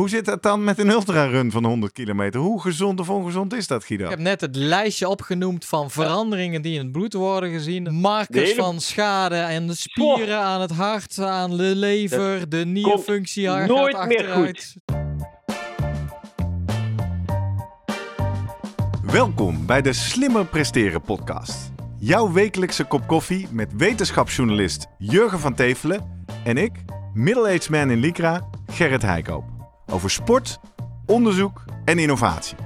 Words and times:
Hoe 0.00 0.08
zit 0.08 0.24
dat 0.24 0.42
dan 0.42 0.64
met 0.64 0.78
een 0.78 0.88
ultrarun 0.88 1.50
van 1.50 1.64
100 1.64 1.92
kilometer? 1.92 2.40
Hoe 2.40 2.60
gezond 2.60 3.00
of 3.00 3.10
ongezond 3.10 3.54
is 3.54 3.66
dat, 3.66 3.84
Guido? 3.84 4.04
Ik 4.04 4.10
heb 4.10 4.18
net 4.18 4.40
het 4.40 4.56
lijstje 4.56 5.08
opgenoemd 5.08 5.64
van 5.64 5.90
veranderingen 5.90 6.62
die 6.62 6.72
in 6.74 6.78
het 6.78 6.92
bloed 6.92 7.12
worden 7.12 7.50
gezien. 7.50 7.94
Markers 7.94 8.50
hele- 8.50 8.62
van 8.62 8.80
schade 8.80 9.42
aan 9.42 9.66
de 9.66 9.74
spieren, 9.74 10.38
aan 10.38 10.60
het 10.60 10.70
hart, 10.70 11.18
aan 11.18 11.56
de 11.56 11.76
lever, 11.76 12.48
de 12.48 12.64
nierfunctie 12.66 13.46
gaat 13.46 13.68
nooit 13.68 14.06
meer 14.06 14.18
achteruit. 14.18 14.76
Welkom 19.02 19.66
bij 19.66 19.82
de 19.82 19.92
Slimmer 19.92 20.46
Presteren 20.46 21.02
podcast. 21.02 21.72
Jouw 21.98 22.32
wekelijkse 22.32 22.84
kop 22.84 23.06
koffie 23.06 23.48
met 23.50 23.72
wetenschapsjournalist 23.76 24.86
Jurgen 24.98 25.40
van 25.40 25.54
Tevelen 25.54 26.24
en 26.44 26.56
ik, 26.56 26.72
middle-aged 27.14 27.68
man 27.68 27.90
in 27.90 27.98
Lycra, 27.98 28.48
Gerrit 28.66 29.02
Heikoop. 29.02 29.59
Over 29.90 30.10
sport, 30.10 30.60
onderzoek 31.06 31.64
en 31.84 31.98
innovatie. 31.98 32.56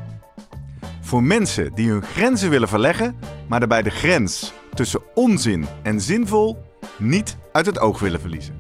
Voor 1.01 1.23
mensen 1.23 1.75
die 1.75 1.91
hun 1.91 2.03
grenzen 2.03 2.51
willen 2.51 2.69
verleggen, 2.69 3.17
maar 3.49 3.59
daarbij 3.59 3.83
de 3.83 3.91
grens 3.91 4.53
tussen 4.75 5.01
onzin 5.15 5.67
en 5.83 6.01
zinvol 6.01 6.63
niet 6.99 7.37
uit 7.53 7.67
het 7.67 7.79
oog 7.79 8.01
willen 8.01 8.21
verliezen. 8.21 8.59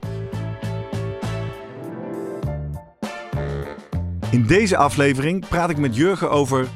In 4.30 4.46
deze 4.46 4.76
aflevering 4.76 5.48
praat 5.48 5.70
ik 5.70 5.78
met 5.78 5.96
Jurgen 5.96 6.30
over 6.30 6.68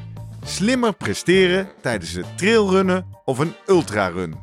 slimmer 0.44 0.92
presteren 0.92 1.68
tijdens 1.80 2.12
het 2.12 2.26
trailrunnen 2.36 3.06
of 3.24 3.38
een 3.38 3.54
ultrarun. 3.66 4.34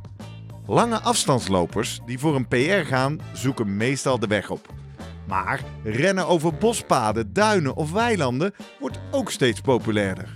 Lange 0.67 0.99
afstandslopers 0.99 1.99
die 2.05 2.19
voor 2.19 2.35
een 2.35 2.47
PR 2.47 2.87
gaan, 2.87 3.19
zoeken 3.33 3.77
meestal 3.77 4.19
de 4.19 4.27
weg 4.27 4.49
op. 4.49 4.73
Maar 5.27 5.63
rennen 5.83 6.27
over 6.27 6.53
bospaden, 6.53 7.33
duinen 7.33 7.75
of 7.75 7.91
weilanden 7.91 8.53
wordt 8.79 8.99
ook 9.11 9.31
steeds 9.31 9.61
populairder. 9.61 10.35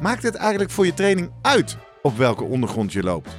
Maakt 0.00 0.22
het 0.22 0.34
eigenlijk 0.34 0.70
voor 0.70 0.86
je 0.86 0.94
training 0.94 1.30
uit 1.42 1.76
op 2.02 2.16
welke 2.16 2.44
ondergrond 2.44 2.92
je 2.92 3.02
loopt? 3.02 3.30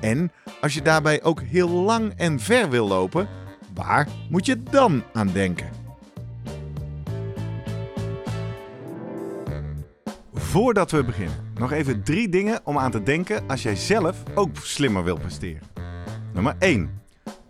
En 0.00 0.32
als 0.60 0.74
je 0.74 0.82
daarbij 0.82 1.22
ook 1.22 1.42
heel 1.42 1.68
lang 1.68 2.12
en 2.16 2.40
ver 2.40 2.70
wil 2.70 2.88
lopen, 2.88 3.28
waar 3.74 4.08
moet 4.28 4.46
je 4.46 4.62
dan 4.62 5.02
aan 5.12 5.30
denken? 5.32 5.70
Voordat 10.34 10.90
we 10.90 11.04
beginnen, 11.04 11.52
nog 11.54 11.72
even 11.72 12.02
drie 12.02 12.28
dingen 12.28 12.60
om 12.64 12.78
aan 12.78 12.90
te 12.90 13.02
denken 13.02 13.48
als 13.48 13.62
jij 13.62 13.76
zelf 13.76 14.22
ook 14.34 14.56
slimmer 14.56 15.04
wilt 15.04 15.20
presteren. 15.20 15.62
Nummer 16.32 16.54
1. 16.58 17.01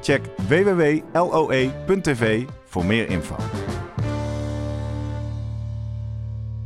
Check 0.00 0.22
www.loe.tv 0.48 2.44
voor 2.64 2.84
meer 2.84 3.08
info. 3.08 3.36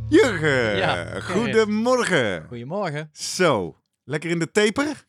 Jurgen, 0.08 0.76
Ja, 0.76 1.20
goedemorgen. 1.20 2.44
Goedemorgen. 2.48 3.10
Zo, 3.12 3.76
lekker 4.04 4.30
in 4.30 4.38
de 4.38 4.50
taper? 4.50 5.04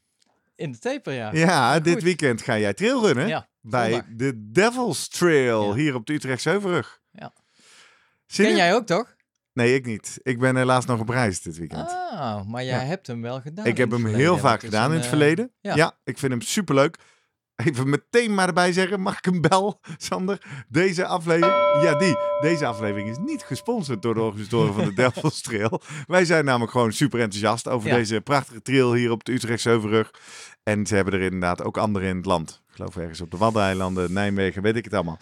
In 0.56 0.72
de 0.72 0.78
taper, 0.80 1.14
ja. 1.14 1.30
Ja, 1.34 1.80
dit 1.80 2.04
weekend 2.04 2.42
ga 2.42 2.58
jij 2.58 2.74
trailrunnen 2.74 3.28
Ja, 3.28 3.48
bij 3.62 4.02
de 4.10 4.50
Devil's 4.52 5.08
Trail 5.10 5.68
Ja. 5.70 5.74
hier 5.74 5.96
op 5.96 6.06
de 6.06 6.14
Utrechtse 6.14 6.50
Heuvelrug. 6.50 7.00
Ja. 7.12 7.34
Zin 8.26 8.46
Ken 8.46 8.56
jij 8.56 8.74
ook 8.76 8.86
toch? 8.86 9.16
Nee, 9.54 9.74
ik 9.76 9.86
niet. 9.86 10.20
Ik 10.22 10.40
ben 10.40 10.56
helaas 10.56 10.86
nog 10.86 11.00
op 11.00 11.10
reis 11.10 11.42
dit 11.42 11.58
weekend. 11.58 11.90
Ah, 11.90 12.46
maar 12.46 12.64
jij 12.64 12.80
Ja. 12.80 12.86
hebt 12.86 13.08
hem 13.08 13.22
wel 13.22 13.42
gedaan. 13.42 13.66
ik 13.66 13.78
heb 13.78 13.92
hem 13.92 14.06
heel 14.06 14.38
vaak 14.38 14.60
gedaan 14.60 14.90
in 14.90 14.96
het 14.96 15.04
eh, 15.04 15.10
verleden. 15.10 15.52
ja. 15.62 15.76
Ja. 15.76 15.98
ik 16.04 16.18
vind 16.18 16.32
hem 16.32 16.42
superleuk. 16.42 16.98
Even 17.56 17.90
meteen 17.90 18.34
maar 18.34 18.48
erbij 18.48 18.74
zeggen, 18.74 19.00
mag 19.02 19.18
ik 19.18 19.26
een 19.26 19.42
bel, 19.42 19.80
Sander? 19.98 20.42
Deze 20.70 21.06
aflevering, 21.06 21.56
ja 21.84 21.96
die, 21.96 22.16
deze 22.42 22.66
aflevering 22.66 23.10
is 23.10 23.18
niet 23.18 23.44
gesponsord 23.44 24.02
door 24.02 24.14
de 24.14 24.22
organisatoren 24.22 24.74
van 24.74 24.84
de 24.86 24.94
Devil's 25.02 25.42
Trail. 25.42 25.82
Wij 26.08 26.26
zijn 26.26 26.46
namelijk 26.46 26.72
gewoon 26.72 26.92
super 26.94 27.20
enthousiast 27.20 27.68
over 27.68 27.90
Ja. 27.90 27.96
deze 27.96 28.22
prachtige 28.22 28.62
trail 28.62 28.94
hier 28.94 29.12
op 29.12 29.24
de 29.24 29.32
Utrechtse 29.34 29.70
Heuvelrug. 29.70 30.12
En 30.64 30.86
ze 30.86 30.96
hebben 30.96 31.14
er 31.14 31.22
inderdaad 31.22 31.64
ook 31.64 31.78
andere 31.78 32.08
in 32.08 32.16
het 32.16 32.26
land. 32.26 32.62
Ik 32.70 32.76
geloof 32.76 32.98
ergens 32.98 33.22
op 33.22 33.32
de 33.32 33.38
Waddeneilanden, 33.38 34.14
Nijmegen, 34.14 34.62
weet 34.62 34.76
ik 34.76 34.84
het 34.84 34.94
allemaal. 34.94 35.18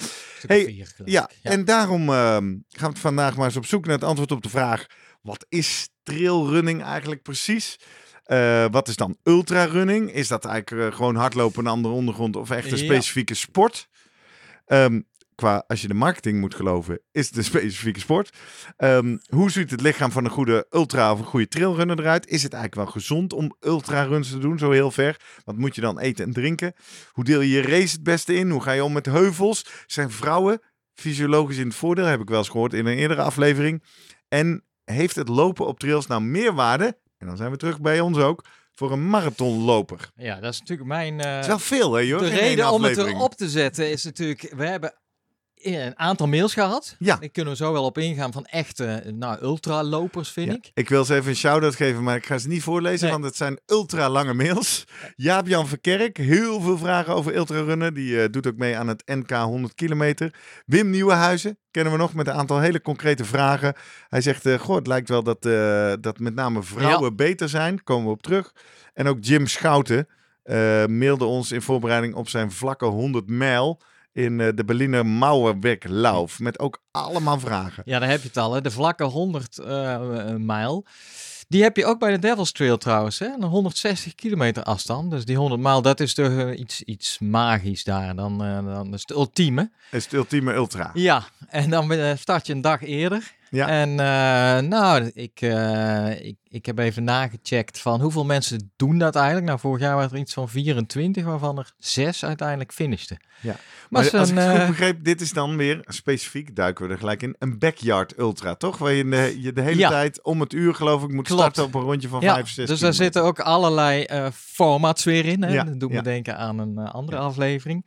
Hey, 0.48 0.64
vier, 0.66 0.94
Ja, 1.06 1.30
ik. 1.30 1.52
en 1.52 1.66
daarom 1.66 2.10
ehm, 2.10 2.56
gaan 2.70 2.92
we 2.94 3.00
vandaag 3.00 3.36
maar 3.36 3.46
eens 3.46 3.56
op 3.58 3.66
zoek 3.66 3.86
naar 3.86 3.96
het 3.96 4.04
antwoord 4.04 4.32
op 4.32 4.42
de 4.44 4.50
vraag: 4.50 4.86
wat 5.22 5.46
is 5.50 5.90
trailrunning 6.04 6.84
eigenlijk 6.84 7.22
precies? 7.22 7.80
Eh, 8.32 8.66
wat 8.72 8.88
is 8.88 8.96
dan 8.96 9.18
ultrarunning? 9.24 10.12
Is 10.14 10.28
dat 10.28 10.46
eigenlijk 10.46 10.92
eh, 10.92 10.98
gewoon 10.98 11.16
hardlopen 11.16 11.60
op 11.60 11.66
een 11.66 11.72
andere 11.72 11.94
ondergrond 11.94 12.36
of 12.36 12.50
echt 12.50 12.72
een 12.72 12.78
Ja. 12.78 12.84
specifieke 12.84 13.34
sport? 13.34 13.88
Ehm, 14.66 15.02
qua, 15.36 15.64
als 15.68 15.82
je 15.82 15.88
de 15.88 15.94
marketing 15.94 16.40
moet 16.40 16.56
geloven, 16.56 17.00
is 17.12 17.28
het 17.28 17.38
een 17.38 17.44
specifieke 17.54 18.00
sport. 18.00 18.38
Ehm, 18.78 19.18
hoe 19.30 19.52
ziet 19.52 19.72
het 19.72 19.82
lichaam 19.82 20.12
van 20.12 20.26
een 20.26 20.32
goede 20.32 20.66
ultra 20.70 21.12
of 21.12 21.20
een 21.20 21.26
goede 21.26 21.48
trailrunner 21.48 22.00
eruit? 22.00 22.28
Is 22.28 22.44
het 22.44 22.54
eigenlijk 22.54 22.84
wel 22.84 22.94
gezond 23.02 23.34
om 23.34 23.56
ultraruns 23.60 24.30
te 24.30 24.38
doen, 24.38 24.58
zo 24.60 24.72
heel 24.72 24.92
ver? 24.92 25.20
Wat 25.44 25.58
moet 25.58 25.76
je 25.76 25.82
dan 25.82 26.00
eten 26.00 26.26
en 26.26 26.34
drinken? 26.34 26.74
Hoe 27.12 27.24
deel 27.24 27.42
je 27.42 27.50
je 27.50 27.62
race 27.62 27.94
het 27.96 28.04
beste 28.04 28.34
in? 28.34 28.50
Hoe 28.50 28.62
ga 28.62 28.72
je 28.72 28.84
om 28.84 28.94
met 28.94 29.06
heuvels? 29.06 29.66
Zijn 29.88 30.12
vrouwen 30.12 30.62
fysiologisch 30.94 31.58
in 31.58 31.68
het 31.68 31.76
voordeel, 31.76 32.06
heb 32.06 32.22
ik 32.22 32.30
wel 32.30 32.38
eens 32.38 32.50
gehoord 32.50 32.74
in 32.74 32.86
een 32.86 32.98
eerdere 32.98 33.22
aflevering. 33.22 33.84
En 34.28 34.64
heeft 34.84 35.16
het 35.16 35.28
lopen 35.28 35.68
op 35.68 35.80
trails 35.80 36.08
nou 36.08 36.22
meer 36.22 36.54
waarde, 36.54 36.98
en 37.22 37.28
dan 37.28 37.38
zijn 37.38 37.52
we 37.52 37.58
terug 37.58 37.82
bij 37.82 38.00
ons 38.00 38.18
ook, 38.18 38.44
voor 38.74 38.92
een 38.92 39.10
marathonloper? 39.10 40.10
Ja, 40.16 40.40
dat 40.40 40.54
is 40.54 40.60
natuurlijk 40.60 40.88
mijn... 40.88 41.20
eh, 41.20 41.32
Dat 41.34 41.42
is 41.42 41.48
wel 41.48 41.60
veel, 41.60 41.94
hè, 41.94 42.00
joh? 42.02 42.20
de 42.20 42.28
reden 42.30 42.72
om 42.72 42.84
het 42.84 42.98
erop 42.98 43.36
te 43.36 43.50
zetten 43.50 43.92
is 43.92 44.04
natuurlijk... 44.04 44.54
We 44.56 44.66
hebben 44.68 44.94
een 45.64 46.00
aantal 46.00 46.28
mails 46.28 46.54
gehad. 46.54 46.96
Ja. 47.00 47.16
Daar 47.16 47.30
kunnen 47.30 47.52
we 47.54 47.60
zo 47.60 47.72
wel 47.74 47.84
op 47.84 47.98
ingaan 47.98 48.32
van 48.32 48.46
echte 48.46 49.04
nou, 49.16 49.42
ultralopers, 49.42 50.30
vind 50.32 50.48
Ja. 50.48 50.56
ik. 50.56 50.72
Ik 50.74 50.90
wil 50.90 51.06
ze 51.06 51.16
even 51.16 51.30
een 51.30 51.36
shout-out 51.36 51.76
geven, 51.76 52.04
maar 52.04 52.16
ik 52.16 52.26
ga 52.26 52.38
ze 52.38 52.48
niet 52.48 52.64
voorlezen, 52.64 53.02
Nee. 53.04 53.12
want 53.12 53.24
het 53.26 53.36
zijn 53.36 53.60
ultra 53.66 54.10
lange 54.10 54.34
mails. 54.34 54.84
Jaap-Jan 55.16 55.68
Verkerk, 55.68 56.18
heel 56.18 56.62
veel 56.62 56.78
vragen 56.78 57.14
over 57.14 57.36
ultrarunnen. 57.36 57.94
Die 57.94 58.22
eh, 58.22 58.30
doet 58.32 58.48
ook 58.48 58.58
mee 58.58 58.78
aan 58.78 58.88
het 58.88 59.04
NK 59.06 59.32
100 59.32 59.74
kilometer. 59.74 60.34
Wim 60.66 60.90
Nieuwenhuizen, 60.90 61.58
kennen 61.72 61.94
we 61.94 62.00
nog, 62.00 62.14
met 62.14 62.28
een 62.28 62.34
aantal 62.34 62.60
hele 62.60 62.82
concrete 62.82 63.26
vragen. 63.26 63.74
Hij 64.08 64.22
zegt, 64.22 64.46
eh 64.46 64.60
goh, 64.60 64.76
het 64.76 64.88
lijkt 64.88 65.10
wel 65.10 65.24
dat, 65.24 65.46
eh, 65.46 65.94
dat 66.00 66.20
met 66.20 66.36
name 66.36 66.64
vrouwen 66.64 67.16
beter 67.16 67.50
zijn. 67.50 67.84
Komen 67.84 68.06
we 68.06 68.12
op 68.12 68.22
terug. 68.22 68.52
En 68.94 69.08
ook 69.08 69.18
Jim 69.22 69.48
Schouten 69.48 70.08
eh, 70.44 70.86
mailde 70.86 71.26
ons 71.26 71.52
in 71.52 71.62
voorbereiding 71.62 72.16
op 72.16 72.30
zijn 72.30 72.52
vlakke 72.52 72.86
100 72.86 73.30
mijl 73.30 73.82
in 74.14 74.40
eh, 74.40 74.48
de 74.56 74.66
Berliner 74.66 75.06
Mauerwerklauf. 75.06 76.40
Met 76.40 76.60
ook 76.60 76.82
allemaal 76.92 77.40
vragen. 77.40 77.84
Ja, 77.86 78.00
daar 78.00 78.10
heb 78.10 78.22
je 78.22 78.28
het 78.28 78.38
al. 78.38 78.54
Hè. 78.54 78.62
De 78.62 78.72
vlakke 78.72 79.04
100 79.04 79.58
eh, 79.58 80.36
mijl. 80.36 80.86
Die 81.52 81.64
heb 81.64 81.78
je 81.78 81.86
ook 81.86 82.00
bij 82.00 82.12
de 82.12 82.20
Devil's 82.20 82.52
Trail 82.52 82.78
trouwens. 82.78 83.20
Hè? 83.20 83.26
Een 83.26 83.44
160 83.44 84.16
kilometer 84.16 84.64
afstand. 84.64 85.12
Dus 85.12 85.26
die 85.26 85.38
100 85.38 85.62
mijl, 85.62 85.82
dat 85.82 86.00
is 86.00 86.14
toch 86.14 86.38
eh, 86.38 86.60
iets, 86.60 86.84
iets 86.84 87.20
magisch 87.20 87.84
daar. 87.84 88.16
Dan, 88.16 88.44
eh, 88.44 88.66
dan 88.66 88.94
is 88.94 89.02
het 89.02 89.12
ultieme. 89.12 89.72
Is 89.92 90.04
het 90.04 90.14
ultieme 90.14 90.54
ultra. 90.54 90.92
Ja, 90.94 91.24
en 91.48 91.70
dan 91.70 91.92
eh, 91.92 92.12
start 92.18 92.48
je 92.48 92.54
een 92.54 92.62
dag 92.62 92.82
eerder. 92.82 93.34
Ja. 93.52 93.68
En 93.68 93.90
eh, 93.90 94.70
nou, 94.70 95.12
ik, 95.14 95.42
eh, 95.42 96.26
ik, 96.26 96.36
ik 96.48 96.66
heb 96.66 96.78
even 96.78 97.04
nagecheckt 97.04 97.80
van 97.80 98.02
hoeveel 98.02 98.26
mensen 98.26 98.72
doen 98.76 98.98
dat 98.98 99.16
eigenlijk. 99.16 99.46
Nou, 99.46 99.60
vorig 99.60 99.82
jaar 99.82 99.96
waren 99.96 100.12
er 100.12 100.18
iets 100.18 100.34
van 100.34 100.50
24, 100.50 101.24
waarvan 101.26 101.58
er 101.58 101.74
6 101.78 102.26
uiteindelijk 102.26 102.72
finishten. 102.74 103.18
Ja. 103.42 103.52
Maar, 103.52 103.58
Maar 103.90 104.20
als 104.20 104.30
ik 104.30 104.36
het 104.38 104.50
goed 104.50 104.60
eh, 104.60 104.68
begreep, 104.68 105.04
dit 105.04 105.22
is 105.22 105.34
dan 105.34 105.58
weer 105.58 105.80
specifiek, 105.86 106.56
duiken 106.56 106.86
we 106.88 106.92
er 106.94 107.00
gelijk 107.00 107.22
in, 107.22 107.36
een 107.40 107.60
backyard 107.60 108.18
ultra, 108.18 108.56
toch? 108.56 108.78
Waar 108.78 108.92
je 108.94 109.10
de, 109.10 109.36
je 109.42 109.54
de 109.54 109.62
hele 109.62 109.80
Ja. 109.80 109.90
tijd 109.90 110.24
om 110.24 110.40
het 110.42 110.54
uur, 110.54 110.76
geloof 110.76 111.04
ik, 111.04 111.10
moet 111.12 111.26
Klopt. 111.28 111.42
starten 111.42 111.64
op 111.64 111.76
een 111.76 111.82
rondje 111.82 112.08
van 112.08 112.22
ja, 112.22 112.34
5, 112.34 112.50
6 112.50 112.68
dus 112.68 112.80
daar 112.80 112.94
zitten 112.94 113.24
ook 113.24 113.40
allerlei 113.40 114.06
formats 114.34 115.04
weer 115.04 115.26
in. 115.26 115.44
Hè? 115.44 115.54
Ja, 115.54 115.64
Dat 115.64 115.80
doet 115.80 115.92
me 115.92 116.02
denken 116.02 116.38
aan 116.38 116.60
een 116.60 116.78
andere 116.78 117.18
aflevering. 117.18 117.86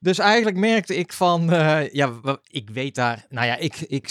Dus 0.00 0.18
eigenlijk 0.18 0.56
merkte 0.56 0.96
ik 0.96 1.12
van, 1.12 1.46
ja, 1.92 2.12
ik 2.48 2.70
weet 2.70 2.94
daar, 2.94 3.26
nou 3.28 3.46
ja, 3.46 3.56
ik, 3.56 3.80
ik 3.80 4.08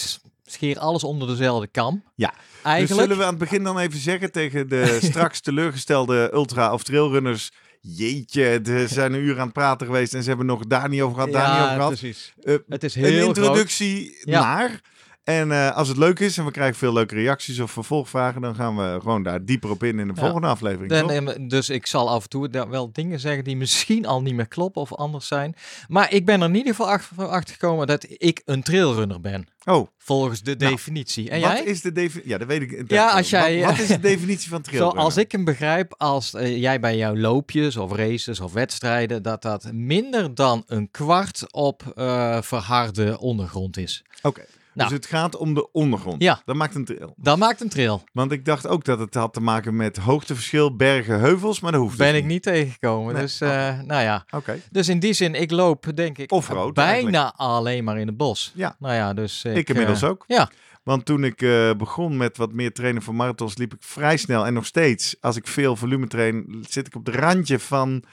scheer 0.54 0.80
alles 0.80 1.04
onder 1.04 1.28
dezelfde 1.28 1.68
kam. 1.68 2.04
Ja. 2.16 2.30
Dus 2.30 2.38
Eigenlijk. 2.64 3.02
zullen 3.02 3.18
we 3.18 3.24
aan 3.24 3.30
het 3.30 3.40
begin 3.40 3.64
dan 3.64 3.80
even 3.80 4.00
zeggen 4.00 4.32
tegen 4.32 4.70
de 4.70 4.98
straks 5.10 5.40
teleurgestelde 5.42 6.30
ultra- 6.34 6.74
of 6.74 6.84
trailrunners... 6.84 7.52
Jeetje, 7.86 8.60
ze 8.66 8.86
zijn 8.88 9.14
een 9.14 9.20
uur 9.22 9.38
aan 9.40 9.44
het 9.44 9.54
praten 9.54 9.88
geweest 9.88 10.14
en 10.14 10.22
ze 10.24 10.28
hebben 10.28 10.46
nog 10.46 10.66
daar 10.68 10.90
niet 10.90 11.02
over 11.02 11.16
gehad, 11.16 11.32
daar 11.32 11.52
niet 11.54 11.62
over 11.64 11.76
gehad. 11.76 11.88
precies. 11.88 12.34
Eh, 12.44 12.56
Het 12.68 12.84
is 12.84 12.96
een 12.96 13.04
heel 13.04 13.28
introductie 13.28 14.18
Ja. 14.24 14.40
naar 14.56 14.82
En 15.24 15.52
eh, 15.52 15.76
als 15.76 15.88
het 15.88 15.98
leuk 15.98 16.20
is 16.20 16.38
en 16.38 16.46
we 16.46 16.52
krijgen 16.52 16.76
veel 16.78 16.94
leuke 16.94 17.16
reacties 17.16 17.60
of 17.60 17.72
vervolgvragen, 17.72 18.42
dan 18.42 18.56
gaan 18.56 18.76
we 18.78 19.00
gewoon 19.02 19.24
daar 19.24 19.46
dieper 19.46 19.70
op 19.70 19.84
in 19.84 20.00
in 20.00 20.08
de 20.08 20.14
Ja. 20.16 20.22
volgende 20.22 20.48
aflevering. 20.48 20.92
Eh, 20.92 21.48
dus 21.48 21.70
ik 21.70 21.88
zal 21.88 22.10
af 22.10 22.24
en 22.24 22.30
toe 22.30 22.50
wel 22.70 22.90
dingen 22.92 23.20
zeggen 23.20 23.44
die 23.44 23.56
misschien 23.58 24.06
al 24.06 24.22
niet 24.22 24.34
meer 24.36 24.48
kloppen 24.48 24.82
of 24.82 24.94
anders 24.94 25.28
zijn. 25.28 25.56
Maar 25.88 26.14
ik 26.14 26.26
ben 26.26 26.42
er 26.42 26.48
in 26.48 26.56
ieder 26.56 26.76
geval 26.76 26.90
achter, 26.92 27.28
achter 27.28 27.54
gekomen 27.54 27.88
dat 27.88 28.06
ik 28.10 28.42
een 28.46 28.64
trailrunner 28.64 29.22
ben. 29.22 29.48
Oh, 29.66 29.88
Volgens 29.98 30.42
de 30.42 30.56
Nou, 30.58 30.72
definitie. 30.72 31.30
En 31.30 31.42
wat 31.42 31.52
jij? 31.52 31.64
is 31.64 31.82
de 31.82 31.92
definitie? 31.92 32.30
Ja, 32.32 32.38
dat 32.38 32.48
weet 32.48 32.62
ik. 32.62 32.84
Ja, 32.92 33.10
als 33.10 33.30
jij- 33.30 33.60
Wat, 33.60 33.70
wat 33.70 33.80
is 33.80 33.88
de 33.88 34.00
definitie 34.14 34.50
van 34.50 34.62
trailrunner? 34.62 35.00
Zoals 35.00 35.18
ik 35.18 35.32
hem 35.32 35.44
begrijp, 35.44 35.94
als 35.98 36.34
eh, 36.34 36.58
jij 36.58 36.80
bij 36.80 36.98
jouw 36.98 37.16
loopjes 37.16 37.78
of 37.78 37.92
races 37.96 38.40
of 38.40 38.54
wedstrijden, 38.54 39.24
dat 39.24 39.42
dat 39.42 39.72
minder 39.72 40.36
dan 40.36 40.64
een 40.68 40.92
kwart 40.92 41.46
op 41.52 41.84
eh, 41.96 42.42
verharde 42.42 43.20
ondergrond 43.20 43.78
is. 43.78 44.04
Oké, 44.22 44.46
Nou. 44.74 44.90
dus 44.90 44.98
het 44.98 45.08
gaat 45.08 45.36
om 45.36 45.54
de 45.54 45.72
ondergrond. 45.72 46.22
Ja. 46.22 46.42
Dat 46.46 46.56
maakt 46.56 46.76
een 46.76 46.86
trail. 46.86 47.14
Dat 47.18 47.38
maakt 47.38 47.62
een 47.62 47.70
trail. 47.70 48.04
Want 48.12 48.32
ik 48.32 48.46
dacht 48.46 48.68
ook 48.68 48.86
dat 48.86 49.00
het 49.00 49.14
had 49.14 49.34
te 49.34 49.42
maken 49.42 49.76
met 49.76 49.98
hoogteverschil, 49.98 50.76
bergen, 50.76 51.20
heuvels, 51.20 51.60
maar 51.60 51.72
dat 51.72 51.82
hoeft 51.82 51.98
Ben 51.98 52.12
dus 52.12 52.22
ik 52.22 52.26
niet 52.26 52.44
tegengekomen. 52.44 53.14
Nee, 53.14 53.22
Dus, 53.22 53.42
eh, 53.42 53.80
nou 53.82 54.02
ja. 54.02 54.26
Oké. 54.30 54.60
Dus 54.72 54.90
in 54.90 55.00
die 55.00 55.14
zin, 55.14 55.36
ik 55.36 55.52
loop 55.52 55.92
denk 55.96 56.18
ik 56.18 56.30
bijna 56.30 56.86
eigenlijk. 56.86 57.34
alleen 57.36 57.84
maar 57.84 58.00
in 58.00 58.08
het 58.08 58.18
bos. 58.18 58.52
Ja. 58.56 58.76
Nou 58.80 58.94
ja, 58.94 59.14
dus 59.14 59.44
ik, 59.44 59.56
Ik 59.56 59.70
inmiddels 59.70 60.02
eh, 60.02 60.10
ook. 60.10 60.24
Ja, 60.28 60.50
Want 60.84 61.06
toen 61.06 61.24
ik 61.24 61.42
eh, 61.42 61.74
begon 61.74 62.18
met 62.18 62.38
wat 62.38 62.54
meer 62.54 62.74
trainen 62.74 63.02
voor 63.02 63.16
marathons, 63.16 63.58
liep 63.58 63.74
ik 63.74 63.84
vrij 63.84 64.18
snel. 64.18 64.46
En 64.46 64.54
nog 64.54 64.66
steeds, 64.66 65.16
als 65.22 65.36
ik 65.36 65.48
veel 65.48 65.76
volume 65.76 66.08
train, 66.08 66.66
zit 66.70 66.88
ik 66.88 66.96
op 66.96 67.06
het 67.06 67.16
randje 67.16 67.60
van 67.60 68.04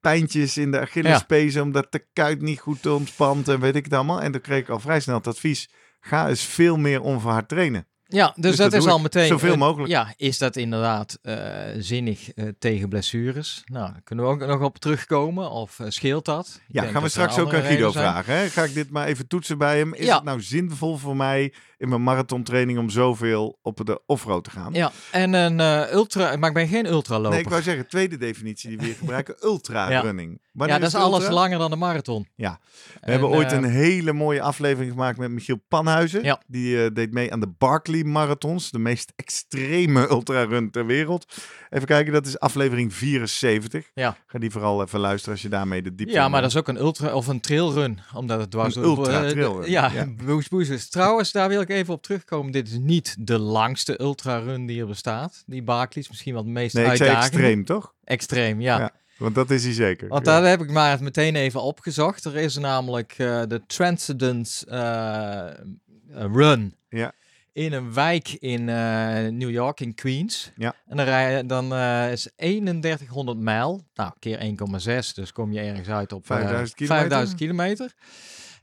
pijntjes 0.00 0.56
in 0.56 0.70
de 0.70 0.80
Achillespezen, 0.80 1.62
omdat 1.62 1.92
de 1.92 2.06
kuit 2.12 2.40
niet 2.42 2.60
goed 2.60 2.86
ontspant 2.86 3.48
en 3.48 3.60
weet 3.60 3.76
ik 3.76 3.84
het 3.84 3.94
allemaal. 3.94 4.20
En 4.22 4.32
toen 4.32 4.40
kreeg 4.40 4.60
ik 4.60 4.68
al 4.68 4.80
vrij 4.80 5.00
snel 5.00 5.16
het 5.16 5.26
advies, 5.26 5.70
ga 6.00 6.28
eens 6.28 6.42
veel 6.42 6.76
meer 6.76 7.00
onverhard 7.00 7.48
trainen. 7.48 7.86
ja 8.06 8.26
dus, 8.26 8.34
Dus 8.42 8.56
dat, 8.56 8.70
dat 8.70 8.80
is 8.80 8.86
al 8.88 8.98
meteen... 9.00 9.26
Zoveel 9.26 9.52
eh, 9.52 9.58
mogelijk. 9.58 9.90
Ja, 9.90 10.14
is 10.16 10.38
dat 10.38 10.56
inderdaad 10.56 11.18
eh, 11.22 11.36
zinnig 11.78 12.32
eh, 12.32 12.48
tegen 12.58 12.88
blessures? 12.88 13.62
Nou, 13.66 13.92
daar 13.92 14.00
kunnen 14.04 14.24
we 14.24 14.30
ook 14.30 14.46
nog 14.46 14.60
op 14.60 14.78
terugkomen. 14.78 15.50
Of 15.50 15.78
scheelt 15.88 16.24
dat? 16.24 16.60
Ik 16.68 16.74
Ja, 16.74 16.82
gaan 16.82 16.92
we 16.94 17.00
dat 17.00 17.10
straks 17.10 17.38
ook 17.38 17.54
aan 17.54 17.62
Guido 17.62 17.90
zijn. 17.90 18.04
vragen. 18.04 18.34
Hè? 18.34 18.48
Ga 18.48 18.62
ik 18.64 18.74
dit 18.74 18.90
maar 18.90 19.06
even 19.06 19.26
toetsen 19.26 19.58
bij 19.58 19.78
hem? 19.78 19.94
Is 19.94 20.06
Ja. 20.06 20.14
het 20.14 20.24
nou 20.24 20.40
zinvol 20.40 20.96
voor 20.96 21.16
mij 21.16 21.52
in 21.80 21.88
mijn 21.88 22.02
marathontraining 22.02 22.78
om 22.78 22.90
zoveel 22.90 23.58
op 23.62 23.86
de 23.86 24.00
offroad 24.06 24.44
te 24.44 24.50
gaan? 24.50 24.72
Ja, 24.72 24.92
en 25.10 25.32
een 25.32 25.60
eh, 25.60 25.92
ultra... 25.92 26.36
Maar 26.36 26.48
ik 26.48 26.54
ben 26.54 26.68
geen 26.68 26.86
ultraloper. 26.86 27.30
Nee, 27.30 27.40
ik 27.40 27.48
wou 27.48 27.62
zeggen, 27.62 27.88
tweede 27.88 28.16
definitie 28.16 28.68
die 28.68 28.78
we 28.78 28.84
hier 28.84 28.94
gebruiken, 29.04 29.34
ultra 29.42 29.90
Ja. 29.90 30.00
running. 30.00 30.40
Wanneer 30.52 30.76
ja, 30.76 30.82
dat 30.82 30.90
is 30.90 30.94
alles 31.00 31.18
ultra? 31.20 31.34
langer 31.34 31.58
dan 31.58 31.70
de 31.70 31.76
marathon. 31.76 32.26
Ja. 32.34 32.60
We 32.94 32.98
En, 33.00 33.10
hebben 33.10 33.28
ooit 33.28 33.52
eh, 33.52 33.58
een 33.58 33.64
hele 33.64 34.12
mooie 34.12 34.42
aflevering 34.42 34.92
gemaakt 34.92 35.18
met 35.18 35.30
Michiel 35.30 35.60
Panhuizen. 35.68 36.22
Ja. 36.24 36.40
Die 36.46 36.84
eh, 36.84 36.90
deed 36.94 37.12
mee 37.12 37.32
aan 37.32 37.40
de 37.40 37.48
Barkley 37.58 38.04
Marathons, 38.04 38.70
de 38.70 38.78
meest 38.78 39.12
extreme 39.16 40.08
ultrarun 40.10 40.70
ter 40.70 40.86
wereld. 40.86 41.26
Even 41.70 41.86
kijken, 41.86 42.12
dat 42.12 42.26
is 42.26 42.38
aflevering 42.38 42.94
74. 42.94 43.90
Ja. 43.94 44.16
Ga 44.26 44.38
die 44.38 44.50
vooral 44.50 44.82
even 44.82 45.00
luisteren 45.00 45.32
als 45.34 45.42
je 45.42 45.48
daarmee 45.48 45.82
de 45.82 45.94
diepte 45.94 46.14
Ja, 46.14 46.28
maar 46.28 46.40
dat 46.40 46.50
is 46.50 46.56
ook 46.56 46.68
een 46.68 46.76
ultra 46.76 47.12
of 47.14 47.26
een 47.26 47.40
trailrun, 47.40 47.98
omdat 48.14 48.40
het 48.40 48.50
dwars 48.50 48.74
Een 48.76 48.82
door- 48.82 48.96
ultra 48.98 49.22
eh, 49.24 49.30
trailrun, 49.30 49.70
Ja, 49.70 49.90
ja. 49.92 50.06
Boes 50.24 50.48
Boes 50.48 50.68
is. 50.68 50.88
Trouwens, 50.88 51.32
daar 51.32 51.48
wil 51.48 51.60
ik 51.60 51.68
even 51.68 51.94
op 51.94 52.02
terugkomen. 52.02 52.52
Dit 52.52 52.68
is 52.68 52.78
niet 52.78 53.16
de 53.18 53.38
langste 53.38 54.00
ultrarun 54.00 54.66
die 54.66 54.80
er 54.80 54.86
bestaat. 54.86 55.42
Die 55.46 55.62
Barclays 55.62 56.08
misschien 56.08 56.32
wel 56.34 56.42
het 56.42 56.52
meest 56.52 56.74
Nee, 56.74 56.84
ik 56.84 56.96
zei 56.96 57.08
uitdagende. 57.08 57.36
extreem, 57.38 57.64
toch? 57.64 57.94
Extreem, 58.04 58.60
ja. 58.60 58.78
Ja. 58.78 58.90
Want 59.18 59.34
dat 59.34 59.50
is 59.50 59.64
hij 59.64 59.72
zeker. 59.72 60.08
Want 60.08 60.26
Ja. 60.26 60.32
daar 60.40 60.50
heb 60.50 60.60
ik 60.60 60.70
maar 60.70 61.02
meteen 61.02 61.36
even 61.36 61.62
opgezocht. 61.62 62.24
Er 62.24 62.36
is 62.36 62.56
namelijk 62.56 63.12
eh, 63.18 63.42
de 63.48 63.62
Transcendence 63.66 64.66
eh, 64.66 66.26
Run. 66.32 66.74
Ja. 66.88 67.12
In 67.52 67.72
een 67.72 67.94
wijk 67.94 68.28
in 68.28 68.68
eh, 68.68 69.28
New 69.28 69.50
York, 69.50 69.80
in 69.80 69.94
Queens. 69.94 70.52
Ja. 70.56 70.74
En 70.86 70.96
dan, 70.96 71.06
rij 71.06 71.46
dan 71.46 71.74
eh, 71.74 72.12
is 72.12 72.28
3100 72.36 73.38
mijl. 73.38 73.86
Nou, 73.94 74.12
keer 74.18 74.38
1,6. 74.38 75.14
Dus 75.14 75.32
kom 75.32 75.52
je 75.52 75.60
ergens 75.60 75.88
uit 75.88 76.12
op 76.12 76.22
eh, 76.22 76.36
5000 76.36 76.74
kilometer. 76.74 77.08
5000 77.08 77.38
kilometer. 77.38 77.94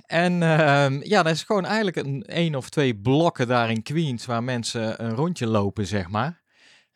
En 0.05 0.43
ehm, 0.43 0.99
ja, 1.03 1.23
dat 1.23 1.33
is 1.33 1.43
gewoon 1.43 1.65
eigenlijk 1.65 1.95
een 1.95 2.23
één 2.23 2.55
of 2.55 2.69
twee 2.69 2.95
blokken 2.95 3.47
daar 3.47 3.69
in 3.69 3.83
Queens 3.83 4.25
waar 4.25 4.43
mensen 4.43 5.03
een 5.03 5.15
rondje 5.15 5.47
lopen, 5.47 5.87
zeg 5.87 6.09
maar. 6.09 6.45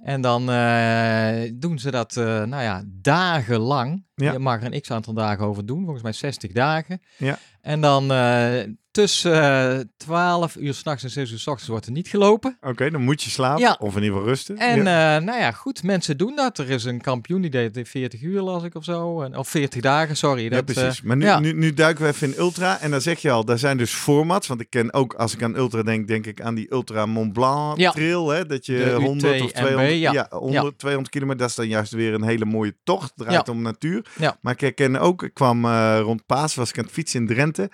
En 0.04 0.22
dan 0.22 0.52
eh, 0.52 1.52
doen 1.54 1.80
ze 1.80 1.92
dat, 1.92 2.18
eh, 2.18 2.26
nou 2.26 2.64
ja, 2.64 2.84
dagenlang. 2.86 4.06
Ja. 4.16 4.32
Je 4.32 4.40
mag 4.40 4.62
er 4.62 4.74
een 4.74 4.82
x 4.82 4.92
aantal 4.92 5.14
dagen 5.14 5.46
over 5.46 5.66
doen, 5.66 5.82
volgens 5.82 6.04
mij 6.04 6.14
60 6.14 6.52
dagen. 6.52 7.02
Ja. 7.18 7.38
En 7.62 7.82
dan 7.82 8.12
eh, 8.12 8.64
tussen 8.92 9.78
eh 9.78 9.80
12 9.98 10.56
uur 10.56 10.74
s'nachts 10.74 11.04
en 11.04 11.10
6 11.10 11.32
uur 11.32 11.40
s 11.40 11.48
ochtends 11.48 11.70
wordt 11.70 11.86
er 11.86 11.92
niet 11.92 12.08
gelopen. 12.08 12.58
Oké, 12.62 12.90
dan 12.90 13.02
moet 13.02 13.24
je 13.24 13.30
slapen. 13.30 13.62
Ja. 13.62 13.78
Of 13.80 13.96
in 13.96 14.02
ieder 14.04 14.14
geval 14.18 14.28
rusten. 14.34 14.58
En 14.58 14.84
Ja. 14.84 15.18
eh, 15.18 15.24
nou 15.24 15.40
ja, 15.40 15.52
goed, 15.52 15.84
mensen 15.84 16.18
doen 16.18 16.36
dat. 16.36 16.58
Er 16.58 16.70
is 16.70 16.84
een 16.84 17.02
kampioen 17.02 17.42
die 17.42 17.50
deed 17.50 17.68
het 17.68 17.78
in 17.78 17.86
40 17.86 18.22
uur, 18.22 18.42
las 18.42 18.64
ik 18.64 18.76
of 18.76 18.84
zo. 18.84 19.22
En, 19.22 19.38
of 19.38 19.48
40 19.50 19.82
dagen, 19.82 20.18
sorry. 20.18 20.44
Ja, 20.44 20.50
Dat, 20.50 20.66
precies. 20.66 21.00
eh, 21.00 21.06
maar 21.06 21.18
nu, 21.18 21.26
ja. 21.26 21.40
nu, 21.40 21.54
nu 21.54 21.74
duiken 21.74 22.04
we 22.04 22.10
even 22.10 22.28
in 22.34 22.40
Ultra. 22.40 22.80
En 22.80 22.92
dan 22.92 23.02
zeg 23.02 23.20
je 23.20 23.32
al, 23.32 23.46
daar 23.46 23.60
zijn 23.60 23.78
dus 23.78 23.92
formats. 23.94 24.48
Want 24.48 24.62
ik 24.62 24.70
ken 24.70 24.94
ook, 24.94 25.14
als 25.14 25.34
ik 25.34 25.44
aan 25.44 25.56
Ultra 25.56 25.84
denk, 25.84 26.08
denk 26.08 26.26
ik 26.26 26.42
aan 26.42 26.56
die 26.56 26.72
Ultra 26.74 27.06
Mont 27.06 27.34
Blanc 27.34 27.78
Ja. 27.78 27.92
trail. 27.92 28.30
Hè, 28.30 28.46
dat 28.46 28.66
je 28.66 28.78
De 28.78 28.92
100 28.94 29.42
of 29.42 29.48
UTMB, 29.50 29.56
200, 29.56 30.00
ja. 30.00 30.12
ja. 30.12 30.28
100, 30.30 30.78
200 30.80 31.10
kilometer. 31.14 31.40
Dat 31.40 31.50
is 31.50 31.56
dan 31.56 31.68
juist 31.68 31.92
weer 31.92 32.14
een 32.14 32.24
hele 32.24 32.46
mooie 32.46 32.76
tocht. 32.84 33.12
Draait 33.16 33.50
om 33.50 33.62
natuur. 33.62 34.06
Ja. 34.18 34.38
Maar 34.42 34.54
ik 34.54 34.60
herken 34.62 34.96
ook, 34.98 35.24
ik 35.24 35.34
kwam 35.34 35.66
rond 35.98 36.26
Paas, 36.26 36.56
was 36.56 36.70
ik 36.70 36.78
aan 36.78 36.84
het 36.84 36.94
fietsen 36.94 37.20
in 37.20 37.28
Drenthe. 37.28 37.70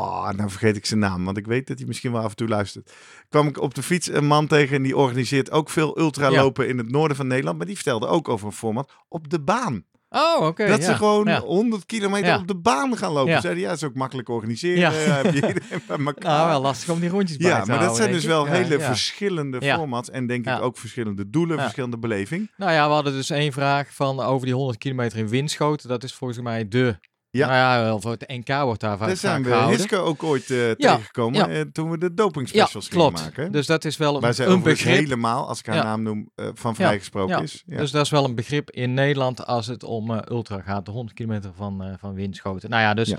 Oh, 0.00 0.30
nou 0.30 0.50
vergeet 0.50 0.76
ik 0.76 0.86
zijn 0.86 1.00
naam, 1.00 1.24
want 1.24 1.36
ik 1.36 1.46
weet 1.46 1.66
dat 1.66 1.78
hij 1.78 1.86
misschien 1.86 2.12
wel 2.12 2.22
af 2.22 2.30
en 2.30 2.36
toe 2.36 2.48
luistert. 2.48 2.92
Kwam 3.28 3.46
ik 3.48 3.60
op 3.60 3.74
de 3.74 3.82
fiets 3.82 4.08
een 4.08 4.26
man 4.26 4.46
tegen 4.46 4.76
en 4.76 4.82
die 4.82 4.96
organiseert 4.96 5.50
ook 5.50 5.70
veel 5.70 5.98
ultralopen 5.98 6.68
in 6.68 6.78
het 6.78 6.90
noorden 6.90 7.16
van 7.16 7.26
Nederland. 7.26 7.56
Maar 7.56 7.66
die 7.66 7.74
vertelde 7.74 8.06
ook 8.06 8.28
over 8.28 8.46
een 8.46 8.52
format 8.52 8.90
op 9.08 9.28
de 9.30 9.40
baan. 9.40 9.84
Oh, 10.08 10.46
oké. 10.46 10.66
Dat 10.66 10.78
ja. 10.78 10.84
ze 10.84 10.94
gewoon 10.94 11.24
Ja. 11.26 11.40
100 11.40 11.86
kilometer 11.86 12.28
Ja. 12.28 12.38
op 12.38 12.46
de 12.46 12.56
baan 12.56 12.96
gaan 12.96 13.12
lopen. 13.12 13.30
Ja. 13.32 13.40
Zeiden 13.40 13.62
ja, 13.62 13.72
is 13.72 13.84
ook 13.84 13.94
makkelijk 13.94 14.28
organiseren. 14.28 14.78
Ja. 14.78 14.90
Heb 14.92 15.34
je. 15.34 15.54
Nou, 16.18 16.48
wel 16.48 16.60
lastig 16.60 16.88
om 16.90 17.00
die 17.00 17.08
rondjes 17.08 17.36
bij 17.36 17.48
ja, 17.50 17.62
te 17.62 17.70
maar 17.70 17.80
dat 17.80 17.96
zijn 17.96 18.12
dus 18.12 18.22
ik. 18.22 18.28
wel 18.28 18.46
Ja, 18.46 18.52
hele 18.52 18.78
ja. 18.78 18.86
verschillende 18.86 19.56
Ja. 19.60 19.76
formats. 19.76 20.10
En 20.10 20.26
denk 20.26 20.44
Ja. 20.44 20.56
ik 20.56 20.62
ook 20.62 20.78
verschillende 20.78 21.30
doelen, 21.30 21.56
Ja. 21.56 21.62
verschillende 21.62 21.98
beleving. 21.98 22.50
Nou 22.56 22.72
ja, 22.72 22.86
we 22.88 22.92
hadden 22.94 23.12
dus 23.12 23.30
één 23.30 23.52
vraag 23.52 23.94
van 23.94 24.20
over 24.20 24.46
die 24.46 24.54
100 24.54 24.78
kilometer 24.78 25.18
in 25.18 25.28
Winschoten. 25.28 25.88
Dat 25.88 26.04
is 26.04 26.14
volgens 26.14 26.40
mij 26.40 26.68
de... 26.68 26.98
Ja. 27.32 27.46
Nou 27.46 27.58
ja, 27.58 27.82
wel 27.82 28.00
voor 28.00 28.10
het 28.10 28.28
NK 28.28 28.62
wordt 28.62 28.80
daar 28.80 28.98
vaak 28.98 29.06
Daar 29.06 29.16
zijn 29.16 29.42
we. 29.42 29.54
Hiske 29.54 29.96
ook 29.96 30.22
ooit 30.22 30.50
eh, 30.50 30.70
tegengekomen 30.70 31.38
ja. 31.38 31.48
eh, 31.48 31.60
toen 31.72 31.90
we 31.90 31.98
de 31.98 32.14
doping 32.14 32.50
Ja, 32.50 32.64
specials 32.66 32.88
gingen 32.88 33.12
maken. 33.12 33.52
Dus 33.52 33.66
dat 33.66 33.84
is 33.84 33.96
wel 33.96 34.22
een, 34.22 34.50
een 34.50 34.62
begrip. 34.62 34.94
helemaal, 34.94 35.48
als 35.48 35.58
ik 35.58 35.66
haar 35.66 35.84
naam 35.84 36.02
noem, 36.02 36.30
eh, 36.34 36.48
van 36.54 36.74
vrijgesproken 36.74 37.42
is. 37.42 37.62
Ja. 37.66 37.76
Dus 37.76 37.90
dat 37.90 38.04
is 38.04 38.10
wel 38.10 38.24
een 38.24 38.34
begrip 38.34 38.70
in 38.70 38.94
Nederland 38.94 39.46
als 39.46 39.66
het 39.66 39.84
om 39.84 40.10
ultra 40.28 40.60
gaat. 40.60 40.84
De 40.84 40.90
100 40.90 41.16
kilometer 41.16 41.50
van, 41.54 41.96
van 41.98 42.14
Winschoten. 42.14 42.70
Nou 42.70 42.82
ja, 42.82 42.94
dus 42.94 43.14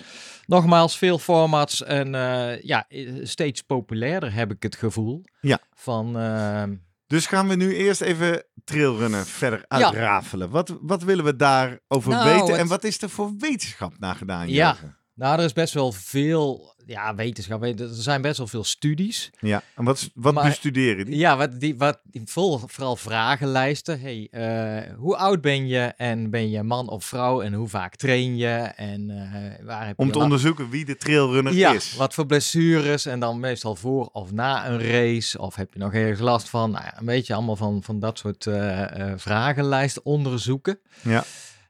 nogmaals 0.45 0.97
veel 0.97 1.19
formats. 1.19 1.83
En 1.83 2.12
ja, 2.63 2.85
steeds 3.21 3.62
populairder 3.62 4.33
heb 4.33 4.51
ik 4.51 4.63
het 4.63 4.75
gevoel. 4.75 5.24
Ja. 5.41 5.59
Van... 5.75 6.15
Dus 7.11 7.25
gaan 7.25 7.47
we 7.47 7.55
nu 7.55 7.75
eerst 7.75 8.01
even 8.01 8.43
trailrunnen 8.63 9.25
verder 9.25 9.65
uitrafelen. 9.67 10.49
Wat, 10.49 10.77
wat 10.81 11.03
willen 11.03 11.25
we 11.25 11.35
daarover 11.35 12.09
Nou, 12.11 12.29
weten? 12.29 12.47
het- 12.47 12.57
En 12.57 12.67
wat 12.67 12.83
is 12.83 13.01
er 13.01 13.09
voor 13.09 13.31
wetenschap 13.37 13.93
naar 13.99 14.15
gedaan? 14.15 14.49
Ja. 14.49 14.67
Jurgen? 14.67 14.97
Nou, 15.21 15.39
er 15.39 15.45
is 15.45 15.53
best 15.53 15.73
wel 15.73 15.91
veel... 15.91 16.73
Ja, 16.85 17.15
wetenschap. 17.15 17.63
Er 17.63 17.75
zijn 17.89 18.21
best 18.21 18.37
wel 18.37 18.47
veel 18.47 18.63
studies. 18.63 19.29
Ja, 19.39 19.63
en 19.75 19.83
wat, 19.83 20.09
wat 20.13 20.33
Maar- 20.33 20.45
bestuderen 20.45 21.05
die? 21.05 21.17
Ja, 21.17 21.37
wat 21.37 21.59
die, 21.59 21.77
wat, 21.77 22.01
vol, 22.25 22.57
vooral 22.65 22.95
vragenlijsten. 22.95 23.99
Hey, 23.99 24.27
eh, 24.31 24.93
hoe 24.95 25.15
oud 25.15 25.41
ben 25.41 25.67
je 25.67 25.79
en 25.79 26.29
ben 26.29 26.49
je 26.49 26.63
man 26.63 26.89
of 26.89 27.05
vrouw 27.05 27.41
en 27.41 27.53
hoe 27.53 27.67
vaak 27.67 27.95
train 27.95 28.37
je 28.37 28.55
en 28.75 29.09
eh, 29.09 29.65
waar 29.65 29.87
heb 29.87 29.99
Om 29.99 30.05
je 30.05 30.11
te 30.11 30.19
onderzoeken 30.19 30.69
wie 30.69 30.85
de 30.85 30.97
trailrunner 30.97 31.53
ja, 31.53 31.73
is. 31.73 31.95
wat 31.95 32.13
voor 32.13 32.25
blessures 32.25 33.05
en 33.05 33.19
dan 33.19 33.39
meestal 33.39 33.75
voor 33.75 34.09
of 34.11 34.31
na 34.31 34.67
een 34.67 34.81
race 34.81 35.39
of 35.39 35.55
heb 35.55 35.73
je 35.73 35.79
nog 35.79 35.93
ergens 35.93 36.19
last 36.19 36.49
van. 36.49 36.71
Nou 36.71 36.83
ja, 36.83 36.99
een 36.99 37.05
beetje 37.05 37.33
allemaal 37.33 37.55
van, 37.55 37.83
van 37.83 37.99
dat 37.99 38.17
soort 38.17 38.47
eh 38.47 39.13
vragenlijsten 39.15 40.05
onderzoeken. 40.05 40.79
Ja. 41.01 41.23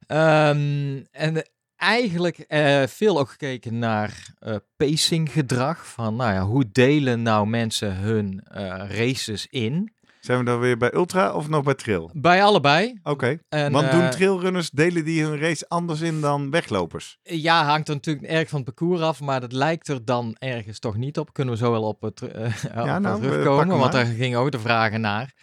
Ehm, 0.07 0.99
en 1.11 1.43
eigenlijk 1.81 2.37
eh, 2.37 2.83
veel 2.87 3.19
ook 3.19 3.29
gekeken 3.29 3.79
naar 3.79 4.33
eh 4.39 4.55
pacing 4.77 5.31
gedrag. 5.31 5.87
Van 5.87 6.15
nou 6.15 6.33
ja, 6.33 6.45
hoe 6.45 6.65
delen 6.71 7.21
nou 7.21 7.47
mensen 7.47 7.95
hun 7.95 8.41
eh, 8.43 8.63
races 8.87 9.47
in? 9.47 9.93
Zijn 10.19 10.39
we 10.39 10.45
dan 10.45 10.59
weer 10.59 10.77
bij 10.77 10.93
ultra 10.93 11.33
of 11.33 11.49
nog 11.49 11.63
bij 11.63 11.73
trail? 11.73 12.11
Bij 12.13 12.43
allebei. 12.43 12.99
Oké, 13.03 13.39
want 13.49 13.91
doen 13.91 14.09
trailrunners, 14.09 14.69
delen 14.69 15.05
die 15.05 15.23
hun 15.23 15.39
race 15.39 15.65
anders 15.67 16.01
in 16.01 16.21
dan 16.21 16.49
weglopers? 16.49 17.17
Ja, 17.23 17.65
hangt 17.65 17.87
er 17.87 17.93
natuurlijk 17.95 18.25
erg 18.25 18.49
van 18.49 18.61
het 18.61 18.75
parcours 18.75 19.01
af, 19.01 19.19
maar 19.19 19.41
dat 19.41 19.51
lijkt 19.51 19.87
er 19.87 20.05
dan 20.05 20.35
ergens 20.39 20.79
toch 20.79 20.97
niet 20.97 21.17
op. 21.17 21.33
Kunnen 21.33 21.53
we 21.53 21.59
zo 21.59 21.71
wel 21.71 21.83
op, 21.83 22.01
het, 22.01 22.21
eh, 22.21 22.45
op 22.65 23.01
nou, 23.01 23.21
terugkomen, 23.21 23.77
want 23.77 23.91
daar 23.91 24.05
gingen 24.05 24.39
ook 24.39 24.51
de 24.51 24.59
vragen 24.59 25.01
naar. 25.01 25.33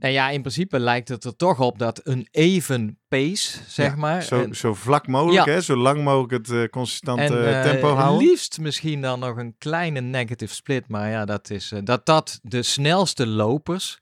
Nou 0.00 0.12
ja, 0.12 0.30
in 0.30 0.40
principe 0.40 0.78
lijkt 0.78 1.08
het 1.08 1.24
er 1.24 1.36
toch 1.36 1.60
op 1.60 1.78
dat 1.78 2.00
een 2.04 2.28
even 2.30 2.98
pace, 3.08 3.58
zeg 3.68 3.90
Ja, 3.90 3.96
maar. 3.96 4.22
Zo, 4.22 4.42
en, 4.42 4.54
zo 4.56 4.74
vlak 4.74 5.06
mogelijk, 5.06 5.46
Ja. 5.46 5.52
hè? 5.52 5.60
zo 5.60 5.76
lang 5.76 6.04
mogelijk 6.04 6.32
het 6.32 6.50
eh, 6.50 6.64
consistante 6.68 7.22
en 7.22 7.54
eh, 7.54 7.62
tempo 7.62 7.94
houden. 7.94 8.28
liefst 8.28 8.58
misschien 8.60 9.00
dan 9.02 9.18
nog 9.18 9.36
een 9.36 9.54
kleine 9.58 10.00
negative 10.00 10.54
split. 10.54 10.88
Maar 10.88 11.10
ja, 11.10 11.24
dat 11.24 11.50
is 11.50 11.72
eh, 11.72 11.78
dat 11.84 12.06
dat 12.06 12.38
de 12.42 12.62
snelste 12.62 13.26
lopers 13.26 13.98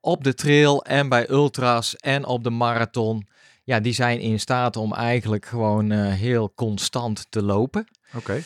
op 0.00 0.24
de 0.24 0.34
trail 0.34 0.84
en 0.84 1.08
bij 1.08 1.30
ultras 1.30 1.96
en 1.96 2.26
op 2.26 2.44
de 2.44 2.50
marathon. 2.50 3.26
Ja, 3.64 3.80
die 3.80 3.92
zijn 3.92 4.20
in 4.20 4.40
staat 4.40 4.76
om 4.76 4.92
eigenlijk 4.94 5.46
gewoon 5.46 5.90
eh, 5.90 6.12
heel 6.12 6.52
constant 6.54 7.26
te 7.30 7.42
lopen. 7.42 7.86
Oké. 8.14 8.42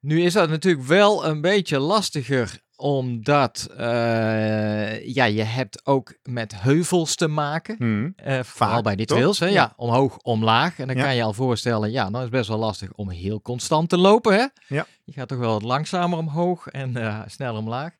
Nu 0.00 0.22
is 0.22 0.32
dat 0.32 0.48
natuurlijk 0.48 0.84
wel 0.86 1.26
een 1.26 1.40
beetje 1.40 1.78
lastiger, 1.78 2.60
omdat 2.76 3.68
eh, 3.76 5.06
ja, 5.14 5.24
je 5.24 5.42
hebt 5.42 5.86
ook 5.86 6.14
met 6.22 6.60
heuvels 6.60 7.14
te 7.14 7.28
maken. 7.28 7.76
Hmm. 7.78 8.14
Vooral 8.44 8.82
bij 8.82 8.96
die 8.96 9.06
trails, 9.06 9.38
hè? 9.38 9.46
Ja. 9.46 9.52
Ja. 9.52 9.72
omhoog, 9.76 10.18
omlaag. 10.18 10.78
En 10.78 10.86
dan 10.86 10.96
Ja. 10.96 11.02
kan 11.02 11.14
je 11.16 11.22
al 11.22 11.32
voorstellen, 11.32 11.90
ja, 11.90 12.04
dan 12.04 12.14
is 12.14 12.20
het 12.20 12.30
best 12.30 12.48
wel 12.48 12.58
lastig 12.58 12.92
om 12.92 13.10
heel 13.10 13.40
constant 13.42 13.88
te 13.88 13.96
lopen, 13.98 14.34
hè? 14.34 14.46
Ja. 14.74 14.86
Je 15.04 15.12
gaat 15.12 15.28
toch 15.28 15.38
wel 15.38 15.52
wat 15.52 15.62
langzamer 15.62 16.18
omhoog 16.18 16.66
en 16.66 16.96
eh, 16.96 17.20
sneller 17.26 17.58
omlaag. 17.60 17.92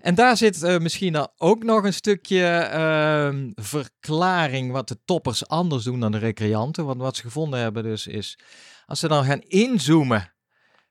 En 0.00 0.14
daar 0.14 0.36
zit 0.36 0.78
misschien 0.80 1.12
dan 1.12 1.28
ook 1.36 1.62
nog 1.62 1.84
een 1.84 1.92
stukje 1.92 2.44
ehm, 2.46 3.50
verklaring 3.54 4.72
wat 4.72 4.88
de 4.88 4.98
toppers 5.04 5.48
anders 5.48 5.84
doen 5.84 6.00
dan 6.00 6.12
de 6.12 6.18
recreanten. 6.18 6.84
Want 6.86 7.00
wat 7.00 7.16
ze 7.16 7.22
gevonden 7.22 7.60
hebben 7.60 7.82
dus 7.82 8.06
is, 8.06 8.38
als 8.86 9.00
ze 9.00 9.08
dan 9.08 9.24
gaan 9.24 9.40
inzoomen 9.40 10.32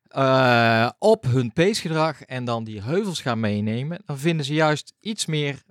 eh, 0.10 0.89
op 1.00 1.24
hun 1.24 1.54
pacegedrag 1.54 2.22
en 2.22 2.46
dan 2.46 2.63
die 2.63 2.82
heuvels 2.82 3.22
gaan 3.22 3.39
meenemen, 3.39 4.01
dan 4.06 4.18
vinden 4.18 4.46
ze 4.46 4.54
juist 4.54 4.94
iets 5.00 5.25
meer, 5.25 5.62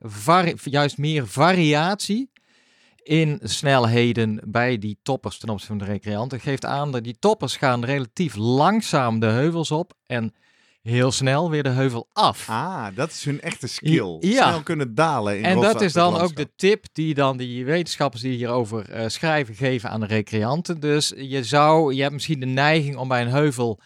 juist 0.65 0.99
meer 0.99 1.29
variatie 1.29 2.31
in 3.03 3.41
snelheden 3.43 4.41
bij 4.45 4.79
die 4.79 4.99
toppers 5.03 5.39
ten 5.39 5.49
opzichte 5.49 5.77
van 5.77 5.87
de 5.87 5.93
recreanten. 5.93 6.41
Geeft 6.41 6.65
aan 6.65 6.93
dat 6.93 7.05
die 7.05 7.17
toppers 7.19 7.57
gaan 7.57 7.85
relatief 7.85 8.35
langzaam 8.35 9.21
de 9.21 9.27
heuvels 9.27 9.71
op 9.71 9.93
en 10.07 10.35
heel 10.83 11.13
snel 11.13 11.51
weer 11.51 11.63
de 11.63 11.69
heuvel 11.69 12.09
af. 12.13 12.49
Ah, 12.49 12.87
dat 12.95 13.11
is 13.11 13.25
hun 13.25 13.41
echte 13.41 13.67
skill. 13.67 14.17
Ja. 14.21 14.49
Snel 14.49 14.63
kunnen 14.63 14.95
dalen 14.95 15.39
in 15.39 15.45
En 15.45 15.61
dat 15.61 15.81
is 15.81 15.93
dan 15.93 16.17
ook 16.17 16.37
de 16.37 16.49
tip 16.57 16.85
die 16.93 17.15
dan 17.15 17.37
die 17.37 17.65
wetenschappers 17.65 18.23
die 18.23 18.37
hierover 18.37 18.91
eh, 18.91 19.09
schrijven 19.09 19.55
geven 19.55 19.91
aan 19.91 20.01
de 20.01 20.07
recreanten. 20.07 20.81
Dus 20.81 21.13
je 21.17 21.45
zou, 21.45 21.95
je 21.95 22.01
hebt 22.01 22.15
misschien 22.15 22.41
de 22.41 22.47
neiging 22.47 22.97
om 22.97 23.09
bij 23.09 23.23
een 23.23 23.29
heuvel 23.31 23.81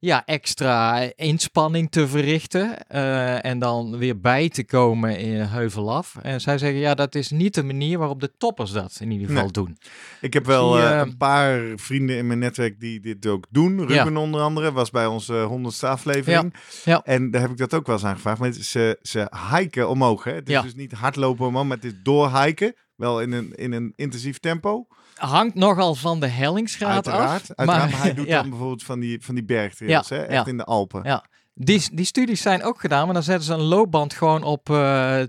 ja, 0.00 0.22
extra 0.26 1.08
inspanning 1.16 1.90
te 1.90 2.08
verrichten 2.08 2.86
eh, 2.86 3.44
en 3.44 3.58
dan 3.58 3.96
weer 3.98 4.20
bij 4.20 4.48
te 4.48 4.64
komen 4.64 5.18
in 5.18 5.34
een 5.34 5.48
heuvel 5.48 5.92
af. 5.94 6.16
En 6.22 6.40
zij 6.40 6.58
zeggen 6.58 6.78
ja, 6.80 6.94
dat 6.94 7.14
is 7.14 7.30
niet 7.30 7.54
de 7.54 7.62
manier 7.62 7.98
waarop 7.98 8.20
de 8.20 8.32
toppers 8.38 8.70
dat 8.70 8.98
in 9.00 9.10
ieder 9.10 9.26
geval 9.26 9.42
Nee. 9.42 9.52
doen. 9.52 9.78
Ik 10.20 10.32
heb 10.32 10.46
wel 10.46 10.76
je- 10.78 10.82
eh, 10.84 10.98
een 10.98 11.16
paar 11.16 11.60
vrienden 11.76 12.16
in 12.16 12.26
mijn 12.26 12.38
netwerk 12.38 12.80
die 12.80 13.00
dit 13.00 13.26
ook 13.26 13.46
doen. 13.50 13.86
Ruben 13.86 14.16
onder 14.16 14.40
andere 14.40 14.72
was 14.72 14.90
bij 14.90 15.06
onze 15.06 15.34
honderdste 15.42 15.86
aflevering. 15.88 16.54
Ja. 16.84 17.02
En 17.04 17.30
daar 17.30 17.40
heb 17.40 17.50
ik 17.50 17.56
dat 17.56 17.74
ook 17.74 17.86
wel 17.86 17.94
eens 17.94 18.04
aan 18.04 18.14
gevraagd. 18.14 18.38
Maar 18.40 18.52
ze, 18.52 18.98
ze 19.02 19.30
hiken 19.50 19.88
omhoog. 19.88 20.24
Hè? 20.24 20.32
Het 20.32 20.48
is 20.48 20.62
dus 20.62 20.74
niet 20.74 20.92
hardlopen 20.92 21.46
omhoog, 21.46 21.64
maar 21.64 21.76
het 21.76 21.86
is 21.86 21.94
doorhiken. 22.02 22.74
Wel 22.96 23.20
in 23.20 23.32
een, 23.32 23.52
in 23.54 23.72
een 23.72 23.92
intensief 23.96 24.38
tempo. 24.38 24.86
Hangt 25.18 25.54
nogal 25.54 25.94
van 25.94 26.20
de 26.20 26.26
hellingsgraad 26.26 26.94
Uiteraard. 26.94 27.42
af. 27.42 27.56
uiteraard 27.56 27.90
maar, 27.90 28.00
hij 28.00 28.14
doet 28.18 28.26
ja. 28.26 28.40
dan 28.40 28.50
bijvoorbeeld 28.50 28.82
van 28.82 29.00
die, 29.00 29.18
van 29.20 29.34
die 29.34 29.44
bergtrails. 29.44 30.08
Ja, 30.08 30.16
hè? 30.16 30.22
Echt 30.22 30.46
in 30.46 30.56
de 30.56 30.64
Alpen. 30.64 31.00
Ja. 31.04 31.24
Die, 31.54 31.88
die 31.92 32.04
studies 32.04 32.42
zijn 32.42 32.62
ook 32.62 32.80
gedaan, 32.80 33.04
maar 33.04 33.14
dan 33.14 33.22
zetten 33.22 33.44
ze 33.44 33.52
een 33.52 33.60
loopband 33.60 34.14
gewoon 34.14 34.42
op 34.42 34.70
eh 34.70 35.20
20% 35.20 35.24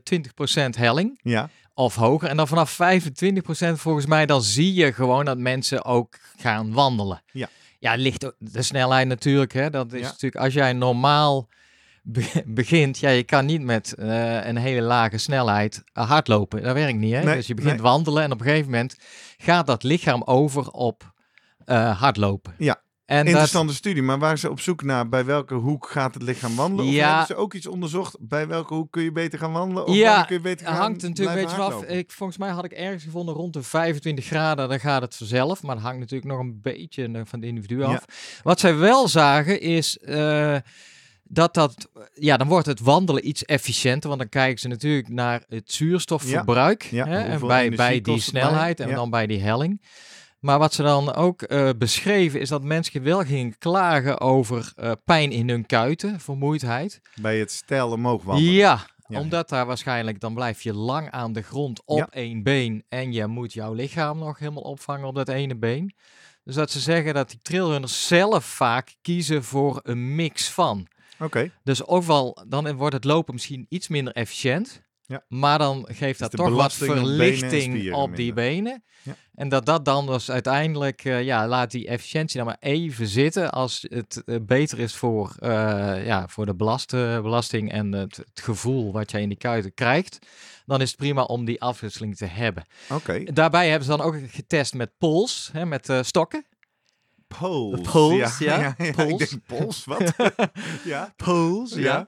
helling. 0.70 1.20
Ja. 1.22 1.50
of 1.74 1.96
hoger. 1.96 2.30
En 2.30 2.38
dan 2.38 2.48
vanaf 2.48 2.74
25% 2.74 2.76
volgens 3.74 4.06
mij, 4.06 4.26
dan 4.26 4.42
zie 4.42 4.74
je 4.74 4.94
gewoon 4.94 5.26
dat 5.26 5.38
mensen 5.38 5.86
ook 5.86 6.20
gaan 6.38 6.74
wandelen. 6.74 7.22
Ja. 7.32 7.48
Ja, 7.80 7.96
ligt 7.96 8.32
de 8.38 8.62
snelheid 8.62 9.08
natuurlijk. 9.08 9.54
Hè. 9.54 9.70
Dat 9.70 9.94
is 9.94 10.02
natuurlijk, 10.02 10.44
als 10.44 10.54
jij 10.54 10.74
normaal 10.74 11.48
be- 12.12 12.44
begint, 12.46 13.00
ja, 13.00 13.10
je 13.10 13.24
kan 13.24 13.46
niet 13.46 13.62
met 13.62 13.94
eh, 13.94 14.46
een 14.46 14.58
hele 14.58 14.82
lage 14.82 15.18
snelheid 15.18 15.84
eh, 15.94 16.10
hardlopen. 16.10 16.62
Dat 16.64 16.74
werkt 16.74 16.98
niet, 17.00 17.14
hè. 17.14 17.24
Nee, 17.24 17.36
dus 17.36 17.48
je 17.48 17.54
begint 17.54 17.74
nee. 17.74 17.82
wandelen 17.84 18.24
en 18.24 18.32
op 18.32 18.40
een 18.40 18.46
gegeven 18.46 18.72
moment 18.72 18.96
gaat 19.38 19.68
dat 19.68 19.84
lichaam 19.84 20.22
over 20.24 20.70
op 20.72 21.14
eh, 21.66 22.00
hardlopen. 22.00 22.54
Ja. 22.58 22.82
En 23.06 23.18
dat, 23.18 23.28
Interessante 23.28 23.74
studie, 23.74 24.04
maar 24.04 24.20
waren 24.20 24.38
ze 24.40 24.50
op 24.50 24.60
zoek 24.60 24.84
naar 24.84 25.10
bij 25.10 25.26
welke 25.26 25.54
hoek 25.54 25.90
gaat 25.90 26.14
het 26.14 26.24
lichaam 26.24 26.56
wandelen? 26.56 26.86
Of 26.86 26.92
Ja. 26.92 27.08
hebben 27.08 27.26
ze 27.28 27.36
ook 27.36 27.54
iets 27.54 27.68
onderzocht 27.68 28.16
bij 28.20 28.48
welke 28.48 28.74
hoek 28.74 28.92
kun 28.92 29.04
je 29.04 29.12
beter 29.12 29.40
gaan 29.40 29.52
wandelen? 29.52 29.86
Of 29.88 29.96
Ja, 29.96 30.24
kun 30.24 30.36
je 30.36 30.42
beter 30.42 30.66
Het 30.66 30.76
gaan 30.76 30.84
hangt 30.84 31.02
natuurlijk 31.02 31.30
een 31.38 31.42
beetje 31.44 31.56
vanaf. 31.56 31.72
hardlopen? 31.72 31.98
Ik, 31.98 32.12
volgens 32.12 32.38
mij 32.38 32.50
had 32.50 32.66
ik 32.66 32.72
ergens 32.72 33.04
gevonden 33.04 33.36
rond 33.36 33.54
de 33.54 33.64
25 33.64 34.26
graden, 34.26 34.70
dan 34.70 34.80
gaat 34.80 35.02
het 35.02 35.16
vanzelf. 35.16 35.64
Maar 35.64 35.76
dat 35.76 35.84
hangt 35.84 36.00
natuurlijk 36.00 36.32
nog 36.32 36.40
een 36.40 36.60
beetje 36.62 37.22
van 37.26 37.40
de 37.40 37.48
individu 37.48 37.80
Ja. 37.80 37.86
af. 37.86 38.06
Wat 38.44 38.60
zij 38.60 38.76
wel 38.76 39.08
zagen 39.08 39.62
is 39.62 39.98
dat 41.32 41.54
dat, 41.54 41.90
ja, 42.14 42.38
dan 42.38 42.48
wordt 42.48 42.66
het 42.66 42.80
wandelen 42.80 43.28
iets 43.28 43.46
efficiënter. 43.46 44.08
Want 44.10 44.22
dan 44.22 44.30
kijken 44.30 44.60
ze 44.60 44.68
natuurlijk 44.68 45.10
naar 45.10 45.44
het 45.48 45.72
zuurstofverbruik. 45.72 46.84
Ja, 46.84 47.06
hè, 47.08 47.20
en 47.20 47.40
bij, 47.40 47.70
bij 47.70 48.02
die 48.02 48.20
snelheid 48.22 48.80
en 48.80 48.90
Ja. 48.90 48.96
dan 48.96 49.10
bij 49.10 49.28
die 49.28 49.40
helling. 49.42 49.82
Maar 50.40 50.60
wat 50.60 50.74
ze 50.74 50.82
dan 50.84 51.14
ook 51.14 51.42
eh, 51.42 51.70
beschreven 51.78 52.40
is 52.40 52.50
dat 52.50 52.64
mensen 52.64 53.04
wel 53.04 53.24
gingen 53.24 53.58
klagen 53.58 54.20
over 54.22 54.72
eh, 54.76 54.92
pijn 55.06 55.32
in 55.32 55.50
hun 55.50 55.66
kuiten, 55.66 56.20
vermoeidheid. 56.20 57.02
Bij 57.22 57.40
het 57.40 57.52
stijl 57.52 57.92
omhoog 57.92 58.24
wandelen. 58.24 58.54
Ja, 58.54 58.86
Ja. 59.08 59.20
omdat 59.20 59.50
daar 59.50 59.66
waarschijnlijk 59.66 60.20
dan 60.20 60.34
blijf 60.34 60.62
je 60.62 60.74
lang 60.74 61.10
aan 61.12 61.34
de 61.34 61.42
grond 61.42 61.82
op 61.86 61.98
Ja. 61.98 62.08
één 62.10 62.44
been 62.44 62.84
en 62.90 63.12
je 63.14 63.28
moet 63.28 63.54
jouw 63.54 63.74
lichaam 63.74 64.18
nog 64.20 64.40
helemaal 64.40 64.64
opvangen 64.64 65.08
op 65.08 65.16
dat 65.16 65.28
ene 65.30 65.56
been. 65.56 65.94
Dus 66.44 66.56
dat 66.56 66.72
ze 66.72 66.80
zeggen 66.80 67.14
dat 67.14 67.30
die 67.30 67.40
trailrunners 67.42 68.08
zelf 68.08 68.46
vaak 68.46 68.96
kiezen 69.02 69.44
voor 69.44 69.80
een 69.84 70.16
mix 70.16 70.50
van. 70.50 70.88
Oké. 71.20 71.52
Dus 71.64 71.84
ofwel, 71.84 72.46
dan 72.48 72.76
wordt 72.76 72.96
het 72.96 73.04
lopen 73.04 73.34
misschien 73.34 73.66
iets 73.70 73.88
minder 73.88 74.14
efficiënt. 74.14 74.88
Ja. 75.06 75.24
Maar 75.28 75.58
dan 75.58 75.88
geeft 75.92 76.20
dat 76.20 76.32
toch 76.32 76.50
wat 76.50 76.66
op 76.66 76.72
verlichting 76.72 77.94
op 77.94 78.16
die 78.16 78.34
benen. 78.34 78.84
Ja. 79.04 79.16
En 79.36 79.50
dat 79.50 79.66
dat 79.66 79.86
dan 79.86 80.06
dus 80.06 80.32
uiteindelijk, 80.32 81.06
eh, 81.06 81.24
ja, 81.24 81.48
laat 81.48 81.72
die 81.72 81.88
efficiëntie 81.88 82.38
dan 82.38 82.46
maar 82.46 82.58
even 82.60 83.08
zitten 83.08 83.52
als 83.52 83.86
het 83.90 84.22
eh, 84.26 84.36
beter 84.42 84.80
is 84.80 84.96
voor, 84.96 85.36
eh, 85.40 86.06
ja, 86.06 86.28
voor 86.28 86.46
de 86.46 86.56
belast, 86.56 86.92
belasting 86.92 87.72
en 87.72 87.92
het, 87.92 88.18
het 88.18 88.42
gevoel 88.42 88.92
wat 88.92 89.12
jij 89.12 89.22
in 89.22 89.30
die 89.30 89.38
kuiten 89.38 89.74
krijgt. 89.74 90.20
Dan 90.66 90.82
is 90.82 90.90
het 90.90 91.00
prima 91.00 91.24
om 91.24 91.46
die 91.46 91.62
afwisseling 91.62 92.18
te 92.18 92.26
hebben. 92.26 92.66
Oké. 92.90 93.24
Daarbij 93.24 93.70
hebben 93.70 93.88
ze 93.88 93.98
dan 93.98 94.06
ook 94.06 94.16
getest 94.28 94.74
met 94.74 94.98
pols, 94.98 95.50
hè, 95.54 95.66
met 95.66 95.94
stokken. 96.02 96.46
Pols, 97.38 98.38
ja. 98.38 98.74
Ik 98.78 98.96
denk 98.96 99.30
pols, 99.48 99.86
wat? 99.86 100.14
ja. 100.84 101.14
Pols, 101.16 101.74
Ja. 101.74 102.08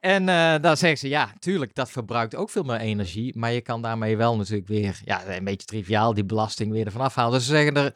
En 0.00 0.28
eh 0.28 0.54
dan 0.60 0.76
zeggen 0.76 0.98
ze, 0.98 1.08
ja, 1.08 1.32
tuurlijk, 1.38 1.74
dat 1.74 1.90
verbruikt 1.90 2.34
ook 2.34 2.50
veel 2.50 2.62
meer 2.62 2.80
energie. 2.80 3.32
Maar 3.36 3.52
je 3.52 3.60
kan 3.60 3.82
daarmee 3.82 4.16
wel 4.16 4.36
natuurlijk 4.36 4.68
weer, 4.68 5.00
ja, 5.04 5.26
een 5.26 5.44
beetje 5.44 5.66
triviaal, 5.66 6.14
die 6.14 6.24
belasting 6.24 6.72
weer 6.72 6.86
ervan 6.86 7.00
afhalen. 7.00 7.32
Dus 7.32 7.46
ze 7.46 7.52
zeggen 7.52 7.74
er, 7.74 7.92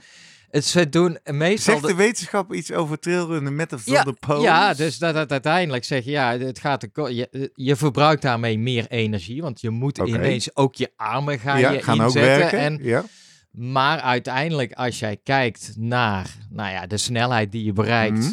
het, 0.50 0.64
ze 0.64 0.88
doen 0.88 1.18
meestal... 1.24 1.74
Zegt 1.74 1.86
de 1.86 1.94
wetenschap 1.94 2.52
iets 2.54 2.72
over 2.72 2.98
trailrunnen 2.98 3.56
met 3.56 3.72
of 3.72 3.86
ja, 3.86 3.94
zonder 3.94 4.14
pols? 4.20 4.42
ja, 4.42 4.74
dus 4.74 4.98
dat, 4.98 5.14
dat 5.14 5.30
uiteindelijk 5.30 5.84
zeg 5.84 6.04
je, 6.04 6.10
ja, 6.10 6.38
het 6.38 6.58
gaat 6.58 6.80
de, 6.80 7.14
je, 7.14 7.50
je 7.54 7.76
verbruikt 7.76 8.22
daarmee 8.22 8.58
meer 8.58 8.86
energie. 8.88 9.42
Want 9.42 9.60
je 9.60 9.70
moet 9.70 9.98
ineens 9.98 10.56
ook 10.56 10.74
je 10.74 10.90
armen 10.96 11.38
gaan 11.38 11.60
ja, 11.60 11.70
je 11.70 11.82
gaan 11.82 12.00
ook 12.00 12.06
inzetten. 12.06 12.38
werken. 12.38 12.58
En 12.58 12.78
ja. 12.82 13.04
Maar 13.52 14.00
uiteindelijk, 14.00 14.72
als 14.72 14.98
jij 14.98 15.16
kijkt 15.16 15.72
naar 15.76 16.36
nou 16.50 16.70
ja, 16.70 16.86
de 16.86 16.96
snelheid 16.96 17.52
die 17.52 17.64
je 17.64 17.72
bereikt. 17.72 18.18
Mhm. 18.18 18.32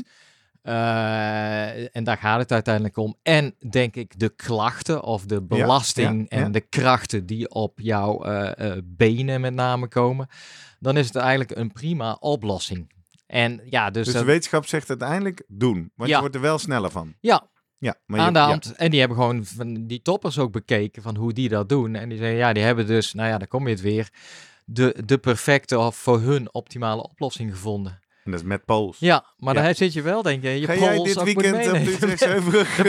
eh, 0.61 1.95
en 1.95 2.03
daar 2.03 2.17
gaat 2.17 2.39
het 2.39 2.51
uiteindelijk 2.51 2.97
om. 2.97 3.15
En 3.23 3.55
denk 3.69 3.95
ik 3.95 4.19
de 4.19 4.29
klachten 4.29 5.03
of 5.03 5.25
de 5.25 5.41
belasting 5.41 6.25
ja, 6.29 6.37
ja. 6.37 6.43
en 6.45 6.51
de 6.51 6.61
krachten 6.61 7.25
die 7.25 7.49
op 7.49 7.79
jouw 7.79 8.23
eh, 8.23 8.71
eh, 8.71 8.77
benen 8.85 9.41
met 9.41 9.53
name 9.53 9.87
komen. 9.87 10.27
Dan 10.79 10.97
is 10.97 11.05
het 11.05 11.15
eigenlijk 11.15 11.51
een 11.55 11.71
prima 11.71 12.17
oplossing. 12.19 12.91
En 13.27 13.61
ja, 13.69 13.89
dus, 13.89 14.05
Dus 14.05 14.13
de 14.13 14.23
wetenschap 14.23 14.65
zegt 14.65 14.89
uiteindelijk 14.89 15.43
doen. 15.47 15.91
Want 15.95 16.09
Ja. 16.09 16.15
je 16.15 16.21
wordt 16.21 16.35
er 16.35 16.41
wel 16.41 16.57
sneller 16.57 16.91
van. 16.91 17.13
ja, 17.19 17.47
Ja, 17.77 17.95
maar 18.05 18.19
aan 18.19 18.33
de 18.33 18.39
ja. 18.39 18.45
hand. 18.45 18.71
En 18.75 18.91
die 18.91 18.99
hebben 18.99 19.17
gewoon 19.17 19.45
van 19.45 19.87
die 19.87 20.01
toppers 20.01 20.37
ook 20.39 20.51
bekeken 20.51 21.01
van 21.01 21.15
hoe 21.15 21.33
die 21.33 21.49
dat 21.49 21.69
doen. 21.69 21.95
En 21.95 22.09
die 22.09 22.17
zeggen, 22.17 22.37
ja, 22.37 22.53
die 22.53 22.63
hebben 22.63 22.87
dus, 22.87 23.13
nou 23.13 23.29
ja, 23.29 23.37
daar 23.37 23.47
kom 23.47 23.63
je 23.67 23.73
het 23.73 23.81
weer, 23.81 24.09
de, 24.71 24.95
de 25.05 25.17
perfecte 25.17 25.79
of 25.79 25.95
voor 25.95 26.19
hun 26.19 26.53
optimale 26.53 27.03
oplossing 27.03 27.51
gevonden. 27.51 27.99
En 28.23 28.31
dat 28.31 28.39
is 28.43 28.47
met 28.47 28.65
pols. 28.65 28.97
Ja, 28.99 29.25
maar 29.37 29.55
Ja. 29.55 29.61
daar 29.61 29.75
zit 29.75 29.93
je 29.93 30.01
wel, 30.01 30.21
denk 30.21 30.43
je, 30.43 30.49
je 30.59 30.65
Ga 30.65 30.75
jij 30.75 30.97
dit 31.03 31.23
weekend 31.23 31.55
moeten 31.55 31.75
op 31.75 31.83
de. 31.85 31.91
Utrechtse 31.91 32.25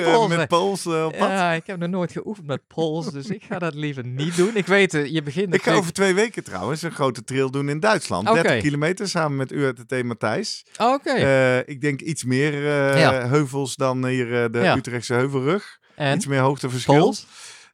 eh, 0.01 0.29
met 0.29 0.49
pols 0.49 0.87
eh, 0.87 1.05
op 1.05 1.17
pad? 1.19 1.29
Ja, 1.29 1.53
ik 1.53 1.67
heb 1.67 1.79
nog 1.79 1.89
nooit 1.89 2.13
geoefend 2.13 2.47
met 2.47 2.61
pols, 2.67 3.11
dus 3.13 3.27
ik 3.27 3.43
ga 3.49 3.59
dat 3.59 3.75
liever 3.75 4.05
niet 4.07 4.37
doen. 4.37 4.51
Ik 4.57 4.67
weet, 4.67 4.93
het, 4.93 5.11
je 5.13 5.23
begint 5.23 5.55
Ik 5.55 5.63
ga 5.63 5.73
over 5.75 5.93
twee 5.93 6.15
weken 6.15 6.45
trouwens 6.45 6.83
een 6.83 6.91
grote 6.93 7.25
trail 7.25 7.51
doen 7.51 7.69
in 7.69 7.81
Duitsland. 7.81 8.29
Oké. 8.29 8.43
30 8.43 8.61
kilometer 8.63 9.09
samen 9.09 9.37
met 9.37 9.53
URTT 9.53 10.03
Matthijs. 10.03 10.67
Oké, 10.79 11.11
Eh, 11.11 11.59
ik 11.69 11.81
denk 11.81 12.01
iets 12.01 12.25
meer 12.25 12.55
eh, 12.55 13.01
Ja. 13.01 13.29
heuvels 13.29 13.77
dan 13.77 14.07
hier 14.07 14.43
eh, 14.45 14.51
de. 14.53 14.73
Utrechtse 14.77 15.15
Heuvelrug. 15.15 15.79
en 15.97 16.17
Iets 16.17 16.27
meer 16.27 16.41
hoogteverschil. 16.41 16.99
pols? 17.01 17.27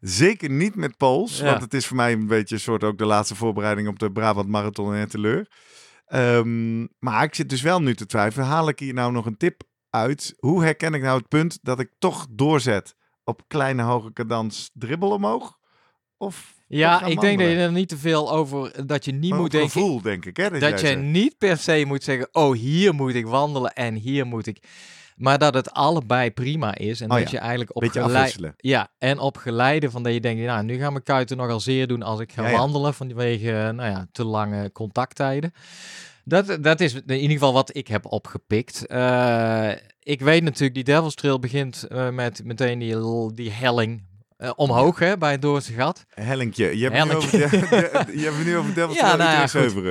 Zeker 0.09 0.51
niet 0.51 0.75
met 0.75 0.97
Pools, 0.97 1.39
Ja. 1.39 1.45
want 1.45 1.63
het 1.63 1.75
is 1.75 1.87
voor 1.87 1.97
mij 1.97 2.13
een 2.13 2.27
beetje 2.27 2.55
een 2.55 2.61
soort 2.61 2.85
ook 2.85 2.99
de 2.99 3.05
laatste 3.07 3.35
voorbereiding 3.35 3.89
op 3.89 3.99
de 3.99 4.13
Brabant 4.13 4.49
Marathon 4.49 4.95
en 4.95 5.09
Teleur. 5.09 5.49
Ehm, 6.07 6.87
maar 6.99 7.25
ik 7.25 7.35
zit 7.35 7.49
dus 7.49 7.63
wel 7.63 7.83
nu 7.83 7.95
te 7.95 8.07
twijfelen. 8.07 8.47
Haal 8.47 8.69
ik 8.69 8.79
hier 8.79 8.95
nou 8.95 9.13
nog 9.13 9.27
een 9.27 9.37
tip 9.37 9.63
uit? 9.91 10.35
Hoe 10.39 10.63
herken 10.63 10.95
ik 10.95 11.03
nou 11.03 11.19
het 11.19 11.29
punt 11.29 11.59
dat 11.63 11.81
ik 11.81 11.91
toch 11.99 12.27
doorzet 12.31 12.95
op 13.25 13.43
kleine 13.49 13.83
hoge 13.83 14.13
cadans 14.13 14.71
dribbel 14.73 15.11
omhoog? 15.11 15.59
Of 16.19 16.55
Ja, 16.69 17.05
ik 17.05 17.21
denk 17.21 17.39
dat 17.39 17.49
je 17.49 17.57
er 17.57 17.73
niet 17.73 17.89
te 17.89 17.99
veel 17.99 18.33
over, 18.33 18.87
dat 18.87 19.05
je 19.05 19.13
niet 19.13 19.31
Maar 19.31 19.41
moet 19.41 19.51
denken, 19.51 19.71
gevoel, 19.71 20.01
denk 20.03 20.25
ik. 20.25 20.37
Hè, 20.37 20.51
dat 20.59 20.81
je 20.81 20.87
zegt. 20.87 21.01
niet 21.01 21.39
per 21.39 21.57
se 21.57 21.85
moet 21.87 22.05
zeggen, 22.05 22.29
oh 22.33 22.55
hier 22.57 22.95
moet 22.95 23.15
ik 23.15 23.27
wandelen 23.27 23.73
en 23.73 23.95
hier 23.95 24.27
moet 24.27 24.47
ik. 24.47 24.59
Maar 25.17 25.39
dat 25.39 25.55
het 25.55 25.71
allebei 25.73 26.31
prima 26.31 26.75
is 26.75 27.01
en 27.01 27.11
Oh 27.11 27.17
dat 27.17 27.25
ja, 27.31 27.31
je 27.31 27.39
eigenlijk 27.39 27.77
op 27.77 27.83
beetje 27.83 28.01
gelei- 28.01 28.17
afwisselen. 28.19 28.55
Ja, 28.57 28.89
en 28.99 29.19
op 29.19 29.37
geleide 29.37 29.91
van 29.91 30.03
dat 30.03 30.13
je 30.13 30.21
denkt, 30.21 30.43
nou 30.43 30.65
nu 30.65 30.79
gaan 30.79 30.93
mijn 30.93 31.05
kuiten 31.05 31.37
nogal 31.37 31.61
zeer 31.61 31.87
doen 31.87 32.03
als 32.03 32.21
ik 32.21 32.33
ga 32.33 32.43
Ja, 32.43 32.49
ja. 32.49 32.57
wandelen 32.57 32.95
vanwege 32.95 33.51
eh, 33.51 33.71
nou 33.71 33.91
ja, 33.91 34.07
te 34.13 34.25
lange 34.25 34.73
contacttijden. 34.73 35.53
Dat, 36.25 36.59
dat 36.61 36.81
is 36.81 36.95
in 36.95 37.15
ieder 37.15 37.31
geval 37.31 37.53
wat 37.53 37.77
ik 37.77 37.89
heb 37.89 38.07
opgepikt. 38.07 38.87
Eh, 38.87 39.71
ik 40.03 40.21
weet 40.21 40.43
natuurlijk, 40.43 40.75
die 40.75 40.85
Devil's 40.85 41.15
Trail 41.15 41.39
begint 41.39 41.83
eh, 41.83 42.11
met 42.11 42.45
meteen 42.45 42.79
die, 42.79 42.97
die 43.35 43.51
helling 43.51 44.03
eh, 44.37 44.51
omhoog 44.57 44.99
hè, 44.99 45.19
bij 45.19 45.31
het 45.33 45.43
Doornse 45.43 45.73
gat. 45.73 46.05
Hellinkje. 46.15 46.79
Je 46.79 46.89
hebt, 46.91 47.05
nu 47.05 47.15
over, 47.15 47.31
de, 47.31 47.39
je 48.21 48.25
hebt 48.25 48.45
nu 48.45 48.57
over 48.57 48.95
Ja, 48.95 49.17
nou 49.17 49.31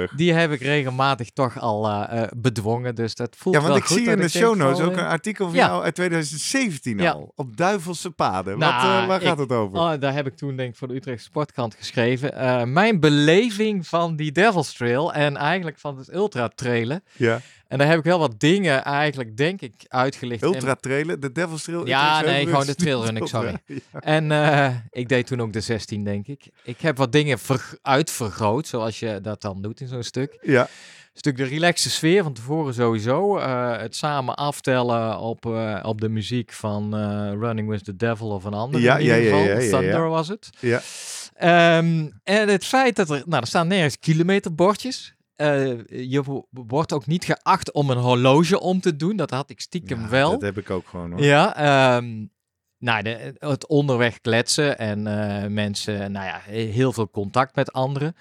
ja. 0.01 0.07
Die 0.15 0.33
heb 0.33 0.51
ik 0.51 0.61
regelmatig 0.61 1.29
toch 1.29 1.59
al 1.59 1.87
eh, 1.87 2.21
eh, 2.23 2.29
bedwongen, 2.37 2.95
dus 2.95 3.15
dat 3.15 3.35
voelt 3.37 3.55
Ja, 3.55 3.61
want 3.61 3.73
wel 3.73 3.81
ik 3.81 3.87
goed 3.87 3.97
zie 3.97 4.07
in 4.09 4.17
de 4.17 4.29
show 4.29 4.55
notes 4.55 4.79
ook 4.85 4.91
een 4.97 5.05
artikel 5.05 5.45
van 5.45 5.55
ja. 5.55 5.67
jou 5.67 5.83
uit 5.83 5.95
2017 5.95 6.97
Ja. 6.97 7.11
al. 7.11 7.31
Op 7.35 7.57
Duivelse 7.57 8.11
Paden. 8.11 8.57
Nou, 8.57 8.73
Wat, 8.73 9.01
eh, 9.01 9.07
waar 9.07 9.21
ik- 9.21 9.27
gaat 9.27 9.37
het 9.37 9.51
over? 9.51 9.77
Oh, 9.79 9.93
daar 9.99 10.13
heb 10.13 10.27
ik 10.27 10.35
toen 10.37 10.55
denk 10.55 10.69
ik 10.71 10.77
voor 10.77 10.87
de 10.87 10.95
Utrechtse 10.95 11.25
Sportkrant 11.27 11.75
geschreven. 11.75 12.73
Mijn 12.73 12.99
beleving 12.99 13.87
van 13.87 14.15
die 14.15 14.31
Devil's 14.31 14.73
Trail 14.73 15.13
en 15.13 15.37
eigenlijk 15.37 15.79
van 15.79 15.97
het 15.97 16.13
ultra 16.13 16.47
trailen. 16.55 17.03
ja. 17.13 17.41
En 17.67 17.77
daar 17.77 17.88
heb 17.88 17.98
ik 17.98 18.03
wel 18.03 18.19
wat 18.19 18.39
dingen 18.39 18.84
eigenlijk 18.84 19.38
denk 19.38 19.62
ik 19.62 19.74
uitgelicht. 19.88 20.43
Ultra 20.43 20.75
trailen, 20.75 21.19
de 21.19 21.31
Devil's 21.31 21.63
Trail. 21.63 21.88
Ja, 21.88 22.22
nee, 22.22 22.45
gewoon 22.45 22.65
de 22.65 22.75
trailrunning, 22.75 23.27
sorry. 23.36 23.55
Ja. 23.65 23.75
En 24.00 24.31
eh, 24.31 24.75
ik 24.91 25.10
deed 25.10 25.27
toen 25.27 25.41
ook 25.41 25.53
de 25.53 25.62
16, 25.62 26.03
denk 26.03 26.27
ik. 26.27 26.48
Ik 26.63 26.81
heb 26.81 26.98
wat 26.98 27.12
dingen 27.12 27.39
ver- 27.39 27.77
uitvergroot, 27.81 28.67
zoals 28.67 29.00
je 29.00 29.19
dat 29.22 29.41
dan 29.41 29.62
doet 29.62 29.81
in 29.81 29.88
zo'n 29.88 30.03
stuk. 30.03 30.38
Ja, 30.41 30.62
Een 30.62 31.22
stuk 31.22 31.38
de 31.38 31.43
relaxe 31.43 31.89
sfeer 31.89 32.24
van 32.24 32.34
tevoren 32.34 32.74
sowieso. 32.74 33.38
Eh, 33.38 33.77
het 33.77 33.95
samen 33.95 34.36
aftellen 34.36 35.19
op, 35.19 35.45
eh, 35.45 35.79
op 35.84 36.01
de 36.01 36.10
muziek 36.10 36.51
van 36.53 36.95
Running 37.39 37.69
with 37.69 37.84
the 37.84 37.95
Devil 37.95 38.27
of 38.29 38.43
een 38.43 38.53
ander. 38.53 38.81
Ja, 38.81 38.98
in 38.98 39.24
geval. 39.24 39.38
ja, 39.39 39.45
ja, 39.45 39.60
ja. 39.60 39.69
Thunder 39.79 40.10
was 40.10 40.27
het. 40.27 40.50
ja. 40.60 40.81
Ehm, 41.36 42.07
en 42.24 42.50
het 42.50 42.65
feit 42.65 42.95
dat 42.95 43.10
er, 43.10 43.24
nou, 43.25 43.41
er 43.41 43.48
staan 43.48 43.67
nergens 43.67 44.00
kilometerbordjes. 44.00 45.14
Eh, 45.36 45.88
je 45.88 46.24
wo- 46.24 46.48
wordt 46.50 46.94
ook 46.94 47.06
niet 47.08 47.25
geacht 47.25 47.72
om 47.72 47.89
een 47.89 47.98
horloge 47.98 48.60
om 48.60 48.80
te 48.82 48.96
doen. 48.96 49.15
Dat 49.15 49.30
had 49.30 49.50
ik 49.50 49.60
stiekem 49.62 50.00
Ja, 50.01 50.10
wel. 50.10 50.32
Dat 50.32 50.42
heb 50.42 50.58
ik 50.58 50.70
ook 50.70 50.88
gewoon 50.88 51.12
hoor. 51.12 51.22
Ja, 51.24 51.56
ehm, 51.56 52.25
nou, 52.77 53.04
de, 53.04 53.36
het 53.39 53.68
onderweg 53.68 54.22
kletsen 54.22 54.77
en 54.77 55.08
eh, 55.08 55.48
mensen, 55.50 56.12
nou 56.12 56.25
ja, 56.25 56.39
heel 56.51 56.94
veel 56.94 57.10
contact 57.10 57.56
met 57.56 57.74
anderen. 57.74 58.15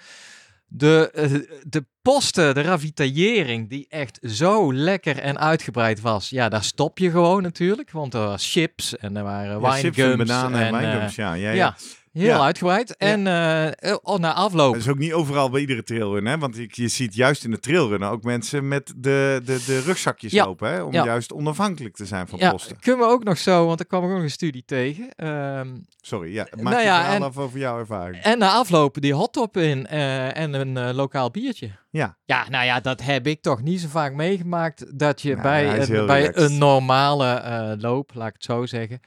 De, 0.67 1.09
eh, 1.13 1.31
de 1.67 1.85
posten, 2.01 2.53
de 2.55 2.61
ravitaillering, 2.61 3.69
die 3.69 3.85
echt 3.89 4.19
zo 4.21 4.73
lekker 4.73 5.19
en 5.19 5.39
uitgebreid 5.39 6.01
was. 6.01 6.29
Ja, 6.29 6.49
daar 6.49 6.63
stop 6.63 6.97
je 6.97 7.09
gewoon 7.11 7.41
natuurlijk, 7.41 7.91
want 7.91 8.13
er 8.13 8.19
was 8.25 8.51
chips 8.51 8.97
en 8.97 9.17
er 9.17 9.23
waren 9.23 9.51
Ja, 9.51 9.57
chips 9.81 9.97
en 9.97 10.17
bananen 10.17 10.59
en 10.59 10.71
en, 11.01 11.11
ja, 11.39 11.51
ja. 11.51 11.75
Heel 12.21 12.25
Ja. 12.27 12.39
uitgebreid. 12.43 12.97
En 12.97 13.27
eh, 13.27 13.95
oh, 14.01 14.17
na 14.19 14.33
afloop. 14.33 14.73
Dat 14.73 14.81
is 14.81 14.89
ook 14.89 14.97
niet 14.97 15.13
overal 15.13 15.49
bij 15.49 15.61
iedere 15.61 15.83
trailrun, 15.83 16.25
hè? 16.25 16.37
Want 16.37 16.55
je, 16.55 16.67
je 16.71 16.87
ziet 16.87 17.15
juist 17.15 17.43
in 17.43 17.51
de 17.51 17.59
trailrunnen 17.59 18.09
ook 18.09 18.23
mensen 18.23 18.67
met 18.67 18.93
de, 18.97 19.41
de, 19.45 19.63
de 19.65 19.79
rugzakjes 19.79 20.33
lopen, 20.33 20.69
hè? 20.71 20.81
Om 20.81 20.93
juist 20.93 21.33
onafhankelijk 21.33 21.95
te 21.95 22.05
zijn 22.05 22.27
van 22.27 22.39
Ja, 22.39 22.51
posten. 22.51 22.79
kunnen 22.79 23.05
we 23.07 23.11
ook 23.13 23.23
nog 23.23 23.37
zo, 23.37 23.65
want 23.65 23.79
er 23.79 23.85
kwam 23.85 24.03
ook 24.03 24.09
nog 24.11 24.21
een 24.21 24.29
studie 24.29 24.63
tegen. 24.65 25.09
Ehm, 25.15 25.67
Sorry, 26.01 26.33
ja. 26.33 26.47
Maak 26.51 26.63
Nou 26.73 26.77
je 26.77 26.83
ja, 26.83 27.13
en- 27.13 27.21
af 27.21 27.37
over 27.37 27.59
jouw 27.59 27.79
ervaring. 27.79 28.23
En 28.23 28.37
na 28.37 28.51
afloop 28.51 29.01
die 29.01 29.13
hottop 29.13 29.57
in 29.57 29.87
eh, 29.87 30.37
en 30.37 30.53
een 30.53 30.77
eh, 30.77 30.93
lokaal 30.95 31.31
biertje. 31.31 31.69
Ja. 31.89 32.17
Ja, 32.25 32.49
nou 32.49 32.65
ja, 32.65 32.79
dat 32.79 33.01
heb 33.01 33.27
ik 33.27 33.41
toch 33.41 33.61
niet 33.61 33.81
zo 33.81 33.87
vaak 33.87 34.13
meegemaakt. 34.13 34.99
Dat 34.99 35.21
je 35.21 35.29
Nou, 35.29 35.41
bij, 35.41 35.79
een, 35.79 36.05
bij 36.05 36.21
relaxed. 36.21 36.37
een 36.51 36.57
normale 36.57 37.75
loop, 37.79 38.11
laat 38.13 38.27
ik 38.27 38.33
het 38.33 38.43
zo 38.43 38.65
zeggen. 38.65 38.99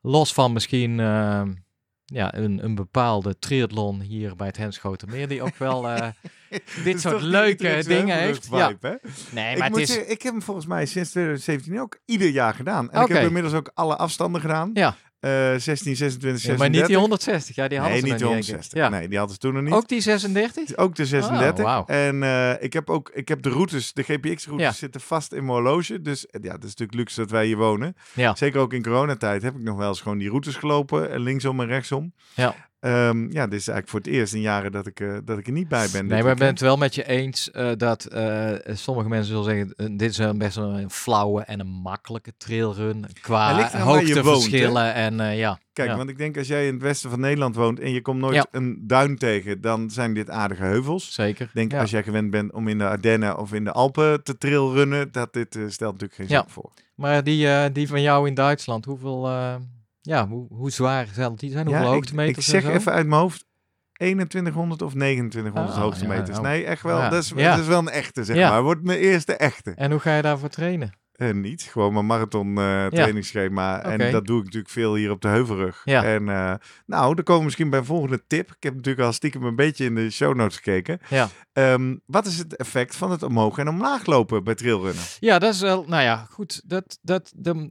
Los 0.00 0.32
van 0.32 0.52
misschien 0.52 1.00
eh, 1.00 1.42
ja, 2.14 2.34
een, 2.34 2.64
een 2.64 2.74
bepaalde 2.74 3.38
triathlon 3.38 4.00
hier 4.00 4.36
bij 4.36 4.46
het 4.46 4.56
Henschotermeer. 4.56 5.28
Die 5.28 5.42
ook 5.42 5.56
wel 5.56 5.88
eh, 5.88 6.08
dit 6.84 7.00
soort 7.00 7.22
leuke 7.22 7.82
dingen 7.86 8.16
heeft. 8.16 8.48
Ja. 8.50 8.72
hè? 8.80 8.94
Nee, 9.30 9.52
Ik, 9.52 9.58
maar 9.58 9.70
moet 9.70 9.80
het 9.80 9.88
is... 9.88 9.94
zeggen, 9.94 10.12
ik 10.12 10.22
heb 10.22 10.32
hem 10.32 10.42
volgens 10.42 10.66
mij 10.66 10.86
sinds 10.86 11.10
2017 11.10 11.80
ook 11.80 11.98
ieder 12.04 12.28
jaar 12.28 12.54
gedaan. 12.54 12.90
En 12.90 13.02
ik 13.02 13.08
heb 13.08 13.22
inmiddels 13.22 13.54
ook 13.54 13.70
alle 13.74 13.96
afstanden 13.96 14.40
gedaan. 14.40 14.70
Ja. 14.74 14.96
Eh 15.20 15.30
16, 15.56 15.96
26, 15.96 16.22
Ja, 16.22 16.48
36. 16.48 16.58
maar 16.58 16.68
niet 16.70 16.86
die 16.86 16.96
160, 16.96 17.56
ja, 17.56 17.68
die 17.68 17.78
hadden 17.78 17.96
Nee, 17.96 18.06
ze 18.06 18.12
niet 18.12 18.20
ik. 18.22 18.26
160. 18.26 18.78
Ja. 18.78 18.88
Nee, 18.88 19.08
die 19.08 19.18
hadden 19.18 19.34
ze 19.34 19.40
toen 19.40 19.54
nog 19.54 19.62
niet. 19.62 19.72
Ook 19.72 19.88
die 19.88 20.00
36? 20.00 20.76
Ook 20.76 20.94
de 20.94 21.06
36. 21.06 21.64
Oh. 21.64 21.82
En 21.86 22.22
eh, 22.22 22.52
ik 22.62 22.72
heb 22.72 22.90
ook 22.90 23.10
ik 23.14 23.28
heb 23.28 23.42
de 23.42 23.48
routes, 23.50 23.92
de 23.92 24.02
GPX-routes 24.02 24.66
Ja. 24.66 24.72
zitten 24.72 25.00
vast 25.00 25.32
in 25.32 25.38
mijn 25.44 25.50
horloge. 25.58 26.02
Dus 26.02 26.26
eh, 26.26 26.42
ja, 26.42 26.52
het 26.52 26.62
is 26.64 26.68
natuurlijk 26.70 26.98
luxe 26.98 27.20
dat 27.20 27.30
wij 27.30 27.46
hier 27.46 27.56
wonen. 27.56 27.96
Ja. 28.14 28.34
Zeker 28.34 28.60
ook 28.60 28.72
in 28.72 28.82
coronatijd 28.82 29.42
heb 29.42 29.54
ik 29.54 29.62
nog 29.62 29.76
wel 29.76 29.88
eens 29.88 30.00
gewoon 30.00 30.18
die 30.18 30.28
routes 30.28 30.54
gelopen. 30.56 31.10
eh, 31.12 31.18
Linksom 31.18 31.60
en 31.60 31.66
rechtsom. 31.66 32.12
Ja. 32.34 32.54
Ehm, 32.80 33.30
ja, 33.30 33.46
dit 33.46 33.60
is 33.60 33.68
eigenlijk 33.68 33.88
voor 33.88 33.98
het 33.98 34.08
eerst 34.08 34.34
in 34.34 34.40
jaren 34.40 34.72
dat 34.72 34.86
ik, 34.86 35.00
eh, 35.00 35.16
dat 35.24 35.38
ik 35.38 35.46
er 35.46 35.52
niet 35.52 35.68
bij 35.68 35.88
ben. 35.92 36.06
Nee, 36.06 36.22
maar 36.22 36.32
ik 36.32 36.38
ben 36.38 36.46
het 36.48 36.60
wel 36.60 36.76
met 36.76 36.94
je 36.94 37.06
eens 37.08 37.50
eh, 37.50 37.70
dat 37.76 38.04
eh, 38.04 38.52
sommige 38.66 39.08
mensen 39.08 39.26
zullen 39.26 39.44
zeggen, 39.44 39.96
dit 39.96 40.10
is 40.10 40.18
een 40.18 40.38
best 40.38 40.56
wel 40.56 40.78
een 40.78 40.90
flauwe 40.90 41.42
en 41.42 41.60
een 41.60 41.66
makkelijke 41.66 42.32
trailrun 42.36 43.06
qua 43.20 43.70
hoogteverschillen 43.70 44.94
en 44.94 45.20
eh, 45.20 45.38
ja. 45.38 45.58
Kijk, 45.72 45.90
ja. 45.90 45.96
want 45.96 46.10
ik 46.10 46.18
denk 46.18 46.36
als 46.36 46.46
jij 46.46 46.66
in 46.66 46.72
het 46.72 46.82
westen 46.82 47.10
van 47.10 47.20
Nederland 47.20 47.56
woont 47.56 47.80
en 47.80 47.90
je 47.90 48.02
komt 48.02 48.20
nooit 48.20 48.34
Ja. 48.34 48.46
een 48.50 48.84
duin 48.86 49.16
tegen, 49.18 49.60
dan 49.60 49.90
zijn 49.90 50.14
dit 50.14 50.30
aardige 50.30 50.62
heuvels. 50.62 51.12
Zeker. 51.14 51.46
Ik 51.46 51.54
denk 51.54 51.72
ja. 51.72 51.80
als 51.80 51.90
jij 51.90 52.02
gewend 52.02 52.30
bent 52.30 52.52
om 52.52 52.68
in 52.68 52.78
de 52.78 52.88
Ardennen 52.88 53.38
of 53.38 53.52
in 53.52 53.64
de 53.64 53.72
Alpen 53.72 54.22
te 54.22 54.38
trailrunnen, 54.38 55.12
dat 55.12 55.32
dit 55.32 55.58
stelt 55.68 55.92
natuurlijk 55.92 56.14
geen 56.14 56.28
zin 56.28 56.44
voor. 56.46 56.72
Maar 56.94 57.24
die, 57.24 57.72
die 57.72 57.88
van 57.88 58.02
jou 58.02 58.26
in 58.28 58.34
Duitsland, 58.34 58.84
hoeveel, 58.84 59.28
ja, 60.08 60.28
hoe, 60.28 60.46
hoe 60.48 60.70
zwaar 60.70 61.08
zal 61.14 61.36
die 61.36 61.50
zijn? 61.50 61.66
Hoeveel 61.66 61.84
ik, 61.84 61.92
hoogtemeters 61.92 62.46
ik 62.46 62.52
zeg 62.52 62.62
en 62.64 62.70
zo? 62.70 62.76
even 62.76 62.92
uit 62.92 63.06
mijn 63.06 63.20
hoofd 63.20 63.46
2100 63.92 64.82
of 64.82 64.92
2900 64.92 65.76
Ah, 65.76 65.82
hoogtemeters. 65.82 66.36
ja, 66.36 66.42
nou. 66.42 66.54
nee, 66.54 66.64
echt 66.64 66.82
wel. 66.82 66.98
Ja. 66.98 67.08
Dat, 67.08 67.22
is, 67.22 67.28
dat 67.28 67.58
is 67.58 67.66
wel 67.66 67.78
een 67.78 67.88
echte, 67.88 68.24
zeg 68.24 68.36
maar. 68.36 68.62
Wordt 68.62 68.82
mijn 68.82 68.98
eerste 68.98 69.36
echte. 69.36 69.72
En 69.74 69.90
hoe 69.90 70.00
ga 70.00 70.16
je 70.16 70.22
daarvoor 70.22 70.48
trainen? 70.48 70.92
Eh, 71.12 71.34
niet, 71.34 71.62
gewoon 71.62 71.92
mijn 71.92 72.06
marathon 72.06 72.58
eh 72.58 72.86
trainingsschema. 72.86 73.82
En 73.82 74.12
dat 74.12 74.26
doe 74.26 74.38
ik 74.38 74.44
natuurlijk 74.44 74.72
veel 74.72 74.94
hier 74.94 75.10
op 75.10 75.20
de 75.20 75.28
Heuvelrug. 75.28 75.82
Ja. 75.84 76.04
En 76.04 76.28
eh, 76.28 76.54
nou, 76.86 77.14
dan 77.14 77.24
komen 77.24 77.38
we 77.38 77.44
misschien 77.44 77.70
bij 77.70 77.78
een 77.78 77.84
volgende 77.84 78.26
tip. 78.26 78.48
Ik 78.50 78.62
heb 78.62 78.74
natuurlijk 78.74 79.06
al 79.06 79.12
stiekem 79.12 79.44
een 79.44 79.56
beetje 79.56 79.84
in 79.84 79.94
de 79.94 80.10
show 80.10 80.34
notes 80.34 80.56
gekeken. 80.56 81.00
Ja. 81.08 81.28
Ehm, 81.52 81.96
wat 82.06 82.26
is 82.26 82.38
het 82.38 82.56
effect 82.56 82.96
van 82.96 83.10
het 83.10 83.22
omhoog 83.22 83.58
en 83.58 83.68
omlaag 83.68 84.06
lopen 84.06 84.44
bij 84.44 84.54
trailrunnen? 84.54 85.02
Ja, 85.18 85.38
dat 85.38 85.54
is 85.54 85.60
wel, 85.60 85.84
nou 85.86 86.02
ja, 86.02 86.26
goed. 86.30 86.62
Dat, 86.64 86.98
dat, 87.02 87.32
de, 87.36 87.70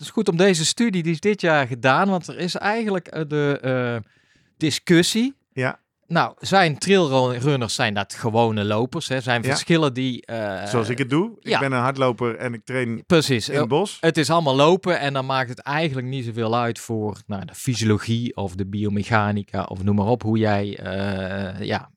het 0.00 0.08
is 0.08 0.14
goed 0.14 0.28
om 0.28 0.36
deze 0.36 0.64
studie, 0.64 1.02
die 1.02 1.12
is 1.12 1.20
dit 1.20 1.40
jaar 1.40 1.66
gedaan, 1.66 2.08
want 2.08 2.28
er 2.28 2.38
is 2.38 2.54
eigenlijk 2.56 3.06
eh, 3.08 3.22
de 3.28 3.58
eh, 3.62 4.10
discussie. 4.56 5.34
Ja. 5.52 5.78
Nou, 6.06 6.34
zijn 6.38 6.78
trailrunners, 6.78 7.74
zijn 7.74 7.94
dat 7.94 8.14
gewone 8.14 8.64
lopers? 8.64 9.08
Hè? 9.08 9.20
Zijn 9.20 9.42
Ja. 9.42 9.48
verschillen 9.48 9.94
die... 9.94 10.26
eh, 10.26 10.66
Zoals 10.66 10.88
ik 10.88 10.98
het 10.98 11.10
doe. 11.10 11.36
ja. 11.40 11.54
Ik 11.54 11.60
ben 11.68 11.72
een 11.72 11.82
hardloper 11.82 12.36
en 12.36 12.54
ik 12.54 12.64
train 12.64 13.04
Precies. 13.06 13.48
in 13.48 13.58
het 13.58 13.68
bos. 13.68 13.96
Het 14.00 14.16
is 14.18 14.30
allemaal 14.30 14.56
lopen 14.56 14.98
en 15.00 15.12
dan 15.12 15.26
maakt 15.26 15.48
het 15.48 15.58
eigenlijk 15.60 16.06
niet 16.06 16.24
zoveel 16.24 16.56
uit 16.56 16.78
voor 16.78 17.16
nou, 17.26 17.44
de 17.44 17.54
fysiologie 17.54 18.36
of 18.36 18.54
de 18.54 18.66
biomechanica 18.66 19.62
of 19.62 19.82
noem 19.82 19.94
maar 19.96 20.06
op 20.06 20.22
hoe 20.22 20.38
jij, 20.38 20.78
eh, 20.78 21.66
ja, 21.66 21.90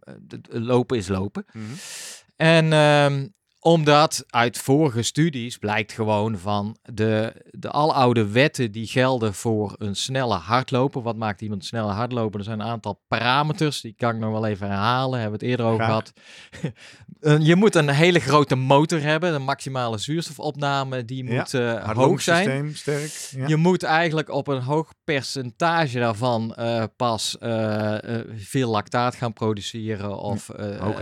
lopen 0.49 0.97
is 0.97 1.07
lopen. 1.07 1.45
Mhm. 1.53 1.63
En 2.35 2.73
ehm, 2.73 3.27
omdat 3.63 4.23
uit 4.29 4.57
vorige 4.57 5.01
studies 5.01 5.57
blijkt 5.57 5.91
gewoon 5.91 6.37
van 6.37 6.77
de, 6.81 7.33
de 7.51 7.71
aloude 7.71 8.31
wetten 8.31 8.71
die 8.71 8.87
gelden 8.87 9.33
voor 9.33 9.75
een 9.77 9.95
snelle 9.95 10.35
hardloper. 10.35 11.01
Wat 11.01 11.15
maakt 11.15 11.41
iemand 11.41 11.61
een 11.61 11.67
snelle 11.67 11.91
hardloper? 11.91 12.39
Er 12.39 12.45
zijn 12.45 12.59
een 12.59 12.67
aantal 12.67 13.01
parameters, 13.07 13.81
die 13.81 13.93
kan 13.97 14.13
ik 14.15 14.19
nog 14.19 14.31
wel 14.31 14.45
even 14.45 14.67
herhalen, 14.67 15.19
hebben 15.19 15.39
we 15.39 15.45
het 15.45 15.51
eerder 15.55 15.73
over 15.73 15.85
gehad. 15.85 16.13
Eh, 17.23 17.39
je 17.39 17.55
moet 17.55 17.75
een 17.75 17.89
hele 17.89 18.19
grote 18.19 18.55
motor 18.55 19.01
hebben, 19.01 19.33
de 19.33 19.39
maximale 19.39 19.97
zuurstofopname 19.97 21.05
die 21.05 21.23
moet 21.23 21.53
eh, 21.53 21.89
hoog 21.89 22.21
zijn. 22.21 22.75
sterk. 22.75 23.11
Ja. 23.35 23.47
Je 23.47 23.55
moet 23.55 23.83
eigenlijk 23.83 24.29
op 24.29 24.47
een 24.47 24.61
hoog 24.61 24.93
percentage 25.03 25.99
daarvan 25.99 26.55
eh, 26.55 26.83
pas 26.95 27.37
eh, 27.37 27.95
veel 28.35 28.69
lactaat 28.69 29.15
gaan 29.15 29.33
produceren 29.33 30.17
of 30.17 30.49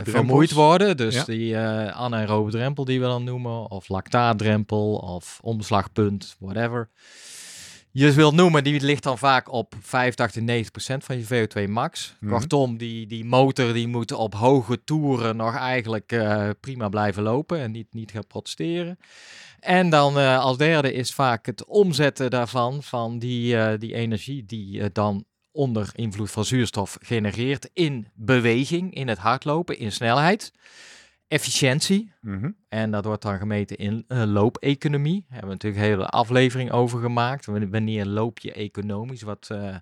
vermoeid 0.04 0.52
worden. 0.52 0.98
Dus 0.98 1.26
die 1.26 1.58
anaerobe 1.58 2.51
drempel 2.52 2.86
die 2.86 3.00
we 3.00 3.06
dan 3.06 3.24
noemen, 3.24 3.72
of 3.72 3.90
lactaatdrempel, 3.90 4.96
of 4.96 5.40
omslagpunt, 5.42 6.36
whatever. 6.40 6.90
je 7.92 8.14
wilt 8.14 8.34
noemen, 8.34 8.64
die 8.64 8.82
ligt 8.82 9.04
dan 9.04 9.18
vaak 9.18 9.52
op 9.52 9.76
85, 9.80 10.66
90% 10.94 10.98
van 10.98 11.18
je 11.18 11.26
VO2 11.26 11.70
max. 11.70 12.16
Mhm. 12.20 12.32
Kortom, 12.32 12.78
die, 12.78 13.08
die 13.08 13.26
motor 13.26 13.74
die 13.74 13.88
moet 13.88 14.12
op 14.12 14.36
hoge 14.36 14.84
toeren 14.84 15.36
nog 15.36 15.56
eigenlijk 15.56 16.12
eh, 16.12 16.50
prima 16.60 16.90
blijven 16.90 17.24
lopen 17.24 17.60
en 17.60 17.72
niet, 17.72 17.88
niet 17.94 18.12
gaan 18.12 18.28
protesteren. 18.28 19.00
En 19.60 19.90
dan 19.90 20.18
eh, 20.18 20.40
als 20.40 20.58
derde 20.58 20.94
is 20.94 21.14
vaak 21.14 21.46
het 21.46 21.66
omzetten 21.66 22.30
daarvan, 22.30 22.84
van 22.84 23.20
die, 23.20 23.58
eh, 23.58 23.80
die 23.80 23.94
energie 23.94 24.46
die 24.46 24.92
dan 24.92 25.26
onder 25.52 25.90
invloed 25.96 26.32
van 26.32 26.46
zuurstof 26.46 26.98
genereert 27.02 27.70
in 27.74 28.08
beweging, 28.14 28.94
in 28.94 29.08
het 29.08 29.18
hardlopen, 29.18 29.78
in 29.78 29.92
snelheid. 29.92 30.52
Efficiëntie, 31.32 32.12
Mhm. 32.22 32.50
en 32.70 32.92
dat 32.92 33.06
wordt 33.06 33.22
dan 33.22 33.38
gemeten 33.38 33.78
in 33.78 34.06
eh, 34.08 34.24
loopeconomie. 34.26 35.20
Daar 35.30 35.40
hebben 35.40 35.48
we 35.50 35.54
natuurlijk 35.54 35.82
een 35.82 35.90
hele 35.90 36.06
aflevering 36.08 36.72
over 36.72 37.00
gemaakt. 37.00 37.46
Wanneer- 37.46 38.06
loop 38.06 38.40
je 38.40 38.54
economisch? 38.54 39.22
Wat, 39.22 39.48
eh, 39.52 39.76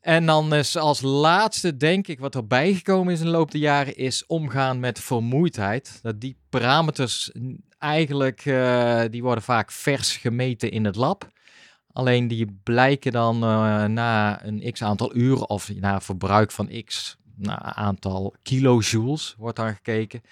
En 0.00 0.26
dan 0.26 0.54
is 0.54 0.76
als 0.76 1.00
laatste, 1.00 1.76
denk 1.76 2.06
ik, 2.06 2.18
wat 2.20 2.34
erbij 2.34 2.74
gekomen 2.74 3.12
is 3.12 3.18
in 3.18 3.24
de 3.24 3.30
loop 3.30 3.50
der 3.50 3.60
jaren, 3.60 3.96
is 3.96 4.26
omgaan 4.26 4.80
met 4.80 5.00
vermoeidheid. 5.00 5.98
Dat 6.02 6.20
die 6.20 6.36
parameters 6.48 7.32
eigenlijk, 7.78 8.44
eh, 8.44 9.02
die 9.10 9.22
worden 9.22 9.44
vaak 9.44 9.70
vers 9.70 10.16
gemeten 10.16 10.70
in 10.70 10.84
het 10.84 10.96
lab. 10.96 11.28
Alleen 11.92 12.28
die 12.28 12.60
blijken 12.62 13.12
dan 13.12 13.38
na 13.92 14.44
een 14.44 14.72
x 14.72 14.82
aantal 14.82 15.14
uren 15.16 15.48
of 15.48 15.74
na 15.74 16.00
verbruik 16.00 16.50
van 16.50 16.82
x 16.84 17.16
na 17.40 17.74
aantal 17.74 18.34
kilojoules, 18.42 19.34
wordt 19.38 19.56
dan 19.56 19.74
gekeken. 19.74 20.22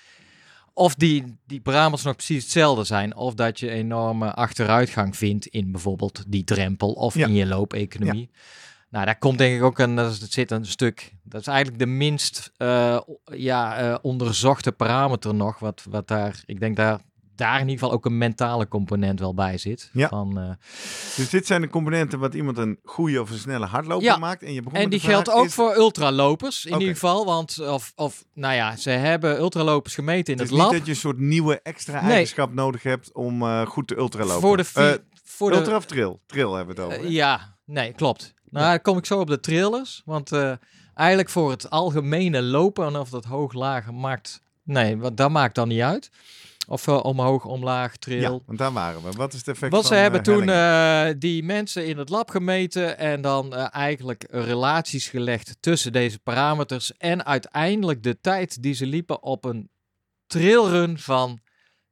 Of 0.73 0.95
die, 0.95 1.37
die 1.47 1.61
parameters 1.61 2.03
nog 2.03 2.15
precies 2.17 2.43
hetzelfde 2.43 2.85
zijn. 2.85 3.17
Of 3.17 3.35
dat 3.35 3.61
je 3.61 3.71
enorme 3.71 4.35
achteruitgang 4.35 5.17
vindt 5.17 5.47
in 5.47 5.73
bijvoorbeeld 5.73 6.25
die 6.27 6.45
drempel 6.45 6.93
of 6.93 7.15
Ja. 7.15 7.27
in 7.27 7.35
je 7.35 7.47
loopeconomie. 7.47 8.31
Nou, 8.91 9.05
daar 9.05 9.19
komt 9.19 9.39
denk 9.39 9.57
ik 9.57 9.63
ook 9.63 9.79
een, 9.79 9.95
dat 9.95 10.19
zit 10.29 10.51
een 10.51 10.67
stuk, 10.67 11.15
dat 11.23 11.41
is 11.41 11.47
eigenlijk 11.47 11.79
de 11.79 11.87
minst 11.87 12.53
eh, 12.57 13.01
ja, 13.25 13.77
eh, 13.77 13.99
onderzochte 14.03 14.73
parameter 14.73 15.35
nog. 15.35 15.59
Wat, 15.59 15.85
wat 15.91 16.09
daar, 16.09 16.43
ik 16.47 16.61
denk 16.61 16.77
daar, 16.77 17.01
daar 17.39 17.55
in 17.55 17.61
ieder 17.69 17.79
geval 17.79 17.93
ook 17.93 18.05
een 18.05 18.19
mentale 18.19 18.69
component 18.69 19.21
wel 19.21 19.35
bij 19.35 19.59
zit. 19.59 19.91
Ja. 19.93 20.09
Van, 20.09 20.39
eh, 20.39 20.51
Dus 21.17 21.31
dit 21.31 21.47
zijn 21.47 21.61
de 21.61 21.69
componenten 21.69 22.19
wat 22.19 22.35
iemand 22.35 22.59
een 22.59 22.79
goede 22.85 23.21
of 23.21 23.31
een 23.31 23.39
snelle 23.39 23.67
hardloper 23.67 24.05
Ja. 24.07 24.17
maakt. 24.17 24.43
En, 24.43 24.53
je 24.53 24.63
begon 24.63 24.79
En 24.79 24.89
die 24.91 24.99
de 24.99 25.05
vraag, 25.05 25.15
geldt 25.15 25.31
ook 25.31 25.45
is- 25.45 25.55
voor 25.55 25.75
ultralopers 25.75 26.65
in 26.65 26.73
ieder 26.79 26.95
geval. 26.95 27.25
Want, 27.25 27.59
of, 27.61 27.93
of, 27.97 28.25
nou 28.35 28.55
ja, 28.55 28.77
ze 28.77 28.91
hebben 28.91 29.39
ultralopers 29.39 29.95
gemeten 29.95 30.33
in 30.35 30.39
Het 30.41 30.49
het, 30.49 30.49
is 30.49 30.51
niet 30.51 30.61
lab. 30.63 30.73
dat 30.73 30.85
je 30.85 30.91
een 30.93 30.97
soort 30.99 31.19
nieuwe 31.19 31.61
extra 31.63 32.01
Nee. 32.01 32.11
eigenschap 32.11 32.53
nodig 32.55 32.83
hebt 32.83 33.13
om 33.13 33.43
eh, 33.43 33.67
goed 33.67 33.89
te 33.89 33.97
ultralopen. 33.97 34.41
Voor 34.41 34.57
de, 34.57 34.65
Eh, 34.75 34.93
voor 35.25 35.51
de 35.51 35.57
ultra 35.57 35.77
of 35.77 35.85
trail? 35.85 36.21
Trail 36.27 36.55
hebben 36.55 36.77
we 36.77 36.83
het 36.83 36.93
over. 36.93 37.11
Ja, 37.11 37.57
nee, 37.65 37.93
klopt. 37.93 38.35
Nou, 38.51 38.67
dan 38.71 38.81
kom 38.83 38.97
ik 38.99 39.07
zo 39.07 39.21
op 39.21 39.27
de 39.29 39.41
trailers. 39.41 40.03
Want 40.05 40.31
eigenlijk 40.95 41.29
voor 41.29 41.51
het 41.51 41.71
algemene 41.71 42.43
lopen, 42.43 42.87
en 42.87 42.97
of 42.97 43.09
dat 43.11 43.25
hoog, 43.25 43.53
laag 43.53 43.91
maakt... 43.93 44.43
Nee, 44.63 44.97
wat, 44.99 45.17
dat 45.17 45.31
maakt 45.31 45.55
dan 45.55 45.69
niet 45.69 45.81
uit. 45.81 46.11
Of 46.71 46.87
eh, 46.87 47.05
omhoog, 47.05 47.45
omlaag, 47.45 47.97
trail. 47.97 48.21
Ja, 48.21 48.41
want 48.47 48.59
daar 48.59 48.73
waren 48.73 49.03
we. 49.03 49.11
Wat 49.11 49.33
is 49.33 49.39
het 49.39 49.49
effect 49.49 49.75
van 49.75 49.85
ze 49.85 49.95
hebben 49.95 50.21
eh, 50.21 50.27
toen 50.27 50.49
eh, 50.49 51.15
die 51.19 51.43
mensen 51.43 51.87
in 51.87 51.99
het 51.99 52.09
lab 52.09 52.31
gemeten 52.31 52.99
en 52.99 53.21
dan 53.21 53.55
eigenlijk 53.55 54.27
relaties 54.31 55.09
gelegd 55.09 55.57
tussen 55.61 55.93
deze 55.93 56.19
parameters 56.19 56.97
en 56.97 57.27
uiteindelijk 57.27 58.03
de 58.03 58.21
tijd 58.21 58.63
die 58.63 58.75
ze 58.75 58.87
liepen 58.87 59.23
op 59.23 59.45
een 59.45 59.71
trailrun 60.27 60.99
van 60.99 61.41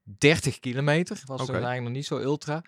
30 0.02 0.58
kilometer. 0.58 1.20
Was 1.24 1.38
dus 1.38 1.48
eigenlijk 1.48 1.82
nog 1.82 1.92
niet 1.92 2.06
zo 2.06 2.18
ultra. 2.18 2.62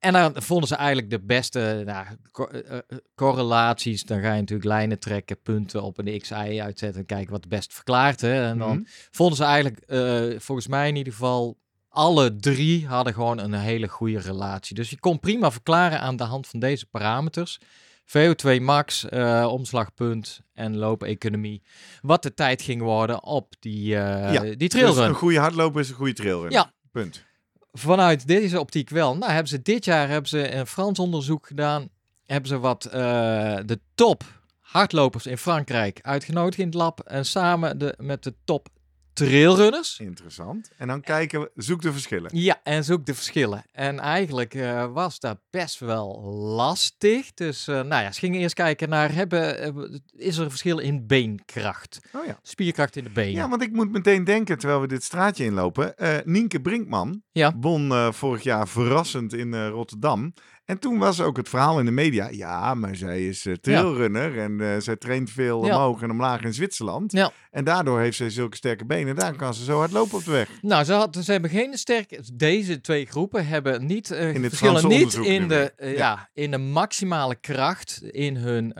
En 0.00 0.12
dan 0.12 0.32
vonden 0.42 0.68
ze 0.68 0.74
eigenlijk 0.74 1.10
de 1.10 1.20
beste 1.20 1.82
nou, 1.86 2.06
co- 2.32 2.44
eh, 2.46 2.76
eh, 2.76 2.82
correlaties. 3.14 4.02
Dan 4.02 4.20
ga 4.20 4.32
je 4.32 4.40
natuurlijk 4.40 4.68
lijnen 4.68 4.98
trekken, 4.98 5.40
punten 5.42 5.82
op 5.82 5.98
een 5.98 6.18
XI 6.20 6.34
uitzetten 6.60 7.00
en 7.00 7.06
kijken 7.06 7.30
wat 7.30 7.40
het 7.40 7.48
best 7.48 7.74
verklaart. 7.74 8.20
Hè? 8.20 8.42
En 8.48 8.58
dan 8.58 8.70
Mhm. 8.76 8.82
vonden 9.10 9.36
ze 9.36 9.44
eigenlijk, 9.44 9.78
eh, 9.86 10.40
volgens 10.40 10.66
mij 10.66 10.88
in 10.88 10.96
ieder 10.96 11.12
geval, 11.12 11.58
alle 11.88 12.36
drie 12.36 12.86
hadden 12.86 13.14
gewoon 13.14 13.38
een 13.38 13.52
hele 13.54 13.88
goede 13.88 14.18
relatie. 14.18 14.74
Dus 14.74 14.90
je 14.90 14.98
kon 14.98 15.20
prima 15.20 15.50
verklaren 15.50 16.00
aan 16.00 16.16
de 16.16 16.24
hand 16.24 16.46
van 16.46 16.60
deze 16.60 16.86
parameters. 16.86 17.58
VO2 18.04 18.60
max, 18.60 19.08
eh, 19.08 19.46
omslagpunt 19.50 20.40
en 20.54 20.76
loopeconomie. 20.76 21.62
Wat 22.00 22.22
de 22.22 22.34
tijd 22.34 22.62
ging 22.62 22.82
worden 22.82 23.24
op 23.24 23.54
die, 23.58 23.96
eh 23.96 24.32
Ja, 24.32 24.40
die 24.40 24.56
Dus 24.56 24.68
trailrun. 24.68 25.08
een 25.08 25.14
goede 25.14 25.38
hardloper 25.38 25.80
is 25.80 25.88
een 25.88 25.94
goede 25.94 26.12
trailrun. 26.12 26.50
Ja. 26.50 26.72
Punt. 26.92 27.24
Vanuit 27.72 28.26
deze 28.26 28.60
optiek 28.60 28.88
wel. 28.88 29.16
Nou, 29.16 29.30
hebben 29.32 29.48
ze 29.48 29.62
dit 29.62 29.84
jaar 29.84 30.08
hebben 30.08 30.28
ze 30.28 30.54
een 30.54 30.66
Frans 30.66 30.98
onderzoek 30.98 31.46
gedaan. 31.46 31.88
Hebben 32.26 32.48
ze 32.48 32.58
wat 32.58 32.84
eh, 32.84 32.92
de 33.66 33.80
top 33.94 34.24
hardlopers 34.58 35.26
in 35.26 35.38
Frankrijk 35.38 35.98
uitgenodigd 36.02 36.58
in 36.58 36.66
het 36.66 36.74
lab. 36.74 37.00
En 37.00 37.26
samen 37.26 37.78
de, 37.78 37.94
met 37.98 38.22
de 38.22 38.34
top 38.44 38.68
trailrunners. 39.12 39.98
Interessant. 39.98 40.70
En 40.76 40.88
dan 40.88 41.00
kijken 41.00 41.40
we, 41.40 41.50
zoek 41.54 41.82
de 41.82 41.92
verschillen. 41.92 42.30
Ja, 42.34 42.60
en 42.62 42.84
zoek 42.84 43.06
de 43.06 43.14
verschillen. 43.14 43.64
En 43.72 43.98
eigenlijk 43.98 44.54
eh, 44.54 44.92
was 44.92 45.20
dat 45.20 45.38
best 45.50 45.78
wel 45.78 46.22
lastig. 46.56 47.34
Dus 47.34 47.68
eh, 47.68 47.74
nou 47.74 48.02
ja, 48.02 48.12
ze 48.12 48.18
gingen 48.18 48.40
eerst 48.40 48.54
kijken 48.54 48.88
naar, 48.88 49.14
hebben, 49.14 49.58
eh, 49.58 49.98
is 50.16 50.36
er 50.36 50.42
een 50.44 50.50
verschil 50.50 50.78
in 50.78 51.06
beenkracht? 51.06 52.00
Oh 52.12 52.26
ja. 52.26 52.38
Spierkracht 52.42 52.96
in 52.96 53.04
de 53.04 53.10
benen. 53.10 53.32
Ja, 53.32 53.48
want 53.48 53.62
ik 53.62 53.72
moet 53.72 53.90
meteen 53.90 54.24
denken, 54.24 54.58
terwijl 54.58 54.80
we 54.80 54.86
dit 54.86 55.02
straatje 55.02 55.44
inlopen. 55.44 55.94
Nienke 56.24 56.60
Brinkman 56.60 57.22
Ja. 57.32 57.54
won 57.60 58.12
vorig 58.12 58.42
jaar 58.42 58.68
verrassend 58.68 59.32
in 59.32 59.66
Rotterdam. 59.66 60.32
En 60.70 60.78
toen 60.78 60.98
was 60.98 61.20
ook 61.20 61.36
het 61.36 61.48
verhaal 61.48 61.78
in 61.78 61.84
de 61.84 61.90
media. 61.90 62.28
Ja, 62.28 62.74
maar 62.74 62.96
zij 62.96 63.26
is 63.28 63.46
eh, 63.46 63.54
trailrunner 63.54 64.38
en 64.38 64.60
eh, 64.60 64.80
zij 64.80 64.96
traint 64.96 65.30
veel 65.30 65.66
Ja. 65.66 65.74
omhoog 65.74 66.02
en 66.02 66.10
omlaag 66.10 66.42
in 66.42 66.54
Zwitserland. 66.54 67.12
Ja. 67.12 67.32
En 67.50 67.64
daardoor 67.64 68.00
heeft 68.00 68.16
zij 68.16 68.30
zulke 68.30 68.56
sterke 68.56 68.84
benen. 68.84 69.16
Daar 69.16 69.36
kan 69.36 69.54
ze 69.54 69.64
zo 69.64 69.78
hard 69.78 69.90
lopen 69.92 70.18
op 70.18 70.24
de 70.24 70.30
weg. 70.30 70.48
Nou, 70.62 70.84
ze, 70.84 70.92
had, 70.92 71.16
ze 71.22 71.32
hebben 71.32 71.50
geen 71.50 71.78
sterke. 71.78 72.20
Deze 72.34 72.80
twee 72.80 73.06
groepen 73.06 73.46
hebben 73.46 73.86
niet 73.86 74.10
eh 74.10 74.32
het 74.32 74.40
verschillen 74.48 74.88
niet 74.88 75.14
in 75.14 75.48
de, 75.48 75.72
Ja. 75.96 76.30
in 76.32 76.50
de 76.50 76.58
maximale 76.58 77.34
kracht 77.34 78.02
in 78.02 78.36
hun 78.36 78.74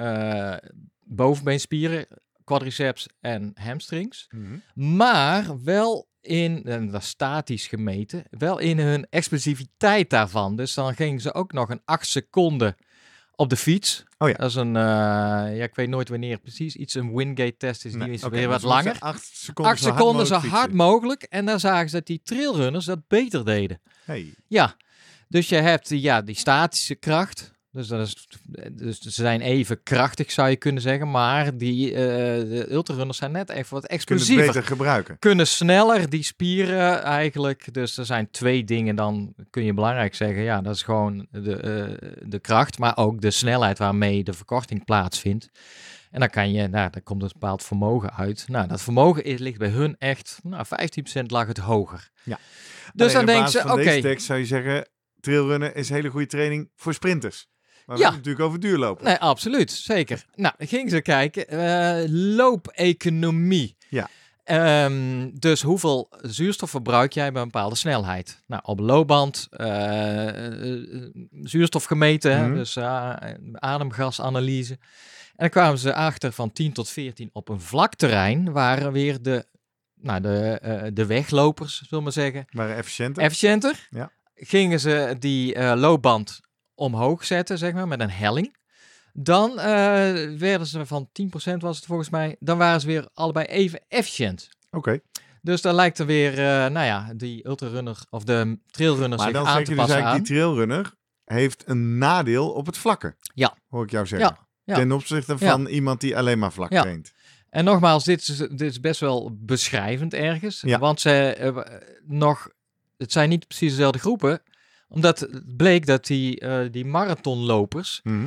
bovenbeenspieren, 1.04 2.06
quadriceps 2.44 3.08
en 3.20 3.50
hamstrings, 3.54 4.28
maar 4.74 5.62
wel 5.64 6.08
in 6.20 6.62
en 6.64 6.90
dat 6.90 7.02
is 7.02 7.08
statisch 7.08 7.66
gemeten, 7.66 8.24
wel 8.30 8.58
in 8.58 8.78
hun 8.78 9.06
explosiviteit 9.10 10.10
daarvan. 10.10 10.56
Dus 10.56 10.74
dan 10.74 10.94
gingen 10.94 11.20
ze 11.20 11.34
ook 11.34 11.52
nog 11.52 11.70
een 11.70 11.82
8 11.84 12.06
seconden 12.06 12.76
op 13.34 13.48
de 13.48 13.56
fiets. 13.56 14.04
Oh 14.18 14.28
ja. 14.28 14.34
Dat 14.34 14.48
is 14.50 14.54
een, 14.54 14.76
eh, 14.76 14.82
ja, 15.56 15.62
ik 15.62 15.74
weet 15.74 15.88
nooit 15.88 16.08
wanneer 16.08 16.38
precies. 16.38 16.76
Iets 16.76 16.94
een 16.94 17.14
Wingate 17.14 17.56
test 17.56 17.84
is, 17.84 17.92
die 17.92 18.00
Nee, 18.00 18.10
is 18.10 18.28
weer 18.28 18.48
wat 18.48 18.62
langer. 18.62 18.96
Acht 18.98 19.30
seconden, 19.32 19.72
Acht 19.72 19.82
seconden 19.82 20.26
zo 20.26 20.34
hard 20.34 20.72
mogelijk. 20.72 21.22
En 21.22 21.46
dan 21.46 21.60
zagen 21.60 21.88
ze 21.88 21.96
dat 21.96 22.06
die 22.06 22.20
trailrunners 22.24 22.84
dat 22.84 23.08
beter 23.08 23.44
deden. 23.44 23.80
Hey. 24.04 24.34
Ja, 24.46 24.76
dus 25.28 25.48
je 25.48 25.56
hebt 25.56 25.88
ja, 25.88 26.22
die 26.22 26.34
statische 26.34 26.94
kracht. 26.94 27.52
Dus, 27.72 27.86
dat 27.88 28.06
is, 28.06 28.28
dus 28.72 28.98
ze 28.98 29.10
zijn 29.10 29.40
even 29.40 29.82
krachtig, 29.82 30.30
zou 30.30 30.48
je 30.48 30.56
kunnen 30.56 30.82
zeggen. 30.82 31.10
Maar 31.10 31.56
die 31.56 31.92
de 31.92 32.66
ultrarunners 32.70 33.18
zijn 33.18 33.32
net 33.32 33.48
even 33.48 33.74
wat 33.74 33.86
Kunnen 33.86 33.88
explosiever. 33.88 34.46
beter 34.46 34.62
gebruiken. 34.62 35.18
Kunnen 35.18 35.46
sneller 35.46 36.10
die 36.10 36.22
spieren 36.22 37.02
eigenlijk. 37.02 37.72
Dus 37.72 37.96
er 37.96 38.06
zijn 38.06 38.30
twee 38.30 38.64
dingen 38.64 38.96
dan 38.96 39.34
kun 39.50 39.64
je 39.64 39.74
belangrijk 39.74 40.14
zeggen. 40.14 40.42
Ja, 40.42 40.60
dat 40.60 40.74
is 40.74 40.82
gewoon 40.82 41.26
de, 41.30 41.56
eh, 41.56 42.08
de 42.28 42.38
kracht, 42.38 42.78
maar 42.78 42.96
ook 42.96 43.20
de 43.20 43.30
snelheid 43.30 43.78
waarmee 43.78 44.24
de 44.24 44.32
verkorting 44.32 44.84
plaatsvindt. 44.84 45.48
En 46.10 46.20
dan 46.20 46.30
kan 46.30 46.52
je, 46.52 46.68
nou, 46.68 46.90
daar 46.90 47.02
komt 47.02 47.22
een 47.22 47.30
bepaald 47.32 47.64
vermogen 47.64 48.14
uit. 48.14 48.44
Nou, 48.48 48.68
dat 48.68 48.82
vermogen 48.82 49.24
is, 49.24 49.38
ligt 49.38 49.58
bij 49.58 49.68
hun 49.68 49.96
echt, 49.98 50.38
nou, 50.42 50.64
15% 50.66 51.30
lag 51.30 51.46
het 51.46 51.58
hoger. 51.58 52.10
Ja. 52.22 52.38
Dus 52.94 53.14
Alleen 53.14 53.26
dan 53.26 53.34
denken 53.34 53.50
ze, 53.50 53.72
oké, 53.72 54.00
tekst 54.00 54.26
zou 54.26 54.38
je 54.38 54.46
zeggen, 54.46 54.88
trailrunnen 55.20 55.74
is 55.74 55.88
hele 55.88 56.08
goede 56.08 56.26
training 56.26 56.70
voor 56.76 56.94
sprinters. 56.94 57.48
Maar 57.90 57.98
we 57.98 58.04
Ja. 58.04 58.10
natuurlijk 58.10 58.44
over 58.44 58.60
duurlopen. 58.60 59.04
Nee, 59.04 59.16
absoluut. 59.16 59.70
Zeker. 59.70 60.24
Nou, 60.34 60.54
gingen 60.58 60.90
ze 60.90 61.00
kijken. 61.02 61.48
eh 61.48 62.04
loopeconomie. 62.08 63.76
Ja. 63.88 64.08
Ehm, 64.44 65.30
dus 65.32 65.62
hoeveel 65.62 66.08
zuurstof 66.20 66.70
verbruik 66.70 67.12
jij 67.12 67.32
bij 67.32 67.42
een 67.42 67.48
bepaalde 67.50 67.74
snelheid? 67.76 68.42
Nou, 68.46 68.62
op 68.64 68.78
loopband, 68.80 69.46
eh, 69.50 70.26
zuurstof 71.42 71.84
gemeten, 71.84 72.46
Mhm. 72.46 72.54
dus 72.54 72.76
uh, 72.76 73.12
ademgasanalyse. 73.52 74.72
En 74.72 74.78
dan 75.36 75.48
kwamen 75.48 75.78
ze 75.78 75.94
achter 75.94 76.32
van 76.32 76.52
10 76.52 76.72
tot 76.72 76.88
14 76.88 77.30
op 77.32 77.48
een 77.48 77.60
vlak 77.60 77.94
terrein, 77.94 78.52
waren 78.52 78.92
weer 78.92 79.22
de, 79.22 79.44
nou, 79.94 80.20
de, 80.20 80.90
de 80.94 81.06
weglopers, 81.06 81.76
zullen 81.76 81.88
we 81.90 82.00
maar 82.00 82.12
zeggen, 82.12 82.46
Maar 82.50 82.70
efficiënter. 82.70 83.22
efficiënter. 83.22 83.86
Ja. 83.90 84.10
Gingen 84.34 84.80
ze 84.80 85.16
die 85.18 85.74
loopband 85.76 86.40
omhoog 86.80 87.24
zetten, 87.24 87.58
zeg 87.58 87.72
maar, 87.72 87.88
met 87.88 88.00
een 88.00 88.10
helling. 88.10 88.56
Dan 89.12 89.58
eh, 89.58 89.66
werden 90.38 90.66
ze 90.66 90.86
van 90.86 91.08
10% 91.22 91.56
was 91.58 91.76
het 91.76 91.86
volgens 91.86 92.10
mij, 92.10 92.36
dan 92.38 92.58
waren 92.58 92.80
ze 92.80 92.86
weer 92.86 93.08
allebei 93.14 93.46
even 93.46 93.80
efficiënt. 93.88 94.48
Oké. 94.70 95.00
Dus 95.42 95.62
dan 95.62 95.74
lijkt 95.74 95.98
er 95.98 96.06
weer, 96.06 96.30
eh, 96.32 96.70
nou 96.70 96.86
ja, 96.86 97.12
die 97.16 97.46
ultrarunner 97.46 97.98
of 98.10 98.24
de 98.24 98.58
trailrunner 98.70 99.18
Maar 99.18 99.26
zich 99.26 99.36
dan 99.36 99.46
aan 99.46 99.56
zeg 99.56 99.64
te 99.64 99.70
je 99.70 99.76
dus 99.76 99.84
passen 99.86 99.94
eigenlijk 99.94 100.20
aan. 100.20 100.34
die 100.34 100.34
trailrunner 100.36 100.94
heeft 101.24 101.62
een 101.66 101.98
nadeel 101.98 102.50
op 102.52 102.66
het 102.66 102.78
vlakken. 102.78 103.16
Ja. 103.34 103.56
Hoor 103.68 103.84
ik 103.84 103.90
jou 103.90 104.06
zeggen. 104.06 104.28
Ja, 104.38 104.46
ja. 104.64 104.74
Ten 104.74 104.92
opzichte 104.92 105.36
Ja. 105.38 105.50
van 105.50 105.66
iemand 105.66 106.00
die 106.00 106.16
alleen 106.16 106.38
maar 106.38 106.52
vlak 106.52 106.72
Ja. 106.72 106.80
traint. 106.82 107.12
En 107.50 107.64
nogmaals, 107.64 108.04
dit 108.04 108.20
is, 108.28 108.36
dit 108.36 108.60
is 108.60 108.80
best 108.80 109.00
wel 109.00 109.36
beschrijvend 109.40 110.14
ergens. 110.14 110.60
Ja. 110.60 110.78
Want 110.78 111.00
ze 111.00 111.10
eh, 111.34 111.56
nog, 112.06 112.48
het 112.96 113.12
zijn 113.12 113.28
niet 113.28 113.46
precies 113.46 113.70
dezelfde 113.70 113.98
groepen. 113.98 114.42
Omdat 114.90 115.20
het 115.20 115.56
bleek 115.56 115.86
dat 115.86 116.06
die, 116.06 116.40
eh, 116.40 116.58
die 116.70 116.84
marathonlopers, 116.84 118.00
Mhm. 118.02 118.26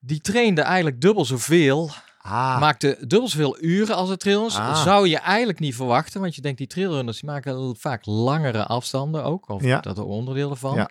die 0.00 0.20
trainden 0.20 0.64
eigenlijk 0.64 1.00
dubbel 1.00 1.24
zoveel, 1.24 1.90
Ah, 2.24 2.60
maakten 2.60 2.96
dubbel 3.08 3.28
zoveel 3.28 3.56
uren 3.62 3.96
als 3.96 4.08
de 4.08 4.16
trailrunners. 4.16 4.56
Ah. 4.56 4.82
Zou 4.82 5.08
je 5.08 5.18
eigenlijk 5.18 5.58
niet 5.58 5.74
verwachten, 5.74 6.20
want 6.20 6.34
je 6.34 6.40
denkt 6.40 6.58
die 6.58 6.66
trailrunners 6.66 7.20
die 7.20 7.30
maken 7.30 7.76
vaak 7.78 8.06
langere 8.06 8.66
afstanden 8.66 9.24
ook. 9.24 9.48
Of 9.48 9.62
Ja. 9.64 9.80
dat 9.80 9.98
er 9.98 10.04
onderdelen 10.04 10.56
van. 10.56 10.74
Ja. 10.74 10.90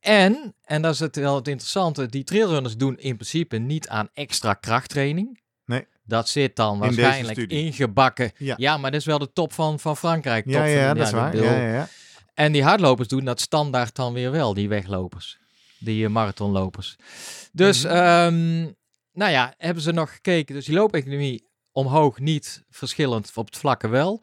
En, 0.00 0.54
en 0.64 0.82
dat 0.82 0.92
is 0.92 0.98
het 1.00 1.16
wel 1.16 1.34
het 1.34 1.48
interessante, 1.48 2.06
die 2.06 2.24
trailrunners 2.24 2.76
doen 2.76 2.98
in 2.98 3.14
principe 3.14 3.56
niet 3.56 3.88
aan 3.88 4.08
extra 4.14 4.54
krachttraining. 4.54 5.40
Nee. 5.66 5.86
Dat 6.04 6.28
zit 6.28 6.56
dan 6.56 6.78
waarschijnlijk 6.78 7.38
ingebakken. 7.38 8.32
Ja. 8.36 8.54
Ja. 8.58 8.76
maar 8.76 8.90
dat 8.90 9.00
is 9.00 9.06
wel 9.06 9.18
de 9.18 9.32
top 9.32 9.52
van, 9.52 9.78
van 9.80 9.96
Frankrijk. 9.96 10.44
Top 10.44 10.52
ja, 10.52 10.58
van, 10.60 10.70
ja, 10.70 10.94
dat 10.94 11.06
is 11.06 11.12
waar. 11.12 11.30
bedoel- 11.30 11.46
ja, 11.46 11.72
ja. 11.72 11.88
En 12.38 12.52
die 12.52 12.62
hardlopers 12.62 13.08
doen 13.08 13.24
dat 13.24 13.40
standaard 13.40 13.94
dan 13.94 14.12
weer 14.12 14.30
wel, 14.30 14.54
die 14.54 14.68
weglopers. 14.68 15.38
Die 15.78 16.04
eh, 16.04 16.10
marathonlopers. 16.10 16.96
Dus, 17.52 17.82
Mhm. 17.84 17.92
ehm, 17.94 18.60
nou 19.12 19.30
ja, 19.30 19.54
hebben 19.56 19.82
ze 19.82 19.92
nog 19.92 20.12
gekeken. 20.12 20.54
Dus 20.54 20.64
die 20.64 20.74
loopeconomie 20.74 21.44
omhoog 21.72 22.18
niet 22.18 22.64
verschillend, 22.70 23.30
op 23.34 23.46
het 23.46 23.56
vlakke 23.56 23.88
wel. 23.88 24.20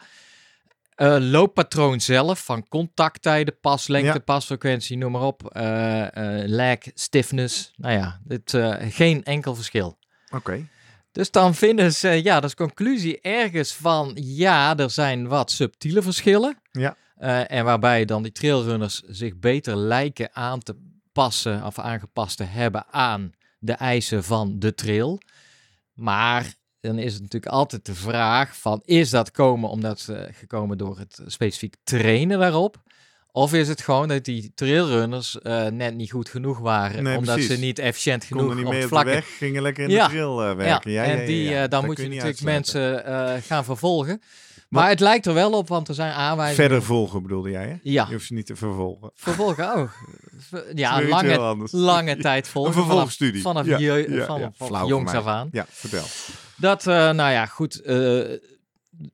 Eh, 0.95 1.15
looppatroon 1.19 1.99
zelf, 2.01 2.45
van 2.45 2.67
contacttijden, 2.67 3.59
paslengte, 3.59 4.07
Ja. 4.17 4.19
pasfrequentie, 4.19 4.97
noem 4.97 5.11
maar 5.11 5.21
op. 5.21 5.49
eh, 5.51 6.07
lag, 6.45 6.77
stiffness. 6.93 7.73
Nou 7.75 7.93
ja, 7.93 8.19
dit, 8.23 8.53
geen 8.79 9.23
enkel 9.23 9.55
verschil. 9.55 9.97
Oké. 10.29 10.67
Dus 11.11 11.31
dan 11.31 11.55
vinden 11.55 11.93
ze, 11.93 12.09
ja, 12.09 12.39
dat 12.39 12.49
is 12.49 12.55
conclusie 12.55 13.21
ergens 13.21 13.73
van, 13.73 14.11
ja, 14.21 14.77
er 14.77 14.89
zijn 14.89 15.27
wat 15.27 15.51
subtiele 15.51 16.01
verschillen. 16.01 16.57
Ja. 16.71 16.95
Eh, 17.15 17.51
en 17.51 17.65
waarbij 17.65 18.05
dan 18.05 18.23
die 18.23 18.31
trailrunners 18.31 19.01
zich 19.01 19.39
beter 19.39 19.75
lijken 19.77 20.29
aan 20.35 20.59
te 20.59 20.75
passen 21.11 21.65
of 21.65 21.79
aangepast 21.79 22.37
te 22.37 22.43
hebben 22.43 22.85
aan 22.91 23.31
de 23.59 23.73
eisen 23.73 24.23
van 24.23 24.59
de 24.59 24.73
trail. 24.73 25.21
Maar 25.93 26.53
dan 26.79 26.97
is 26.97 27.13
het 27.13 27.21
natuurlijk 27.21 27.51
altijd 27.51 27.85
de 27.85 27.95
vraag 27.95 28.57
van, 28.57 28.81
is 28.85 29.09
dat 29.09 29.31
komen 29.31 29.69
omdat 29.69 29.99
ze 29.99 30.29
gekomen 30.31 30.77
door 30.77 30.97
het 30.99 31.21
specifiek 31.25 31.75
trainen 31.83 32.39
daarop? 32.39 32.83
Of 33.31 33.53
is 33.53 33.67
het 33.67 33.81
gewoon 33.81 34.07
dat 34.07 34.23
die 34.25 34.51
trailrunners 34.55 35.39
eh, 35.41 35.67
net 35.67 35.95
niet 35.95 36.11
goed 36.11 36.29
genoeg 36.29 36.59
waren, 36.59 37.03
Nee, 37.03 37.17
omdat 37.17 37.35
precies. 37.35 37.53
ze 37.55 37.59
niet 37.59 37.79
efficiënt 37.79 38.23
genoeg 38.23 38.45
Konden 38.45 38.65
niet 38.65 38.73
op 38.75 38.81
de 38.81 38.87
vlakke 38.87 39.09
weg, 39.09 39.37
gingen 39.37 39.61
lekker 39.61 39.83
in 39.83 39.89
Ja. 39.89 40.05
de 40.07 40.11
trail 40.13 40.43
eh, 40.43 40.55
werken. 40.55 40.91
Ja, 40.91 41.03
en 41.03 41.19
ja, 41.19 41.25
die, 41.25 41.43
ja, 41.43 41.49
ja. 41.49 41.55
eh, 41.55 41.59
dan 41.59 41.69
Dat 41.69 41.85
moet 41.85 41.97
je 41.97 42.07
natuurlijk 42.09 42.41
mensen 42.41 43.03
gaan 43.43 43.63
vervolgen. 43.63 44.21
Maar, 44.69 44.89
het 44.89 44.99
lijkt 44.99 45.25
er 45.25 45.33
wel 45.33 45.51
op, 45.51 45.67
want 45.67 45.87
er 45.87 45.93
zijn 45.95 46.13
aanwijzingen. 46.13 46.69
Verder 46.69 46.83
volgen 46.87 47.21
bedoelde 47.21 47.49
jij, 47.49 47.67
hè? 47.67 47.75
Ja, 47.83 48.05
Je 48.07 48.13
hoeft 48.13 48.25
ze 48.25 48.33
niet 48.33 48.45
te 48.45 48.55
vervolgen. 48.55 49.11
vervolgen 49.13 49.75
ook. 49.75 49.89
Dat 50.51 50.63
Ja, 50.73 51.01
lange, 51.03 51.67
lange 51.71 52.17
tijd 52.27 52.47
volgen. 52.47 52.71
Een 52.77 52.85
vervolgstudie. 52.85 53.41
Vanaf, 53.41 53.65
vanaf, 53.65 53.79
ja, 53.79 54.51
vanaf, 54.57 54.87
jongs 54.87 55.13
af 55.13 55.25
aan. 55.25 55.47
Ja, 55.51 55.65
vertel. 55.69 56.03
Dat, 56.57 56.87
eh, 56.87 56.95
nou 56.95 57.31
ja, 57.31 57.45
goed. 57.45 57.81
eh, 57.81 58.19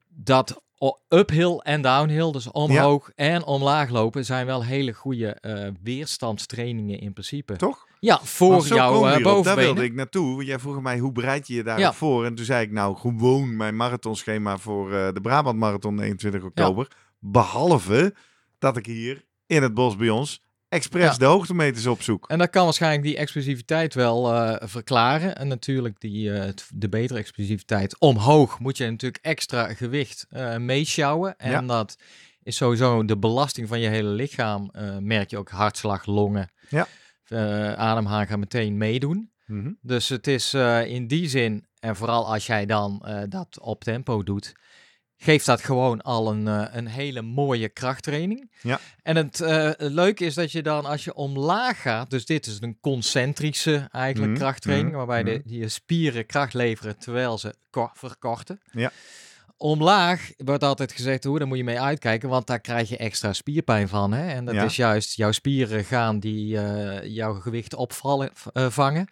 dat 0.10 0.62
uphill 1.10 1.58
en 1.58 1.82
downhill, 1.82 2.32
dus 2.32 2.52
omhoog 2.52 3.12
en 3.16 3.44
omlaag 3.46 3.90
lopen, 3.90 4.26
zijn 4.26 4.46
wel 4.46 4.64
hele 4.64 4.94
goede 4.94 5.28
eh, 5.34 5.68
weerstandstrainingen 5.84 7.00
in 7.00 7.14
principe. 7.14 7.56
Toch? 7.56 7.88
Ja, 8.00 8.20
voor 8.24 8.68
jouw 8.68 8.94
eh, 8.94 9.00
hierop. 9.00 9.24
Daar 9.24 9.34
bovenbenen. 9.34 9.64
wilde 9.64 9.84
ik 9.84 9.94
naartoe. 9.94 10.36
Want 10.36 10.48
Jij 10.48 10.60
vroeg 10.60 10.82
mij, 10.82 11.00
hoe 11.00 11.12
bereid 11.12 11.48
je 11.48 11.54
je 11.54 11.64
daarop 11.64 11.84
Ja. 11.84 11.94
voor? 11.94 12.26
En 12.26 12.36
toen 12.36 12.46
zei 12.46 12.66
ik, 12.66 12.72
nou, 12.72 12.96
gewoon 12.98 13.56
mijn 13.56 13.76
marathonschema 13.76 14.58
voor 14.58 14.94
eh, 14.94 15.14
de 15.14 15.22
Brabant 15.22 15.58
Marathon 15.60 16.00
21 16.00 16.44
oktober. 16.44 16.88
Behalve 17.20 18.16
dat 18.60 18.78
ik 18.78 18.86
hier 18.86 19.26
in 19.46 19.64
het 19.64 19.74
bos 19.74 19.96
bij 19.96 20.10
ons 20.10 20.42
expres 20.72 21.04
Ja. 21.04 21.18
de 21.18 21.26
hoogtemeters 21.26 21.86
opzoek. 21.88 22.28
En 22.30 22.38
dat 22.38 22.50
kan 22.50 22.64
waarschijnlijk 22.64 23.04
die 23.04 23.18
explosiviteit 23.18 23.94
wel 23.94 24.34
eh, 24.34 24.68
verklaren. 24.68 25.36
En 25.36 25.48
natuurlijk 25.48 26.00
die, 26.00 26.34
eh, 26.34 26.50
de 26.74 26.90
betere 26.90 27.20
explosiviteit. 27.20 28.00
Omhoog 28.00 28.60
moet 28.60 28.78
je 28.78 28.90
natuurlijk 28.90 29.24
extra 29.26 29.74
gewicht 29.74 30.26
eh 30.30 30.58
meeschouwen. 30.58 31.38
En 31.38 31.52
Ja. 31.52 31.62
dat 31.62 31.98
is 32.44 32.56
sowieso 32.56 33.06
de 33.06 33.18
belasting 33.18 33.68
van 33.68 33.80
je 33.80 33.90
hele 33.90 34.10
lichaam. 34.10 34.70
merk 35.00 35.30
je 35.30 35.38
ook 35.38 35.50
hartslag, 35.50 36.06
longen, 36.06 36.52
Ja. 36.70 36.88
ademhaling 37.76 38.30
gaan 38.30 38.40
meteen 38.40 38.78
meedoen. 38.78 39.32
Mhm. 39.46 39.72
Dus 39.82 40.10
het 40.10 40.28
is 40.28 40.54
in 40.86 41.08
die 41.08 41.30
zin, 41.30 41.66
en 41.80 41.96
vooral 41.96 42.34
als 42.34 42.46
jij 42.46 42.66
dan 42.66 43.06
dat 43.30 43.60
op 43.60 43.84
tempo 43.84 44.24
doet, 44.24 44.54
geeft 45.24 45.46
dat 45.46 45.62
gewoon 45.64 46.02
al 46.02 46.32
een, 46.32 46.48
eh, 46.48 46.66
een 46.72 46.88
hele 46.88 47.22
mooie 47.22 47.70
krachttraining. 47.70 48.52
Ja. 48.62 48.80
En 49.04 49.16
het 49.16 49.42
eh, 49.42 49.70
leuke 49.78 50.26
is 50.26 50.34
dat 50.34 50.52
je 50.52 50.62
dan, 50.62 50.86
als 50.86 51.04
je 51.04 51.14
omlaag 51.14 51.82
gaat, 51.82 52.10
dus 52.10 52.26
dit 52.26 52.46
is 52.46 52.58
een 52.62 52.78
concentrische 52.82 53.88
eigenlijk 53.92 54.32
Mhm, 54.32 54.40
krachttraining, 54.42 54.88
mhm, 54.90 54.98
waarbij 54.98 55.24
de, 55.24 55.32
mhm. 55.40 55.48
die 55.50 55.70
spieren 55.70 56.26
kracht 56.26 56.54
leveren 56.54 56.98
terwijl 56.98 57.38
ze 57.38 57.54
ko- 57.70 57.92
verkorten. 57.94 58.60
Ja. 58.72 58.92
Omlaag 59.58 60.32
wordt 60.38 60.64
altijd 60.64 60.92
gezegd, 60.92 61.24
hoe, 61.24 61.40
daar 61.40 61.48
moet 61.48 61.58
je 61.58 61.64
mee 61.64 61.80
uitkijken, 61.82 62.30
want 62.30 62.48
daar 62.48 62.60
krijg 62.60 62.90
je 62.90 62.98
extra 62.98 63.34
spierpijn 63.34 63.88
van. 63.88 64.12
Hè? 64.14 64.28
En 64.28 64.46
dat 64.46 64.54
Ja. 64.56 64.64
is 64.64 64.76
juist, 64.76 65.16
jouw 65.16 65.32
spieren 65.32 65.84
gaan 65.84 66.20
die 66.20 66.58
eh, 66.58 67.16
jouw 67.16 67.34
gewicht 67.34 67.74
eh, 67.74 68.70
vangen. 68.70 69.08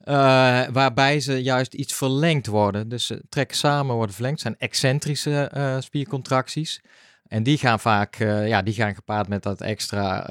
Eh, 0.00 0.62
waarbij 0.72 1.20
ze 1.20 1.42
juist 1.42 1.74
iets 1.74 1.94
verlengd 1.94 2.46
worden. 2.46 2.88
Dus 2.88 3.06
ze 3.06 3.22
trekken 3.28 3.56
samen, 3.56 3.94
worden 3.94 4.14
verlengd. 4.14 4.40
zijn 4.40 4.58
excentrische 4.58 5.48
eh, 5.52 5.76
spiercontracties. 5.80 6.80
En 7.28 7.42
die 7.42 7.58
gaan 7.58 7.80
vaak 7.80 8.16
eh, 8.16 8.48
ja, 8.48 8.62
die 8.62 8.74
gaan 8.74 8.94
gepaard 8.94 9.28
met 9.28 9.42
dat 9.42 9.60
extra 9.60 10.26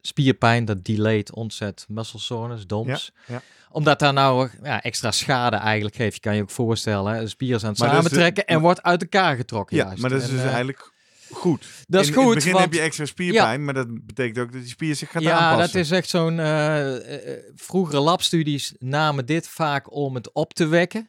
spierpijn, 0.00 0.64
dat 0.64 0.84
delayed 0.84 1.32
onset 1.32 1.84
muscle 1.88 2.18
soreness, 2.18 2.66
DOMS. 2.66 3.12
Ja, 3.26 3.34
ja. 3.34 3.42
Omdat 3.70 3.98
daar 3.98 4.12
nou 4.12 4.48
ja, 4.62 4.82
extra 4.82 5.10
schade 5.10 5.56
eigenlijk 5.56 5.96
geeft. 5.96 6.14
Je 6.14 6.20
kan 6.20 6.36
je 6.36 6.42
ook 6.42 6.50
voorstellen, 6.50 7.14
hè, 7.14 7.20
de 7.20 7.28
spieren 7.28 7.60
zijn 7.60 7.76
aan 7.80 7.86
het 7.86 7.94
Maar 7.94 8.02
samentrekken 8.02 8.46
en 8.46 8.60
wordt 8.60 8.82
uit 8.82 9.02
elkaar 9.02 9.36
getrokken. 9.36 9.76
Ja, 9.76 9.84
juist. 9.84 10.00
maar 10.00 10.10
dat 10.10 10.22
is 10.22 10.28
En, 10.28 10.36
dus 10.36 10.44
eigenlijk 10.44 10.91
goed. 11.32 11.66
dat 11.88 12.00
is 12.02 12.08
in, 12.08 12.14
goed, 12.14 12.22
In 12.22 12.28
het 12.28 12.34
begin 12.38 12.52
want- 12.52 12.64
heb 12.64 12.72
je 12.74 12.80
extra 12.80 13.04
spierpijn, 13.06 13.64
maar 13.64 13.74
dat 13.74 14.06
betekent 14.06 14.38
ook 14.38 14.52
dat 14.52 14.60
die 14.60 14.70
spier 14.70 14.94
zich 14.96 15.10
gaat 15.10 15.22
ja, 15.22 15.38
aanpassen. 15.38 15.72
dat 15.76 15.82
is 15.84 15.90
echt 15.90 16.08
zo'n. 16.08 16.38
eh, 16.40 17.32
eh, 17.34 17.38
vroegere 17.54 18.00
labstudies 18.00 18.74
namen 18.78 19.26
dit 19.26 19.48
vaak 19.48 19.94
om 19.94 20.14
het 20.14 20.32
op 20.32 20.54
te 20.54 20.66
wekken. 20.66 21.06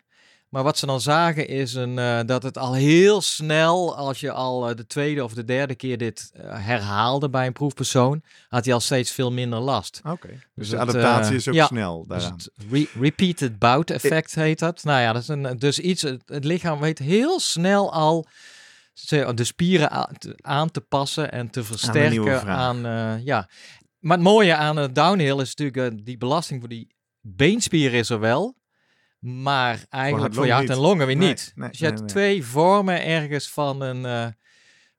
Maar 0.50 0.64
wat 0.64 0.78
ze 0.78 0.86
dan 0.86 1.02
zagen 1.02 1.48
is 1.48 1.74
een, 1.74 2.00
eh, 2.00 2.20
dat 2.26 2.44
het 2.44 2.58
al 2.58 2.74
heel 2.74 3.22
snel, 3.22 3.96
als 3.98 4.20
je 4.20 4.32
al 4.32 4.70
eh, 4.70 4.76
de 4.76 4.88
tweede 4.88 5.24
of 5.24 5.34
de 5.34 5.44
derde 5.46 5.76
keer 5.76 5.98
dit 5.98 6.32
eh, 6.34 6.44
herhaalde 6.66 7.30
bij 7.30 7.46
een 7.48 7.54
proefpersoon, 7.54 8.24
had 8.50 8.66
hij 8.66 8.74
al 8.74 8.80
steeds 8.80 9.12
veel 9.12 9.32
minder 9.32 9.60
last. 9.60 10.02
Oké, 10.04 10.28
dus 10.28 10.40
Dus 10.56 10.70
de 10.70 10.78
adaptatie 10.78 11.30
eh, 11.32 11.36
is 11.38 11.48
ook 11.48 11.54
ja, 11.54 11.66
snel 11.66 11.98
Dus 12.00 12.08
daaraan. 12.08 12.34
het 12.38 12.50
re- 12.72 13.00
repeated 13.00 13.60
bout 13.60 13.90
effect 13.90 14.36
heet 14.36 14.60
dat. 14.60 14.84
Nou 14.84 15.02
ja, 15.02 15.14
dat 15.14 15.22
is 15.22 15.28
een, 15.28 15.56
dus 15.58 15.80
iets, 15.80 16.02
het, 16.02 16.22
het 16.26 16.44
lichaam 16.44 16.80
weet 16.80 17.00
heel 17.00 17.40
snel 17.40 17.94
al 17.94 18.26
de 19.36 19.44
spieren 19.44 19.90
aan 20.42 20.72
te 20.72 20.82
passen 20.82 21.32
en 21.32 21.50
te 21.50 21.64
versterken 21.64 22.46
aan, 22.46 22.86
eh, 22.86 23.26
ja. 23.26 23.50
Maar 24.00 24.18
het 24.18 24.26
mooie 24.26 24.56
aan 24.56 24.78
het 24.78 24.96
downhill 24.96 25.40
is 25.40 25.56
natuurlijk 25.56 25.94
eh, 25.94 26.00
die 26.04 26.18
belasting 26.18 26.60
voor 26.60 26.70
die 26.70 26.96
beenspieren 27.22 28.00
is 28.00 28.10
er 28.10 28.20
wel. 28.20 28.62
Maar 29.20 29.86
eigenlijk 29.90 30.34
voor, 30.34 30.46
je 30.46 30.52
hart 30.52 30.70
en 30.70 30.78
longen 30.78 31.08
weer 31.08 31.16
Nee, 31.16 31.28
niet. 31.28 31.52
nee, 31.56 31.70
dus 31.70 31.80
je 31.80 31.86
nee, 31.86 31.96
hebt 31.96 32.08
twee 32.08 32.46
vormen 32.46 33.06
ergens 33.06 33.50
van 33.50 33.82
een 33.82 34.06
eh, 34.06 34.28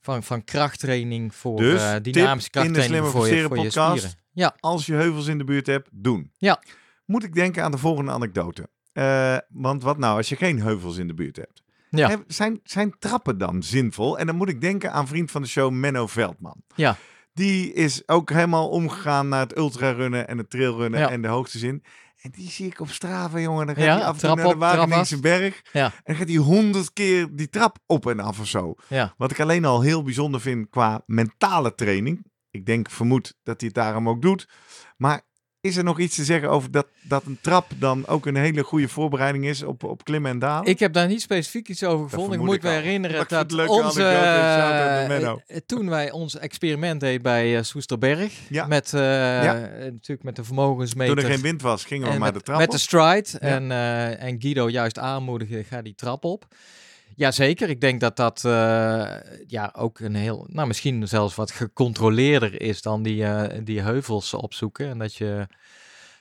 van, 0.05 0.23
van 0.23 0.45
krachttraining 0.45 1.35
voor 1.35 1.57
Dus, 1.57 1.83
eh, 1.83 1.95
dynamische 2.03 2.51
in 2.53 2.63
de 2.63 2.71
krachttraining 2.71 3.13
voor 3.13 3.29
je, 3.29 3.43
voor 3.43 3.59
je 3.59 3.71
spieren. 3.71 4.11
Ja, 4.33 4.57
Als 4.61 4.87
je 4.87 4.95
heuvels 4.95 5.27
in 5.27 5.39
de 5.39 5.45
buurt 5.45 5.67
hebt, 5.67 5.89
doen. 5.93 6.33
Ja. 6.37 6.63
Moet 7.05 7.25
ik 7.25 7.35
denken 7.35 7.63
aan 7.63 7.71
de 7.71 7.79
volgende 7.79 8.11
anekdote. 8.11 8.69
Eh, 8.93 9.37
want 9.49 9.83
wat 9.83 9.99
nou 9.99 10.17
als 10.17 10.29
je 10.29 10.37
geen 10.37 10.61
heuvels 10.61 10.97
in 10.97 11.07
de 11.07 11.15
buurt 11.15 11.37
hebt? 11.37 11.63
Ja. 11.97 12.23
Zijn, 12.27 12.61
zijn 12.65 12.95
trappen 12.99 13.39
dan 13.39 13.63
zinvol? 13.63 14.19
En 14.19 14.27
dan 14.27 14.37
moet 14.37 14.49
ik 14.49 14.61
denken 14.61 14.93
aan 14.93 15.07
vriend 15.07 15.31
van 15.31 15.43
de 15.43 15.49
show 15.49 15.73
Menno 15.73 16.07
Veldman. 16.07 16.63
Ja. 16.75 16.97
Die 17.33 17.73
is 17.73 18.09
ook 18.09 18.31
helemaal 18.31 18.69
omgegaan 18.69 19.29
naar 19.29 19.41
het 19.41 19.57
ultrarunnen 19.57 20.29
en 20.29 20.39
het 20.39 20.51
trailrunnen 20.51 21.01
Ja. 21.01 21.11
en 21.11 21.23
de 21.23 21.29
hoogtes 21.29 21.63
in. 21.63 21.85
En 22.21 22.31
die 22.31 22.51
zie 22.51 22.67
ik 22.67 22.81
op 22.81 22.91
Strava, 22.91 23.39
jongen. 23.41 23.67
Dan 23.67 23.75
gaat 23.75 23.85
Ja, 23.85 23.95
hij 23.95 24.05
af 24.05 24.23
en 24.23 24.29
toe 24.29 24.37
naar 24.37 24.49
de. 24.53 24.57
Wageningse 24.57 25.21
berg. 25.21 25.63
Ja. 25.73 25.85
En 25.85 25.93
dan 26.05 26.15
gaat 26.17 26.29
hij 26.29 26.37
honderd 26.37 26.93
keer 26.93 27.29
die 27.37 27.49
trap 27.49 27.79
op 27.87 28.07
en 28.07 28.21
af 28.21 28.41
of 28.41 28.47
zo. 28.47 28.75
ja. 28.89 29.15
Wat 29.17 29.31
ik 29.31 29.41
alleen 29.41 29.65
al 29.65 29.81
heel 29.81 30.03
bijzonder 30.03 30.41
vind 30.41 30.69
qua 30.71 31.03
mentale 31.07 31.75
training. 31.75 32.27
Ik 32.51 32.67
denk, 32.67 32.91
vermoed 32.91 33.35
dat 33.43 33.61
hij 33.61 33.67
het 33.73 33.75
daarom 33.85 34.09
ook 34.09 34.23
doet. 34.23 34.49
Maar 34.97 35.21
is 35.65 35.77
er 35.77 35.85
nog 35.85 35.99
iets 35.99 36.15
te 36.17 36.25
zeggen 36.25 36.51
over 36.51 36.71
dat, 36.71 36.87
dat 37.03 37.25
een 37.27 37.39
trap 37.41 37.71
dan 37.79 38.07
ook 38.07 38.27
een 38.27 38.37
hele 38.37 38.63
goede 38.63 38.89
voorbereiding 38.89 39.47
is 39.47 39.63
op, 39.63 39.85
op 39.85 40.05
klimmen 40.05 40.31
en 40.31 40.39
dalen? 40.39 40.71
Ik 40.71 40.79
heb 40.79 40.93
daar 40.93 41.07
niet 41.07 41.21
specifiek 41.21 41.69
iets 41.69 41.85
over 41.85 42.09
gevonden. 42.09 42.39
Ik 42.39 42.45
moet 42.45 42.55
ik 42.55 42.63
me 42.63 42.69
al. 42.69 42.75
herinneren 42.75 43.25
dat 43.29 43.69
onze, 43.69 44.03
eh, 44.03 45.27
eh, 45.27 45.37
toen 45.67 45.89
wij 45.89 46.11
ons 46.11 46.37
experiment 46.39 47.01
deden 47.01 47.23
bij 47.23 47.57
eh, 47.57 47.63
Soesterberg, 47.63 48.33
Ja. 48.49 48.67
met, 48.67 48.93
natuurlijk 48.93 50.23
met 50.23 50.37
de 50.37 50.45
vermogensmeter. 50.45 51.17
Toen 51.17 51.25
er 51.25 51.31
geen 51.31 51.43
wind 51.43 51.63
was, 51.63 51.85
gingen 51.85 52.13
we 52.13 52.19
maar 52.19 52.33
met, 52.33 52.35
de 52.35 52.41
trap 52.41 52.59
met 52.59 52.67
op. 52.67 52.73
de 52.73 52.81
stride 52.81 53.39
en, 53.39 53.71
eh, 53.71 54.23
en 54.23 54.41
Guido 54.41 54.69
juist 54.69 54.99
aanmoedigen, 54.99 55.65
ga 55.65 55.83
die 55.83 55.95
trap 55.95 56.25
op. 56.25 56.47
Jazeker, 57.17 57.69
ik 57.69 57.81
denk 57.81 58.01
dat 58.01 58.17
dat 58.17 58.45
eh, 58.45 59.17
ja, 59.47 59.75
ook 59.77 59.99
een 59.99 60.15
heel, 60.15 60.47
nou 60.49 60.67
misschien 60.67 61.09
zelfs 61.09 61.35
wat 61.35 61.51
gecontroleerder 61.51 62.61
is 62.61 62.83
dan 62.83 63.03
die, 63.03 63.25
eh, 63.25 63.65
die 63.65 63.81
heuvels 63.81 64.35
opzoeken. 64.35 64.89
En 64.89 64.99
dat 64.99 65.15
je, 65.15 65.47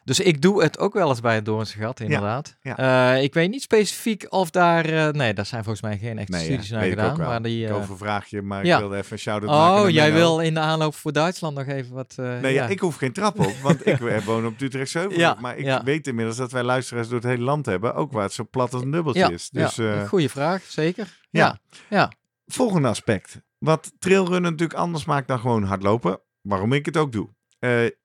dus 0.04 0.20
ik 0.20 0.42
doe 0.42 0.64
het 0.64 0.80
ook 0.80 0.94
wel 0.94 1.10
eens 1.10 1.20
bij 1.20 1.36
het 1.36 1.46
Doornse 1.46 1.78
Gat, 1.78 2.00
inderdaad. 2.00 2.58
ja. 2.62 3.16
Eh, 3.16 3.24
ik 3.24 3.34
weet 3.34 3.50
niet 3.50 3.62
specifiek 3.62 4.26
of 4.30 4.50
daar, 4.50 4.86
eh, 4.86 5.14
nee, 5.14 5.34
daar 5.34 5.46
zijn 5.46 5.64
volgens 5.64 5.84
mij 5.84 5.98
geen 5.98 6.18
echte 6.18 6.32
Nee, 6.32 6.42
ja, 6.42 6.48
studies 6.48 6.70
naar 6.70 6.84
gedaan. 6.84 7.18
Maar 7.18 7.42
die, 7.42 7.64
Ik 7.64 7.70
eh, 7.70 7.76
overvraag 7.76 8.28
je, 8.28 8.42
maar 8.42 8.66
ik 8.66 8.78
wilde 8.78 8.98
even 8.98 9.12
een 9.12 9.20
shout-out 9.20 9.52
maken 9.52 9.84
oh, 9.84 9.90
jij 9.90 10.12
Menno. 10.12 10.18
wil 10.18 10.40
in 10.40 10.54
de 10.54 10.60
aanloop 10.60 10.96
voor 10.96 11.12
Duitsland 11.12 11.56
nog 11.56 11.68
even 11.68 11.96
wat... 11.96 12.16
Nee, 12.18 12.58
ik 12.58 12.80
hoef 12.80 12.96
geen 12.96 13.14
trap 13.14 13.40
op, 13.40 13.54
want 13.62 13.88
ik 13.88 13.98
woon 14.26 14.46
op 14.46 14.62
Utrechtse 14.62 14.98
Heuvel. 14.98 15.20
Ja, 15.20 15.38
maar 15.40 15.58
ik 15.58 15.82
weet 15.84 16.08
inmiddels 16.08 16.38
dat 16.38 16.52
wij 16.52 16.64
luisteraars 16.64 17.08
door 17.08 17.20
het 17.20 17.28
hele 17.28 17.44
land 17.44 17.66
hebben, 17.66 17.96
ook 17.96 18.12
waar 18.12 18.24
het 18.24 18.34
zo 18.34 18.48
plat 18.52 18.74
als 18.74 18.82
een 18.82 18.92
dubbeltje 18.92 19.34
is. 19.34 19.50
Dus 19.50 19.76
ja, 19.76 20.06
goede 20.06 20.30
vraag, 20.30 20.64
zeker. 20.68 21.20
ja. 21.30 21.42
Ja, 21.44 21.60
ja. 21.90 22.12
volgende 22.46 22.88
aspect. 22.88 23.42
Wat 23.58 23.92
trailrunnen 24.00 24.52
natuurlijk 24.52 24.80
anders 24.80 25.06
maakt 25.06 25.28
dan 25.28 25.40
gewoon 25.40 25.64
hardlopen. 25.64 26.20
Waarom 26.42 26.74
ik 26.74 26.86
het 26.86 26.98
ook 26.98 27.12
doe. 27.12 27.30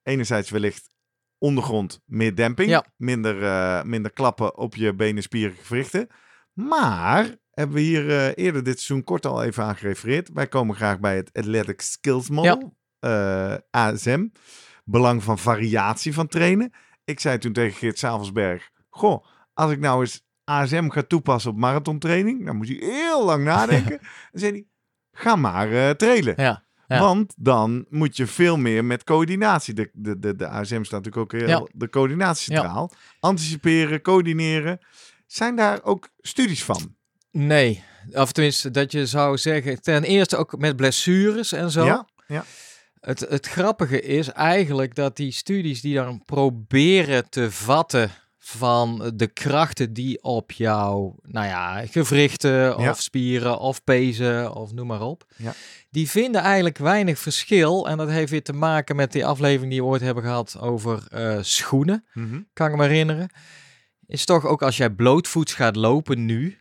Enerzijds 0.02 0.50
wellicht 0.50 0.90
ondergrond 1.38 2.00
meer 2.04 2.34
demping. 2.34 2.68
Ja. 2.70 2.84
Minder, 2.96 3.42
eh, 3.42 3.82
minder 3.82 4.12
klappen 4.12 4.56
op 4.56 4.74
je 4.74 4.94
benen, 4.94 5.22
spieren, 5.22 5.56
gewrichten. 5.62 6.08
Maar 6.52 7.36
hebben 7.50 7.76
we 7.76 7.82
hier 7.82 8.10
eh, 8.10 8.44
eerder 8.44 8.62
dit 8.64 8.80
seizoen 8.80 9.04
kort 9.04 9.26
al 9.26 9.42
even 9.42 9.64
aan 9.64 9.76
gerefereerd. 9.76 10.30
Wij 10.32 10.46
komen 10.46 10.76
graag 10.76 11.00
bij 11.00 11.16
het 11.16 11.30
Athletic 11.32 11.80
Skills 11.80 12.28
Model. 12.30 12.76
eh, 12.98 13.54
ASM. 13.70 14.26
Belang 14.84 15.22
van 15.22 15.38
variatie 15.38 16.14
van 16.14 16.26
trainen. 16.26 16.72
Ik 17.04 17.20
zei 17.20 17.38
toen 17.38 17.52
tegen 17.52 17.78
Geert 17.78 17.98
Savelsberg. 17.98 18.70
Goh, 18.88 19.24
als 19.54 19.70
ik 19.72 19.78
nou 19.78 20.00
eens 20.00 20.22
ASM 20.44 20.88
ga 20.88 21.02
toepassen 21.02 21.50
op 21.50 21.56
marathontraining. 21.56 22.46
Dan 22.46 22.56
moet 22.56 22.68
hij 22.68 22.76
heel 22.80 23.24
lang 23.24 23.44
nadenken. 23.44 23.98
Dan 24.32 24.40
zei 24.40 24.52
hij, 24.52 24.66
ga 25.12 25.36
maar 25.36 25.72
eh 25.72 25.90
trailen. 25.90 26.34
ja. 26.36 26.66
Ja. 26.88 27.00
Want 27.00 27.34
dan 27.36 27.86
moet 27.88 28.16
je 28.16 28.26
veel 28.26 28.56
meer 28.56 28.84
met 28.84 29.04
coördinatie. 29.04 29.74
De, 29.74 29.90
de, 29.92 30.18
de, 30.18 30.36
de 30.36 30.46
ASM 30.48 30.82
staat 30.82 31.04
natuurlijk 31.04 31.16
ook 31.34 31.40
heel 31.40 31.48
Ja. 31.48 31.66
de 31.72 31.88
coördinatiecentraal. 31.88 32.90
Anticiperen, 33.20 34.02
coördineren. 34.02 34.78
Zijn 35.26 35.56
daar 35.56 35.82
ook 35.82 36.08
studies 36.20 36.64
van? 36.64 36.94
Nee, 37.30 37.82
of 38.12 38.32
tenminste 38.32 38.70
dat 38.70 38.92
je 38.92 39.06
zou 39.06 39.36
zeggen, 39.38 39.82
ten 39.82 40.02
eerste 40.04 40.36
ook 40.36 40.58
met 40.58 40.76
blessures 40.76 41.52
en 41.52 41.70
zo. 41.70 41.84
Ja? 41.84 42.08
Ja. 42.26 42.44
Het, 43.00 43.20
het 43.20 43.46
grappige 43.46 44.00
is 44.02 44.28
eigenlijk 44.28 44.94
dat 44.94 45.16
die 45.16 45.32
studies 45.32 45.80
die 45.80 45.94
dan 45.94 46.22
proberen 46.24 47.30
te 47.30 47.50
vatten 47.50 48.10
van 48.48 49.12
de 49.14 49.26
krachten 49.26 49.92
die 49.92 50.22
op 50.22 50.52
jouw, 50.52 51.14
nou 51.22 51.46
ja, 51.46 51.86
gewrichten 51.86 52.76
of 52.76 53.00
spieren 53.00 53.58
of 53.58 53.84
pezen 53.84 54.54
of 54.54 54.72
noem 54.72 54.86
maar 54.86 55.00
op. 55.02 55.24
Ja. 55.36 55.52
Die 55.90 56.08
vinden 56.10 56.40
eigenlijk 56.40 56.78
weinig 56.78 57.18
verschil. 57.18 57.88
En 57.88 57.96
dat 57.96 58.08
heeft 58.08 58.30
weer 58.30 58.42
te 58.42 58.52
maken 58.52 58.96
met 58.96 59.12
die 59.12 59.26
aflevering 59.26 59.70
die 59.70 59.82
we 59.82 59.88
ooit 59.88 60.00
hebben 60.00 60.22
gehad 60.22 60.58
over 60.60 61.06
eh, 61.10 61.38
schoenen 61.40 62.04
Mhm. 62.12 62.40
kan 62.52 62.70
ik 62.70 62.76
me 62.76 62.86
herinneren. 62.86 63.28
Is 64.06 64.24
toch 64.24 64.46
ook 64.46 64.62
als 64.62 64.76
jij 64.76 64.90
blootvoets 64.90 65.54
gaat 65.54 65.76
lopen 65.76 66.24
nu, 66.24 66.58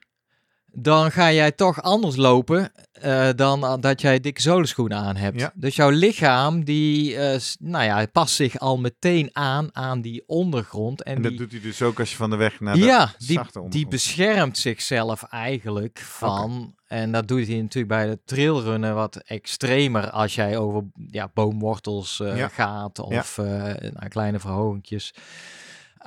dan 0.79 1.11
ga 1.11 1.31
jij 1.31 1.51
toch 1.51 1.81
anders 1.81 2.15
lopen 2.15 2.71
eh, 2.91 3.29
dan 3.35 3.81
dat 3.81 4.01
jij 4.01 4.19
dikke 4.19 4.41
zolenschoenen 4.41 4.97
aan 4.97 5.15
hebt. 5.15 5.39
Ja. 5.39 5.51
Dus 5.55 5.75
jouw 5.75 5.89
lichaam, 5.89 6.63
die, 6.63 7.17
eh, 7.17 7.39
nou 7.59 7.83
ja, 7.85 8.05
past 8.05 8.35
zich 8.35 8.59
al 8.59 8.77
meteen 8.77 9.29
aan 9.33 9.69
aan 9.75 10.01
die 10.01 10.23
ondergrond. 10.27 11.03
En, 11.03 11.15
En 11.15 11.21
dat 11.21 11.31
die, 11.31 11.39
doet 11.39 11.51
hij 11.51 11.61
dus 11.61 11.81
ook 11.81 11.99
als 11.99 12.09
je 12.09 12.15
van 12.15 12.29
de 12.29 12.35
weg 12.35 12.59
naar 12.59 12.75
de 12.75 12.79
ja, 12.79 13.13
die, 13.17 13.39
die 13.69 13.87
beschermt 13.87 14.57
zichzelf 14.57 15.23
eigenlijk 15.23 15.99
van, 15.99 16.75
en 16.87 17.11
dat 17.11 17.27
doet 17.27 17.47
hij 17.47 17.61
natuurlijk 17.61 17.93
bij 17.93 18.07
de 18.07 18.19
trailrunnen 18.25 18.95
wat 18.95 19.15
extremer 19.15 20.09
als 20.09 20.35
jij 20.35 20.57
over 20.57 20.83
ja, 21.11 21.31
boomwortels 21.33 22.19
eh, 22.19 22.37
Ja. 22.37 22.47
gaat 22.47 22.99
of 22.99 23.37
nou, 23.37 24.07
kleine 24.09 24.39
verhogingjes, 24.39 25.13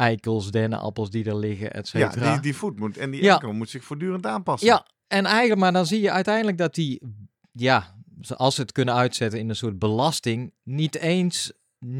eikels, 0.00 0.50
dennenappels 0.50 1.10
die 1.10 1.24
er 1.24 1.36
liggen, 1.36 1.72
et 1.72 1.88
Ja, 1.90 2.10
cetera. 2.10 2.32
die, 2.32 2.40
die 2.40 2.56
voet 2.56 2.78
moet, 2.78 2.96
en 2.96 3.10
die 3.10 3.22
Ja. 3.22 3.34
enkel 3.34 3.52
moet 3.52 3.70
zich 3.70 3.84
voortdurend 3.84 4.26
aanpassen. 4.26 4.68
Ja, 4.68 4.86
en 5.06 5.26
eigenlijk, 5.26 5.60
maar 5.60 5.72
dan 5.72 5.86
zie 5.86 6.00
je 6.00 6.10
uiteindelijk 6.10 6.58
dat 6.58 6.74
die, 6.74 7.00
ja, 7.52 7.94
als 8.36 8.54
ze 8.54 8.60
het 8.60 8.72
kunnen 8.72 8.94
uitzetten 8.94 9.38
in 9.38 9.48
een 9.48 9.56
soort 9.56 9.78
belasting, 9.78 10.52
niet 10.64 10.96
eens 10.96 11.52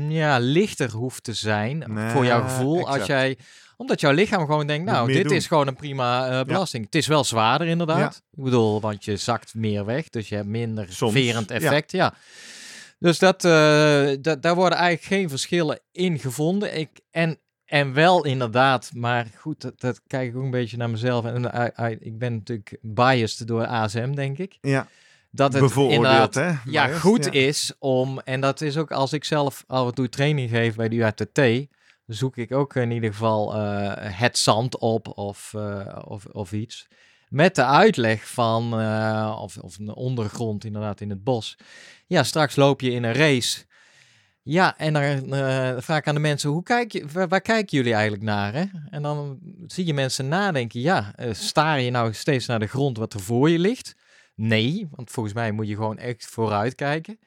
ja, 0.09 0.39
lichter 0.39 0.91
hoeft 0.91 1.25
te 1.25 1.33
zijn 1.35 1.85
voor 2.13 2.25
jouw 2.25 2.43
gevoel. 2.43 2.89
Als 2.89 3.07
jij, 3.07 3.39
omdat 3.77 4.01
jouw 4.01 4.13
lichaam 4.13 4.47
gewoon 4.47 4.67
denkt, 4.67 4.91
nou, 4.91 5.13
dit 5.13 5.25
doen. 5.25 5.33
is 5.33 5.47
gewoon 5.47 5.67
een 5.67 5.77
prima 5.77 6.29
eh, 6.29 6.45
belasting. 6.47 6.85
Het 6.85 6.95
is 6.95 7.07
wel 7.07 7.25
zwaarder 7.25 7.67
inderdaad. 7.67 8.23
Ik 8.37 8.43
bedoel, 8.45 8.81
want 8.81 9.05
je 9.05 9.17
zakt 9.17 9.55
meer 9.55 9.85
weg, 9.85 10.09
dus 10.09 10.29
je 10.29 10.35
hebt 10.35 10.47
minder 10.49 10.93
Soms, 10.93 11.13
verend 11.13 11.49
ja. 11.49 11.55
effect. 11.55 11.93
Ja. 11.93 12.15
Dus 12.99 13.19
dat, 13.19 13.45
eh, 13.45 14.11
dat, 14.21 14.43
daar 14.43 14.55
worden 14.55 14.79
eigenlijk 14.79 15.09
geen 15.09 15.29
verschillen 15.29 15.81
in 15.93 16.19
gevonden. 16.19 16.79
Ik, 16.79 17.01
en, 17.11 17.39
en 17.71 17.93
wel 17.93 18.25
inderdaad, 18.25 18.91
maar 18.95 19.27
goed, 19.37 19.61
dat, 19.61 19.81
dat 19.81 20.01
kijk 20.07 20.31
ik 20.31 20.37
ook 20.37 20.43
een 20.43 20.51
beetje 20.51 20.77
naar 20.77 20.91
mezelf. 20.91 21.25
En 21.25 21.53
eh, 21.53 21.91
eh, 21.91 21.97
ik 22.01 22.19
ben 22.19 22.33
natuurlijk 22.33 22.79
biased 22.83 23.47
door 23.47 23.67
ASM, 23.67 24.13
denk 24.13 24.39
ik. 24.39 24.59
Ja, 24.61 24.87
Dat 25.31 25.53
het 25.53 25.77
inderdaad 25.77 26.35
hè? 26.35 26.53
ja, 26.65 26.87
goed 26.87 27.25
ja. 27.25 27.31
is 27.31 27.73
om, 27.79 28.21
en 28.21 28.41
dat 28.41 28.61
is 28.61 28.77
ook 28.77 28.91
als 28.91 29.13
ik 29.13 29.25
zelf 29.25 29.65
af 29.67 29.87
en 29.87 29.95
toe 29.95 30.09
training 30.09 30.51
geef 30.51 30.75
bij 30.75 30.89
de 30.89 30.97
UATT, 30.97 31.69
zoek 32.15 32.37
ik 32.37 32.53
ook 32.53 32.75
in 32.75 32.91
ieder 32.91 33.11
geval 33.11 33.55
eh, 33.55 33.93
het 33.97 34.39
zand 34.39 34.79
op 34.79 35.19
of, 35.19 35.55
eh, 35.55 35.99
of, 36.05 36.25
of 36.25 36.53
iets. 36.53 36.89
Met 37.29 37.55
de 37.55 37.65
uitleg 37.65 38.29
van, 38.29 38.81
eh, 38.81 39.39
of, 39.43 39.57
of 39.57 39.79
een 39.79 39.95
ondergrond 39.95 40.65
inderdaad 40.65 41.01
in 41.01 41.11
het 41.11 41.25
bos. 41.25 41.57
Ja, 42.07 42.23
straks 42.23 42.57
loop 42.57 42.81
je 42.81 42.91
in 42.91 43.05
een 43.05 43.15
race. 43.15 43.65
Ja, 44.43 44.79
en 44.79 44.93
dan 44.93 45.03
eh, 45.35 45.75
vraag 45.79 45.99
ik 45.99 46.07
aan 46.07 46.15
de 46.15 46.21
mensen, 46.21 46.51
hoe 46.51 46.63
kijk 46.63 46.93
je, 46.93 47.07
waar, 47.13 47.29
waar 47.29 47.41
kijken 47.41 47.77
jullie 47.77 47.93
eigenlijk 47.93 48.23
naar? 48.23 48.53
Hè? 48.55 48.65
En 48.91 49.03
dan 49.03 49.39
zie 49.67 49.87
je 49.87 49.95
mensen 49.95 50.29
nadenken, 50.29 50.81
ja, 50.81 51.13
eh, 51.15 51.33
staar 51.33 51.81
je 51.81 51.91
nou 51.91 52.13
steeds 52.13 52.47
naar 52.47 52.59
de 52.59 52.67
grond 52.67 52.97
wat 52.99 53.15
er 53.15 53.21
voor 53.21 53.51
je 53.51 53.59
ligt? 53.59 53.95
Nee, 54.35 54.89
want 54.91 55.11
volgens 55.11 55.35
mij 55.35 55.53
moet 55.53 55.69
je 55.69 55.75
gewoon 55.75 55.99
echt 55.99 56.27
vooruit 56.27 56.75
kijken. 56.75 57.19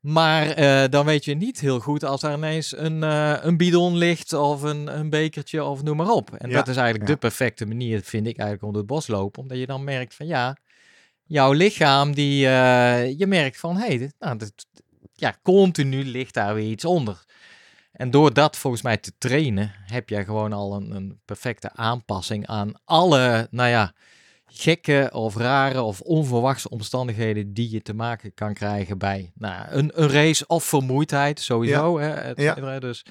Maar 0.00 0.46
eh, 0.50 0.88
dan 0.90 1.06
weet 1.06 1.24
je 1.24 1.34
niet 1.34 1.60
heel 1.60 1.80
goed 1.80 2.04
als 2.04 2.22
er 2.22 2.32
ineens 2.32 2.76
een, 2.76 3.02
een 3.46 3.56
bidon 3.56 3.96
ligt 3.96 4.32
of 4.32 4.62
een, 4.62 4.98
een 4.98 5.10
bekertje 5.10 5.64
of 5.64 5.82
noem 5.82 5.96
maar 5.96 6.08
op. 6.10 6.34
En 6.34 6.48
Ja, 6.50 6.54
dat 6.56 6.68
is 6.68 6.76
eigenlijk 6.76 7.08
ja. 7.08 7.14
de 7.14 7.20
perfecte 7.20 7.66
manier, 7.66 8.00
vind 8.02 8.26
ik 8.26 8.36
eigenlijk, 8.36 8.62
om 8.62 8.72
door 8.72 8.78
het 8.82 8.90
bos 8.90 9.06
lopen. 9.06 9.42
Omdat 9.42 9.58
je 9.58 9.66
dan 9.66 9.84
merkt 9.84 10.14
van 10.14 10.26
ja, 10.26 10.56
jouw 11.24 11.52
lichaam, 11.52 12.14
die, 12.14 12.38
je 13.18 13.24
merkt 13.26 13.56
van 13.56 13.76
hé, 13.76 13.86
hey, 13.86 13.98
dit- 13.98 14.14
nou, 14.18 14.36
dit- 14.38 14.66
ja, 15.20 15.36
continu 15.42 16.04
ligt 16.04 16.34
daar 16.34 16.54
weer 16.54 16.70
iets 16.70 16.84
onder. 16.84 17.24
En 17.92 18.10
door 18.10 18.32
dat 18.34 18.56
volgens 18.56 18.82
mij 18.82 18.96
te 18.96 19.12
trainen, 19.18 19.72
heb 19.86 20.08
jij 20.08 20.24
gewoon 20.24 20.52
al 20.52 20.74
een, 20.74 20.90
een 20.90 21.20
perfecte 21.24 21.70
aanpassing 21.72 22.46
aan 22.46 22.72
alle, 22.84 23.48
nou 23.50 23.68
ja, 23.68 23.92
gekke 24.46 25.10
of 25.12 25.36
rare 25.36 25.82
of 25.82 26.00
onverwachte 26.00 26.68
omstandigheden 26.68 27.54
die 27.54 27.70
je 27.70 27.82
te 27.82 27.94
maken 27.94 28.34
kan 28.34 28.54
krijgen 28.54 28.98
bij 28.98 29.32
nou, 29.34 29.66
een, 29.70 30.02
een 30.02 30.08
race 30.08 30.46
of 30.46 30.64
vermoeidheid 30.64 31.40
sowieso. 31.40 31.98
Hè, 31.98 32.10
et 32.10 32.40
Ja. 32.40 32.78
Dus, 32.78 33.04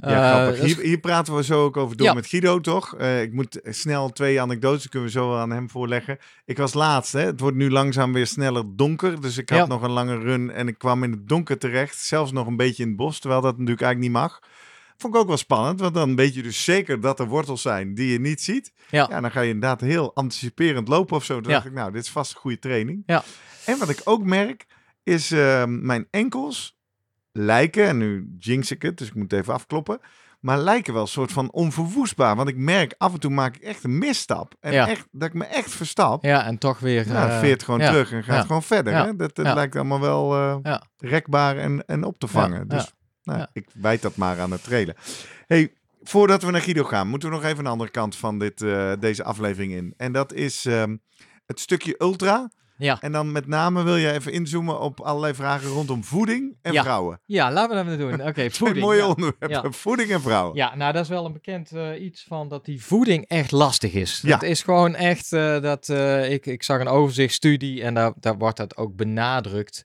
Ja, 0.00 0.32
eh, 0.32 0.42
grappig. 0.42 0.62
Hier, 0.64 0.84
hier 0.84 0.98
praten 0.98 1.36
we 1.36 1.44
zo 1.44 1.64
ook 1.64 1.76
over 1.76 1.96
door 1.96 2.06
Ja. 2.06 2.12
met 2.14 2.26
Guido, 2.26 2.60
toch? 2.60 2.96
Eh, 2.96 3.22
ik 3.22 3.32
moet 3.32 3.60
snel 3.64 4.10
twee 4.10 4.40
anekdotes, 4.40 4.88
kunnen 4.88 5.08
we 5.08 5.14
zo 5.14 5.36
aan 5.36 5.50
hem 5.50 5.70
voorleggen. 5.70 6.18
Ik 6.44 6.56
was 6.56 6.74
laatst, 6.74 7.12
hè? 7.12 7.20
het 7.20 7.40
wordt 7.40 7.56
nu 7.56 7.70
langzaam 7.70 8.12
weer 8.12 8.26
sneller 8.26 8.64
donker. 8.76 9.20
Dus 9.20 9.38
ik 9.38 9.48
had 9.50 9.58
Ja. 9.58 9.66
nog 9.66 9.82
een 9.82 9.90
lange 9.90 10.18
run 10.18 10.50
en 10.50 10.68
ik 10.68 10.78
kwam 10.78 11.02
in 11.04 11.10
het 11.10 11.28
donker 11.28 11.58
terecht. 11.58 11.98
Zelfs 11.98 12.32
nog 12.32 12.46
een 12.46 12.56
beetje 12.56 12.82
in 12.82 12.88
het 12.88 12.96
bos, 12.98 13.18
terwijl 13.18 13.40
dat 13.40 13.52
natuurlijk 13.52 13.82
eigenlijk 13.82 14.12
niet 14.12 14.22
mag. 14.22 14.40
Vond 14.96 15.14
ik 15.14 15.20
ook 15.20 15.26
wel 15.28 15.36
spannend, 15.36 15.80
want 15.80 15.94
dan 15.94 16.16
weet 16.16 16.34
je 16.34 16.42
dus 16.42 16.64
zeker 16.64 17.00
dat 17.00 17.20
er 17.20 17.26
wortels 17.26 17.62
zijn 17.62 17.94
die 17.94 18.12
je 18.12 18.20
niet 18.20 18.40
ziet. 18.42 18.72
Ja. 18.90 19.06
Ja, 19.10 19.20
dan 19.20 19.30
ga 19.30 19.40
je 19.40 19.52
inderdaad 19.52 19.80
heel 19.80 20.14
anticiperend 20.14 20.88
lopen 20.88 21.16
of 21.16 21.24
zo. 21.24 21.34
Toen 21.40 21.50
Ja. 21.50 21.56
dacht 21.56 21.66
ik, 21.66 21.72
nou, 21.72 21.92
dit 21.92 22.02
is 22.02 22.10
vast 22.10 22.32
een 22.34 22.40
goede 22.40 22.58
training. 22.58 23.02
Ja. 23.06 23.22
En 23.64 23.78
wat 23.78 23.88
ik 23.88 24.00
ook 24.04 24.22
merk, 24.24 24.66
is 25.02 25.30
eh, 25.30 25.64
mijn 25.66 26.06
enkels 26.10 26.78
lijken, 27.44 27.86
en 27.86 27.98
nu 27.98 28.34
jinx 28.38 28.70
ik 28.70 28.82
het, 28.82 28.98
dus 28.98 29.08
ik 29.08 29.14
moet 29.14 29.30
het 29.30 29.40
even 29.40 29.54
afkloppen, 29.54 30.00
maar 30.40 30.58
lijken 30.58 30.92
wel 30.92 31.02
een 31.02 31.08
soort 31.08 31.32
van 31.32 31.52
onverwoestbaar. 31.52 32.36
Want 32.36 32.48
ik 32.48 32.56
merk, 32.56 32.94
af 32.98 33.12
en 33.12 33.20
toe 33.20 33.30
maak 33.30 33.56
ik 33.56 33.62
echt 33.62 33.84
een 33.84 33.98
misstap. 33.98 34.54
En 34.60 34.72
Ja. 34.72 34.88
echt, 34.88 35.06
dat 35.10 35.28
ik 35.28 35.34
me 35.34 35.44
echt 35.44 35.70
verstap. 35.70 36.24
ja, 36.24 36.44
en 36.46 36.58
toch 36.58 36.78
weer... 36.78 37.06
Nou, 37.08 37.28
eh, 37.30 37.38
veert 37.38 37.62
gewoon 37.62 37.80
ja. 37.80 37.90
terug 37.90 38.12
en 38.12 38.24
gaat 38.24 38.36
Ja. 38.36 38.42
gewoon 38.42 38.62
verder. 38.62 38.92
Ja. 38.92 39.04
Hè? 39.04 39.16
Dat, 39.16 39.34
dat 39.34 39.46
Ja. 39.46 39.54
lijkt 39.54 39.76
allemaal 39.76 40.00
wel 40.00 40.34
eh, 40.34 40.56
Ja. 40.62 40.82
rekbaar 40.98 41.56
en, 41.56 41.84
en 41.86 42.04
op 42.04 42.18
te 42.18 42.26
vangen. 42.26 42.58
Ja. 42.58 42.64
Dus 42.76 42.94
Nou, 43.22 43.38
Ja. 43.38 43.50
ik 43.52 43.68
wijd 43.74 44.02
dat 44.02 44.16
maar 44.16 44.40
aan 44.40 44.50
het 44.50 44.64
trailen. 44.64 44.94
Hey, 45.46 45.72
voordat 46.02 46.42
we 46.42 46.50
naar 46.50 46.60
Guido 46.60 46.84
gaan, 46.84 47.08
moeten 47.08 47.28
we 47.28 47.34
nog 47.34 47.44
even 47.44 47.58
een 47.58 47.70
andere 47.70 47.90
kant 47.90 48.16
van 48.16 48.38
dit, 48.38 48.62
eh, 48.62 48.92
deze 49.00 49.24
aflevering 49.24 49.72
in. 49.72 49.94
En 49.96 50.12
dat 50.12 50.32
is 50.32 50.66
ehm, 50.66 50.96
het 51.46 51.60
stukje 51.60 51.94
ultra. 51.98 52.50
Ja. 52.80 52.98
En 53.00 53.12
dan 53.12 53.32
met 53.32 53.46
name 53.46 53.82
wil 53.82 53.96
je 53.96 54.12
even 54.12 54.32
inzoomen 54.32 54.80
op 54.80 55.00
allerlei 55.00 55.34
vragen 55.34 55.68
rondom 55.68 56.04
voeding 56.04 56.56
en 56.62 56.72
Ja. 56.72 56.82
vrouwen. 56.82 57.20
Ja, 57.26 57.52
laten 57.52 57.84
we 57.84 57.96
dat 57.96 57.98
doen. 57.98 58.26
Oké, 58.28 58.50
voeding. 58.60 58.80
mooie 58.80 58.98
ja. 58.98 59.08
onderwerpen. 59.08 59.72
Voeding 59.72 60.10
en 60.10 60.20
vrouwen. 60.20 60.56
Ja, 60.56 60.76
nou 60.76 60.92
dat 60.92 61.02
is 61.02 61.08
wel 61.08 61.24
een 61.24 61.32
bekend 61.32 61.72
eh, 61.72 62.02
iets 62.02 62.24
van 62.28 62.48
dat 62.48 62.64
die 62.64 62.84
voeding 62.84 63.24
echt 63.28 63.50
lastig 63.50 63.92
is. 63.92 64.20
Ja. 64.22 64.34
Het 64.34 64.42
is 64.42 64.62
gewoon 64.62 64.94
echt 64.94 65.32
eh, 65.32 65.60
dat 65.60 65.88
eh, 65.88 66.32
ik, 66.32 66.46
ik 66.46 66.62
zag 66.62 66.80
een 66.80 66.88
overzichtsstudie 66.88 67.82
en 67.82 67.94
daar, 67.94 68.12
daar 68.20 68.38
wordt 68.38 68.56
dat 68.56 68.76
ook 68.76 68.96
benadrukt. 68.96 69.84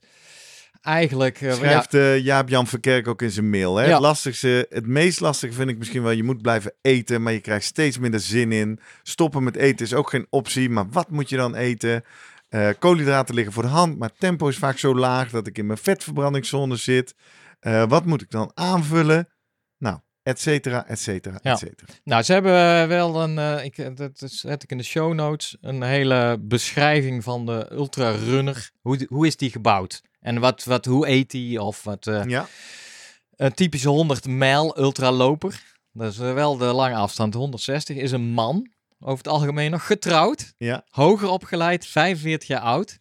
Eigenlijk, 0.82 1.40
ja, 1.40 1.54
Schrijft 1.54 2.24
Jaap-Jan 2.24 2.68
Verkerk 2.68 3.08
ook 3.08 3.22
in 3.22 3.32
zijn 3.32 3.50
mail. 3.50 3.76
Hè? 3.76 3.86
Ja. 3.86 3.92
Het, 3.92 4.00
lastigste, 4.02 4.66
het 4.70 4.88
meest 4.88 5.20
lastige 5.20 5.54
vind 5.54 5.70
ik 5.70 5.78
misschien 5.78 6.04
wel, 6.04 6.12
je 6.12 6.24
moet 6.24 6.42
blijven 6.42 6.74
eten, 6.82 7.22
maar 7.22 7.34
je 7.34 7.40
krijgt 7.40 7.66
steeds 7.66 7.98
minder 7.98 8.20
zin 8.20 8.52
in. 8.52 8.80
Stoppen 9.04 9.44
met 9.44 9.56
eten 9.56 9.86
is 9.86 9.94
ook 9.94 10.10
geen 10.10 10.28
optie, 10.30 10.70
maar 10.70 10.90
wat 10.90 11.10
moet 11.10 11.30
je 11.30 11.38
dan 11.38 11.56
eten? 11.56 12.04
Eh, 12.56 12.70
koolhydraten 12.80 13.36
liggen 13.36 13.54
voor 13.54 13.64
de 13.64 13.70
hand, 13.70 13.98
maar 13.98 14.12
tempo 14.18 14.48
is 14.48 14.58
vaak 14.58 14.78
zo 14.78 14.96
laag 14.96 15.30
dat 15.30 15.48
ik 15.48 15.58
in 15.58 15.66
mijn 15.66 15.78
vetverbrandingszone 15.80 16.76
zit. 16.76 17.16
Eh, 17.60 17.84
wat 17.88 18.06
moet 18.06 18.22
ik 18.22 18.32
dan 18.32 18.52
aanvullen? 18.54 19.30
Nou, 19.78 20.00
et 20.24 20.40
cetera, 20.40 20.88
et 20.88 21.00
cetera, 21.00 21.40
Ja. 21.42 21.52
et 21.52 21.58
cetera. 21.60 21.94
nou 22.04 22.24
ze 22.24 22.34
hebben 22.34 22.82
eh, 22.82 22.88
wel 22.88 23.22
een, 23.24 23.38
eh, 23.40 23.64
ik, 23.66 23.98
dat 23.98 24.12
zet 24.26 24.64
ik 24.64 24.72
in 24.72 24.78
de 24.78 24.84
show 24.84 25.14
notes, 25.14 25.58
een 25.62 25.84
hele 25.84 26.38
beschrijving 26.42 27.24
van 27.24 27.46
de 27.46 27.68
ultra 27.72 28.10
runner. 28.12 28.72
Hoe, 28.82 29.06
hoe 29.10 29.28
is 29.28 29.38
die 29.38 29.52
gebouwd? 29.52 30.02
En 30.20 30.40
wat, 30.40 30.64
wat, 30.64 30.86
hoe 30.86 31.08
eet 31.08 31.32
die? 31.32 31.62
Of 31.62 31.84
wat, 31.84 32.06
Ja, 32.28 32.48
Een 33.36 33.54
typische 33.54 33.90
100 33.90 34.28
mijl 34.28 34.80
ultraloper. 34.80 35.64
Dat 35.92 36.12
is 36.12 36.18
wel 36.18 36.58
de 36.58 36.66
lange 36.66 36.96
afstand. 36.96 37.34
160 37.34 37.98
is 37.98 38.12
een 38.12 38.26
man. 38.30 38.70
Over 39.08 39.18
het 39.18 39.28
algemeen 39.28 39.72
nog 39.72 39.86
getrouwd. 39.86 40.54
ja. 40.58 40.84
Hoger 40.90 41.28
opgeleid. 41.28 41.86
45 41.86 42.48
jaar 42.48 42.62
oud. 42.62 43.00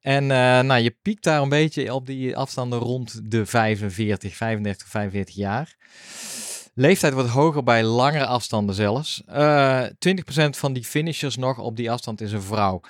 En 0.00 0.22
eh, 0.22 0.60
nou, 0.60 0.80
je 0.80 0.96
piekt 1.02 1.24
daar 1.24 1.42
een 1.42 1.48
beetje 1.48 1.94
op 1.94 2.06
die 2.06 2.36
afstanden 2.36 2.78
rond 2.78 3.30
de 3.30 3.46
45, 3.46 4.36
35, 4.36 4.88
45 4.88 5.34
jaar. 5.34 5.76
Leeftijd 6.74 7.12
wordt 7.12 7.28
hoger 7.28 7.62
bij 7.62 7.84
langere 7.84 8.26
afstanden 8.26 8.74
zelfs. 8.74 9.22
Eh 9.26 9.84
20% 9.84 9.88
van 10.50 10.72
die 10.72 10.84
finishers 10.84 11.36
nog 11.36 11.58
op 11.58 11.76
die 11.76 11.90
afstand 11.90 12.20
is 12.20 12.32
een 12.32 12.42
vrouw. 12.42 12.80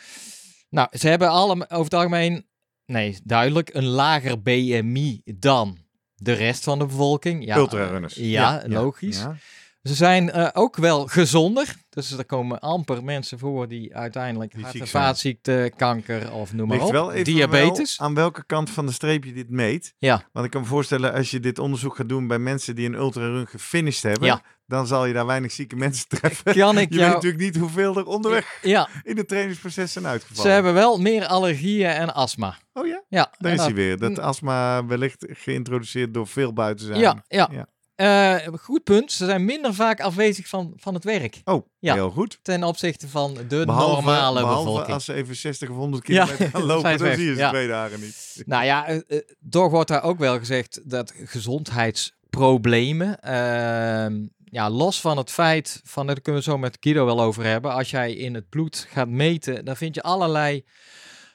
Nou, 0.71 0.89
ze 0.99 1.09
hebben 1.09 1.29
alle, 1.29 1.53
over 1.53 1.85
het 1.85 1.95
algemeen, 1.95 2.47
nee, 2.87 3.19
duidelijk, 3.25 3.75
een 3.75 3.87
lager 3.87 4.43
BMI 4.43 5.23
dan 5.25 5.79
de 6.15 6.33
rest 6.33 6.65
van 6.65 6.79
de 6.79 6.87
bevolking. 6.87 7.45
Ja, 7.45 7.57
Ultrarunners. 7.57 8.15
Ja, 8.15 8.63
logisch. 8.67 9.19
Ja. 9.19 9.37
Ze 9.87 9.95
zijn 9.95 10.31
eh, 10.31 10.49
ook 10.53 10.77
wel 10.77 11.07
gezonder. 11.07 11.75
Dus 11.91 12.11
er 12.19 12.25
komen 12.27 12.61
amper 12.61 13.05
mensen 13.05 13.39
voor 13.39 13.69
die 13.69 13.97
uiteindelijk 13.97 14.55
Die 14.55 14.65
hart- 14.65 14.81
en 14.81 14.87
vaatziekte, 14.89 15.73
kanker 15.77 16.33
of 16.33 16.53
noem 16.53 16.67
maar 16.69 16.77
Ligt 16.77 16.89
op. 16.89 16.93
wel 16.95 17.13
even 17.13 17.25
Diabetes. 17.25 17.97
wel 17.99 18.07
aan 18.09 18.15
welke 18.15 18.45
kant 18.47 18.71
van 18.71 18.87
de 18.87 18.93
streep 18.93 19.25
je 19.25 19.33
dit 19.33 19.51
meet. 19.51 19.95
Ja. 19.99 20.29
Want 20.33 20.45
ik 20.47 20.51
kan 20.51 20.61
me 20.61 20.67
voorstellen, 20.67 21.13
als 21.13 21.31
je 21.31 21.41
dit 21.41 21.59
onderzoek 21.59 21.97
gaat 21.97 22.09
doen 22.09 22.27
bij 22.27 22.39
mensen 22.39 22.75
die 22.75 22.87
een 22.87 22.95
ultrarun 22.95 23.47
gefinished 23.47 24.03
hebben, 24.03 24.29
Ja. 24.29 24.43
dan 24.67 24.87
zal 24.87 25.05
je 25.07 25.13
daar 25.13 25.27
weinig 25.27 25.53
zieke 25.53 25.77
mensen 25.77 26.09
treffen. 26.09 26.55
Kan 26.55 26.79
ik 26.79 26.93
Je 26.93 26.99
weet 26.99 27.09
natuurlijk 27.13 27.43
niet 27.43 27.57
hoeveel 27.57 27.97
er 27.97 28.07
onderweg 28.07 28.59
Ja, 28.63 28.89
in 29.03 29.17
het 29.17 29.29
trainingsproces 29.29 29.93
zijn 29.93 30.05
ze 30.05 30.11
uitgevallen. 30.11 30.53
hebben 30.53 30.75
wel 30.75 30.99
meer 31.01 31.27
allergieën 31.27 31.91
en 31.91 32.15
astma. 32.15 32.57
Oh 32.73 32.87
ja, 32.87 33.03
Ja, 33.09 33.33
daar 33.39 33.53
en 33.53 33.59
is 33.59 33.65
hij 33.65 33.75
weer. 33.75 33.99
Dat 33.99 34.19
astma 34.19 34.87
wellicht 34.87 35.25
geïntroduceerd 35.29 36.15
door 36.15 36.27
veel 36.27 36.53
buiten 36.53 36.87
zijn. 36.87 37.01
Ja, 37.01 37.25
ja. 37.29 37.49
Ja. 37.53 37.67
Eh, 37.97 38.37
goed 38.61 38.85
punt. 38.85 39.13
Ze 39.13 39.25
zijn 39.25 39.45
minder 39.45 39.75
vaak 39.75 40.01
afwezig 40.01 40.49
van, 40.49 40.73
van 40.77 40.95
het 40.95 41.05
werk. 41.05 41.41
Oh, 41.45 41.67
Ja. 41.79 41.95
heel 41.95 42.11
goed. 42.11 42.39
Ten 42.43 42.65
opzichte 42.65 43.09
van 43.09 43.35
de 43.49 43.65
Behalve, 43.67 43.95
normale 43.95 44.41
behalve 44.41 44.65
bevolking. 44.65 44.93
als 44.95 45.05
ze 45.05 45.13
even 45.13 45.37
60 45.37 45.69
of 45.69 45.77
100 45.77 46.07
Ja, 46.09 46.25
kilometer 46.25 46.51
gaan 46.51 46.63
lopen, 46.73 46.99
dan 46.99 47.15
zie 47.15 47.25
je 47.27 47.33
ze 47.35 47.39
Ja. 47.41 47.49
twee 47.51 47.69
dagen 47.69 48.01
niet. 48.01 48.15
Nou 48.47 48.65
ja, 48.65 48.87
eh, 48.87 48.97
eh, 49.09 49.19
toch 49.51 49.71
wordt 49.71 49.89
daar 49.89 50.03
ook 50.03 50.19
wel 50.19 50.39
gezegd 50.39 50.81
dat 50.91 51.13
gezondheidsproblemen, 51.25 53.21
ehm, 53.21 54.27
ja, 54.45 54.71
los 54.71 55.01
van 55.01 55.17
het 55.17 55.31
feit, 55.31 55.81
van, 55.85 56.07
daar 56.07 56.21
kunnen 56.21 56.43
we 56.43 56.51
zo 56.51 56.59
met 56.59 56.77
Guido 56.81 57.05
wel 57.05 57.21
over 57.21 57.45
hebben, 57.45 57.73
als 57.73 57.91
jij 57.91 58.13
in 58.13 58.35
het 58.35 58.49
bloed 58.49 58.87
gaat 58.91 59.09
meten, 59.09 59.65
dan 59.65 59.77
vind 59.77 59.95
je 59.95 60.03
allerlei 60.03 60.65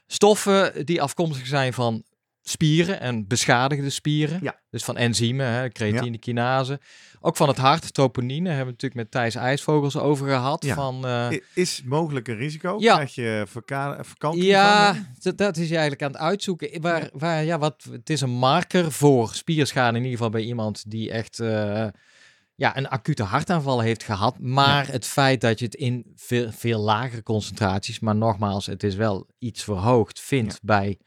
stoffen 0.08 0.86
die 0.86 1.02
afkomstig 1.02 1.48
zijn 1.48 1.74
van 1.74 2.04
spieren 2.42 3.00
en 3.00 3.28
beschadigde 3.28 3.90
spieren. 3.90 4.40
Ja. 4.42 4.60
Dus 4.70 4.84
van 4.84 4.98
enzymen, 4.98 5.48
hè, 5.48 5.70
creatine, 5.70 6.18
kinase. 6.18 6.80
Ook 7.20 7.36
van 7.36 7.48
het 7.48 7.58
hart, 7.58 7.94
troponine, 7.94 8.48
hebben 8.48 8.66
we 8.66 8.72
natuurlijk 8.72 9.02
met 9.02 9.12
Thijs 9.12 9.36
IJsvogels 9.36 9.98
over 9.98 10.28
gehad. 10.28 10.66
Ja. 10.66 10.76
Van, 10.76 11.06
eh, 11.06 11.28
Is 11.54 11.82
mogelijk 11.86 12.28
een 12.28 12.36
risico? 12.38 12.76
Ja. 12.80 12.94
Krijg 12.94 13.16
je 13.16 13.44
verka- 13.48 14.04
vakantie 14.04 14.44
ja, 14.44 14.94
van? 14.94 15.06
dat, 15.20 15.38
dat 15.38 15.58
is 15.58 15.68
je 15.68 15.74
eigenlijk 15.74 16.04
aan 16.04 16.12
het 16.12 16.22
uitzoeken. 16.22 16.82
Waar, 16.82 17.10
waar, 17.14 17.44
ja, 17.44 17.58
wat, 17.58 17.88
het 17.92 18.10
is 18.10 18.22
een 18.22 18.30
marker 18.30 18.92
voor 18.92 19.34
spierschade, 19.34 19.90
in 19.98 20.04
ieder 20.04 20.12
geval 20.18 20.30
bij 20.30 20.42
iemand 20.44 20.84
die 20.92 21.12
echt 21.12 21.40
eh, 21.40 21.88
ja, 22.56 22.78
een 22.78 22.88
acute 22.90 23.24
hartaanval 23.24 23.80
heeft 23.80 24.04
gehad. 24.04 24.40
Maar 24.40 24.88
het 24.88 25.06
feit 25.06 25.42
dat 25.42 25.60
je 25.60 25.66
het 25.66 25.76
in 25.76 26.12
veel, 26.16 26.52
veel 26.52 26.80
lagere 26.80 27.24
concentraties, 27.24 28.00
maar 28.00 28.16
nogmaals, 28.16 28.66
het 28.66 28.84
is 28.84 28.96
wel 28.96 29.28
iets 29.40 29.64
verhoogd, 29.64 30.20
vindt 30.20 30.54
Ja. 30.54 30.60
bij 30.62 30.98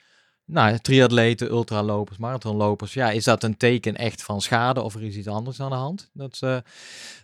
nou, 0.46 0.78
triatleten, 0.78 1.50
ultralopers, 1.50 2.18
marathonlopers. 2.18 2.94
Ja, 2.94 3.10
is 3.10 3.24
dat 3.24 3.42
een 3.42 3.56
teken 3.56 3.96
echt 3.96 4.22
van 4.22 4.40
schade 4.40 4.82
of 4.82 4.94
er 4.94 5.02
is 5.02 5.16
iets 5.16 5.28
anders 5.28 5.60
aan 5.60 5.70
de 5.70 5.76
hand? 5.76 6.10
Dat, 6.12 6.38
eh, 6.40 6.56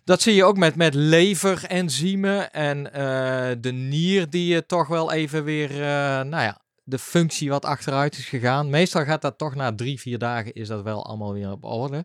dat 0.05 0.23
zie 0.23 0.35
je 0.35 0.45
ook 0.45 0.57
met, 0.57 0.77
met 0.77 0.95
leverenzymen 0.95 2.53
en 2.53 2.93
eh, 2.93 3.57
de 3.61 3.73
nier 3.73 4.31
die 4.31 4.55
je 4.55 4.67
toch 4.67 4.89
wel 4.89 5.13
even 5.13 5.45
weer, 5.45 5.71
eh, 5.71 5.79
nou 6.21 6.43
ja, 6.43 6.61
de 6.85 6.99
functie 6.99 7.49
wat 7.51 7.65
achteruit 7.65 8.19
is 8.19 8.27
gegaan. 8.27 8.71
Meestal 8.71 9.05
gaat 9.05 9.23
dat 9.23 9.39
toch 9.39 9.55
na 9.55 9.75
drie, 9.75 10.01
vier 10.01 10.19
dagen 10.19 10.53
is 10.53 10.69
dat 10.69 10.83
wel 10.83 11.07
allemaal 11.07 11.33
weer 11.33 11.51
op 11.51 11.65
orde. 11.65 12.05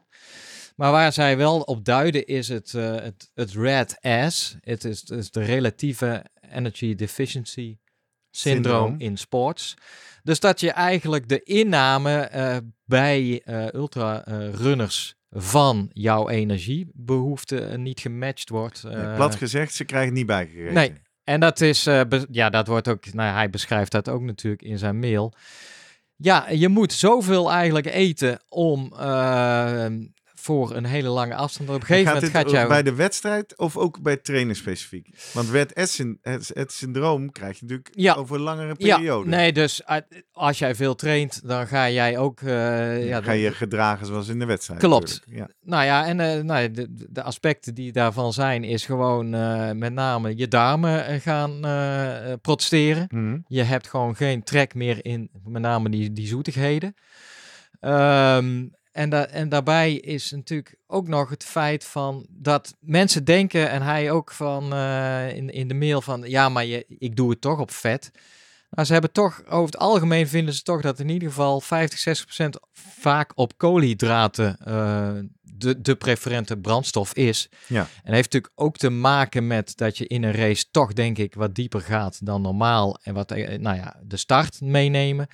Maar 0.75 0.91
waar 0.91 1.13
zij 1.13 1.37
wel 1.37 1.59
op 1.59 1.85
duiden 1.85 2.25
is 2.25 2.47
het, 2.47 2.71
het, 2.71 3.31
het 3.33 3.51
red 3.51 3.97
S. 4.27 4.57
Het 4.61 4.83
is, 4.83 4.99
het 4.99 5.09
is 5.09 5.31
de 5.31 5.43
relatieve 5.43 6.25
energy 6.51 6.95
deficiency 6.95 7.77
syndroom 8.37 8.95
in 8.97 9.17
sports. 9.17 9.73
Dus 10.23 10.39
dat 10.39 10.59
je 10.59 10.71
eigenlijk 10.71 11.29
de 11.29 11.43
inname 11.43 12.17
eh, 12.19 12.57
bij 12.85 13.41
eh 13.45 13.73
ultra-runners 13.73 15.15
van 15.29 15.89
jouw 15.93 16.29
energiebehoefte 16.29 17.59
eh, 17.59 17.77
niet 17.77 17.99
gematcht 17.99 18.49
wordt. 18.49 18.83
Nee, 18.83 18.95
eh, 18.95 19.15
plat 19.15 19.35
gezegd, 19.35 19.73
ze 19.73 19.83
krijgen 19.83 20.09
het 20.09 20.17
niet 20.17 20.27
bijgegeven. 20.27 20.73
Nee. 20.73 20.93
En 21.23 21.39
dat 21.39 21.61
is, 21.61 21.87
eh, 21.87 22.01
ja, 22.31 22.49
dat 22.49 22.67
wordt 22.67 22.87
ook, 22.87 23.13
nou, 23.13 23.33
hij 23.33 23.49
beschrijft 23.49 23.91
dat 23.91 24.09
ook 24.09 24.21
natuurlijk 24.21 24.61
in 24.61 24.77
zijn 24.77 24.99
mail. 24.99 25.33
Ja, 26.15 26.49
je 26.49 26.69
moet 26.69 26.93
zoveel 26.93 27.51
eigenlijk 27.51 27.85
eten 27.85 28.39
om 28.49 28.93
eh, 28.99 29.85
voor 30.45 30.75
een 30.75 30.85
hele 30.85 31.09
lange 31.09 31.35
afstand. 31.35 31.69
Op 31.69 31.75
een 31.75 31.81
gegeven 31.81 32.05
gaat 32.05 32.13
moment 32.15 32.31
gaat 32.31 32.49
jou... 32.51 32.67
bij 32.67 32.83
de 32.83 32.93
wedstrijd 32.93 33.57
of 33.57 33.77
ook 33.77 34.01
bij 34.01 34.17
trainen 34.17 34.55
specifiek? 34.55 35.09
Want 35.33 35.49
syn- 35.73 36.19
het, 36.21 36.51
het 36.53 36.71
syndroom 36.71 37.31
krijg 37.31 37.55
je 37.59 37.61
natuurlijk 37.61 37.89
Ja. 37.95 38.13
over 38.13 38.35
een 38.35 38.41
langere 38.41 38.75
Ja, 38.77 38.95
periode. 38.95 39.29
nee, 39.29 39.51
dus 39.53 39.81
als 40.33 40.59
jij 40.59 40.75
veel 40.75 40.95
traint, 40.95 41.47
dan 41.47 41.67
ga 41.67 41.89
jij 41.89 42.17
ook... 42.17 42.41
eh, 42.41 43.07
ja, 43.07 43.21
ga 43.21 43.31
je 43.31 43.51
gedragen 43.51 44.05
zoals 44.05 44.27
in 44.27 44.39
de 44.39 44.45
wedstrijd. 44.45 44.79
Klopt. 44.79 45.21
Ja. 45.29 45.49
Nou 45.61 45.83
ja, 45.85 46.05
en 46.05 46.19
eh, 46.19 46.43
nou, 46.43 46.61
ja, 46.61 46.67
de, 46.67 46.87
de 47.09 47.23
aspecten 47.23 47.73
die 47.73 47.91
daarvan 47.91 48.33
zijn, 48.33 48.63
is 48.63 48.85
gewoon 48.85 49.33
eh, 49.33 49.71
met 49.71 49.93
name 49.93 50.37
je 50.37 50.47
darmen 50.47 51.21
gaan 51.21 51.59
protesteren. 52.41 53.07
Mhm. 53.09 53.37
Je 53.47 53.63
hebt 53.63 53.87
gewoon 53.87 54.15
geen 54.15 54.43
trek 54.43 54.73
meer 54.73 55.05
in 55.05 55.29
met 55.45 55.61
name 55.61 55.89
die, 55.89 56.11
die 56.13 56.27
zoetigheden. 56.27 56.93
Ehm, 57.79 58.65
en, 58.95 59.09
da 59.09 59.27
en 59.27 59.49
daarbij 59.49 59.93
is 59.93 60.31
natuurlijk 60.31 60.75
ook 60.87 61.07
nog 61.07 61.29
het 61.29 61.43
feit 61.43 61.83
van 61.83 62.25
dat 62.29 62.75
mensen 62.79 63.23
denken, 63.25 63.69
en 63.69 63.81
hij 63.81 64.11
ook 64.11 64.31
van 64.31 64.73
eh, 64.73 65.35
in, 65.35 65.49
in 65.49 65.67
de 65.67 65.73
mail 65.73 66.01
van 66.01 66.23
ja, 66.25 66.49
maar 66.49 66.65
je, 66.65 66.85
ik 66.87 67.15
doe 67.15 67.29
het 67.29 67.41
toch 67.41 67.59
op 67.59 67.71
vet. 67.71 68.11
Maar 68.69 68.85
ze 68.85 68.93
hebben 68.93 69.11
toch, 69.11 69.45
over 69.45 69.65
het 69.65 69.77
algemeen 69.77 70.27
vinden 70.27 70.53
ze 70.53 70.61
toch 70.61 70.81
dat 70.81 70.99
in 70.99 71.09
ieder 71.09 71.27
geval 71.27 71.61
50, 71.61 71.99
60 71.99 72.25
procent 72.25 72.59
vaak 72.73 73.31
op 73.35 73.57
koolhydraten 73.57 74.57
eh, 74.57 75.13
de, 75.41 75.81
de 75.81 75.95
preferente 75.95 76.57
brandstof 76.57 77.13
is. 77.13 77.49
Ja. 77.67 77.87
En 78.03 78.13
heeft 78.13 78.33
natuurlijk 78.33 78.53
ook 78.55 78.77
te 78.77 78.89
maken 78.89 79.47
met 79.47 79.77
dat 79.77 79.97
je 79.97 80.07
in 80.07 80.23
een 80.23 80.33
race 80.33 80.65
toch 80.71 80.93
denk 80.93 81.17
ik 81.17 81.33
wat 81.33 81.55
dieper 81.55 81.81
gaat 81.81 82.25
dan 82.25 82.41
normaal. 82.41 82.97
En 83.03 83.13
wat, 83.13 83.31
eh, 83.31 83.59
nou 83.59 83.75
ja, 83.75 83.99
de 84.03 84.17
start 84.17 84.61
meenemen. 84.61 85.27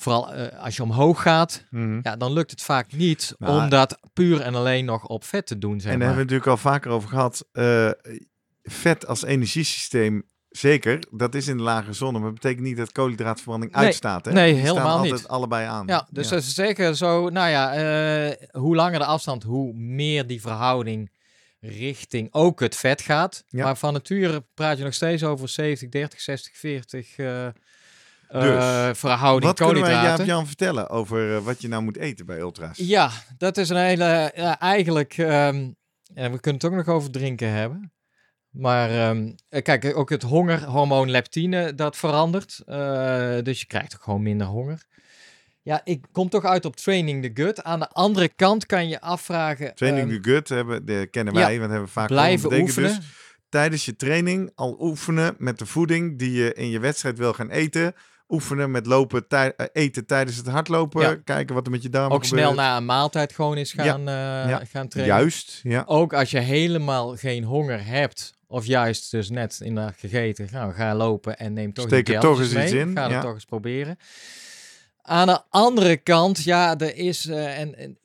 Vooral 0.00 0.32
eh, 0.32 0.58
als 0.64 0.76
je 0.76 0.82
omhoog 0.82 1.22
gaat, 1.22 1.64
Mhm. 1.70 1.98
ja, 2.02 2.16
dan 2.16 2.32
lukt 2.32 2.50
het 2.50 2.62
vaak 2.62 2.92
niet 2.92 3.34
Nou, 3.38 3.62
om 3.62 3.68
dat 3.68 3.98
puur 4.12 4.40
en 4.40 4.54
alleen 4.54 4.84
nog 4.84 5.06
op 5.06 5.24
vet 5.24 5.46
te 5.46 5.58
doen, 5.58 5.80
zeg 5.80 5.92
En 5.92 5.98
daar 5.98 6.08
maar. 6.08 6.16
hebben 6.16 6.26
we 6.26 6.32
natuurlijk 6.32 6.64
al 6.64 6.70
vaker 6.72 6.90
over 6.90 7.08
gehad. 7.08 7.46
eh, 7.52 7.90
vet 8.62 9.06
als 9.06 9.22
energiesysteem 9.24 10.28
Zeker, 10.50 11.02
dat 11.10 11.34
is 11.34 11.46
in 11.48 11.56
de 11.56 11.62
lage 11.62 11.92
zone, 11.92 12.12
maar 12.18 12.30
dat 12.30 12.34
betekent 12.40 12.66
niet 12.66 12.76
dat 12.76 12.92
koolhydraatverbranding 12.92 13.72
Nee, 13.72 13.84
uitstaat. 13.84 14.24
Hè? 14.24 14.32
nee, 14.32 14.52
Die 14.52 14.60
staan 14.62 14.74
helemaal 14.74 14.96
altijd 14.96 15.12
niet. 15.14 15.28
allebei 15.28 15.66
aan. 15.66 15.86
Ja, 15.86 16.06
dus 16.10 16.28
ze 16.28 16.40
zeggen 16.40 16.96
zo, 16.96 17.28
nou 17.28 17.48
ja, 17.50 17.72
eh, 17.74 18.46
hoe 18.50 18.74
langer 18.76 18.98
de 18.98 19.04
afstand, 19.04 19.42
hoe 19.42 19.72
meer 19.74 20.26
die 20.26 20.40
verhouding 20.40 21.10
richting 21.60 22.28
ook 22.30 22.60
het 22.60 22.76
vet 22.76 23.00
gaat. 23.02 23.44
Ja. 23.48 23.64
Maar 23.64 23.76
van 23.76 23.92
nature 23.92 24.44
praat 24.54 24.78
je 24.78 24.84
nog 24.84 24.94
steeds 24.94 25.24
over 25.24 25.48
70, 25.48 25.88
30, 25.88 26.20
60, 26.20 26.56
40 26.56 27.16
eh, 27.16 27.46
eh, 27.46 27.52
Dus, 28.32 28.98
verhouding 28.98 29.44
Wat 29.44 29.66
kunnen 29.66 29.82
wij. 29.82 29.92
Jaap-Jan 29.92 30.46
vertellen 30.46 30.88
over 30.88 31.36
eh, 31.36 31.42
wat 31.42 31.60
je 31.60 31.68
nou 31.68 31.82
moet 31.82 31.96
eten 31.96 32.26
bij 32.26 32.38
ultra's? 32.38 32.78
Ja, 32.78 33.10
dat 33.38 33.56
is 33.56 33.68
een 33.68 33.76
hele, 33.76 34.32
ja, 34.34 34.58
eigenlijk, 34.58 35.14
ehm, 35.18 35.70
en 36.14 36.32
we 36.32 36.40
kunnen 36.40 36.60
het 36.60 36.64
ook 36.64 36.72
nog 36.72 36.88
over 36.88 37.10
drinken 37.10 37.50
hebben. 37.50 37.92
Maar 38.50 38.90
ehm, 38.90 39.32
eh, 39.48 39.62
kijk, 39.62 39.96
ook 39.96 40.10
het 40.10 40.22
hongerhormoon 40.22 41.10
leptine, 41.10 41.74
dat 41.74 41.96
verandert. 41.96 42.62
Eh, 42.66 43.36
dus 43.42 43.60
je 43.60 43.66
krijgt 43.66 43.94
ook 43.94 44.02
gewoon 44.02 44.22
minder 44.22 44.46
honger. 44.46 44.82
Ja, 45.62 45.80
ik 45.84 46.04
kom 46.12 46.28
toch 46.28 46.44
uit 46.44 46.64
op 46.64 46.76
training 46.76 47.22
the 47.22 47.42
gut. 47.42 47.62
Aan 47.62 47.78
de 47.78 47.88
andere 47.88 48.28
kant 48.28 48.66
kan 48.66 48.88
je 48.88 49.00
afvragen... 49.00 49.74
Training 49.74 50.10
ehm, 50.10 50.22
the 50.22 50.30
gut 50.30 50.48
hebben, 50.48 50.84
de 50.84 51.08
kennen 51.10 51.34
ja, 51.34 51.40
wij, 51.40 51.58
want 51.58 51.70
hebben 51.70 51.88
we 51.88 51.94
vaak 51.94 52.08
blijven. 52.08 52.48
Betekent 52.48 52.68
oefenen. 52.68 52.96
Dus 52.96 53.08
tijdens 53.48 53.84
je 53.84 53.96
training 53.96 54.52
al 54.54 54.76
oefenen 54.80 55.34
met 55.38 55.58
de 55.58 55.66
voeding 55.66 56.18
die 56.18 56.32
je 56.32 56.54
in 56.54 56.70
je 56.70 56.78
wedstrijd 56.78 57.18
wil 57.18 57.32
gaan 57.32 57.50
eten. 57.50 57.94
Oefenen 58.30 58.70
met 58.70 58.86
lopen, 58.86 59.28
tij- 59.28 59.52
eh, 59.56 59.66
eten 59.72 60.06
tijdens 60.06 60.36
het 60.36 60.46
hardlopen. 60.46 61.00
Ja. 61.02 61.14
Kijken 61.24 61.54
wat 61.54 61.64
er 61.66 61.70
met 61.72 61.82
je 61.82 61.88
darmen 61.90 62.12
ook 62.16 62.24
gebeurt. 62.26 62.42
snel 62.42 62.54
na 62.54 62.76
een 62.76 62.84
maaltijd 62.84 63.32
gewoon 63.32 63.56
eens 63.56 63.72
gaan, 63.72 64.00
eh, 64.08 64.14
Ja. 64.48 64.60
gaan 64.70 64.88
trainen. 64.88 65.16
Juist, 65.16 65.60
ja. 65.62 65.82
Ook 65.86 66.12
als 66.14 66.30
je 66.30 66.38
helemaal 66.38 67.16
geen 67.16 67.44
honger 67.44 67.86
hebt, 67.86 68.34
of 68.46 68.66
juist 68.66 69.10
dus 69.10 69.30
net 69.30 69.60
inderdaad 69.62 69.94
gegeten, 69.98 70.48
nou, 70.52 70.72
ga 70.72 70.94
lopen 70.94 71.38
en 71.38 71.52
neem 71.52 71.72
toch 71.72 71.86
Steek 71.86 72.08
er 72.08 72.20
toch 72.20 72.38
eens 72.38 72.46
iets 72.46 72.54
mee. 72.72 72.78
in, 72.78 72.96
Ga 72.96 73.10
het 73.10 73.20
toch 73.20 73.34
eens 73.34 73.44
proberen. 73.44 73.96
Aan 75.02 75.26
de 75.26 75.40
andere 75.48 75.96
kant, 75.96 76.42
ja, 76.44 76.78
er 76.78 76.96
is, 76.96 77.26
eh, 77.26 77.58
en, 77.58 77.78
en 77.78 77.98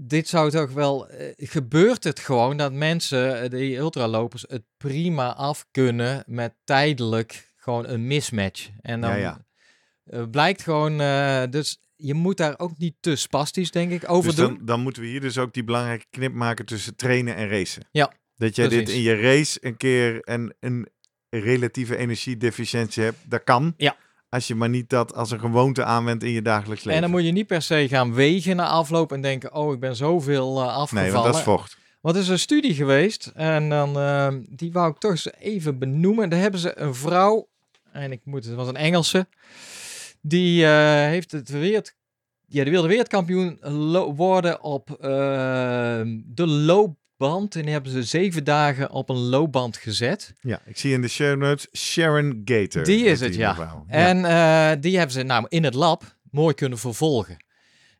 dit 0.00 0.28
zou 0.28 0.50
toch 0.50 0.70
wel, 0.72 1.06
gebeurt 1.36 2.04
het 2.04 2.18
gewoon 2.18 2.56
dat 2.56 2.72
mensen, 2.72 3.50
die 3.50 3.76
ultralopers, 3.76 4.44
het 4.48 4.62
prima 4.76 5.34
af 5.34 5.66
kunnen 5.70 6.22
met 6.26 6.54
tijdelijk 6.64 7.47
gewoon 7.68 7.88
een 7.88 8.06
mismatch. 8.06 8.68
En 8.80 9.00
dan 9.00 9.10
Ja, 9.10 9.16
ja. 9.16 9.44
eh, 10.04 10.22
blijkt 10.30 10.62
gewoon, 10.62 11.00
eh, 11.00 11.42
dus 11.50 11.80
je 11.96 12.14
moet 12.14 12.36
daar 12.36 12.54
ook 12.58 12.78
niet 12.78 12.94
te 13.00 13.16
spastisch, 13.16 13.70
denk 13.70 13.90
ik, 13.90 14.10
over 14.10 14.28
Dus 14.30 14.34
doen. 14.38 14.54
dan, 14.56 14.64
dan 14.66 14.80
moeten 14.80 15.02
we 15.02 15.08
hier 15.08 15.20
dus 15.20 15.38
ook 15.38 15.52
die 15.52 15.64
belangrijke 15.64 16.06
knip 16.10 16.32
maken 16.32 16.66
tussen 16.66 16.96
trainen 16.96 17.34
en 17.36 17.48
racen. 17.48 17.82
Ja, 17.90 18.12
Dat 18.36 18.56
jij 18.56 18.68
dit 18.68 18.88
in 18.88 19.00
je 19.00 19.20
race 19.20 19.58
een 19.60 19.76
keer 19.76 20.18
een, 20.20 20.54
een 20.60 20.88
relatieve 21.30 21.96
energiedeficiëntie 21.96 23.02
hebt. 23.02 23.18
Dat 23.30 23.44
kan. 23.44 23.74
Ja. 23.76 23.96
Als 24.28 24.46
je 24.46 24.54
maar 24.54 24.68
niet 24.68 24.88
dat 24.90 25.14
als 25.14 25.30
een 25.30 25.40
gewoonte 25.40 25.84
aanwendt 25.84 26.24
in 26.24 26.30
je 26.30 26.42
dagelijks 26.42 26.84
leven. 26.84 27.02
En 27.02 27.08
dan 27.08 27.10
moet 27.10 27.26
je 27.26 27.32
niet 27.32 27.46
per 27.46 27.62
se 27.62 27.88
gaan 27.88 28.14
wegen 28.14 28.56
na 28.56 28.66
afloop 28.68 29.12
en 29.12 29.20
denken, 29.20 29.54
oh, 29.54 29.72
ik 29.72 29.80
ben 29.80 29.96
zoveel 29.96 30.60
eh, 30.62 30.76
afgevallen. 30.76 31.02
nee, 31.04 31.12
want 31.12 31.24
dat 31.24 31.34
is 31.34 31.42
vocht. 31.42 31.76
Want 32.00 32.16
er 32.16 32.22
is 32.22 32.28
een 32.28 32.38
studie 32.38 32.74
geweest 32.74 33.30
en 33.34 33.68
dan, 33.68 34.46
die 34.50 34.72
wou 34.72 34.90
ik 34.90 34.98
toch 34.98 35.10
eens 35.10 35.32
even 35.32 35.78
benoemen. 35.78 36.28
Daar 36.30 36.40
hebben 36.40 36.60
ze 36.60 36.78
een 36.78 36.94
vrouw, 36.94 37.48
en 37.92 38.12
ik 38.12 38.20
moet, 38.24 38.44
het 38.44 38.54
was 38.54 38.68
een 38.68 38.76
Engelse, 38.76 39.26
die 40.20 40.64
eh, 40.64 40.94
heeft 40.94 41.32
het 41.32 41.48
wereld, 41.48 41.92
ja, 42.46 42.62
die 42.62 42.72
wilde 42.72 42.88
wereldkampioen 42.88 43.58
worden 44.16 44.62
op 44.62 44.90
eh, 44.90 44.98
de 46.24 46.46
loopband. 46.46 47.56
En 47.56 47.62
die 47.62 47.72
hebben 47.72 47.92
ze 47.92 48.02
zeven 48.02 48.44
dagen 48.44 48.90
op 48.90 49.08
een 49.08 49.16
loopband 49.16 49.76
gezet. 49.76 50.34
Ja, 50.40 50.60
ik 50.64 50.78
zie 50.78 50.92
in 50.92 51.00
de 51.00 51.08
show 51.08 51.38
notes 51.38 51.66
Sharon 51.72 52.42
Gator. 52.44 52.84
Die 52.84 53.04
is 53.04 53.20
het, 53.20 53.32
die 53.32 53.40
ja. 53.40 53.84
En 53.86 54.24
eh, 54.24 54.80
die 54.80 54.96
hebben 54.96 55.14
ze 55.14 55.22
nou 55.22 55.46
in 55.48 55.64
het 55.64 55.74
lab 55.74 56.16
mooi 56.30 56.54
kunnen 56.54 56.78
vervolgen. 56.78 57.36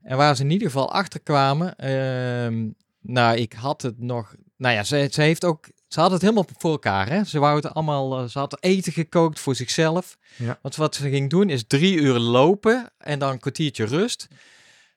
En 0.02 0.16
waar 0.16 0.36
ze 0.36 0.42
in 0.42 0.50
ieder 0.50 0.66
geval 0.66 0.92
achter 0.92 1.20
kwamen, 1.20 1.76
ehm, 1.76 2.68
nou, 3.00 3.36
ik 3.36 3.52
had 3.52 3.82
het 3.82 4.00
nog, 4.00 4.34
nou 4.56 4.74
ja, 4.74 4.82
ze, 4.82 5.08
ze 5.10 5.22
heeft 5.22 5.44
ook, 5.44 5.68
ze 5.88 6.00
had 6.00 6.10
het 6.10 6.20
helemaal 6.22 6.46
voor 6.58 6.70
elkaar, 6.70 7.08
hè. 7.08 7.24
Ze 7.24 7.38
wou 7.38 7.56
het 7.56 7.74
allemaal, 7.74 8.18
eh, 8.18 8.28
ze 8.28 8.38
had 8.38 8.56
eten 8.60 8.92
gekookt 8.92 9.40
voor 9.40 9.54
zichzelf. 9.54 10.16
Ja. 10.36 10.58
Want 10.62 10.76
wat 10.76 10.94
ze 10.94 11.08
ging 11.08 11.30
doen 11.30 11.50
is 11.50 11.64
drie 11.66 11.96
uur 11.96 12.18
lopen 12.18 12.90
en 12.98 13.18
dan 13.18 13.30
een 13.30 13.38
kwartiertje 13.40 13.84
rust. 13.84 14.28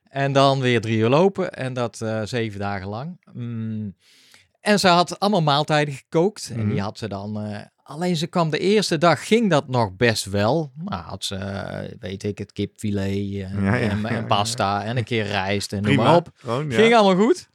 En 0.09 0.31
dan 0.33 0.59
weer 0.59 0.81
drie 0.81 0.97
uur 0.97 1.09
lopen 1.09 1.51
en 1.53 1.73
dat 1.73 2.01
eh, 2.01 2.21
zeven 2.23 2.59
dagen 2.59 2.87
lang. 2.87 3.17
Mm. 3.33 3.95
En 4.61 4.79
ze 4.79 4.87
had 4.87 5.19
allemaal 5.19 5.41
maaltijden 5.41 5.93
gekookt 5.93 6.49
en 6.53 6.59
Mhm. 6.59 6.69
die 6.69 6.81
had 6.81 6.97
ze 6.97 7.07
dan... 7.07 7.39
eh, 7.41 7.59
alleen 7.83 8.15
ze 8.15 8.27
kwam 8.27 8.49
de 8.49 8.57
eerste 8.59 8.97
dag, 8.97 9.27
ging 9.27 9.49
dat 9.49 9.67
nog 9.67 9.95
best 9.95 10.25
wel. 10.25 10.71
Nou, 10.75 11.01
had 11.03 11.23
ze, 11.23 11.37
weet 11.99 12.23
ik 12.23 12.37
het, 12.37 12.51
kipfilet 12.51 13.05
en, 13.49 13.63
Ja, 13.63 13.75
ja, 13.75 13.89
en, 14.03 14.25
pasta 14.27 14.83
en 14.83 14.97
een 14.97 15.03
keer 15.03 15.25
rijst 15.25 15.73
en 15.73 15.81
noem 15.83 15.95
maar 15.95 16.15
op. 16.15 16.29
Gewoon. 16.35 16.71
Ging 16.71 16.95
allemaal 16.95 17.25
goed. 17.25 17.49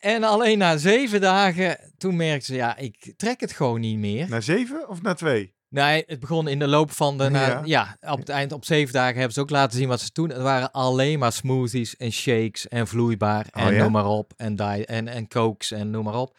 En 0.00 0.22
alleen 0.24 0.58
na 0.58 0.76
zeven 0.76 1.20
dagen, 1.20 1.78
toen 1.98 2.16
merkte 2.16 2.44
ze, 2.46 2.54
ja, 2.54 2.76
ik 2.76 3.12
trek 3.16 3.40
het 3.40 3.52
gewoon 3.52 3.80
niet 3.80 3.98
meer. 3.98 4.28
Na 4.28 4.40
zeven 4.40 4.88
of 4.88 5.02
na 5.02 5.14
twee? 5.14 5.56
Nee, 5.70 6.02
het 6.06 6.20
begon 6.20 6.48
in 6.48 6.58
de 6.58 6.66
loop 6.66 6.90
van 6.90 7.18
de... 7.18 7.28
na- 7.28 7.62
Ja. 7.64 7.96
op 8.00 8.18
het 8.18 8.28
eind, 8.28 8.52
op 8.52 8.64
zeven 8.64 8.92
dagen 8.92 9.14
hebben 9.14 9.32
ze 9.32 9.40
ook 9.40 9.50
laten 9.50 9.78
zien 9.78 9.88
wat 9.88 10.00
ze 10.00 10.10
doen. 10.12 10.28
Het 10.28 10.42
waren 10.42 10.72
alleen 10.72 11.18
maar 11.18 11.32
smoothies 11.32 11.96
en 11.96 12.12
shakes 12.12 12.68
en 12.68 12.86
vloeibaar 12.86 13.46
en 13.50 13.66
Oh 13.66 13.72
ja? 13.72 13.82
noem 13.82 13.92
maar 13.92 14.06
op. 14.06 14.32
En, 14.36 14.56
di- 14.56 14.82
en, 14.82 15.08
en 15.08 15.28
cokes 15.28 15.70
en 15.70 15.90
noem 15.90 16.04
maar 16.04 16.14
op. 16.20 16.36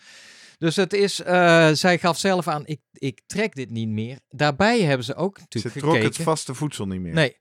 Dus 0.57 0.75
het 0.75 0.93
is, 0.93 1.21
eh, 1.21 1.69
zij 1.71 1.97
gaf 1.97 2.17
zelf 2.17 2.47
aan, 2.47 2.65
ik, 2.67 2.79
ik 2.93 3.21
trek 3.27 3.55
dit 3.55 3.69
niet 3.69 3.87
meer. 3.89 4.19
Daarbij 4.29 4.81
hebben 4.81 5.05
ze 5.05 5.15
ook 5.15 5.35
Ze 5.37 5.41
natuurlijk 5.43 5.75
trok 5.77 5.93
gekeken. 5.93 6.13
het 6.15 6.23
vaste 6.23 6.53
voedsel 6.53 6.85
niet 6.85 7.01
meer. 7.01 7.13
Nee. 7.13 7.37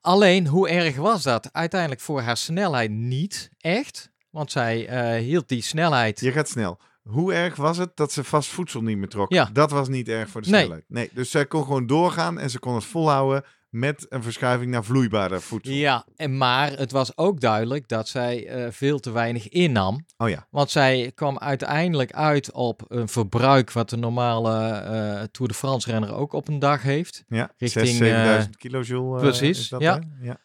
Alleen, 0.00 0.46
hoe 0.46 0.68
erg 0.68 0.96
was 0.96 1.22
dat? 1.22 1.48
Uiteindelijk 1.52 2.00
voor 2.00 2.20
haar 2.20 2.36
snelheid 2.36 2.90
niet 2.90 3.50
echt. 3.58 4.10
Want 4.32 4.50
zij 4.50 4.86
eh, 4.86 5.20
hield 5.24 5.48
die 5.48 5.62
snelheid... 5.62 6.20
Je 6.20 6.32
gaat 6.32 6.48
snel. 6.48 6.78
Hoe 7.02 7.32
erg 7.32 7.56
was 7.56 7.76
het 7.76 7.96
dat 7.96 8.12
ze 8.12 8.24
vast 8.24 8.48
voedsel 8.48 8.82
niet 8.82 8.96
meer 8.96 9.08
trok? 9.08 9.32
Ja. 9.32 9.50
Dat 9.52 9.70
was 9.70 9.88
niet 9.88 10.08
erg 10.08 10.28
voor 10.28 10.40
de 10.40 10.46
snelheid. 10.46 10.84
Nee, 10.88 11.10
dus 11.12 11.30
zij 11.30 11.46
kon 11.46 11.62
gewoon 11.62 11.86
doorgaan 11.86 12.38
en 12.38 12.50
ze 12.50 12.58
kon 12.58 12.74
het 12.74 12.84
volhouden 12.84 13.44
met 13.72 14.06
een 14.08 14.22
verschuiving 14.22 14.70
naar 14.70 14.84
vloeibare 14.84 15.40
voedsel. 15.40 15.74
Ja, 15.74 16.04
en 16.16 16.36
maar 16.36 16.70
het 16.70 16.92
was 16.92 17.16
ook 17.16 17.40
duidelijk 17.40 17.88
dat 17.88 18.08
zij 18.08 18.46
eh, 18.46 18.70
veel 18.70 18.98
te 18.98 19.10
weinig 19.10 19.48
innam. 19.48 20.06
Oh 20.16 20.28
ja. 20.28 20.46
Want 20.50 20.70
zij 20.70 21.12
kwam 21.14 21.38
uiteindelijk 21.38 22.12
uit 22.12 22.52
op 22.52 22.82
een 22.88 23.08
verbruik 23.08 23.72
wat 23.72 23.90
de 23.90 23.96
normale 23.96 24.70
eh 24.70 25.22
Tour 25.30 25.48
de 25.48 25.54
France 25.54 25.90
renner 25.90 26.14
ook 26.14 26.32
op 26.32 26.48
een 26.48 26.58
dag 26.58 26.82
heeft. 26.82 27.24
Ja, 27.28 27.52
Richting, 27.56 27.88
6.000, 27.88 27.92
7000 27.92 28.56
kilojoule. 28.56 29.20
precies, 29.20 29.68
ja. 29.68 29.78
hè? 29.78 30.26
ja. 30.26 30.40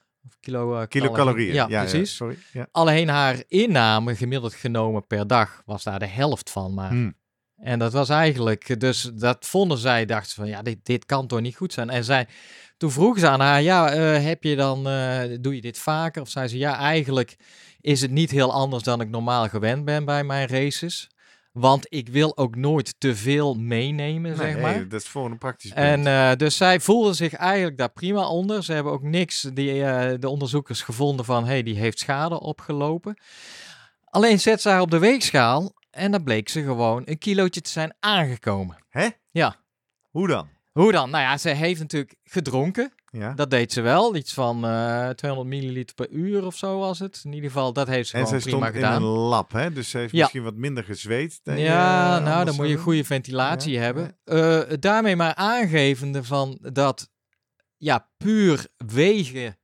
Kilo, 0.48 0.80
eh, 0.80 0.88
Kilocalorieën. 0.88 1.54
Ja, 1.54 1.66
Ja, 1.70 1.82
precies. 1.82 2.16
sorry. 2.16 2.38
Ja. 2.54 2.68
Alleen 2.72 3.10
haar 3.10 3.44
inname 3.48 4.16
gemiddeld 4.16 4.54
genomen 4.54 5.08
per 5.08 5.28
dag 5.28 5.62
was 5.66 5.84
daar 5.84 6.00
de 6.00 6.08
helft 6.08 6.50
van 6.50 6.74
maar. 6.74 6.90
Hmm. 6.90 7.16
En 7.58 7.80
dat 7.80 7.94
was 7.94 8.10
eigenlijk, 8.10 8.80
dus 8.80 9.02
dat 9.14 9.46
vonden 9.46 9.78
zij, 9.78 10.06
dachten 10.06 10.30
ze 10.30 10.36
van 10.36 10.48
ja, 10.48 10.62
dit, 10.62 10.86
dit 10.86 11.06
kan 11.06 11.28
toch 11.28 11.42
niet 11.42 11.56
goed 11.56 11.74
zijn. 11.74 11.90
En 11.90 12.04
zij, 12.04 12.28
toen 12.78 12.92
vroegen 12.92 13.20
ze 13.20 13.28
aan 13.28 13.40
haar, 13.40 13.62
ja, 13.62 13.92
eh, 13.92 14.24
heb 14.24 14.44
je 14.44 14.56
dan, 14.56 14.88
eh, 14.88 15.38
doe 15.42 15.56
je 15.56 15.62
dit 15.62 15.80
vaker? 15.80 16.22
Of 16.22 16.30
zei 16.30 16.48
ze, 16.48 16.58
ja, 16.58 16.78
eigenlijk 16.78 17.36
is 17.82 18.02
het 18.02 18.12
niet 18.12 18.32
heel 18.32 18.54
anders 18.54 18.84
dan 18.84 19.02
ik 19.02 19.10
normaal 19.10 19.50
gewend 19.50 19.86
ben 19.86 20.06
bij 20.06 20.24
mijn 20.24 20.48
races. 20.48 21.10
Want 21.60 21.86
ik 21.90 22.10
wil 22.10 22.38
ook 22.38 22.56
nooit 22.56 22.96
te 22.98 23.16
veel 23.16 23.54
meenemen, 23.54 24.36
zeg 24.36 24.54
Nee, 24.54 24.62
maar. 24.62 24.88
dat 24.88 25.02
is 25.02 25.08
voor 25.08 25.26
een 25.26 25.38
praktisch 25.38 25.72
En 25.72 26.08
eh, 26.08 26.36
dus 26.36 26.58
zij 26.58 26.80
voelden 26.80 27.16
zich 27.16 27.34
eigenlijk 27.34 27.78
daar 27.78 27.92
prima 27.92 28.28
onder. 28.28 28.64
Ze 28.64 28.74
hebben 28.74 28.92
ook 28.92 29.04
niks, 29.04 29.42
die, 29.54 29.84
eh, 29.84 30.20
de 30.20 30.30
onderzoekers, 30.30 30.82
gevonden 30.82 31.26
van, 31.26 31.44
hé, 31.44 31.50
hey, 31.50 31.64
die 31.64 31.78
heeft 31.78 32.00
schade 32.00 32.40
opgelopen. 32.40 33.18
Alleen 34.04 34.40
zet 34.40 34.62
ze 34.62 34.70
haar 34.70 34.82
op 34.82 34.92
de 34.92 35.00
weegschaal 35.00 35.74
en 35.92 36.12
dan 36.12 36.24
bleek 36.24 36.50
ze 36.50 36.64
gewoon 36.64 37.02
een 37.06 37.18
kilootje 37.18 37.62
te 37.62 37.70
zijn 37.70 37.96
aangekomen. 38.00 38.78
Hè? 38.90 39.08
Ja. 39.32 39.56
Hoe 40.10 40.28
dan? 40.28 40.50
Hoe 40.72 40.92
dan? 40.92 41.10
Nou 41.10 41.24
ja, 41.24 41.38
ze 41.38 41.50
heeft 41.50 41.80
natuurlijk 41.80 42.16
gedronken. 42.24 42.94
Ja. 43.12 43.34
Dat 43.34 43.50
deed 43.50 43.74
ze 43.74 43.82
wel. 43.82 44.16
Iets 44.16 44.34
van 44.34 44.66
eh 44.66 45.10
200 45.10 45.50
milliliter 45.56 45.96
per 45.96 46.10
uur 46.10 46.46
of 46.46 46.56
zo 46.58 46.80
was 46.80 47.00
het. 47.00 47.22
In 47.24 47.34
ieder 47.34 47.50
geval, 47.50 47.74
dat 47.74 47.88
heeft 47.88 48.10
ze 48.10 48.18
en 48.18 48.26
gewoon 48.26 48.40
prima 48.42 48.58
stond 48.58 48.76
in 48.76 48.82
gedaan. 48.82 49.02
een 49.02 49.08
lab, 49.08 49.52
hè? 49.52 49.74
Dus 49.74 49.90
ze 49.90 49.98
heeft 49.98 50.12
Ja. 50.14 50.20
misschien 50.20 50.44
wat 50.44 50.56
minder 50.56 50.84
gezweet. 50.84 51.40
je, 51.44 51.52
Ja, 51.52 52.18
eh, 52.18 52.24
nou, 52.24 52.46
dan 52.46 52.56
moet 52.56 52.68
je 52.70 52.78
goede 52.78 53.04
ventilatie 53.04 53.72
Ja, 53.74 53.82
hebben. 53.82 54.18
Eh, 54.24 54.60
daarmee 54.80 55.16
maar 55.16 55.36
aangevende 55.36 56.24
van 56.24 56.58
dat, 56.62 57.10
ja, 57.78 58.08
puur 58.18 58.68
wegen 58.78 59.58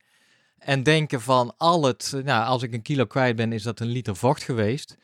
en 0.58 0.84
denken 0.84 1.22
van 1.22 1.54
al 1.58 1.84
het, 1.84 2.14
nou, 2.24 2.46
als 2.46 2.64
ik 2.64 2.74
een 2.74 2.82
kilo 2.82 3.06
kwijt 3.06 3.36
ben, 3.36 3.52
is 3.52 3.64
dat 3.64 3.80
een 3.80 3.88
liter 3.88 4.16
vocht 4.16 4.44
geweest. 4.44 4.98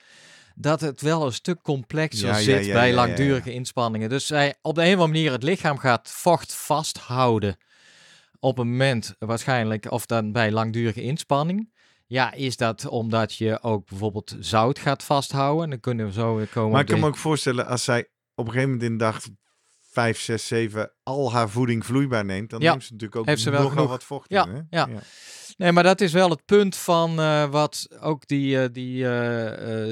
Dat 0.55 0.81
het 0.81 1.01
wel 1.01 1.25
een 1.25 1.33
stuk 1.33 1.61
complexer 1.61 2.27
Ja, 2.27 2.39
zit 2.39 2.65
ja, 2.65 2.73
bij 2.73 2.89
ja, 2.89 2.95
langdurige 2.95 3.53
inspanningen. 3.53 4.09
Dus 4.09 4.25
zij 4.27 4.55
op 4.61 4.75
de 4.75 4.81
een 4.81 4.87
of 4.87 4.93
andere 4.93 5.11
manier 5.11 5.31
het 5.31 5.43
lichaam 5.43 5.77
gaat 5.77 6.09
vocht 6.11 6.53
vasthouden 6.53 7.57
op 8.39 8.57
een 8.57 8.69
moment 8.69 9.15
waarschijnlijk, 9.19 9.91
of 9.91 10.05
dan 10.05 10.31
bij 10.31 10.51
langdurige 10.51 11.01
inspanning. 11.01 11.73
Ja, 12.07 12.33
is 12.33 12.57
dat 12.57 12.87
omdat 12.87 13.35
je 13.35 13.61
ook 13.63 13.85
bijvoorbeeld 13.89 14.35
zout 14.39 14.79
gaat 14.79 15.03
vasthouden? 15.03 15.69
Dan 15.69 15.79
kunnen 15.79 16.05
we 16.05 16.11
zo 16.11 16.35
weer 16.35 16.47
komen. 16.47 16.71
Maar 16.71 16.81
ik 16.81 16.85
kan 16.87 16.95
de- 16.95 17.01
me 17.01 17.07
ook 17.07 17.17
voorstellen 17.17 17.65
als 17.67 17.83
zij 17.83 18.07
op 18.35 18.45
een 18.45 18.51
gegeven 18.51 18.71
moment 18.73 18.89
in 18.91 18.97
de 18.97 19.03
dag 19.03 19.21
5, 19.91 20.19
6, 20.19 20.47
7 20.47 20.91
al 21.03 21.31
haar 21.33 21.49
voeding 21.49 21.85
vloeibaar 21.85 22.25
neemt, 22.25 22.49
dan 22.49 22.59
Ja, 22.59 22.69
neemt 22.71 22.83
ze 22.83 22.91
natuurlijk 22.91 23.19
ook 23.19 23.25
heeft 23.25 23.41
ze 23.41 23.49
wel 23.49 23.59
nogal 23.59 23.75
genoeg. 23.75 23.89
wat 23.89 24.03
vocht 24.03 24.29
Ja, 24.29 24.45
in. 24.45 24.51
Hè? 24.53 24.61
ja. 24.77 24.87
Nee, 25.57 25.71
maar 25.71 25.83
dat 25.83 26.01
is 26.01 26.11
wel 26.13 26.29
het 26.29 26.45
punt 26.45 26.75
van 26.75 27.19
eh, 27.19 27.49
wat 27.49 27.87
ook 27.99 28.27
die, 28.27 28.61
eh, 28.61 28.69
die, 28.71 29.03
eh, 29.03 29.09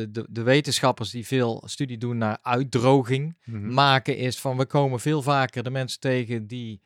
de, 0.09 0.25
de 0.29 0.41
wetenschappers 0.43 1.09
die 1.09 1.25
veel 1.27 1.63
studie 1.65 1.97
doen 1.97 2.17
naar 2.17 2.37
uitdroging 2.41 3.37
Mhm. 3.45 3.73
maken, 3.73 4.17
is 4.17 4.39
van 4.39 4.57
we 4.57 4.65
komen 4.65 4.99
veel 4.99 5.21
vaker 5.21 5.63
de 5.63 5.69
mensen 5.69 5.99
tegen 5.99 6.47
die 6.47 6.81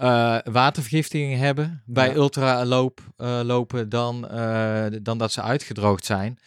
eh 0.00 0.38
watervergiftiging 0.52 1.38
hebben 1.38 1.82
bij 1.86 2.08
Ja. 2.08 2.14
ultraloop 2.14 3.00
eh, 3.16 3.40
lopen 3.42 3.88
dan, 3.88 4.28
eh, 4.28 4.86
dan 5.02 5.18
dat 5.18 5.32
ze 5.32 5.42
uitgedroogd 5.42 6.04
zijn. 6.04 6.38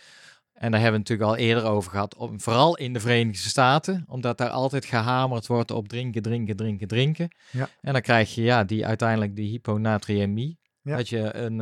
En 0.54 0.72
daar 0.72 0.82
hebben 0.82 1.01
we 1.01 1.10
natuurlijk 1.10 1.30
al 1.30 1.45
eerder 1.45 1.64
over 1.64 1.91
gehad, 1.91 2.16
om, 2.16 2.41
vooral 2.41 2.78
in 2.78 2.93
de 2.93 2.99
Verenigde 2.99 3.49
Staten, 3.49 4.06
omdat 4.08 4.38
daar 4.38 4.49
altijd 4.49 4.86
gehamerd 4.86 5.47
wordt 5.47 5.72
op 5.72 5.88
drinken, 5.88 6.22
drinken, 6.22 6.56
drinken, 6.56 6.88
drinken. 6.88 7.36
Ja. 7.51 7.70
En 7.82 7.93
dan 7.93 8.01
krijg 8.01 8.36
je 8.36 8.41
ja, 8.41 8.64
die, 8.64 8.86
uiteindelijk 8.86 9.36
die 9.36 9.49
hyponatriëmie. 9.49 10.58
Ja. 10.82 10.97
Dat 10.97 11.10
je 11.10 11.36
een, 11.36 11.58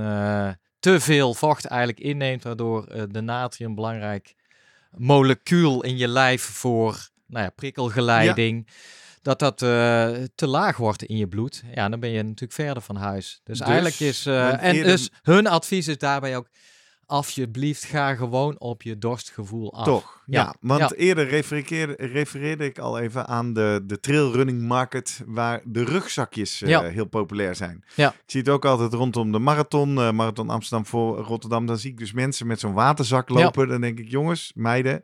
te 0.79 0.99
veel 0.99 1.33
vocht 1.33 1.65
eigenlijk 1.65 1.99
inneemt, 1.99 2.43
waardoor 2.43 3.07
de 3.11 3.21
natrium 3.21 3.75
belangrijk 3.75 4.35
molecuul 4.97 5.83
in 5.83 5.97
je 5.97 6.07
lijf 6.07 6.41
voor 6.41 7.09
nou 7.27 7.43
ja, 7.43 7.49
prikkelgeleiding, 7.49 8.67
dat 9.21 9.39
dat 9.39 9.61
eh, 9.61 9.67
te 10.35 10.47
laag 10.47 10.77
wordt 10.77 11.03
in 11.03 11.17
je 11.17 11.27
bloed. 11.27 11.63
Ja, 11.73 11.89
dan 11.89 11.99
ben 11.99 12.09
je 12.09 12.23
natuurlijk 12.23 12.51
verder 12.53 12.83
van 12.83 12.95
huis. 12.95 13.41
Dus, 13.43 13.57
Dus 13.57 13.67
eigenlijk 13.67 13.99
is, 13.99 14.25
eh, 14.25 14.63
en 14.63 14.75
eerder- 14.75 14.91
dus 14.91 15.09
hun 15.21 15.47
advies 15.47 15.87
is 15.87 15.97
daarbij 15.97 16.37
ook, 16.37 16.47
alsjeblieft 17.05 17.83
ga 17.83 18.15
gewoon 18.15 18.59
op 18.59 18.81
je 18.81 18.97
dorstgevoel 18.97 19.73
af. 19.73 19.85
Toch, 19.85 20.23
ja. 20.25 20.41
Ja, 20.41 20.55
want 20.59 20.79
ja. 20.81 20.91
eerder 20.95 21.27
refereerde, 21.27 21.95
refereerde 21.97 22.65
ik 22.65 22.79
al 22.79 22.99
even 22.99 23.27
aan 23.27 23.53
de, 23.53 23.81
de 23.85 23.99
trailrunning 23.99 24.61
market, 24.61 25.21
waar 25.25 25.61
de 25.65 25.83
rugzakjes 25.83 26.61
eh, 26.61 26.69
Ja. 26.69 26.83
heel 26.83 27.05
populair 27.07 27.55
zijn. 27.55 27.83
Ja. 27.95 28.09
Ik 28.09 28.23
zie 28.25 28.39
het 28.39 28.49
ook 28.49 28.65
altijd 28.65 28.93
rondom 28.93 29.31
de 29.31 29.39
marathon, 29.39 29.93
marathon 29.93 30.49
Amsterdam 30.49 30.85
voor 30.85 31.17
Rotterdam. 31.19 31.65
Dan 31.65 31.77
zie 31.77 31.91
ik 31.91 31.97
dus 31.97 32.11
mensen 32.13 32.47
met 32.47 32.59
zo'n 32.59 32.73
waterzak 32.73 33.29
lopen. 33.29 33.67
Dan 33.67 33.81
denk 33.81 33.99
ik, 33.99 34.09
jongens, 34.09 34.51
meiden, 34.55 35.03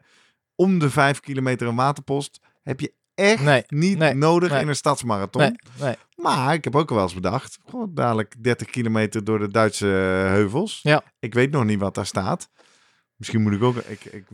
om 0.55 0.80
de 0.80 0.89
vijf 0.89 1.20
kilometer 1.20 1.68
een 1.68 1.76
waterpost 1.76 2.39
heb 2.63 2.80
je 2.80 2.93
echt 3.18 3.43
Nee, 3.43 3.63
niet 3.68 3.97
nee, 3.97 4.13
nodig 4.13 4.49
nee. 4.51 4.61
in 4.61 4.68
een 4.68 4.76
stadsmarathon. 4.76 5.41
Nee, 5.41 5.51
nee. 5.80 5.95
Maar 6.15 6.53
ik 6.53 6.63
heb 6.63 6.76
ook 6.76 6.89
wel 6.89 7.01
eens 7.01 7.13
bedacht, 7.13 7.59
gewoon 7.70 7.91
dadelijk 7.93 8.36
30 8.43 8.68
kilometer 8.68 9.24
door 9.24 9.39
de 9.39 9.51
Duitse 9.51 9.86
eh, 9.88 10.30
heuvels. 10.32 10.80
Ja. 10.84 11.03
Ik 11.20 11.34
weet 11.34 11.51
nog 11.51 11.63
niet 11.65 11.80
wat 11.80 11.95
daar 11.95 12.05
staat. 12.05 12.49
Misschien 13.15 13.41
moet 13.41 13.53
ik 13.53 13.63
ook. 13.63 13.76
Ik, 13.76 14.05
ik, 14.05 14.26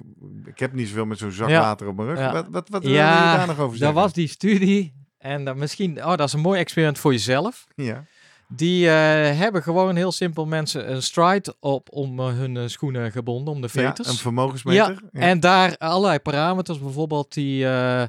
ik 0.45 0.59
heb 0.59 0.73
niet 0.73 0.87
zoveel 0.87 1.05
met 1.05 1.17
zo'n 1.17 1.31
zak 1.31 1.49
Ja. 1.49 1.59
water 1.59 1.87
op 1.87 1.95
mijn 1.95 2.07
rug. 2.07 2.17
Ja. 2.19 2.31
Wat, 2.31 2.45
wat, 2.49 2.69
wat 2.69 2.81
wil 2.83 2.91
je 2.91 2.97
Ja, 2.97 3.35
daar 3.37 3.47
nog 3.47 3.55
over 3.59 3.69
Dat 3.69 3.77
zeggen? 3.77 3.95
was 4.01 4.13
die 4.13 4.27
studie. 4.27 4.93
En 5.17 5.45
dan 5.45 5.57
misschien, 5.57 5.97
oh, 6.05 6.15
dat 6.15 6.27
is 6.27 6.33
een 6.33 6.39
mooi 6.39 6.59
experiment 6.59 6.97
voor 6.99 7.11
jezelf. 7.11 7.65
Ja. 7.75 8.03
Die 8.47 8.87
eh, 8.87 8.93
hebben 9.37 9.63
gewoon 9.63 9.95
heel 9.95 10.11
simpel 10.11 10.45
mensen 10.45 10.91
een 10.91 11.01
stride 11.03 11.55
op 11.59 11.87
om 11.91 12.19
eh, 12.19 12.25
hun 12.25 12.69
schoenen 12.69 13.11
gebonden, 13.11 13.53
om 13.53 13.61
de 13.61 13.69
ja, 13.73 13.81
veters. 13.81 14.07
een 14.07 14.15
vermogensmeter. 14.15 15.01
Ja, 15.11 15.19
En 15.21 15.39
daar 15.39 15.77
allerlei 15.77 16.19
parameters, 16.19 16.79
bijvoorbeeld 16.79 17.33
die, 17.33 17.67
eh, 17.67 18.03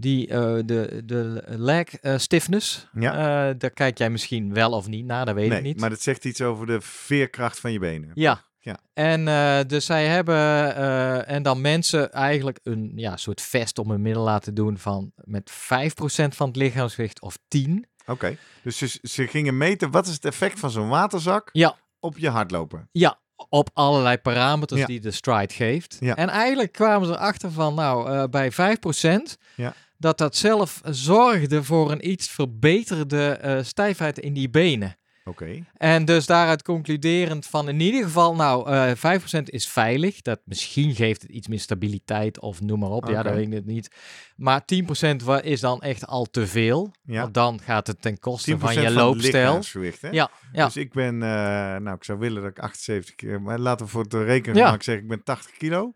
die 0.00 0.28
eh, 0.28 0.54
de, 0.64 1.02
de 1.04 1.42
leg 1.46 1.94
eh, 1.94 2.18
stiffness. 2.18 2.86
Ja. 2.92 3.12
Eh, 3.12 3.54
daar 3.58 3.70
kijk 3.70 3.98
jij 3.98 4.10
misschien 4.10 4.54
wel 4.54 4.70
of 4.72 4.86
niet 4.88 5.04
naar, 5.04 5.24
dat 5.26 5.34
weet 5.34 5.48
nee, 5.48 5.58
ik 5.58 5.64
niet. 5.64 5.80
maar 5.80 5.90
dat 5.90 6.00
zegt 6.00 6.24
iets 6.24 6.40
over 6.40 6.66
de 6.66 6.80
veerkracht 6.80 7.60
van 7.60 7.72
je 7.72 7.78
benen. 7.78 8.10
Ja. 8.14 8.44
Ja. 8.60 8.78
En 8.94 9.24
dus 9.68 9.84
zij 9.86 10.06
hebben 10.06 10.36
en 11.26 11.42
dan 11.42 11.60
mensen 11.60 12.12
eigenlijk 12.12 12.58
een 12.62 12.92
ja, 12.94 13.16
soort 13.16 13.40
vest 13.40 13.78
om 13.78 13.90
hun 13.90 14.02
middel 14.02 14.22
laten 14.22 14.54
doen 14.54 14.78
van 14.78 15.12
met 15.14 15.50
5% 15.50 15.54
van 16.28 16.46
het 16.46 16.56
lichaamsgewicht 16.56 17.20
of 17.20 17.38
10. 17.48 17.86
Oké. 18.06 18.36
Dus 18.62 18.76
ze, 18.78 18.98
ze 19.02 19.26
gingen 19.26 19.56
meten 19.56 19.90
wat 19.90 20.06
is 20.06 20.12
het 20.14 20.24
effect 20.24 20.58
van 20.60 20.70
zo'n 20.70 20.88
waterzak 20.88 21.48
Ja. 21.52 21.76
op 22.00 22.18
je 22.18 22.28
hardlopen. 22.28 22.88
Ja, 22.92 23.18
op 23.48 23.70
allerlei 23.72 24.18
parameters 24.18 24.80
Ja. 24.80 24.86
die 24.86 25.00
de 25.00 25.10
stride 25.10 25.54
geeft. 25.54 25.96
Ja. 26.00 26.16
En 26.16 26.28
eigenlijk 26.28 26.72
kwamen 26.72 27.06
ze 27.08 27.12
erachter 27.14 27.50
van, 27.52 27.74
nou, 27.74 28.28
bij 28.28 28.52
5%, 28.52 29.36
Ja. 29.56 29.74
Dat 29.98 30.18
dat 30.18 30.36
zelf 30.36 30.80
zorgde 30.84 31.62
voor 31.64 31.90
een 31.90 32.08
iets 32.10 32.28
verbeterde 32.28 33.26
eh, 33.28 33.62
stijfheid 33.62 34.18
in 34.18 34.32
die 34.32 34.50
benen. 34.50 34.96
Oké. 35.28 35.64
En 35.76 36.04
dus 36.04 36.26
daaruit 36.26 36.62
concluderend 36.62 37.46
van 37.46 37.68
in 37.68 37.80
ieder 37.80 38.02
geval, 38.04 38.34
nou, 38.34 38.70
eh 38.70 39.18
5% 39.40 39.42
is 39.44 39.68
veilig. 39.68 40.22
Dat 40.22 40.40
misschien 40.44 40.94
geeft 40.94 41.22
het 41.22 41.30
iets 41.30 41.48
meer 41.48 41.60
stabiliteit 41.60 42.40
of 42.40 42.60
noem 42.60 42.78
maar 42.78 42.90
op. 42.90 43.08
Ja, 43.08 43.22
dat 43.22 43.34
weet 43.34 43.46
ik 43.46 43.52
het 43.52 43.66
niet. 43.66 43.90
Maar 44.36 44.64
10% 44.64 45.22
wa- 45.24 45.42
is 45.42 45.60
dan 45.60 45.80
echt 45.82 46.06
al 46.06 46.24
te 46.24 46.46
veel. 46.46 46.92
Ja. 47.04 47.20
Want 47.20 47.34
dan 47.34 47.60
gaat 47.60 47.86
het 47.86 48.02
ten 48.02 48.12
10% 48.14 48.18
koste 48.20 48.58
van 48.58 48.74
je 48.80 48.90
loopstijl. 48.90 49.60
hè? 50.00 50.08
Ja, 50.10 50.30
ja. 50.52 50.64
Dus 50.64 50.76
ik 50.76 50.92
ben, 50.92 51.14
eh, 51.22 51.28
nou, 51.76 51.94
ik 51.96 52.04
zou 52.04 52.18
willen 52.18 52.42
dat 52.42 52.50
ik 52.50 52.58
78 52.58 53.14
keer, 53.14 53.42
maar 53.42 53.58
laten 53.58 53.86
we 53.86 53.92
voor 53.92 54.02
het 54.02 54.14
rekenen, 54.14 54.56
Ja. 54.58 54.64
maar 54.64 54.74
ik 54.74 54.82
zeg, 54.82 54.98
ik 54.98 55.08
ben 55.08 55.22
80 55.22 55.56
kilo. 55.56 55.94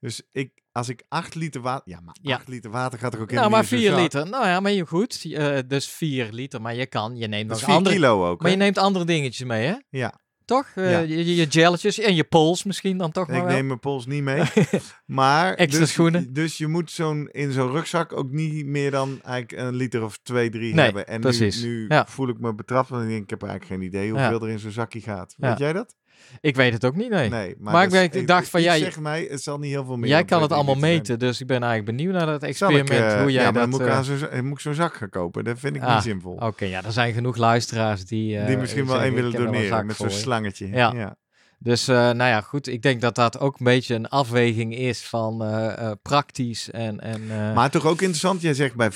Dus 0.00 0.22
ik, 0.32 0.50
als 0.78 0.88
ik 0.88 1.02
8 1.08 1.34
liter 1.34 1.60
water, 1.60 1.82
ja, 1.92 2.00
maar 2.00 2.16
Ja. 2.22 2.34
8 2.34 2.48
liter 2.48 2.70
water 2.70 2.98
gaat 2.98 3.14
er 3.14 3.20
ook 3.20 3.30
Nou, 3.30 3.38
helemaal 3.40 3.60
maar 3.62 3.70
niet 3.70 3.72
in 3.72 3.78
4 3.78 3.88
zo'n 3.88 4.00
zak. 4.02 4.12
liter. 4.12 4.30
Nou 4.30 4.46
ja, 4.46 4.60
maar 4.60 4.72
je 4.72 4.86
goed. 4.86 5.24
eh, 5.32 5.58
dus 5.66 5.88
4 5.88 6.28
liter. 6.32 6.60
Maar 6.62 6.74
je 6.74 6.86
kan, 6.86 7.16
je 7.16 7.26
neemt 7.26 7.48
Dat 7.48 7.50
nog 7.50 7.58
is 7.58 7.64
4 7.64 7.74
andere... 7.74 7.94
kilo 7.94 8.28
ook, 8.28 8.40
Maar 8.42 8.50
je 8.50 8.56
neemt 8.56 8.78
andere 8.78 9.04
dingetjes 9.04 9.46
mee, 9.46 9.66
hè? 9.66 9.74
Ja, 9.88 10.20
Toch? 10.44 10.66
Eh, 10.74 10.90
Ja. 10.90 10.98
je, 10.98 11.36
je 11.36 11.46
gelletjes 11.50 11.98
en 11.98 12.14
je 12.14 12.24
pols 12.24 12.64
misschien 12.64 12.98
dan 12.98 13.10
toch 13.10 13.28
maar 13.28 13.36
ik 13.36 13.44
neem 13.44 13.66
mijn 13.66 13.80
pols 13.80 14.06
niet 14.06 14.22
mee. 14.22 14.42
maar 15.06 15.54
Extra 15.54 15.80
dus, 15.80 15.90
schoenen. 15.92 16.32
Dus 16.32 16.58
je 16.58 16.66
moet 16.66 16.90
zo'n 16.90 17.28
in 17.32 17.52
zo'n 17.52 17.70
rugzak 17.70 18.12
ook 18.12 18.30
niet 18.30 18.66
meer 18.66 18.90
dan 18.90 19.20
eigenlijk 19.22 19.62
een 19.62 19.74
liter 19.74 20.04
of 20.04 20.18
2, 20.22 20.50
3 20.50 20.74
Nee, 20.74 20.84
hebben. 20.84 21.06
En 21.06 21.20
precies. 21.20 21.62
nu, 21.62 21.68
nu 21.68 21.84
Ja. 21.88 22.06
voel 22.06 22.28
ik 22.28 22.38
me 22.38 22.54
betrapt, 22.54 22.88
want 22.88 23.02
ik 23.02 23.08
denk, 23.08 23.22
ik 23.22 23.30
heb 23.30 23.42
eigenlijk 23.42 23.72
geen 23.72 23.82
idee 23.88 24.10
hoeveel 24.10 24.42
er 24.42 24.48
in 24.48 24.58
zo'n 24.58 24.70
zakje 24.70 25.00
gaat. 25.00 25.34
Weet 25.36 25.58
jij 25.58 25.72
dat? 25.72 25.96
Ik 26.40 26.56
weet 26.56 26.72
het 26.72 26.84
ook 26.84 26.96
niet, 26.96 27.10
nee. 27.10 27.28
Nee. 27.28 27.54
Maar, 27.58 27.72
Maar 27.72 27.88
dat 27.88 28.14
ik 28.14 28.26
dacht 28.26 28.48
van, 28.48 28.62
je- 28.62 28.70
Zeg 28.76 29.00
mij, 29.00 29.26
het 29.30 29.42
zal 29.42 29.58
niet 29.58 29.70
heel 29.70 29.84
veel 29.84 29.96
meer. 29.96 30.08
jij 30.08 30.24
kan 30.24 30.40
het 30.42 30.50
2, 30.50 30.58
3 30.60 30.68
allemaal 30.68 30.88
zijn. 30.88 30.92
meten, 30.98 31.18
dus 31.18 31.40
ik 31.40 31.46
ben 31.46 31.62
eigenlijk 31.62 31.96
benieuwd 31.96 32.14
naar 32.14 32.26
dat 32.26 32.42
ik, 32.42 32.48
experiment. 32.48 32.88
eh, 33.12 33.20
hoe 33.20 33.32
jij 33.32 33.42
ja, 33.42 33.50
maar 33.50 33.52
dat... 33.52 33.70
dan 33.78 33.88
moet 33.88 33.98
ik, 33.98 34.04
zo'n, 34.04 34.16
za- 34.30 34.42
moet 34.42 34.52
ik 34.52 34.60
zo'n 34.60 34.74
zak 34.74 34.94
gaan 34.94 35.08
kopen. 35.10 35.44
Dat 35.44 35.58
vind 35.58 35.76
ik 35.76 35.82
Ah, 35.82 35.94
niet 35.94 36.02
zinvol. 36.02 36.32
Oké, 36.34 36.64
ja, 36.64 36.84
er 36.84 36.92
zijn 36.92 37.12
genoeg 37.12 37.36
luisteraars 37.36 38.04
die... 38.04 38.44
Die 38.44 38.56
misschien 38.56 38.86
wel 38.86 39.00
één 39.00 39.14
willen 39.14 39.32
doneren 39.32 39.86
met 39.86 39.96
zo'n 39.96 40.08
je. 40.08 40.14
slangetje. 40.14 40.68
Ja. 40.68 40.92
ja. 40.92 41.16
Dus, 41.60 41.88
eh, 41.88 41.96
nou 41.96 42.16
ja, 42.16 42.40
goed. 42.40 42.66
Ik 42.66 42.82
denk 42.82 43.00
dat 43.00 43.14
dat 43.14 43.38
ook 43.38 43.58
een 43.58 43.64
beetje 43.64 43.94
een 43.94 44.08
afweging 44.08 44.74
is 44.76 45.06
van 45.06 45.44
eh, 45.44 45.78
eh, 45.78 45.92
praktisch 46.02 46.70
en... 46.70 47.00
en 47.00 47.26
Maar 47.54 47.70
toch 47.70 47.86
ook 47.86 48.00
interessant, 48.00 48.40
jij 48.40 48.54
zegt 48.54 48.74
bij 48.74 48.92
5% 48.92 48.94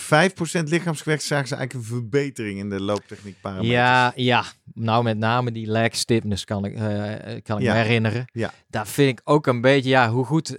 lichaamsgewicht 0.64 1.22
zagen 1.22 1.48
ze 1.48 1.54
eigenlijk 1.54 1.72
een 1.72 1.96
verbetering 1.96 2.58
in 2.58 2.70
de 2.70 2.80
looptechniek 2.80 3.36
parameters. 3.40 3.72
Ja, 3.72 4.12
ja. 4.14 4.44
Nou, 4.74 5.04
met 5.04 5.18
name 5.18 5.52
die 5.52 5.66
leg 5.66 5.96
stiffness 5.96 6.44
kan 6.44 6.64
ik, 6.64 6.74
kan 7.42 7.58
ik 7.58 7.62
Ja. 7.64 7.72
me 7.72 7.80
herinneren. 7.80 8.24
Ja. 8.32 8.52
Daar 8.68 8.86
vind 8.86 9.18
ik 9.18 9.20
ook 9.24 9.46
een 9.46 9.60
beetje, 9.60 9.88
ja, 9.88 10.10
hoe 10.10 10.24
goed... 10.24 10.56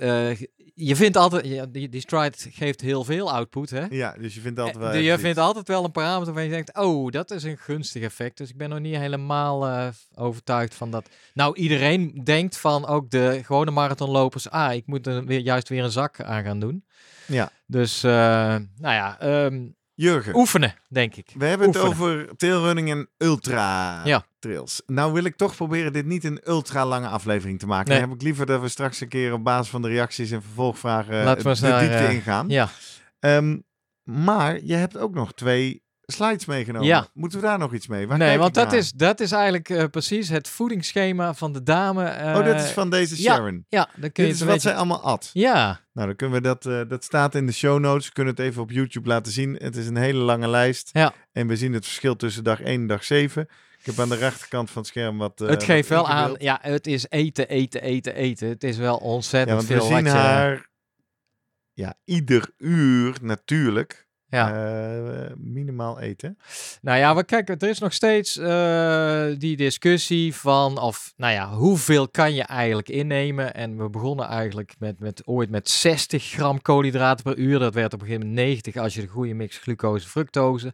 je 0.74 0.96
vindt 0.96 1.18
altijd, 1.18 1.48
ja, 1.48 1.66
die, 1.66 1.90
die 1.90 2.02
stride 2.02 2.38
geeft 2.38 2.82
heel 2.82 3.04
veel 3.04 3.32
output, 3.32 3.70
hè? 3.70 3.86
Ja, 3.90 4.16
dus 4.20 4.34
je 4.36 4.42
vindt 4.42 4.60
altijd 4.60 4.78
wel 4.78 4.90
Eh, 4.90 4.96
echt 4.96 5.06
je 5.06 5.20
vindt 5.20 5.38
altijd 5.38 5.68
wel 5.68 5.84
een 5.84 5.92
parameter 5.92 6.34
waar 6.34 6.44
je 6.44 6.50
denkt, 6.50 6.78
oh, 6.78 7.12
dat 7.12 7.32
is 7.32 7.44
een 7.44 7.58
gunstig 7.58 8.04
effect. 8.04 8.38
Dus 8.38 8.50
ik 8.50 8.58
ben 8.58 8.70
nog 8.70 8.80
niet 8.80 8.96
helemaal 8.96 9.68
eh, 9.68 9.88
overtuigd 10.16 10.76
van 10.76 10.92
dat. 10.92 11.10
Nou, 11.34 11.56
iedereen 11.56 12.22
denkt 12.24 12.58
van 12.58 12.88
ook 12.88 13.10
de 13.10 13.42
gewone 13.46 13.72
marathonlopers, 13.72 14.50
ah, 14.50 14.74
ik 14.74 14.88
moet 14.88 15.08
er 15.08 15.26
weer, 15.26 15.40
juist 15.40 15.70
weer 15.70 15.84
een 15.84 15.92
zak 15.92 16.22
aan 16.22 16.44
gaan 16.44 16.60
doen. 16.60 16.86
Ja. 17.28 17.52
Dus, 17.66 18.04
eh, 18.04 18.12
nou 18.12 18.66
ja, 18.94 19.20
ehm, 19.20 19.68
Jurgen, 19.94 20.36
oefenen, 20.36 20.76
denk 20.90 21.16
ik. 21.16 21.32
we 21.38 21.46
hebben 21.46 21.68
oefenen. 21.68 21.90
het 21.90 22.00
over 22.00 22.36
trailrunning 22.38 22.90
en 22.90 23.10
ultra 23.18 24.02
Ja. 24.06 24.26
Trails. 24.44 24.82
Nou 24.86 25.14
wil 25.14 25.24
ik 25.24 25.36
toch 25.36 25.56
proberen 25.56 25.94
dit 25.94 26.06
niet 26.06 26.24
een 26.24 26.42
ultra 26.48 26.86
lange 26.86 27.08
aflevering 27.08 27.60
te 27.60 27.68
maken. 27.68 27.90
Nee. 27.90 28.00
Dan 28.00 28.10
heb 28.10 28.18
ik 28.18 28.24
liever 28.24 28.46
dat 28.46 28.62
we 28.62 28.68
straks 28.68 29.02
een 29.02 29.08
keer 29.08 29.34
op 29.34 29.44
basis 29.44 29.70
van 29.70 29.82
de 29.82 29.88
reacties 29.88 30.32
en 30.32 30.42
vervolgvragen 30.42 31.24
Laten 31.24 31.44
we 31.44 31.56
de 31.56 31.78
diepte 31.80 31.96
eh, 31.96 32.14
ingaan. 32.14 32.50
Ja, 32.50 32.70
Ehm, 33.24 33.58
maar 34.04 34.60
je 34.64 34.74
hebt 34.74 34.98
ook 34.98 35.14
nog 35.14 35.34
twee 35.34 35.84
slides 36.06 36.46
meegenomen. 36.46 36.88
Ja. 36.88 37.08
Moeten 37.14 37.40
we 37.40 37.46
daar 37.46 37.58
nog 37.58 37.74
iets 37.74 37.88
mee? 37.88 38.08
Waar 38.08 38.18
nee, 38.18 38.38
want 38.38 38.54
dat 38.54 38.68
naar? 38.68 38.76
is, 38.76 38.92
dat 38.92 39.20
is 39.20 39.32
eigenlijk 39.32 39.70
eh, 39.70 39.84
precies 39.92 40.30
het 40.30 40.48
voedingsschema 40.48 41.34
van 41.34 41.54
de 41.54 41.64
dame. 41.64 42.04
Oh, 42.04 42.48
eh, 42.48 42.56
is 42.56 42.72
van 42.72 42.90
deze 42.90 43.22
ja, 43.22 43.34
Sharon. 43.34 43.66
Ja, 43.70 43.90
dan 43.96 44.12
kun 44.12 44.24
je 44.24 44.30
Dit 44.30 44.40
is 44.40 44.46
wat 44.46 44.54
beetje... 44.54 44.70
zij 44.70 44.78
allemaal 44.78 45.02
at. 45.02 45.30
Ja, 45.34 45.80
Nou, 45.94 46.08
dan 46.08 46.16
kunnen 46.16 46.42
we 46.42 46.48
dat, 46.48 46.66
eh, 46.66 46.82
dat 46.88 47.04
staat 47.04 47.36
in 47.36 47.46
de 47.46 47.52
show 47.52 47.80
notes. 47.80 48.08
We 48.08 48.14
kunnen 48.14 48.34
het 48.34 48.44
even 48.44 48.62
op 48.62 48.72
YouTube 48.72 49.08
laten 49.08 49.32
zien. 49.32 49.56
Het 49.56 49.76
is 49.76 49.88
een 49.88 49.98
hele 49.98 50.20
lange 50.20 50.48
lijst. 50.48 50.90
Ja. 50.94 51.14
En 51.32 51.48
we 51.48 51.56
zien 51.56 51.74
het 51.74 51.86
verschil 51.86 52.16
tussen 52.16 52.44
dag 52.44 52.62
1 52.62 52.82
en 52.82 52.88
dag 52.88 53.04
7. 53.04 53.48
Ik 53.84 53.90
heb 53.90 54.00
aan 54.00 54.10
de 54.10 54.16
rechterkant 54.16 54.70
van 54.72 54.82
het 54.82 54.92
scherm 54.92 55.18
wat. 55.18 55.42
eh, 55.42 55.48
het 55.48 55.64
geeft 55.64 55.90
wat 55.90 55.98
wel 55.98 56.08
aan, 56.08 56.36
ja, 56.38 56.60
het 56.62 56.88
is 56.88 57.06
eten, 57.10 57.48
eten, 57.48 57.82
eten, 57.82 58.16
eten. 58.16 58.48
Het 58.48 58.64
is 58.64 58.78
wel 58.78 59.00
Ja, 59.00 59.06
ontzettend 59.06 59.60
we 59.62 59.66
veel 59.66 59.82
zien 59.82 59.94
wat 59.94 60.04
je- 60.04 60.10
haar 60.10 60.70
ja, 61.74 61.94
ieder 62.06 62.50
uur 62.58 63.18
natuurlijk 63.22 64.08
Ja. 64.28 64.50
Eh, 65.26 65.33
minimaal 65.74 66.00
eten. 66.00 66.38
Nou 66.82 66.98
ja, 66.98 67.16
we 67.16 67.24
kijken, 67.24 67.60
er 67.60 67.70
is 67.70 67.80
nog 67.80 67.94
steeds 67.94 68.38
eh, 68.38 69.26
die 69.38 69.58
discussie 69.58 70.36
van 70.36 70.78
of, 70.78 71.14
nou 71.18 71.34
ja, 71.34 71.54
hoeveel 71.54 72.08
kan 72.08 72.34
je 72.34 72.44
eigenlijk 72.44 72.90
innemen? 72.90 73.54
En 73.54 73.78
we 73.78 73.90
begonnen 73.90 74.28
eigenlijk 74.28 74.74
met, 74.80 75.00
met 75.00 75.28
ooit 75.28 75.50
met 75.50 75.70
60 75.70 76.24
gram 76.24 76.62
koolhydraten 76.62 77.24
per 77.24 77.38
uur. 77.38 77.60
Dat 77.60 77.74
werd 77.74 77.94
op 77.94 78.02
een 78.02 78.08
gegeven 78.08 78.28
moment 78.28 78.46
90 78.48 78.76
als 78.76 78.94
je 78.94 79.02
de 79.02 79.08
goede 79.08 79.34
mix 79.34 79.58
glucose 79.58 80.08
fructose. 80.08 80.74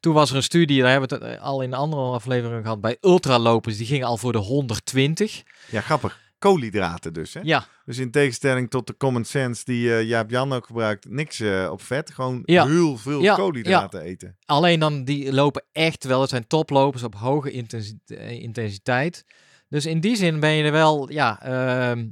Toen 0.00 0.14
was 0.14 0.30
er 0.30 0.36
een 0.36 0.42
studie, 0.42 0.80
daar 0.80 0.90
hebben 0.90 1.08
we 1.08 1.14
het 1.14 1.36
eh, 1.36 1.42
al 1.42 1.62
in 1.62 1.74
andere 1.74 2.02
afleveringen 2.02 2.62
gehad, 2.62 2.80
bij 2.80 2.96
ultralopers. 3.00 3.76
Die 3.76 3.86
gingen 3.86 4.06
al 4.06 4.16
voor 4.16 4.32
de 4.32 4.38
120. 4.38 5.42
Ja, 5.70 5.80
grappig. 5.80 6.31
Koolhydraten 6.42 7.12
dus, 7.12 7.34
hè? 7.34 7.40
Ja, 7.42 7.64
Dus 7.84 7.98
in 7.98 8.10
tegenstelling 8.10 8.70
tot 8.70 8.86
de 8.86 8.96
common 8.96 9.24
sense 9.24 9.64
die 9.64 9.94
eh, 9.94 10.02
Jaap 10.02 10.30
Jan 10.30 10.52
ook 10.52 10.66
gebruikt, 10.66 11.10
niks 11.10 11.40
eh, 11.40 11.68
op 11.70 11.82
vet. 11.82 12.10
Gewoon 12.10 12.42
Ja. 12.44 12.66
heel 12.66 12.96
veel 12.96 13.22
Ja, 13.22 13.34
koolhydraten 13.34 14.00
eten. 14.00 14.36
Alleen 14.46 14.80
dan, 14.80 15.04
die 15.04 15.32
lopen 15.32 15.64
echt 15.72 16.04
wel. 16.04 16.20
Het 16.20 16.30
zijn 16.30 16.46
toplopers 16.46 17.02
op 17.02 17.14
hoge 17.14 17.66
eh, 18.06 18.30
intensiteit. 18.42 19.24
Dus 19.68 19.86
in 19.86 20.00
die 20.00 20.16
zin 20.16 20.40
ben 20.40 20.50
je 20.50 20.64
er 20.64 20.72
wel, 20.72 21.10
ja, 21.12 21.42
ehm 21.42 22.06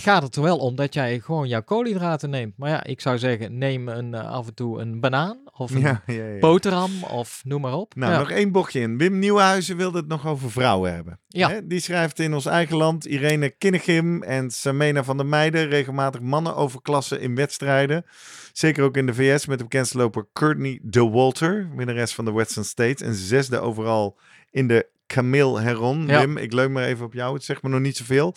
gaat 0.00 0.22
het 0.22 0.36
er 0.36 0.42
wel 0.42 0.58
om 0.58 0.76
dat 0.76 0.94
jij 0.94 1.20
gewoon 1.20 1.48
jouw 1.48 1.62
koolhydraten 1.62 2.30
neemt. 2.30 2.52
Maar 2.56 2.70
ja, 2.70 2.84
ik 2.84 3.00
zou 3.00 3.18
zeggen, 3.18 3.58
neem 3.58 3.88
een, 3.88 4.14
eh, 4.14 4.30
af 4.30 4.46
en 4.46 4.54
toe 4.54 4.80
een 4.80 5.00
banaan 5.00 5.38
of 5.56 5.70
een 5.70 5.80
Ja, 5.88 6.02
ja, 6.06 6.24
ja. 6.24 6.38
boterham 6.38 6.90
of 7.02 7.40
noem 7.44 7.60
maar 7.60 7.74
op. 7.74 7.94
Nou, 7.94 8.18
nog 8.18 8.30
één 8.30 8.52
bochtje 8.52 8.80
in. 8.80 8.98
Wim 8.98 9.18
Nieuwenhuizen 9.18 9.76
wilde 9.76 9.98
het 9.98 10.08
nog 10.08 10.26
over 10.26 10.50
vrouwen 10.50 10.94
hebben. 10.94 11.20
Ja. 11.28 11.50
Hè, 11.50 11.66
Die 11.66 11.80
schrijft 11.80 12.18
in 12.18 12.34
ons 12.34 12.46
eigen 12.46 12.76
land 12.76 13.04
Irene 13.06 13.50
Kinnegim 13.50 14.22
en 14.22 14.50
Samena 14.50 15.04
van 15.04 15.16
der 15.16 15.26
Meijden 15.26 15.68
regelmatig 15.68 16.20
mannen 16.20 16.56
overklassen 16.56 17.20
in 17.20 17.34
wedstrijden. 17.34 18.04
Zeker 18.52 18.84
ook 18.84 18.96
in 18.96 19.06
de 19.06 19.14
VS 19.14 19.46
met 19.46 19.58
de 19.58 19.64
bekendste 19.64 19.98
loper 19.98 20.26
Courtney 20.32 20.78
de 20.82 21.08
Walter, 21.08 21.70
winnares 21.76 22.14
van 22.14 22.24
de 22.24 22.32
Western 22.32 22.64
States 22.64 23.02
en 23.02 23.14
zesde 23.14 23.58
overal 23.58 24.18
in 24.50 24.66
de 24.68 24.90
Camille 25.12 25.60
Heron. 25.60 26.06
Ja. 26.06 26.18
Wim, 26.18 26.36
ik 26.36 26.52
leun 26.52 26.72
maar 26.72 26.84
even 26.84 27.04
op 27.04 27.12
jou. 27.12 27.34
Het 27.34 27.44
zegt 27.44 27.62
me 27.62 27.68
nog 27.68 27.80
niet 27.80 27.96
zoveel. 27.96 28.34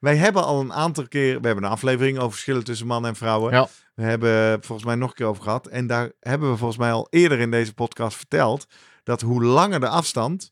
Wij 0.00 0.16
hebben 0.16 0.44
al 0.44 0.60
een 0.60 0.72
aantal 0.72 1.08
keer, 1.08 1.40
we 1.40 1.46
hebben 1.46 1.64
een 1.64 1.70
aflevering 1.70 2.18
over 2.18 2.30
verschillen 2.30 2.64
tussen 2.64 2.86
mannen 2.86 3.10
en 3.10 3.16
vrouwen. 3.16 3.52
Ja. 3.52 3.68
We 3.94 4.02
hebben 4.02 4.62
volgens 4.62 4.86
mij 4.86 4.96
nog 4.96 5.08
een 5.08 5.14
keer 5.14 5.26
over 5.26 5.42
gehad. 5.42 5.66
En 5.66 5.86
daar 5.86 6.12
hebben 6.20 6.50
we 6.50 6.56
volgens 6.56 6.78
mij 6.78 6.92
al 6.92 7.06
eerder 7.10 7.38
in 7.38 7.50
deze 7.50 7.74
podcast 7.74 8.16
verteld 8.16 8.66
dat 9.02 9.20
hoe 9.20 9.44
langer 9.44 9.80
de 9.80 9.88
afstand, 9.88 10.50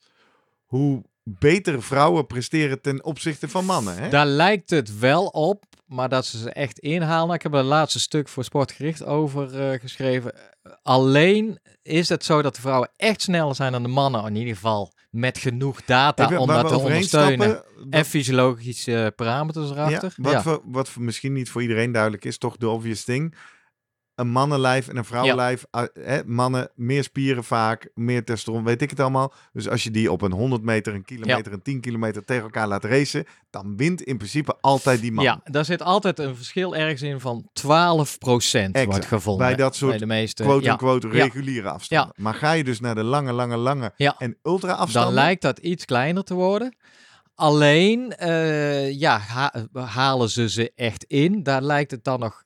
hoe 0.65 1.03
beter 1.23 1.83
vrouwen 1.83 2.27
presteren 2.27 2.81
ten 2.81 3.05
opzichte 3.05 3.49
van 3.49 3.65
mannen. 3.65 3.97
Hè? 3.97 4.09
Daar 4.09 4.27
lijkt 4.27 4.71
het 4.71 4.99
wel 4.99 5.27
op, 5.27 5.65
maar 5.87 6.09
dat 6.09 6.27
ze 6.27 6.39
ze 6.39 6.51
echt 6.51 6.79
inhalen. 6.79 7.35
Ik 7.35 7.43
heb 7.43 7.53
een 7.53 7.65
laatste 7.65 8.01
stuk 8.01 8.29
voor 8.29 8.45
Sportgericht 8.45 9.05
over 9.05 9.61
eh, 9.61 9.81
geschreven. 9.81 10.35
Alleen 10.83 11.59
is 11.83 12.09
het 12.09 12.25
zo 12.25 12.43
dat 12.43 12.55
de 12.55 12.61
vrouwen 12.61 12.91
echt 12.97 13.23
sneller 13.23 13.55
zijn 13.55 13.73
dan 13.73 13.83
de 13.83 13.89
mannen. 13.89 14.27
In 14.27 14.37
ieder 14.37 14.55
geval 14.55 14.93
met 15.17 15.39
genoeg 15.39 15.85
data 15.85 16.25
Even 16.25 16.39
om 16.39 16.47
dat 16.47 16.69
te 16.69 16.79
ondersteunen. 16.79 17.49
stappen, 17.49 17.91
En 17.91 18.05
fysiologische 18.05 19.13
parameters 19.17 19.69
ja, 19.69 19.75
erachter. 19.75 20.13
wat, 20.17 20.33
Ja, 20.33 20.43
Voor, 20.43 20.61
wat 20.65 20.89
voor 20.89 21.03
misschien 21.03 21.33
niet 21.33 21.51
voor 21.51 21.63
iedereen 21.63 21.93
duidelijk 21.93 22.25
is, 22.25 22.39
toch 22.39 22.57
de 22.57 22.69
obvious 22.69 23.05
thing. 23.05 23.35
Een 24.17 24.29
mannenlijf 24.29 24.89
en 24.89 24.97
een 24.97 25.05
vrouwenlijf. 25.05 25.65
ah, 25.71 25.87
hè, 26.01 26.21
mannen 26.25 26.71
meer 26.75 27.03
spieren 27.03 27.45
vaak, 27.45 27.91
meer 27.95 28.25
testosteron, 28.25 28.65
weet 28.65 28.83
ik 28.83 28.91
het 28.91 29.01
allemaal. 29.01 29.33
Dus 29.53 29.69
als 29.69 29.85
je 29.85 29.91
die 29.91 30.13
op 30.13 30.23
een 30.23 30.33
100 30.33 30.63
meter, 30.63 30.95
een 30.95 31.05
kilometer, 31.05 31.53
een 31.53 31.63
10 31.63 31.81
kilometer 31.81 32.25
tegen 32.25 32.43
elkaar 32.43 32.69
laat 32.69 32.85
racen, 32.85 33.25
dan 33.51 33.77
wint 33.77 34.03
in 34.03 34.17
principe 34.17 34.57
altijd 34.61 35.01
die 35.01 35.13
man. 35.13 35.25
ja, 35.25 35.41
daar 35.45 35.65
zit 35.65 35.83
altijd 35.83 36.19
een 36.19 36.37
verschil 36.37 36.77
ergens 36.77 37.03
in 37.03 37.21
van 37.21 37.49
12% 37.53 37.63
wordt 38.73 38.77
Exact. 38.77 39.05
gevonden. 39.05 39.47
Bij 39.47 39.57
dat 39.57 39.77
soort 39.77 39.91
bij 39.91 39.99
de 39.99 40.07
meeste. 40.07 40.43
quote-unquote 40.43 41.07
Ja. 41.07 41.13
reguliere 41.13 41.69
afstanden. 41.69 42.15
Maar 42.17 42.35
ga 42.35 42.53
je 42.53 42.65
dus 42.65 42.81
naar 42.81 42.95
de 42.95 43.03
lange, 43.05 43.33
lange, 43.33 43.57
lange 43.57 43.93
en 44.19 44.37
ultra 44.43 44.73
afstanden. 44.73 45.15
Dan 45.15 45.23
lijkt 45.25 45.43
dat 45.43 45.59
iets 45.59 45.85
kleiner 45.85 46.25
te 46.25 46.35
worden. 46.35 46.77
Alleen, 47.35 48.13
eh, 48.13 48.93
ja, 48.99 49.19
ha- 49.19 49.53
halen 49.73 50.31
ze 50.31 50.49
ze 50.49 50.73
echt 50.75 51.05
in? 51.05 51.43
Daar 51.43 51.63
lijkt 51.63 51.91
het 51.91 52.05
dan 52.05 52.21
nog 52.21 52.43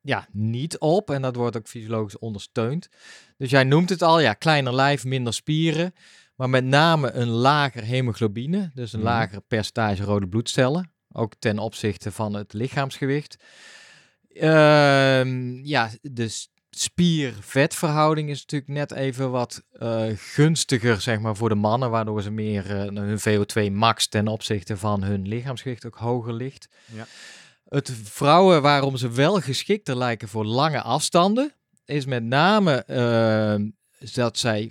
ja, 0.00 0.28
niet 0.32 0.78
op. 0.78 1.10
En 1.10 1.22
dat 1.22 1.36
wordt 1.36 1.56
ook 1.56 1.66
fysiologisch 1.68 2.18
ondersteund. 2.18 2.88
Dus 3.36 3.50
jij 3.50 3.64
noemt 3.64 3.88
het 3.90 4.02
al, 4.02 4.20
ja, 4.20 4.32
kleiner 4.34 4.74
lijf, 4.74 5.04
minder 5.04 5.34
spieren. 5.34 5.94
Maar 6.36 6.50
met 6.50 6.64
name 6.64 7.10
een 7.12 7.28
lager 7.28 7.82
hemoglobine. 7.84 8.70
Dus 8.74 8.92
een 8.92 9.00
Mhm. 9.00 9.08
lager 9.08 9.40
percentage 9.40 10.02
rode 10.04 10.28
bloedcellen. 10.28 10.92
Ook 11.12 11.32
ten 11.38 11.58
opzichte 11.58 12.12
van 12.12 12.34
het 12.34 12.52
lichaamsgewicht. 12.52 13.36
Ehm, 14.34 15.64
ja, 15.64 15.90
de 16.02 16.28
s- 16.28 16.48
spier-vetverhouding 16.70 18.30
is 18.30 18.40
natuurlijk 18.40 18.70
net 18.70 18.92
even 18.92 19.30
wat 19.30 19.62
eh, 19.72 20.04
gunstiger 20.16 21.00
zeg 21.00 21.20
maar, 21.20 21.36
voor 21.36 21.48
de 21.48 21.54
mannen, 21.54 21.90
waardoor 21.90 22.22
ze 22.22 22.30
meer 22.30 22.70
eh, 22.76 22.86
hun 22.94 23.18
VO2 23.20 23.70
max 23.72 24.08
ten 24.08 24.28
opzichte 24.28 24.76
van 24.76 25.02
hun 25.02 25.28
lichaamsgewicht 25.28 25.86
ook 25.86 25.96
hoger 25.96 26.32
ligt. 26.32 26.68
Ja. 26.84 27.06
Het 27.68 27.90
vrouwen 28.02 28.62
waarom 28.62 28.96
ze 28.96 29.10
wel 29.10 29.40
geschikter 29.40 29.96
lijken 29.96 30.28
voor 30.28 30.44
lange 30.44 30.82
afstanden, 30.82 31.52
is 31.84 32.04
met 32.06 32.24
name 32.24 32.84
ehm, 32.84 33.68
dat 34.14 34.38
zij 34.38 34.70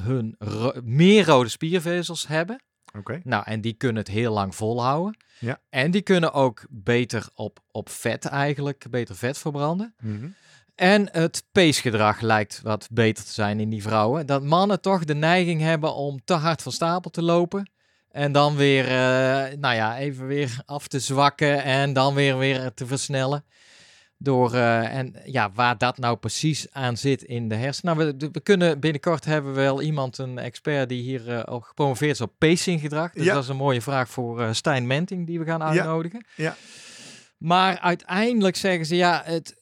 hun 0.00 0.34
ro- 0.38 0.80
meer 0.82 1.24
rode 1.26 1.48
spiervezels 1.48 2.26
hebben. 2.26 2.62
Oké. 2.98 3.20
Nou, 3.24 3.44
en 3.46 3.60
die 3.60 3.72
kunnen 3.72 3.96
het 3.96 4.10
heel 4.12 4.32
lang 4.32 4.54
volhouden. 4.54 5.16
Ja. 5.38 5.60
En 5.70 5.90
die 5.90 6.02
kunnen 6.02 6.32
ook 6.32 6.64
beter 6.68 7.28
op, 7.34 7.60
op 7.70 7.88
vet 7.88 8.24
eigenlijk, 8.24 8.86
beter 8.90 9.16
vet 9.16 9.38
verbranden. 9.38 9.94
Mhm. 10.00 10.28
En 10.74 11.08
het 11.12 11.44
peesgedrag 11.52 12.20
lijkt 12.20 12.60
wat 12.62 12.88
beter 12.92 13.24
te 13.24 13.32
zijn 13.32 13.60
in 13.60 13.70
die 13.70 13.82
vrouwen. 13.82 14.26
Dat 14.26 14.42
mannen 14.42 14.80
toch 14.80 15.04
de 15.04 15.14
neiging 15.14 15.60
hebben 15.60 15.94
om 15.94 16.24
te 16.24 16.32
hard 16.34 16.62
van 16.62 16.72
stapel 16.72 17.10
te 17.10 17.22
lopen. 17.22 17.70
En 18.14 18.32
dan 18.32 18.56
weer, 18.56 18.84
eh, 18.84 19.56
nou 19.58 19.74
ja, 19.74 19.98
even 19.98 20.26
weer 20.26 20.56
af 20.66 20.88
te 20.88 21.00
zwakken 21.00 21.62
en 21.62 21.92
dan 21.92 22.14
weer, 22.14 22.38
weer 22.38 22.74
te 22.74 22.86
versnellen. 22.86 23.44
Door, 24.18 24.54
eh, 24.54 24.96
en 24.96 25.16
ja, 25.24 25.50
waar 25.52 25.78
dat 25.78 25.98
nou 25.98 26.16
precies 26.16 26.66
aan 26.72 26.96
zit 26.96 27.22
in 27.22 27.48
de 27.48 27.54
hersenen. 27.54 27.96
Nou, 27.96 28.14
we, 28.18 28.28
we 28.32 28.40
kunnen 28.40 28.80
binnenkort 28.80 29.24
hebben 29.24 29.54
we 29.54 29.60
wel 29.60 29.82
iemand, 29.82 30.18
een 30.18 30.38
expert 30.38 30.88
die 30.88 31.02
hier 31.02 31.28
eh, 31.32 31.54
ook 31.54 31.66
gepromoveerd 31.66 32.12
is 32.12 32.20
op 32.20 32.32
pacinggedrag. 32.38 33.12
Dus 33.12 33.24
Ja. 33.24 33.34
dat 33.34 33.42
is 33.42 33.48
een 33.48 33.56
mooie 33.56 33.82
vraag 33.82 34.08
voor 34.08 34.54
Stijn 34.54 34.86
Menting 34.86 35.26
die 35.26 35.38
we 35.38 35.44
gaan 35.44 35.62
uitnodigen. 35.62 36.26
Ja. 36.36 36.56
Maar 37.38 37.78
uiteindelijk 37.78 38.56
zeggen 38.56 38.86
ze, 38.86 38.96
ja, 38.96 39.22
het, 39.24 39.54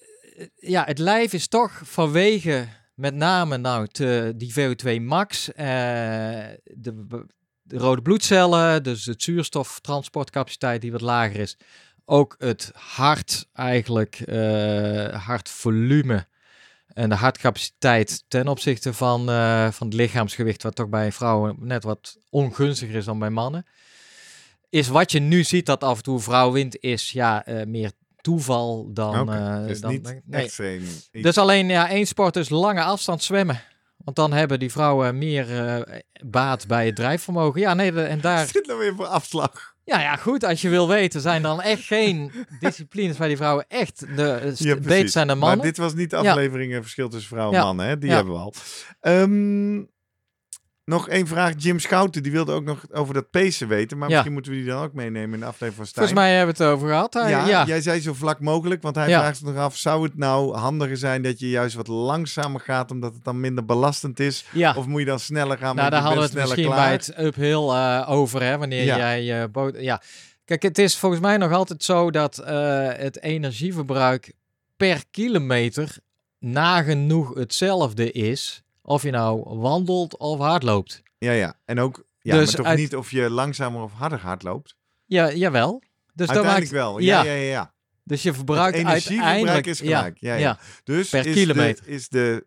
ja, 0.55 0.85
het 0.85 0.99
lijf 0.99 1.33
is 1.33 1.49
toch 1.49 1.81
vanwege 1.85 2.67
met 2.95 3.15
name 3.15 3.57
nou 3.57 3.87
te, 3.87 4.33
die 4.37 4.53
VO2 4.53 5.01
max, 5.03 5.45
de, 5.45 7.25
de 7.73 7.79
rode 7.79 8.03
bloedcellen, 8.03 8.83
dus 8.83 9.05
het 9.05 9.23
zuurstoftransportcapaciteit 9.23 10.81
die 10.81 10.93
wat 10.93 11.01
lager 11.01 11.41
is, 11.41 11.57
ook 12.05 12.35
het 12.39 12.71
hart 12.75 13.47
eigenlijk, 13.53 14.21
eh 14.21 15.27
hartvolume 15.27 16.27
en 16.95 17.09
de 17.09 17.15
hartcapaciteit 17.15 18.25
ten 18.29 18.49
opzichte 18.49 18.93
van, 18.93 19.31
eh, 19.31 19.71
van 19.71 19.87
het 19.87 19.97
lichaamsgewicht, 19.97 20.63
wat 20.63 20.75
toch 20.75 20.89
bij 20.89 21.13
vrouwen 21.13 21.57
net 21.59 21.85
wat 21.85 22.19
ongunstiger 22.31 22.95
is 22.95 23.05
dan 23.05 23.19
bij 23.19 23.31
mannen. 23.31 23.67
Is 24.71 24.89
wat 24.89 25.13
je 25.13 25.21
nu 25.21 25.45
ziet 25.45 25.67
dat 25.67 25.85
af 25.85 25.97
en 25.97 26.03
toe 26.03 26.21
vrouw 26.21 26.53
wint, 26.53 26.81
is 26.81 27.11
ja, 27.11 27.45
eh, 27.45 27.67
meer 27.67 27.93
toeval 28.21 28.91
dan. 28.93 29.33
Eh, 29.33 29.67
dus 29.67 29.81
dan 29.81 29.91
niet 29.91 30.21
nee. 30.25 30.81
Dus 31.23 31.39
alleen 31.39 31.69
ja, 31.69 31.89
één 31.89 32.07
sport 32.07 32.37
is 32.37 32.49
lange 32.49 32.83
afstand 32.83 33.23
zwemmen. 33.23 33.63
Want 34.05 34.17
dan 34.17 34.33
hebben 34.33 34.59
die 34.59 34.73
vrouwen 34.73 35.19
meer 35.19 35.67
eh, 35.67 35.99
baat 36.27 36.67
bij 36.67 36.87
het 36.87 36.97
drijfvermogen. 36.97 37.61
Ja, 37.61 37.75
nee, 37.75 37.93
de- 37.93 38.03
en 38.03 38.21
daar. 38.21 38.49
dit 38.53 38.67
nou 38.67 38.79
weer 38.79 38.95
voor 38.95 39.07
afslag? 39.07 39.71
Ja, 39.85 40.01
ja, 40.01 40.17
goed. 40.17 40.45
Als 40.45 40.61
je 40.63 40.69
wil 40.69 40.89
weten, 40.89 41.21
zijn 41.21 41.43
dan 41.43 41.61
echt 41.63 41.83
geen 41.83 42.33
disciplines 42.61 43.19
waar 43.19 43.29
die 43.29 43.37
vrouwen 43.37 43.65
echt 43.69 44.01
de, 44.17 44.53
Ja, 44.57 44.77
beter 44.77 45.09
zijn 45.09 45.27
dan 45.27 45.39
mannen. 45.39 45.59
Maar 45.59 45.67
dit 45.67 45.77
was 45.77 45.95
niet 45.95 46.11
de 46.11 46.17
Ja. 46.23 46.31
aflevering 46.31 46.73
eh, 46.75 46.81
verschil 46.81 47.09
tussen 47.09 47.29
vrouwen 47.29 47.55
en 47.57 47.61
Ja. 47.61 47.67
mannen. 47.67 47.87
Hè? 47.87 47.99
Die 47.99 48.09
Ja. 48.11 48.15
hebben 48.17 48.33
we 48.35 48.39
al. 48.41 48.55
Ehm, 49.01 49.83
nog 50.93 51.09
één 51.09 51.27
vraag. 51.27 51.53
Jim 51.57 51.79
Schouten, 51.79 52.23
die 52.23 52.33
wilde 52.33 52.53
ook 52.53 52.65
nog 52.65 52.85
over 52.93 53.15
dat 53.15 53.31
pacen 53.31 53.69
weten. 53.69 53.99
Maar 53.99 54.09
Ja. 54.09 54.13
misschien 54.15 54.33
moeten 54.33 54.53
we 54.53 54.59
die 54.59 54.67
dan 54.67 54.83
ook 54.83 54.93
meenemen 54.93 55.35
in 55.35 55.41
de 55.41 55.47
aflevering 55.47 55.75
van 55.77 55.87
Stijn. 55.87 56.07
Volgens 56.07 56.27
mij 56.27 56.37
hebben 56.37 56.57
we 56.57 56.63
het 56.65 56.73
over 56.73 56.89
gehad. 56.89 57.15
Hij- 57.15 57.31
ja, 57.31 57.47
ja, 57.49 57.65
jij 57.67 57.81
zei 57.81 58.01
zo 58.01 58.13
vlak 58.13 58.41
mogelijk, 58.41 58.83
want 58.83 58.95
hij 58.97 59.09
Ja. 59.09 59.21
vraagt 59.21 59.37
zich 59.37 59.47
nog 59.47 59.57
af, 59.57 59.77
zou 59.77 60.03
het 60.03 60.17
nou 60.17 60.55
handiger 60.57 60.97
zijn 60.97 61.23
dat 61.23 61.39
je 61.39 61.49
juist 61.51 61.75
wat 61.75 61.87
langzamer 61.89 62.61
gaat, 62.61 62.91
omdat 62.91 63.15
het 63.15 63.25
dan 63.25 63.41
minder 63.41 63.65
belastend 63.65 64.21
is? 64.21 64.45
Of 64.77 64.87
moet 64.87 65.01
je 65.01 65.07
dan 65.07 65.21
sneller 65.21 65.59
gaan, 65.59 65.77
Nou, 65.77 65.91
daar 65.91 66.01
hadden 66.01 66.19
we 66.19 66.25
het 66.29 66.35
misschien 66.35 66.65
klaar? 66.65 66.77
bij 66.77 66.93
het 66.93 67.15
uphill 67.19 67.69
eh 67.69 68.05
over, 68.11 68.43
hè, 68.43 68.59
wanneer 68.59 68.85
jij 68.85 69.43
eh 69.43 69.49
boot... 69.53 69.77
Ja, 69.79 70.03
kijk, 70.45 70.63
het 70.63 70.79
is 70.79 70.97
volgens 70.99 71.21
mij 71.21 71.37
nog 71.37 71.53
altijd 71.53 71.85
zo 71.85 72.11
dat 72.11 72.39
eh, 72.39 72.89
het 72.93 73.23
energieverbruik 73.23 74.33
per 74.77 75.03
kilometer 75.11 75.97
nagenoeg 76.39 77.35
hetzelfde 77.35 78.13
is, 78.13 78.63
of 78.93 79.03
je 79.03 79.11
nou 79.11 79.59
wandelt 79.59 80.17
of 80.17 80.39
hardloopt. 80.39 81.03
Ja, 81.19 81.33
ja. 81.33 81.55
En 81.65 81.79
ook, 81.79 82.05
ja, 82.19 82.37
Dus 82.37 82.47
maar 82.47 82.55
toch 82.55 82.67
uit- 82.67 82.79
niet 82.79 82.97
of 82.97 83.11
je 83.11 83.31
langzamer 83.31 83.83
of 83.83 83.93
harder 83.93 84.19
hardloopt? 84.21 84.77
Ja, 85.05 85.33
jawel. 85.33 85.83
Dus 86.15 86.29
Uiteindelijk 86.29 86.73
maakt, 86.73 86.85
wel. 86.85 86.99
Ja, 86.99 87.25
ja, 87.25 87.33
ja. 87.33 87.51
ja. 87.51 87.75
Dus 88.05 88.23
je 88.23 88.33
verbruikt 88.33 88.77
Het 88.77 88.87
energieverbruik 88.87 89.27
uiteindelijk... 89.35 89.67
is 89.67 89.79
gelijk. 89.79 90.19
Ja, 90.19 90.35
ja. 90.35 90.59
Dus 90.85 91.09
Per 91.09 91.27
is 91.27 91.35
kilometer. 91.35 91.85
De, 91.85 91.91
is 91.91 92.09
de 92.09 92.47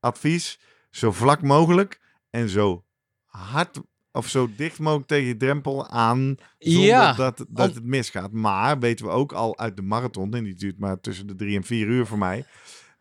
advies 0.00 0.58
zo 0.90 1.12
vlak 1.12 1.42
mogelijk 1.42 2.00
en 2.30 2.48
zo 2.48 2.84
hard 3.24 3.80
of 4.12 4.28
zo 4.28 4.50
dicht 4.56 4.78
mogelijk 4.78 5.08
tegen 5.08 5.26
je 5.26 5.36
drempel 5.36 5.88
aan 5.88 6.36
zonder 6.58 6.84
Ja, 6.84 7.12
dat, 7.12 7.44
dat 7.48 7.74
het 7.74 7.84
misgaat. 7.84 8.32
Maar 8.32 8.78
weten 8.78 9.06
we 9.06 9.10
ook 9.12 9.32
al 9.32 9.58
uit 9.58 9.76
de 9.76 9.82
marathon, 9.82 10.34
en 10.34 10.44
die 10.44 10.54
duurt 10.54 10.78
maar 10.78 11.00
tussen 11.00 11.26
de 11.26 11.34
drie 11.34 11.56
en 11.56 11.64
vier 11.64 11.86
uur 11.86 12.06
voor 12.06 12.18
mij, 12.18 12.44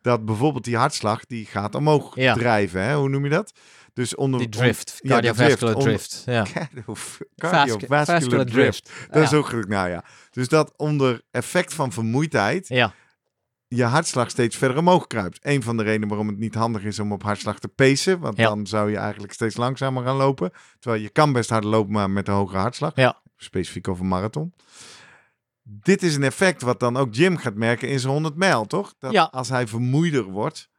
dat 0.02 0.26
bijvoorbeeld 0.26 0.64
die 0.64 0.78
hartslag 0.78 1.26
die 1.26 1.46
gaat 1.46 1.76
omhoog 1.76 2.16
Ja. 2.16 2.34
drijven. 2.34 2.84
Hè? 2.84 2.96
Hoe 2.96 3.10
noem 3.10 3.24
je 3.24 3.30
dat? 3.30 3.52
Dus 3.94 4.16
onder 4.16 4.40
Die 4.40 4.50
drift, 4.50 5.00
on- 5.04 5.10
ja, 5.10 5.22
de 5.22 5.28
cardiovascular 5.28 5.76
onder- 5.76 5.90
drift. 5.90 6.24
Ja. 6.26 6.46
Cardiovascular 7.36 8.06
Vascular 8.06 8.46
drift. 8.46 8.86
drift. 8.86 9.08
Dat 9.14 9.24
is 9.24 9.34
ook 9.34 9.50
goed. 9.50 9.68
Nou 9.68 9.90
ja. 9.90 10.04
Dus 10.32 10.48
dat 10.48 10.74
onder 10.78 11.22
effect 11.32 11.74
van 11.74 11.92
vermoeidheid 11.92 12.68
Ja, 12.68 12.94
je 13.68 13.84
hartslag 13.84 14.30
steeds 14.30 14.56
verder 14.58 14.78
omhoog 14.78 15.08
kruipt. 15.08 15.40
Een 15.42 15.64
van 15.64 15.78
de 15.78 15.84
redenen 15.84 16.08
waarom 16.08 16.28
het 16.28 16.38
niet 16.38 16.56
handig 16.56 16.84
is 16.84 17.00
om 17.00 17.12
op 17.12 17.24
hartslag 17.24 17.60
te 17.60 17.68
pacen. 17.68 18.20
Want 18.20 18.38
dan 18.38 18.68
zou 18.68 18.92
je 18.92 18.98
eigenlijk 18.98 19.34
steeds 19.34 19.58
langzamer 19.58 20.04
gaan 20.04 20.16
lopen. 20.16 20.52
Terwijl 20.80 21.02
je 21.02 21.10
kan 21.10 21.34
best 21.34 21.50
hard 21.50 21.64
lopen, 21.64 21.92
maar 21.94 22.10
met 22.10 22.28
een 22.28 22.34
hoge 22.34 22.58
hartslag. 22.58 22.92
Ja. 22.96 23.20
Specifiek 23.38 23.88
over 23.88 24.06
marathon. 24.06 24.54
Dit 25.82 26.04
is 26.04 26.16
een 26.16 26.24
effect 26.24 26.62
wat 26.62 26.80
dan 26.80 26.98
ook 26.98 27.16
Jim 27.16 27.38
gaat 27.38 27.56
merken 27.56 27.88
in 27.90 28.00
zijn 28.00 28.14
100 28.14 28.36
mijl, 28.36 28.66
toch? 28.66 28.94
Dat 29.00 29.12
Ja. 29.12 29.24
als 29.32 29.50
hij 29.50 29.68
vermoeider 29.68 30.24
wordt, 30.24 30.70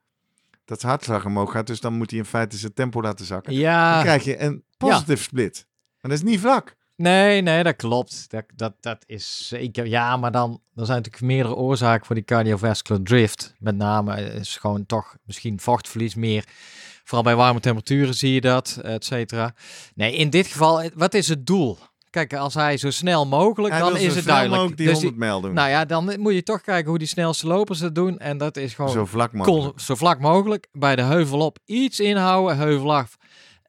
dat 0.64 0.80
zijn 0.80 0.92
hartslag 0.92 1.24
omhoog 1.24 1.52
gaat. 1.52 1.66
Dus 1.66 1.80
dan 1.80 1.92
moet 1.94 2.10
hij 2.10 2.18
in 2.18 2.24
feite 2.24 2.56
zijn 2.56 2.74
tempo 2.74 3.00
laten 3.02 3.26
zakken. 3.26 3.52
Dan 3.52 3.60
ja. 3.60 4.00
krijg 4.02 4.24
je 4.24 4.40
een 4.40 4.64
positive 4.76 5.22
split. 5.22 5.66
Maar 6.00 6.10
dat 6.10 6.20
is 6.22 6.30
niet 6.30 6.40
vlak. 6.40 6.76
Nee, 6.96 7.40
nee, 7.40 7.62
dat 7.62 7.76
klopt. 7.76 8.30
Dat, 8.30 8.44
dat, 8.54 8.74
dat 8.80 9.04
is 9.06 9.48
zeker. 9.48 9.86
Ja, 9.86 10.16
maar 10.16 10.32
dan 10.32 10.50
er 10.74 10.86
zijn 10.86 10.96
natuurlijk 10.96 11.24
meerdere 11.32 11.54
oorzaken 11.54 12.06
voor 12.06 12.14
die 12.14 12.24
cardiovascular 12.24 13.02
drift. 13.02 13.54
Met 13.58 13.76
name 13.76 14.20
is 14.20 14.56
gewoon 14.56 14.86
toch 14.86 15.16
misschien 15.24 15.60
vochtverlies 15.60 16.14
meer. 16.14 16.44
Vooral 17.04 17.22
bij 17.22 17.36
warme 17.36 17.60
temperaturen 17.60 18.14
zie 18.14 18.32
je 18.32 18.40
dat, 18.40 18.78
et 18.82 19.04
cetera. 19.04 19.54
Nee, 19.94 20.16
in 20.16 20.30
dit 20.30 20.46
geval, 20.46 20.90
wat 20.94 21.14
is 21.14 21.28
het 21.28 21.46
doel? 21.46 21.78
Kijk, 22.12 22.34
als 22.34 22.54
hij 22.54 22.76
zo 22.76 22.90
snel 22.90 23.26
mogelijk, 23.26 23.72
Hij 23.74 23.82
dan 23.82 23.96
is 23.96 24.14
het 24.14 24.24
duidelijk. 24.24 24.76
die 24.76 24.86
Dus 24.86 24.98
die- 24.98 25.08
100 25.08 25.16
mijl 25.16 25.40
doen. 25.40 25.52
nou 25.54 25.68
ja, 25.68 25.84
dan 25.84 26.14
moet 26.20 26.34
je 26.34 26.42
toch 26.42 26.60
kijken 26.60 26.88
hoe 26.88 26.98
die 26.98 27.08
snelste 27.08 27.46
lopers 27.46 27.80
het 27.80 27.94
doen. 27.94 28.18
En 28.18 28.38
dat 28.38 28.56
is 28.56 28.74
gewoon 28.74 28.90
zo 28.90 29.04
vlak 29.06 29.32
mogelijk. 29.32 29.80
zo 29.80 29.94
vlak 29.94 30.20
mogelijk 30.20 30.66
bij 30.72 30.96
de 30.96 31.02
heuvel 31.02 31.40
op 31.40 31.58
iets 31.64 32.00
inhouden, 32.00 32.56
heuvel 32.56 32.94
af, 32.94 33.16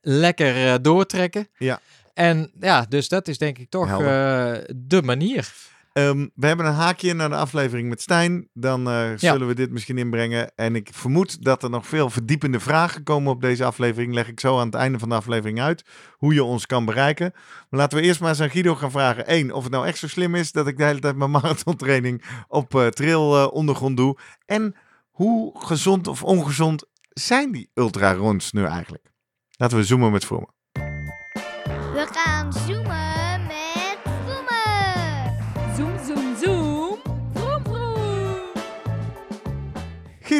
lekker 0.02 0.68
eh, 0.68 0.74
doortrekken. 0.82 1.48
Ja. 1.58 1.80
En 2.14 2.52
ja, 2.60 2.86
dus 2.90 3.08
dat 3.10 3.28
is 3.28 3.38
denk 3.38 3.58
ik 3.58 3.70
toch 3.70 3.90
eh, 4.02 4.52
de 4.76 5.02
manier. 5.04 5.54
Ehm, 5.94 6.28
we 6.36 6.48
hebben 6.48 6.66
een 6.66 6.74
haakje 6.74 7.14
naar 7.14 7.30
de 7.30 7.36
aflevering 7.36 7.90
met 7.90 8.02
Stijn. 8.02 8.50
Dan 8.54 8.90
eh, 8.90 9.10
zullen 9.16 9.48
we 9.48 9.54
dit 9.54 9.72
misschien 9.72 9.98
inbrengen. 9.98 10.56
En 10.56 10.76
ik 10.76 10.90
vermoed 10.92 11.44
dat 11.44 11.64
er 11.64 11.70
nog 11.70 11.88
veel 11.88 12.10
verdiepende 12.10 12.60
vragen 12.60 13.04
komen 13.04 13.32
op 13.32 13.42
deze 13.42 13.66
aflevering. 13.66 14.14
Leg 14.14 14.28
ik 14.28 14.40
zo 14.40 14.60
aan 14.60 14.66
het 14.66 14.76
einde 14.76 15.00
van 15.00 15.10
de 15.10 15.16
aflevering 15.16 15.62
uit. 15.62 15.86
Hoe 16.18 16.34
je 16.34 16.44
ons 16.44 16.66
kan 16.66 16.86
bereiken. 16.86 17.32
Maar 17.70 17.80
laten 17.80 17.98
we 17.98 18.04
eerst 18.04 18.20
maar 18.20 18.30
eens 18.30 18.42
aan 18.42 18.50
Guido 18.50 18.76
gaan 18.76 18.92
vragen. 18.92 19.34
Eén, 19.34 19.54
of 19.54 19.64
het 19.64 19.72
nou 19.72 19.86
echt 19.88 19.98
zo 19.98 20.08
slim 20.08 20.36
is 20.36 20.52
dat 20.52 20.68
ik 20.68 20.78
de 20.78 20.84
hele 20.84 21.00
tijd 21.00 21.16
mijn 21.16 21.32
marathontraining 21.42 22.24
op 22.48 22.76
eh 22.76 22.88
trail 22.88 23.36
eh, 23.38 23.54
ondergrond 23.54 23.98
doe. 23.98 24.18
En 24.46 24.76
hoe 25.12 25.60
gezond 25.66 26.08
of 26.08 26.24
ongezond 26.24 26.86
zijn 27.10 27.52
die 27.52 27.70
ultraruns 27.74 28.52
nu 28.52 28.66
eigenlijk? 28.66 29.12
Laten 29.52 29.78
we 29.78 29.84
zoomen 29.84 30.12
met 30.12 30.26
Vroemen. 30.26 30.54
We 31.94 32.08
gaan 32.12 32.54
zoomen 32.54 32.83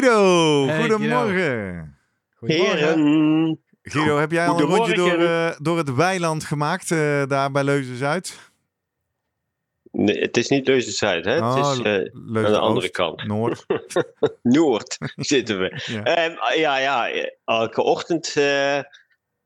Guido, 0.00 0.66
Hey, 0.66 0.80
goedemorgen. 0.88 1.98
Heren, 2.40 3.60
Guido, 3.82 4.18
heb 4.18 4.30
jij 4.30 4.46
al 4.48 4.60
een 4.60 4.66
rondje 4.66 4.94
door, 4.94 5.08
Goedemorgen. 5.10 5.50
eh, 5.52 5.58
door 5.60 5.76
het 5.78 5.94
weiland 5.94 6.44
gemaakt 6.44 6.90
eh, 6.90 7.22
daar 7.26 7.50
bij 7.50 7.64
Leuzen-Zuid? 7.64 8.38
nee, 9.92 10.20
het 10.20 10.36
is 10.36 10.48
niet 10.48 10.66
Leuzen-Zuid, 10.66 11.24
hè? 11.24 11.32
het 11.32 11.42
Oh, 11.42 11.72
is 11.72 11.78
eh, 11.78 11.92
aan 12.44 12.52
de 12.52 12.58
andere 12.58 12.88
kant. 12.90 13.24
Noord. 13.26 13.66
Noord 14.42 14.96
zitten 15.16 15.58
we. 15.58 15.80
Ja. 15.86 16.02
Ehm, 16.02 16.58
ja, 16.58 16.78
ja, 16.78 17.10
elke 17.44 17.82
ochtend 17.82 18.36
eh, 18.36 18.78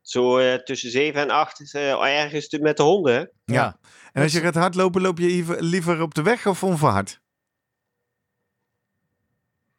zo 0.00 0.38
tussen 0.62 0.90
7 0.90 1.20
en 1.20 1.30
8 1.30 1.72
ergens 1.74 2.58
met 2.60 2.76
de 2.76 2.82
honden. 2.82 3.14
hè. 3.14 3.24
Ja. 3.54 3.78
En 4.12 4.22
als 4.22 4.32
je 4.32 4.40
gaat 4.40 4.54
hardlopen, 4.54 5.02
loop 5.02 5.18
je 5.18 5.26
liever- 5.26 5.62
liever 5.62 6.00
op 6.02 6.14
de 6.14 6.22
weg 6.22 6.46
of 6.46 6.62
onverhard? 6.64 7.20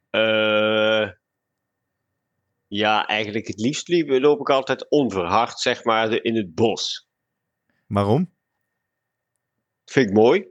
Eh, 0.10 1.10
ja, 2.68 3.08
eigenlijk 3.08 3.48
het 3.48 3.60
liefst 3.60 3.88
liep- 3.88 4.10
loop 4.10 4.40
ik 4.40 4.50
altijd 4.50 4.90
onverhard, 4.90 5.60
zeg 5.60 5.84
maar, 5.84 6.12
in 6.24 6.36
het 6.36 6.56
bos. 6.56 7.08
Waarom? 7.88 8.34
Vind 9.86 10.08
ik 10.10 10.14
mooi. 10.16 10.48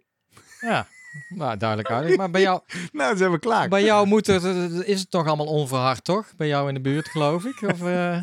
Ja, 0.61 0.87
nou, 1.29 1.57
duidelijk 1.57 1.91
uit. 1.91 2.17
Maar 2.17 2.31
bij 2.31 2.41
jou, 2.41 2.61
Nou, 2.93 3.17
zijn 3.17 3.31
we 3.31 3.39
klaar. 3.39 3.69
bij 3.69 3.83
jou 3.85 4.07
moet 4.07 4.27
het, 4.27 4.43
is 4.87 5.01
het 5.01 5.11
toch 5.11 5.27
allemaal 5.27 5.47
onverhard, 5.47 6.05
toch? 6.05 6.37
Bij 6.37 6.47
jou 6.47 6.69
in 6.69 6.75
de 6.75 6.81
buurt, 6.81 7.09
geloof 7.09 7.45
ik? 7.45 7.63
Of 7.63 7.83
eh 7.83 8.21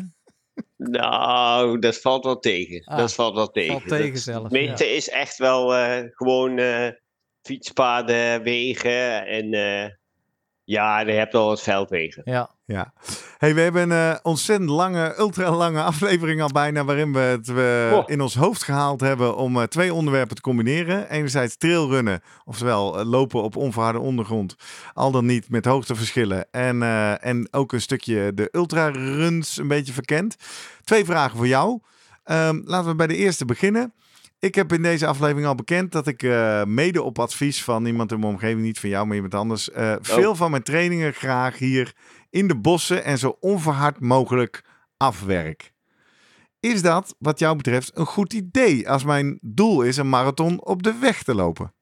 Nou, 0.76 1.78
dat 1.78 2.00
valt 2.00 2.24
wel 2.24 2.38
tegen. 2.38 2.84
Ah, 2.84 2.96
dat 2.98 3.14
valt 3.14 3.34
wel 3.34 3.50
tegen. 3.50 3.72
valt 3.72 3.88
tegen 3.88 4.12
Dat- 4.12 4.22
zelf, 4.22 4.42
Het 4.42 4.52
meeste 4.52 4.86
is 4.94 5.08
echt 5.08 5.36
wel 5.36 5.74
eh, 5.74 6.02
gewoon 6.10 6.58
eh, 6.58 6.88
fietspaden, 7.42 8.42
wegen 8.42 9.26
en 9.26 9.52
eh, 9.52 9.90
ja, 10.66 11.00
je 11.00 11.12
hebt 11.12 11.32
wel 11.32 11.46
wat 11.46 11.62
veldwegen. 11.62 12.22
ja. 12.24 12.54
Ja. 12.68 12.92
Hey, 13.38 13.54
we 13.54 13.60
hebben 13.60 13.90
een 13.90 14.12
eh, 14.12 14.18
ontzettend 14.22 14.70
lange, 14.70 15.14
ultra 15.18 15.50
lange 15.50 15.82
aflevering 15.92 16.42
al 16.42 16.48
bijna, 16.52 16.84
waarin 16.84 17.12
we 17.12 17.18
het 17.18 17.48
eh, 17.48 17.96
Oh. 17.98 18.02
in 18.06 18.20
ons 18.20 18.34
hoofd 18.34 18.62
gehaald 18.62 19.00
hebben 19.00 19.36
om 19.36 19.56
eh, 19.56 19.62
twee 19.62 19.94
onderwerpen 19.94 20.36
te 20.36 20.42
combineren. 20.42 21.10
Enerzijds 21.10 21.56
trailrunnen, 21.56 22.20
oftewel 22.44 23.04
lopen 23.04 23.42
op 23.42 23.56
onverharde 23.56 23.98
ondergrond, 23.98 24.56
al 24.94 25.10
dan 25.10 25.26
niet 25.26 25.48
met 25.50 25.64
hoogteverschillen. 25.64 26.46
En, 26.50 26.82
eh, 26.82 27.24
en 27.26 27.48
ook 27.50 27.72
een 27.72 27.80
stukje 27.80 28.34
de 28.34 28.48
ultraruns 28.52 29.56
een 29.58 29.68
beetje 29.68 29.92
verkend. 29.92 30.36
Twee 30.84 31.04
vragen 31.04 31.36
voor 31.36 31.46
jou. 31.48 31.80
Ehm, 32.24 32.60
laten 32.64 32.88
we 32.90 32.94
bij 32.96 33.06
de 33.06 33.16
eerste 33.16 33.44
beginnen. 33.44 33.92
Ik 34.46 34.54
heb 34.54 34.72
in 34.72 34.82
deze 34.82 35.06
aflevering 35.06 35.46
al 35.46 35.54
bekend 35.54 35.92
dat 35.92 36.06
ik 36.06 36.22
eh, 36.22 36.64
mede 36.64 37.02
op 37.02 37.18
advies 37.18 37.64
van 37.64 37.86
iemand 37.86 38.12
in 38.12 38.20
mijn 38.20 38.32
omgeving, 38.32 38.60
niet 38.60 38.80
van 38.80 38.88
jou, 38.88 39.06
maar 39.06 39.14
iemand 39.14 39.34
anders, 39.34 39.70
eh, 39.70 39.96
veel 40.00 40.34
van 40.34 40.50
mijn 40.50 40.62
trainingen 40.62 41.12
graag 41.12 41.58
hier 41.58 41.94
in 42.30 42.48
de 42.48 42.56
bossen 42.56 43.04
en 43.04 43.18
zo 43.18 43.36
onverhard 43.40 44.00
mogelijk 44.00 44.64
afwerk. 44.96 45.72
Is 46.60 46.82
dat, 46.82 47.14
wat 47.18 47.38
jou 47.38 47.56
betreft, 47.56 47.96
een 47.96 48.06
goed 48.06 48.32
idee 48.32 48.90
als 48.90 49.04
mijn 49.04 49.38
doel 49.42 49.82
is 49.82 49.96
een 49.96 50.08
marathon 50.08 50.64
op 50.64 50.82
de 50.82 50.98
weg 51.00 51.22
te 51.22 51.34
lopen? 51.34 51.74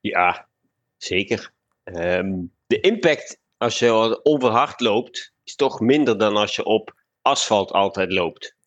Ja, 0.00 0.48
zeker. 0.96 1.52
Ehm, 1.84 2.32
de 2.66 2.80
impact 2.80 3.40
als 3.56 3.78
je 3.78 4.20
onverhard 4.22 4.80
loopt, 4.80 5.32
is 5.44 5.54
toch 5.54 5.80
minder 5.80 6.18
dan 6.18 6.36
als 6.36 6.56
je 6.56 6.64
op 6.64 6.94
asfalt 7.22 7.72
altijd 7.72 8.12
loopt. 8.12 8.58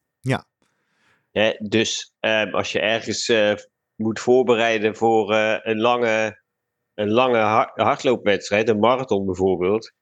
Dus 1.59 2.13
ehm, 2.19 2.53
als 2.53 2.71
je 2.71 2.79
ergens 2.79 3.29
eh, 3.29 3.53
moet 3.95 4.19
voorbereiden 4.19 4.95
voor 4.95 5.33
eh, 5.33 5.59
een 5.61 5.79
lange, 5.79 6.41
een 6.93 7.11
lange 7.11 7.37
har- 7.37 7.71
hardloopwedstrijd, 7.73 8.69
een 8.69 8.79
marathon 8.79 9.25
bijvoorbeeld. 9.25 9.93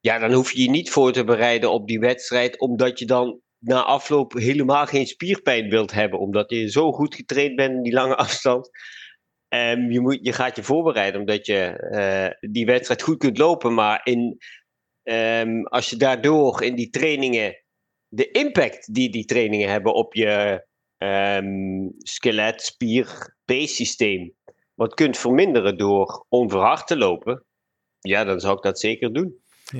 Ja, 0.00 0.18
dan 0.18 0.32
hoef 0.32 0.52
je 0.52 0.62
je 0.62 0.70
niet 0.70 0.90
voor 0.90 1.12
te 1.12 1.24
bereiden 1.24 1.70
op 1.70 1.86
die 1.86 1.98
wedstrijd, 1.98 2.60
omdat 2.60 2.98
je 2.98 3.06
dan 3.06 3.40
na 3.58 3.82
afloop 3.82 4.32
helemaal 4.32 4.86
geen 4.86 5.06
spierpijn 5.06 5.68
wilt 5.68 5.92
hebben, 5.92 6.18
omdat 6.18 6.50
je 6.50 6.70
zo 6.70 6.92
goed 6.92 7.14
getraind 7.14 7.56
bent 7.56 7.72
in 7.74 7.82
die 7.82 7.92
lange 7.92 8.16
afstand. 8.16 8.70
Ehm, 9.48 9.90
je, 9.90 10.00
moet, 10.00 10.18
je 10.22 10.32
gaat 10.32 10.56
je 10.56 10.62
voorbereiden 10.62 11.20
omdat 11.20 11.46
je 11.46 11.58
eh, 11.60 12.50
die 12.50 12.66
wedstrijd 12.66 13.02
goed 13.02 13.18
kunt 13.18 13.38
lopen. 13.38 13.74
Maar 13.74 14.00
in, 14.04 14.38
ehm, 15.02 15.62
als 15.62 15.90
je 15.90 15.96
daardoor 15.96 16.62
in 16.62 16.74
die 16.74 16.90
trainingen 16.90 17.61
de 18.14 18.30
impact 18.30 18.94
die 18.94 19.10
die 19.10 19.24
trainingen 19.24 19.70
hebben 19.70 19.94
op 19.94 20.14
je 20.14 20.66
ehm, 20.96 21.88
skelet, 21.98 22.62
spier, 22.62 23.36
peessysteem, 23.44 24.32
wat 24.74 24.94
kunt 24.94 25.18
verminderen 25.18 25.78
door 25.78 26.26
onverhard 26.28 26.86
te 26.86 26.96
lopen, 26.96 27.44
ja, 28.00 28.24
dan 28.24 28.40
zou 28.40 28.56
ik 28.56 28.62
dat 28.62 28.80
zeker 28.80 29.12
doen. 29.12 29.34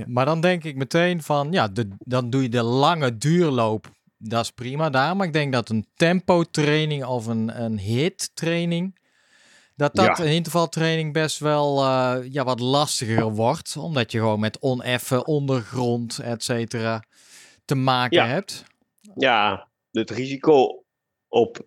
Maar 0.07 0.24
dan 0.24 0.41
denk 0.41 0.64
ik 0.64 0.76
meteen 0.76 1.22
van, 1.22 1.53
ja, 1.53 1.68
de, 1.68 1.89
dan 1.99 2.30
doe 2.30 2.43
je 2.43 2.49
de 2.49 2.62
lange 2.62 3.16
duurloop. 3.18 3.91
Dat 4.18 4.45
is 4.45 4.51
prima 4.51 4.91
daar. 4.91 5.16
Maar 5.16 5.26
ik 5.26 5.33
denk 5.33 5.53
dat 5.53 5.68
een 5.68 5.87
tempo-training 5.97 7.05
of 7.05 7.26
een, 7.26 7.62
een 7.62 7.78
hit-training, 7.78 8.99
dat 9.76 9.95
dat 9.95 10.18
Ja. 10.18 10.24
een 10.24 10.33
intervaltraining 10.33 11.12
best 11.12 11.39
wel 11.39 11.78
eh, 11.85 12.16
ja, 12.30 12.45
wat 12.45 12.61
lastiger 12.61 13.30
wordt. 13.30 13.76
Omdat 13.76 14.12
je 14.12 14.18
gewoon 14.18 14.41
met 14.41 14.61
oneffen 14.61 15.26
ondergrond, 15.26 16.18
et 16.18 16.45
cetera, 16.45 17.05
te 17.64 17.74
maken 17.74 18.16
Ja. 18.16 18.26
hebt. 18.26 18.64
ja, 19.14 19.68
het 19.90 20.10
risico 20.10 20.84
op 21.28 21.62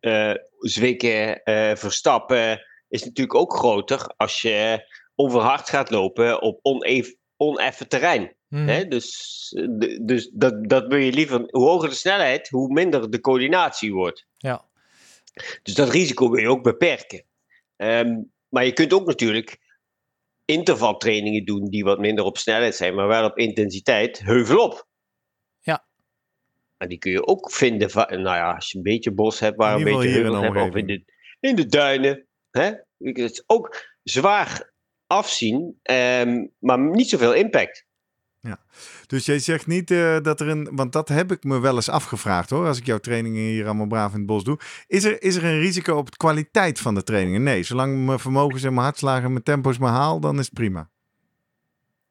eh, 0.00 0.34
zwikken, 0.58 1.42
eh, 1.42 1.76
verstappen, 1.76 2.66
is 2.88 3.04
natuurlijk 3.04 3.38
ook 3.38 3.54
groter 3.54 4.14
als 4.16 4.42
je 4.42 4.88
onverhard 5.14 5.68
gaat 5.68 5.90
lopen 5.90 6.42
op 6.42 6.58
oneven, 6.62 7.16
oneffen 7.36 7.88
terrein. 7.88 8.36
Mhm. 8.48 8.66
Hè? 8.68 8.86
Dus, 8.86 9.08
dus 10.02 10.30
dat, 10.32 10.68
dat 10.68 10.86
wil 10.86 10.98
je 10.98 11.12
liever. 11.12 11.38
Hoe 11.46 11.68
hoger 11.68 11.88
de 11.88 11.94
snelheid, 11.94 12.48
hoe 12.48 12.72
minder 12.72 13.10
de 13.10 13.20
coördinatie 13.20 13.92
wordt. 13.92 14.26
Ja. 14.36 14.68
Dus 15.62 15.74
dat 15.74 15.88
risico 15.90 16.30
wil 16.30 16.40
je 16.40 16.48
ook 16.48 16.62
beperken. 16.62 17.24
Ehm, 17.76 18.22
maar 18.48 18.64
je 18.64 18.72
kunt 18.72 18.92
ook 18.92 19.06
natuurlijk 19.06 19.58
intervaltrainingen 20.50 21.44
doen 21.44 21.68
die 21.68 21.84
wat 21.84 21.98
minder 21.98 22.24
op 22.24 22.38
snelheid 22.38 22.74
zijn, 22.74 22.94
maar 22.94 23.06
wel 23.06 23.24
op 23.24 23.38
intensiteit, 23.38 24.18
heuvelop. 24.18 24.88
Ja. 25.60 25.86
En 26.76 26.88
die 26.88 26.98
kun 26.98 27.10
je 27.10 27.26
ook 27.26 27.52
vinden, 27.52 27.90
nou 27.94 28.22
ja, 28.22 28.54
als 28.54 28.70
je 28.70 28.76
een 28.76 28.82
beetje 28.82 29.12
bos 29.12 29.40
hebt 29.40 29.56
waar 29.56 29.76
een 29.76 29.84
beetje 29.84 30.08
heuvel 30.08 30.42
hebt, 30.42 30.56
of 30.56 30.74
in 30.74 30.86
de, 30.86 31.04
in 31.40 31.56
de 31.56 31.66
duinen. 31.66 32.26
Hè? 32.50 32.72
Het 32.98 33.18
is 33.18 33.44
ook 33.46 33.96
zwaar 34.02 34.72
afzien, 35.06 35.78
ehm, 35.82 36.46
maar 36.58 36.78
niet 36.78 37.08
zoveel 37.08 37.34
impact. 37.34 37.86
Dus 39.06 39.26
jij 39.26 39.38
zegt 39.38 39.66
niet 39.66 39.90
eh, 39.90 40.20
dat 40.22 40.40
er 40.40 40.48
een. 40.48 40.68
Want 40.72 40.92
dat 40.92 41.08
heb 41.08 41.32
ik 41.32 41.44
me 41.44 41.60
wel 41.60 41.74
eens 41.74 41.88
afgevraagd 41.88 42.50
hoor. 42.50 42.66
Als 42.66 42.78
ik 42.78 42.86
jouw 42.86 42.98
trainingen 42.98 43.40
hier 43.40 43.64
allemaal 43.64 43.86
braaf 43.86 44.12
in 44.12 44.18
het 44.18 44.26
bos 44.26 44.44
doe. 44.44 44.58
Is 44.86 45.04
er, 45.04 45.22
is 45.22 45.36
er 45.36 45.44
een 45.44 45.58
risico 45.58 45.96
op 45.96 46.10
de 46.10 46.16
kwaliteit 46.16 46.80
van 46.80 46.94
de 46.94 47.02
trainingen? 47.02 47.42
Nee, 47.42 47.62
zolang 47.62 48.06
mijn 48.06 48.18
vermogens 48.18 48.62
en 48.62 48.72
mijn 48.72 48.84
hartslagen 48.84 49.24
en 49.24 49.32
mijn 49.32 49.44
tempo's 49.44 49.78
me 49.78 49.86
haal, 49.86 50.20
dan 50.20 50.38
is 50.38 50.44
het 50.44 50.54
prima. 50.54 50.90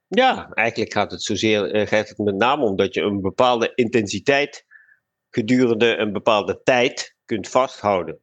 Ja, 0.08 0.50
eigenlijk 0.54 0.94
gaat 0.94 1.12
het, 1.12 1.24
zozeer, 1.24 1.88
gaat 1.88 2.10
het 2.10 2.18
met 2.18 2.36
name 2.36 2.64
om 2.64 2.76
dat 2.76 2.94
je 2.94 3.02
een 3.02 3.22
bepaalde 3.22 3.72
intensiteit 3.76 4.66
gedurende 5.30 5.98
een 5.98 6.12
bepaalde 6.12 6.62
tijd 6.64 7.16
kunt 7.26 7.50
vasthouden. 7.50 8.20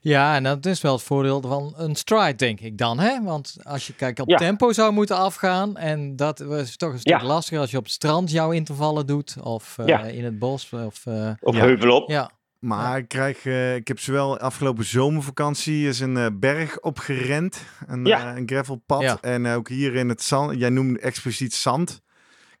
Ja, 0.00 0.34
en 0.34 0.42
dat 0.42 0.66
is 0.66 0.80
wel 0.80 0.92
het 0.92 1.02
voordeel 1.02 1.40
van 1.40 1.74
een 1.76 1.94
stride, 1.94 2.34
denk 2.34 2.60
ik 2.60 2.78
dan. 2.78 2.98
Hè? 2.98 3.22
Want 3.22 3.56
als 3.62 3.86
je 3.86 3.94
kijkt 3.94 4.20
op 4.20 4.28
Ja. 4.28 4.36
tempo 4.36 4.72
zou 4.72 4.92
moeten 4.92 5.16
afgaan. 5.16 5.76
En 5.76 6.16
dat 6.16 6.40
is 6.40 6.76
toch 6.76 6.92
een 6.92 6.98
stuk 6.98 7.20
Ja. 7.20 7.24
lastiger 7.26 7.60
als 7.60 7.70
je 7.70 7.76
op 7.76 7.84
het 7.84 7.92
strand 7.92 8.30
jouw 8.30 8.50
intervallen 8.50 9.06
doet. 9.06 9.36
Of 9.42 9.78
eh, 9.78 9.86
Ja. 9.86 10.00
in 10.02 10.24
het 10.24 10.38
bos. 10.38 10.70
Of, 10.72 11.06
eh, 11.06 11.30
Of 11.40 11.54
Ja. 11.54 11.60
heuvelop. 11.60 12.10
ja. 12.10 12.30
Maar 12.58 12.98
ik, 12.98 13.08
krijg, 13.08 13.44
eh, 13.44 13.74
ik 13.74 13.88
heb 13.88 13.98
zowel 13.98 14.38
afgelopen 14.38 14.84
zomervakantie 14.84 15.88
is 15.88 16.00
een 16.00 16.38
berg 16.40 16.80
opgerend. 16.80 17.62
Een, 17.86 18.04
Ja. 18.04 18.30
eh, 18.32 18.36
een 18.36 18.48
gravelpad. 18.48 19.02
Ja. 19.02 19.18
En 19.20 19.46
ook 19.46 19.68
hier 19.68 19.94
in 19.94 20.08
het 20.08 20.22
zand. 20.22 20.58
Jij 20.58 20.70
noemde 20.70 21.00
expliciet 21.00 21.54
zand. 21.54 22.00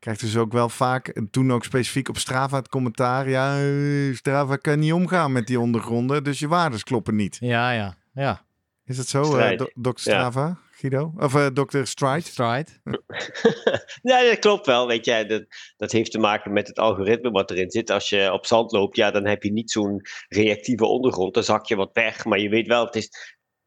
Krijgt 0.00 0.20
dus 0.20 0.36
ook 0.36 0.52
wel 0.52 0.68
vaak, 0.68 1.08
en 1.08 1.30
toen 1.30 1.52
ook 1.52 1.64
specifiek 1.64 2.08
op 2.08 2.18
Strava 2.18 2.56
het 2.56 2.68
commentaar. 2.68 3.28
Ja, 3.28 3.58
eh, 3.60 4.14
Strava 4.14 4.56
kan 4.56 4.78
niet 4.78 4.92
omgaan 4.92 5.32
met 5.32 5.46
die 5.46 5.60
ondergronden. 5.60 6.24
Dus 6.24 6.38
je 6.38 6.48
waardes 6.48 6.84
kloppen 6.84 7.16
niet. 7.16 7.36
ja, 7.40 7.70
ja, 7.72 7.94
ja. 8.12 8.44
Is 8.84 8.96
dat 8.96 9.06
zo, 9.06 9.36
eh, 9.36 9.58
do- 9.58 9.70
dokter 9.74 10.12
Ja. 10.12 10.18
Strava, 10.18 10.58
Guido? 10.70 11.12
Of 11.16 11.34
eh 11.34 11.46
dokter 11.52 11.86
Stride? 11.86 12.20
Stride. 12.20 12.66
ja, 14.10 14.22
dat 14.22 14.38
klopt 14.38 14.66
wel. 14.66 14.86
Weet 14.86 15.04
je, 15.04 15.26
dat, 15.26 15.44
dat 15.76 15.92
heeft 15.92 16.10
te 16.10 16.18
maken 16.18 16.52
met 16.52 16.66
het 16.68 16.78
algoritme 16.78 17.30
wat 17.30 17.50
erin 17.50 17.70
zit. 17.70 17.90
Als 17.90 18.08
je 18.08 18.32
op 18.32 18.46
zand 18.46 18.72
loopt, 18.72 18.96
ja, 18.96 19.10
dan 19.10 19.26
heb 19.26 19.42
je 19.42 19.52
niet 19.52 19.70
zo'n 19.70 20.00
reactieve 20.28 20.84
ondergrond. 20.84 21.34
Dan 21.34 21.44
zak 21.44 21.66
je 21.66 21.76
wat 21.76 21.90
weg. 21.92 22.24
Maar 22.24 22.38
je 22.38 22.48
weet 22.48 22.66
wel, 22.66 22.84
het 22.84 22.96
is, 22.96 23.10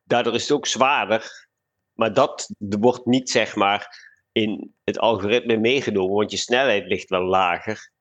daardoor 0.04 0.34
is 0.34 0.42
het 0.42 0.52
ook 0.52 0.68
zwaarder. 0.68 1.48
Maar 1.94 2.14
dat 2.14 2.50
wordt 2.58 3.06
niet, 3.06 3.30
zeg 3.30 3.56
maar, 3.56 4.12
in 4.34 4.74
het 4.84 5.00
algoritme 5.00 5.58
meegenomen. 5.58 6.16
Want 6.16 6.32
je 6.32 6.38
snelheid 6.38 6.86
ligt 6.86 7.10
wel 7.10 7.24
lager. 7.24 7.92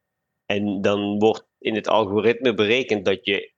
En 0.47 0.81
dan 0.81 1.19
wordt 1.19 1.47
in 1.59 1.75
het 1.75 1.89
algoritme 1.89 2.55
berekend 2.55 3.05
dat 3.05 3.25
je 3.25 3.53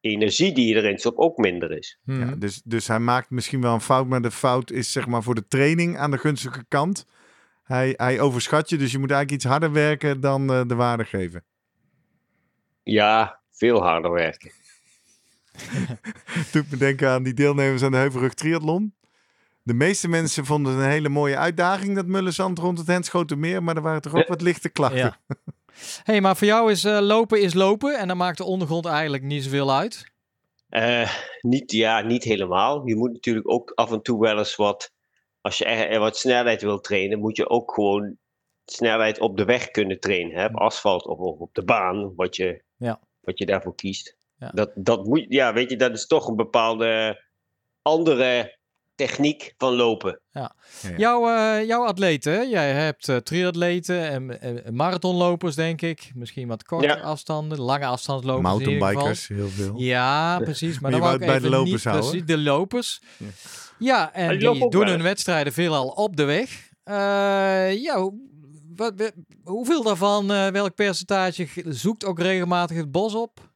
energie 0.00 0.52
die 0.52 0.66
je 0.66 0.74
erin 0.74 0.98
stopt 0.98 1.18
ook 1.18 1.36
minder 1.36 1.70
is. 1.70 1.98
Mhm. 2.04 2.20
Ja, 2.20 2.34
dus, 2.34 2.62
dus 2.64 2.88
hij 2.88 2.98
maakt 2.98 3.30
misschien 3.30 3.60
wel 3.60 3.74
een 3.74 3.80
fout, 3.80 4.06
maar 4.06 4.22
de 4.22 4.30
fout 4.30 4.70
is 4.70 4.92
zeg 4.92 5.06
maar 5.06 5.22
voor 5.22 5.34
de 5.34 5.46
training 5.46 5.98
aan 5.98 6.10
de 6.10 6.18
gunstige 6.18 6.64
kant. 6.68 7.06
Hij, 7.62 7.94
hij 7.96 8.20
overschat 8.20 8.68
je, 8.68 8.76
dus 8.76 8.92
je 8.92 8.98
moet 8.98 9.10
eigenlijk 9.10 9.42
iets 9.42 9.52
harder 9.52 9.72
werken 9.72 10.20
dan 10.20 10.52
eh, 10.52 10.62
de 10.66 10.74
waarde 10.74 11.04
geven. 11.04 11.44
Ja, 12.82 13.40
veel 13.50 13.82
harder 13.82 14.10
werken. 14.10 14.50
Doet 16.52 16.70
me 16.70 16.76
denken 16.76 17.08
aan 17.08 17.22
die 17.22 17.34
deelnemers 17.34 17.82
aan 17.82 17.90
de 17.90 17.96
Heuvelrug 17.96 18.34
Triathlon. 18.34 18.94
De 19.62 19.74
meeste 19.74 20.08
mensen 20.08 20.44
vonden 20.44 20.72
het 20.72 20.82
een 20.82 20.90
hele 20.90 21.08
mooie 21.08 21.36
uitdaging, 21.36 21.94
dat 21.94 22.06
mullenzand 22.06 22.58
rond 22.58 22.78
het 22.78 22.86
Henschotenmeer. 22.86 23.62
Maar 23.62 23.76
er 23.76 23.82
waren 23.82 24.00
toch 24.00 24.14
ook 24.14 24.28
wat 24.28 24.40
lichte 24.40 24.68
klachten. 24.68 24.98
Ja. 24.98 25.18
hey, 26.04 26.20
maar 26.20 26.36
voor 26.36 26.46
jou 26.46 26.70
is 26.70 26.84
eh, 26.84 26.98
lopen 27.00 27.40
is 27.40 27.54
lopen. 27.54 27.98
En 27.98 28.08
dan 28.08 28.16
maakt 28.16 28.38
de 28.38 28.44
ondergrond 28.44 28.86
eigenlijk 28.86 29.22
niet 29.22 29.42
zoveel 29.44 29.72
uit. 29.72 30.10
Eh, 30.68 31.12
niet, 31.40 31.72
ja, 31.72 32.00
niet 32.00 32.24
helemaal. 32.24 32.86
Je 32.86 32.96
moet 32.96 33.12
natuurlijk 33.12 33.50
ook 33.50 33.72
af 33.74 33.92
en 33.92 34.02
toe 34.02 34.20
wel 34.20 34.38
eens 34.38 34.56
wat. 34.56 34.92
Als 35.40 35.58
je 35.58 35.64
er, 35.64 35.90
er 35.90 36.00
wat 36.00 36.16
snelheid 36.16 36.62
wil 36.62 36.80
trainen, 36.80 37.18
moet 37.18 37.36
je 37.36 37.48
ook 37.48 37.74
gewoon 37.74 38.16
snelheid 38.64 39.20
op 39.20 39.36
de 39.36 39.44
weg 39.44 39.70
kunnen 39.70 40.00
trainen. 40.00 40.36
Hè? 40.36 40.44
Op 40.46 40.56
asfalt 40.56 41.06
of, 41.06 41.18
of 41.18 41.38
op 41.38 41.54
de 41.54 41.64
baan, 41.64 42.14
wat 42.16 42.36
je, 42.36 42.62
Ja. 42.76 43.00
wat 43.20 43.38
je 43.38 43.46
daarvoor 43.46 43.74
kiest. 43.74 44.16
Ja. 44.38 44.50
Dat, 44.54 44.70
dat 44.74 45.04
moet, 45.06 45.24
ja, 45.28 45.52
weet 45.52 45.70
je, 45.70 45.76
dat 45.76 45.92
is 45.92 46.06
toch 46.06 46.28
een 46.28 46.36
bepaalde 46.36 47.22
andere 47.82 48.58
techniek 48.94 49.54
van 49.58 49.74
lopen. 49.74 50.20
Ja. 50.30 50.54
Jouw, 50.96 51.28
eh, 51.28 51.66
jouw 51.66 51.84
atleten, 51.84 52.48
jij 52.50 52.72
hebt 52.72 53.08
eh, 53.08 53.16
triatleten 53.16 54.08
en, 54.10 54.40
en- 54.40 54.74
marathonlopers, 54.74 55.54
denk 55.54 55.82
ik. 55.82 56.10
Misschien 56.14 56.48
wat 56.48 56.64
korte 56.64 56.86
Ja. 56.86 56.94
afstanden, 57.00 57.60
lange 57.60 57.86
afstandslopers 57.86 58.52
in 58.54 58.58
ieder 58.60 58.72
geval. 58.72 58.92
Mountainbikers, 58.92 59.28
heel 59.28 59.48
veel. 59.48 59.74
Ja, 59.80 60.38
precies. 60.38 60.78
Maar 60.80 60.90
Maar 60.90 61.00
dan 61.00 61.18
bij 61.18 61.38
de 61.38 61.48
lopers 61.50 61.70
niet 61.72 61.84
houden? 61.84 62.08
precies 62.10 62.26
de 62.26 62.38
lopers. 62.38 63.00
Ja. 63.16 63.26
Ja, 63.78 64.12
en 64.14 64.38
die 64.38 64.68
doen 64.68 64.80
wel 64.84 64.88
hun 64.88 65.02
wedstrijden 65.02 65.52
veelal 65.52 65.88
op 65.88 66.16
de 66.16 66.24
weg. 66.24 66.70
Eh, 66.82 67.82
ja, 67.82 68.10
wat, 68.76 68.92
wat- 68.96 69.12
hoeveel 69.44 69.82
daarvan, 69.82 70.32
eh, 70.32 70.46
welk 70.48 70.74
percentage 70.74 71.48
zoekt 71.64 72.04
ook 72.04 72.20
regelmatig 72.20 72.76
het 72.76 72.90
bos 72.90 73.14
op? 73.14 73.50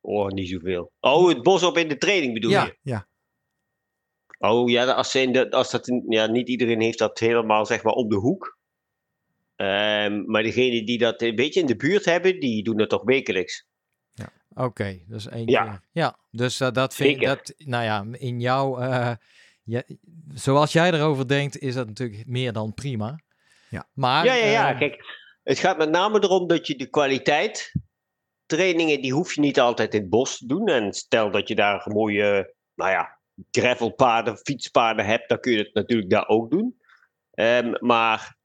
Oh, 0.00 0.26
niet 0.28 0.48
zoveel. 0.48 0.92
Oh, 1.00 1.28
het 1.28 1.42
bos 1.42 1.62
op 1.62 1.76
in 1.78 1.88
de 1.88 1.98
training 1.98 2.32
bedoel 2.34 2.50
Ja. 2.50 2.64
je? 2.64 2.78
Ja. 2.82 3.06
Oh 4.44 4.70
ja, 4.70 4.84
als, 4.92 5.10
ze 5.10 5.20
in 5.20 5.32
de, 5.32 5.50
als 5.50 5.70
dat 5.70 5.88
in- 5.88 6.04
ja, 6.08 6.26
niet 6.26 6.48
iedereen 6.48 6.80
heeft 6.80 6.98
dat 6.98 7.18
helemaal 7.18 7.66
zeg 7.66 7.82
maar 7.82 7.92
op 7.92 8.10
de 8.10 8.16
hoek. 8.16 8.58
Ehm, 9.56 10.22
maar 10.26 10.42
degenen 10.42 10.84
die 10.84 10.98
dat 10.98 11.22
een 11.22 11.34
beetje 11.34 11.60
in 11.60 11.66
de 11.66 11.76
buurt 11.76 12.04
hebben, 12.04 12.40
die 12.40 12.62
doen 12.64 12.76
dat 12.76 12.88
toch 12.90 13.02
wekelijks. 13.04 13.66
Oké, 14.54 14.98
dus 15.06 15.28
één 15.28 15.46
Ja. 15.50 15.64
keer. 15.64 15.80
Ja, 15.92 16.16
dus 16.30 16.60
eh, 16.60 16.70
dat 16.70 16.94
vind 16.94 17.08
ik, 17.08 17.16
Zeker. 17.16 17.36
dat, 17.36 17.54
nou 17.58 17.84
ja, 17.84 18.06
in 18.18 18.40
jouw, 18.40 18.78
eh, 18.78 19.12
ja, 19.64 19.82
zoals 20.34 20.72
jij 20.72 20.92
erover 20.92 21.28
denkt, 21.28 21.58
is 21.58 21.74
dat 21.74 21.86
natuurlijk 21.86 22.26
meer 22.26 22.52
dan 22.52 22.74
prima. 22.74 23.20
Ja. 23.68 23.88
Maar, 23.92 24.24
ja, 24.24 24.34
ja, 24.34 24.46
ja. 24.46 24.72
eh, 24.72 24.78
Kijk, 24.78 25.04
het 25.42 25.58
gaat 25.58 25.78
met 25.78 25.90
name 25.90 26.20
erom 26.22 26.46
dat 26.46 26.66
je 26.66 26.76
de 26.76 26.86
kwaliteit. 26.86 27.72
Trainingen 28.46 29.00
die 29.02 29.12
hoef 29.12 29.34
je 29.34 29.40
niet 29.40 29.60
altijd 29.60 29.94
in 29.94 30.00
het 30.00 30.10
bos 30.10 30.38
te 30.38 30.46
doen. 30.46 30.68
En 30.68 30.92
stel 30.92 31.30
dat 31.30 31.48
je 31.48 31.54
daar 31.54 31.82
mooie, 31.92 32.54
nou 32.74 32.90
ja, 32.90 33.18
gravelpaden, 33.50 34.36
fietspaden 34.36 35.04
hebt, 35.04 35.28
dan 35.28 35.40
kun 35.40 35.52
je 35.52 35.58
het 35.58 35.74
natuurlijk 35.74 36.10
daar 36.10 36.28
ook 36.28 36.50
doen. 36.50 36.80
Ehm, 37.30 37.74
maar 37.78 38.36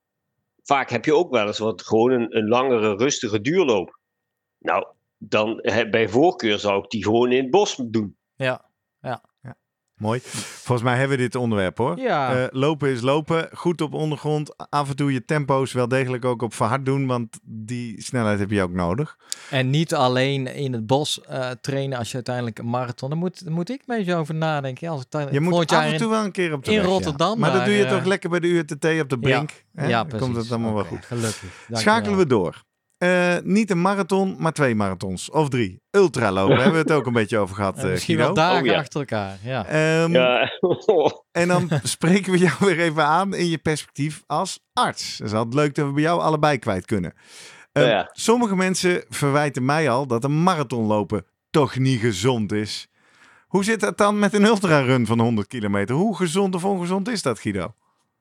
vaak 0.63 0.89
heb 0.89 1.05
je 1.05 1.15
ook 1.15 1.31
wel 1.31 1.47
eens 1.47 1.59
wat 1.59 1.81
gewoon 1.81 2.11
een, 2.11 2.47
langere, 2.47 2.95
rustige 2.95 3.41
duurloop. 3.41 3.99
Nou, 4.59 4.87
dan 5.17 5.55
bij 5.89 6.09
voorkeur 6.09 6.59
zou 6.59 6.83
ik 6.83 6.89
die 6.89 7.03
gewoon 7.03 7.31
in 7.31 7.41
het 7.41 7.51
bos 7.51 7.75
doen. 7.75 8.17
ja, 8.35 8.66
Mooi. 9.97 10.19
Volgens 10.23 10.87
mij 10.87 10.97
hebben 10.97 11.17
we 11.17 11.23
dit 11.23 11.35
onderwerp 11.35 11.77
hoor. 11.77 11.99
ja. 11.99 12.35
Eh, 12.35 12.45
lopen 12.51 12.89
is 12.89 13.01
lopen. 13.01 13.49
Goed 13.53 13.81
op 13.81 13.93
ondergrond. 13.93 14.69
Af 14.69 14.89
en 14.89 14.95
toe 14.95 15.13
je 15.13 15.25
tempo's 15.25 15.71
wel 15.73 15.87
degelijk 15.87 16.25
ook 16.25 16.41
op 16.41 16.53
verhard 16.53 16.85
doen. 16.85 17.05
Want 17.07 17.39
die 17.43 18.01
snelheid 18.01 18.39
heb 18.39 18.51
je 18.51 18.61
ook 18.61 18.71
nodig. 18.71 19.17
En 19.49 19.69
niet 19.69 19.93
alleen 19.93 20.55
in 20.55 20.73
het 20.73 20.87
bos 20.87 21.21
eh, 21.21 21.49
trainen 21.61 21.97
als 21.97 22.07
je 22.09 22.13
uiteindelijk 22.15 22.59
een 22.59 22.69
marathon. 22.69 23.09
Daar 23.09 23.17
moet, 23.17 23.43
daar 23.43 23.53
moet 23.53 23.69
ik 23.69 23.79
een 23.85 23.97
beetje 23.97 24.15
over 24.15 24.35
nadenken. 24.35 24.87
Ja, 24.87 24.93
Als 24.93 25.05
dan 25.09 25.27
Je 25.31 25.39
moet 25.39 25.71
af 25.71 25.83
en 25.83 25.91
in- 25.91 25.97
toe 25.97 26.09
wel 26.09 26.23
een 26.23 26.31
keer 26.31 26.53
op 26.53 26.63
de 26.65 26.71
in 26.71 26.77
weg, 26.77 26.85
ja. 26.85 26.91
Rotterdam 26.91 27.39
Maar 27.39 27.51
dat 27.51 27.65
doe 27.65 27.73
je 27.73 27.83
eh, 27.85 27.91
toch 27.91 28.05
lekker 28.05 28.29
bij 28.29 28.39
de 28.39 28.47
UTT 28.47 29.01
op 29.01 29.09
de 29.09 29.19
brink. 29.19 29.63
hè? 29.75 29.87
Ja, 29.87 29.97
Dan 29.97 30.07
precies. 30.07 30.25
komt 30.27 30.37
het 30.37 30.51
allemaal 30.51 30.73
wel 30.73 30.83
goed. 30.85 31.05
Gelukkig. 31.05 31.65
Schakelen 31.71 32.17
we 32.17 32.27
door. 32.27 32.63
Eh, 32.97 33.35
niet 33.43 33.69
een 33.71 33.81
marathon, 33.81 34.35
maar 34.39 34.53
twee 34.53 34.75
marathons. 34.75 35.29
Of 35.29 35.49
drie. 35.49 35.81
Ultralopen 35.91 36.55
hebben 36.55 36.71
we 36.73 36.77
het 36.79 36.91
ook 36.91 37.05
een 37.05 37.13
beetje 37.13 37.37
over 37.37 37.55
gehad, 37.55 37.77
eh 37.83 37.89
misschien 37.89 38.15
Guido. 38.17 38.33
wel 38.33 38.43
dagen 38.45 38.61
Oh, 38.61 38.65
ja. 38.67 38.77
achter 38.77 38.99
elkaar. 38.99 39.37
Ja. 39.43 39.65
Ehm, 39.65 40.11
Ja. 40.11 40.49
En 41.31 41.47
dan 41.47 41.69
spreken 41.83 42.31
we 42.31 42.37
jou 42.37 42.53
weer 42.59 42.79
even 42.79 43.03
aan 43.05 43.33
in 43.33 43.47
je 43.49 43.57
perspectief 43.57 44.23
als 44.27 44.59
arts. 44.73 45.17
Dat 45.17 45.27
is 45.27 45.33
altijd 45.33 45.53
leuk 45.55 45.75
dat 45.75 45.85
we 45.85 45.91
bij 45.93 46.01
jou 46.03 46.21
allebei 46.21 46.57
kwijt 46.57 46.85
kunnen. 46.85 47.13
Ehm, 47.71 47.85
Ja. 47.87 48.09
Sommige 48.11 48.55
mensen 48.55 49.03
verwijten 49.09 49.65
mij 49.65 49.89
al 49.89 50.07
dat 50.07 50.23
een 50.23 50.43
marathonlopen 50.43 51.25
toch 51.49 51.77
niet 51.77 51.99
gezond 51.99 52.51
is. 52.51 52.87
Hoe 53.47 53.63
zit 53.63 53.79
dat 53.79 53.97
dan 53.97 54.19
met 54.19 54.33
een 54.33 54.43
ultrarun 54.45 55.05
van 55.05 55.19
100 55.19 55.47
kilometer? 55.47 55.95
Hoe 55.95 56.15
gezond 56.15 56.55
of 56.55 56.63
ongezond 56.65 57.07
is 57.09 57.21
dat, 57.21 57.39
Guido? 57.39 57.73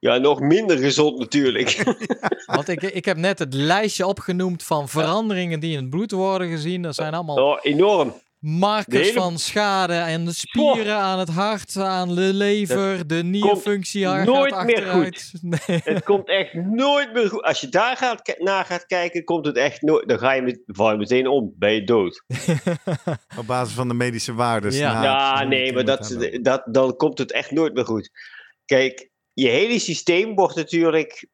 Ja, 0.06 0.16
nog 0.16 0.40
minder 0.40 0.78
gezond 0.78 1.18
natuurlijk. 1.18 1.82
Want 2.46 2.68
ik, 2.68 2.82
ik 2.82 3.04
heb 3.04 3.16
net 3.16 3.38
het 3.38 3.54
lijstje 3.54 4.06
opgenoemd 4.06 4.62
van 4.62 4.88
veranderingen 4.88 5.60
die 5.60 5.72
in 5.72 5.80
het 5.80 5.90
bloed 5.90 6.10
worden 6.10 6.48
gezien. 6.48 6.82
Dat 6.82 6.94
zijn 6.94 7.14
allemaal 7.14 7.36
oh, 7.36 7.58
enorm. 7.62 8.14
markers 8.38 9.08
hele- 9.08 9.20
van 9.20 9.38
schade 9.38 9.94
en 9.94 10.24
de 10.24 10.32
spieren 10.34 10.96
aan 10.96 11.18
het 11.18 11.28
hart, 11.28 11.76
aan 11.76 12.14
de 12.14 12.20
lever, 12.34 13.06
de 13.06 13.22
nierfunctie 13.24 14.04
gaat 14.04 14.26
nooit 14.26 14.64
meer 14.64 14.76
achteruit. 14.76 15.32
Nee. 15.40 15.80
Het 15.84 16.04
komt 16.04 16.28
echt 16.28 16.54
nooit 16.54 17.12
meer 17.12 17.28
goed. 17.28 17.42
Als 17.42 17.60
je 17.60 17.68
daar 17.68 17.96
gaat, 17.96 18.36
naar 18.38 18.64
gaat 18.64 18.86
kijken, 18.86 19.24
komt 19.24 19.46
het 19.46 19.56
echt 19.56 19.82
nooit. 19.82 20.08
Dan 20.08 20.18
ga 20.18 20.32
je 20.32 20.42
met, 20.42 20.60
val 20.66 20.90
je 20.90 20.96
meteen 20.96 21.26
om. 21.26 21.54
Ben 21.56 21.72
je 21.72 21.84
dood. 21.84 22.22
Op 23.38 23.46
basis 23.46 23.74
van 23.74 23.88
de 23.88 23.94
medische 23.94 24.34
waardes. 24.34 24.78
Ja. 24.78 25.02
ja, 25.02 25.44
nee, 25.44 25.72
maar 25.72 25.84
dat, 25.84 26.16
dat, 26.42 26.62
dan 26.66 26.96
komt 26.96 27.18
het 27.18 27.32
echt 27.32 27.50
nooit 27.50 27.74
meer 27.74 27.84
goed. 27.84 28.10
Kijk, 28.64 29.10
je 29.36 29.48
hele 29.48 29.78
systeem 29.78 30.34
wordt 30.34 30.56
natuurlijk 30.56 31.26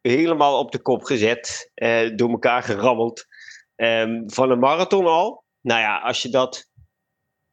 helemaal 0.00 0.58
op 0.58 0.72
de 0.72 0.78
kop 0.78 1.02
gezet. 1.02 1.70
eh, 1.74 2.10
door 2.16 2.30
elkaar 2.30 2.62
gerammeld. 2.62 3.24
Ehm, 3.76 4.22
van 4.26 4.50
een 4.50 4.58
marathon 4.58 5.06
al. 5.06 5.44
Nou 5.60 5.80
ja, 5.80 5.98
als 5.98 6.22
je 6.22 6.28
dat 6.28 6.70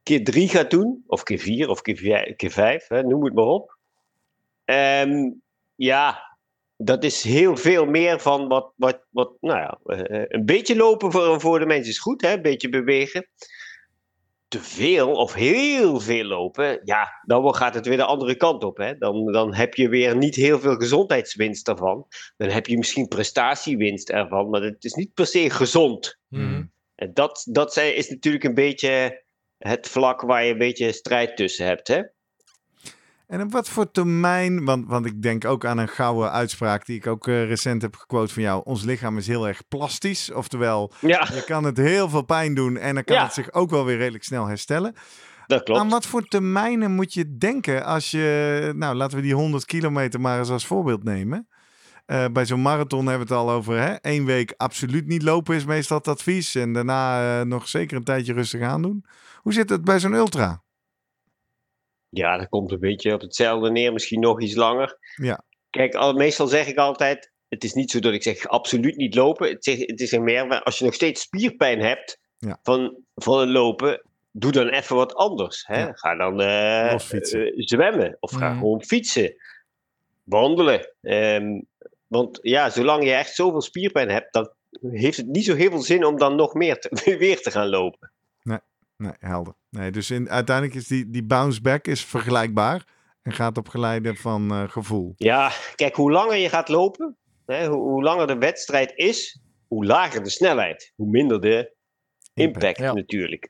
keer 0.04 0.24
drie 0.24 0.50
gaat 0.50 0.70
doen, 0.70 1.04
of 1.08 1.24
keer 1.24 1.40
vier, 1.40 1.70
of 1.70 1.82
keer, 1.82 1.98
vij- 1.98 2.34
keer 2.36 2.52
vijf, 2.52 2.88
hè, 2.88 3.04
noem 3.04 3.26
het 3.26 3.34
maar 3.34 3.46
op. 3.46 3.78
Ehm, 4.66 5.32
ja, 5.76 6.38
dat 6.78 7.04
is 7.04 7.24
heel 7.24 7.58
veel 7.58 7.86
meer 7.86 8.20
van 8.20 8.48
wat, 8.48 8.74
wat, 8.76 9.06
wat 9.10 9.32
nou 9.40 9.60
ja, 9.60 9.80
eh, 9.84 10.26
een 10.28 10.46
beetje 10.46 10.76
lopen 10.76 11.12
voor, 11.12 11.42
voor 11.42 11.60
de 11.60 11.66
mensen 11.66 11.92
is 11.92 12.00
goed, 12.00 12.22
hè, 12.22 12.34
een 12.34 12.42
beetje 12.42 12.70
bewegen. 12.70 13.28
Te 14.52 14.60
veel 14.60 15.12
of 15.12 15.34
heel 15.34 16.00
veel 16.00 16.24
lopen, 16.24 16.82
ja, 16.84 17.22
dan 17.26 17.56
gaat 17.56 17.74
het 17.74 17.86
weer 17.86 17.98
de 17.98 18.04
andere 18.04 18.36
kant 18.36 18.64
op. 18.64 18.78
Hè. 18.78 18.98
Dan, 18.98 19.32
dan 19.32 19.54
heb 19.54 19.74
je 19.74 19.90
weer 19.90 20.18
niet 20.18 20.36
heel 20.36 20.60
veel 20.60 20.76
gezondheidswinst 20.76 21.68
ervan. 21.68 22.08
Dan 22.38 22.50
heb 22.50 22.68
je 22.68 22.78
misschien 22.78 23.08
prestatiewinst 23.08 24.10
ervan, 24.10 24.50
maar 24.50 24.62
het 24.62 24.84
is 24.84 24.94
niet 24.94 25.14
per 25.14 25.26
se 25.26 25.50
gezond. 25.50 26.20
Mhm. 26.28 26.64
En 26.96 27.14
dat, 27.14 27.48
dat 27.52 27.78
is 27.78 28.10
natuurlijk 28.10 28.44
een 28.44 28.54
beetje 28.54 29.24
het 29.58 29.88
vlak 29.88 30.22
waar 30.22 30.44
je 30.44 30.52
een 30.52 30.58
beetje 30.58 30.92
strijd 30.92 31.38
tussen 31.38 31.66
hebt. 31.66 31.88
Hè? 31.88 32.02
En 33.32 33.42
op 33.42 33.52
wat 33.52 33.70
voor 33.70 33.92
termijn, 33.92 34.66
want, 34.66 34.88
want 34.88 35.06
ik 35.06 35.22
denk 35.22 35.46
ook 35.46 35.66
aan 35.66 35.78
een 35.78 35.88
gouden 35.88 36.32
uitspraak 36.32 36.86
die 36.86 36.96
ik 36.96 37.08
ook 37.08 37.28
eh, 37.28 37.46
recent 37.48 37.82
heb 37.82 37.96
gequote 37.96 38.34
van 38.34 38.44
jou. 38.44 38.62
Ons 38.64 38.84
lichaam 38.84 39.18
is 39.18 39.28
heel 39.28 39.48
erg 39.48 39.62
plastisch. 39.68 40.32
Oftewel, 40.32 40.94
Ja, 41.02 41.28
je 41.34 41.44
kan 41.44 41.64
het 41.64 41.78
heel 41.78 42.10
veel 42.10 42.22
pijn 42.22 42.54
doen 42.54 42.78
en 42.78 42.94
dan 42.96 43.04
kan 43.04 43.16
Ja. 43.16 43.24
het 43.24 43.34
zich 43.34 43.54
ook 43.54 43.70
wel 43.70 43.86
weer 43.86 43.98
redelijk 43.98 44.24
snel 44.24 44.48
herstellen. 44.48 44.94
dat 45.48 45.64
klopt. 45.64 45.80
Aan 45.80 45.90
wat 45.90 46.06
voor 46.06 46.28
termijnen 46.28 46.92
moet 46.92 47.14
je 47.14 47.38
denken 47.38 47.86
als 47.86 48.12
je, 48.12 48.72
nou 48.76 48.96
laten 48.96 49.18
we 49.18 49.24
die 49.24 49.34
100 49.36 49.66
kilometer 49.66 50.22
maar 50.22 50.40
eens 50.40 50.50
als 50.50 50.66
voorbeeld 50.66 51.04
nemen. 51.04 51.48
Eh, 52.06 52.26
bij 52.34 52.46
zo'n 52.46 52.62
marathon 52.62 53.08
hebben 53.08 53.28
we 53.28 53.34
het 53.34 53.44
al 53.44 53.52
over, 53.52 53.78
hè? 53.82 53.96
Eén 54.02 54.26
week 54.26 54.54
absoluut 54.58 55.08
niet 55.08 55.24
lopen 55.24 55.56
is 55.56 55.66
meestal 55.66 55.98
het 55.98 56.08
advies. 56.08 56.56
En 56.56 56.74
daarna 56.74 57.40
eh, 57.40 57.46
nog 57.46 57.68
zeker 57.68 57.98
een 57.98 58.04
tijdje 58.04 58.34
rustig 58.34 58.62
aandoen. 58.62 59.06
Hoe 59.36 59.54
zit 59.54 59.70
het 59.70 59.84
bij 59.84 60.00
zo'n 60.00 60.14
ultra? 60.14 60.62
Ja, 62.14 62.38
dat 62.38 62.50
komt 62.50 62.72
een 62.72 62.80
beetje 62.80 63.14
op 63.14 63.22
hetzelfde 63.22 63.72
neer, 63.72 63.94
misschien 63.94 64.20
nog 64.20 64.42
iets 64.42 64.56
langer. 64.56 64.98
Ja. 65.16 65.44
Kijk, 65.70 65.94
al, 65.96 66.14
meestal 66.14 66.48
zeg 66.48 66.68
ik 66.68 66.78
altijd: 66.78 67.32
het 67.50 67.64
is 67.64 67.74
niet 67.74 67.92
zo 67.92 68.00
dat 68.00 68.14
ik 68.14 68.24
zeg 68.24 68.48
absoluut 68.48 68.96
niet 68.96 69.16
lopen. 69.16 69.50
Het, 69.50 69.64
zeg, 69.64 69.78
het 69.78 70.00
is 70.02 70.12
er 70.12 70.22
meer 70.22 70.64
als 70.64 70.78
je 70.80 70.86
nog 70.86 70.94
steeds 70.94 71.22
spierpijn 71.22 71.80
hebt 71.82 72.20
Ja. 72.38 72.60
van, 72.64 72.96
van 73.16 73.40
het 73.40 73.50
lopen. 73.50 74.02
Doe 74.32 74.52
dan 74.52 74.68
even 74.68 74.96
wat 74.96 75.16
anders. 75.16 75.64
Hè? 75.68 75.80
Ja. 75.80 75.92
Ga 75.94 76.16
dan 76.16 76.42
eh, 76.42 76.92
Losfietsen. 76.92 77.46
eh, 77.46 77.52
zwemmen 77.56 78.18
of 78.20 78.32
ga 78.32 78.50
Mhm. 78.50 78.58
gewoon 78.60 78.84
fietsen. 78.84 79.36
Wandelen. 80.24 80.90
Ehm, 81.02 81.62
want 82.08 82.40
ja, 82.42 82.70
zolang 82.70 83.04
je 83.04 83.12
echt 83.14 83.36
zoveel 83.36 83.62
spierpijn 83.62 84.10
hebt, 84.10 84.34
dan 84.34 84.52
heeft 84.92 85.18
het 85.18 85.28
niet 85.28 85.46
zo 85.46 85.56
heel 85.56 85.70
veel 85.70 85.82
zin 85.82 86.06
om 86.06 86.18
dan 86.18 86.36
nog 86.36 86.54
meer 86.54 86.80
te, 86.80 86.90
weer 87.20 87.42
te 87.42 87.52
gaan 87.52 87.68
lopen. 87.70 88.11
Nee, 89.02 89.12
helder. 89.20 89.54
Nee, 89.70 89.92
dus 89.92 90.12
in, 90.12 90.30
uiteindelijk 90.30 90.76
is 90.76 90.88
die, 90.88 91.10
die 91.10 91.24
bounce 91.24 91.62
back 91.62 91.86
is 91.88 92.06
vergelijkbaar. 92.06 92.84
En 93.22 93.32
gaat 93.32 93.58
op 93.58 93.68
geleide 93.68 94.16
van 94.16 94.52
eh, 94.52 94.70
gevoel. 94.70 95.14
Ja, 95.18 95.52
kijk, 95.76 95.96
hoe 95.96 96.12
langer 96.12 96.36
je 96.38 96.50
gaat 96.50 96.70
lopen, 96.70 97.18
hè, 97.46 97.68
hoe, 97.68 97.78
hoe 97.90 98.04
langer 98.04 98.28
de 98.28 98.38
wedstrijd 98.38 98.92
is, 98.96 99.40
hoe 99.68 99.86
lager 99.86 100.24
de 100.24 100.30
snelheid, 100.30 100.94
hoe 100.96 101.10
minder 101.10 101.42
de 101.42 101.76
impact 102.34 102.78
Ja. 102.78 102.94
natuurlijk. 102.94 103.50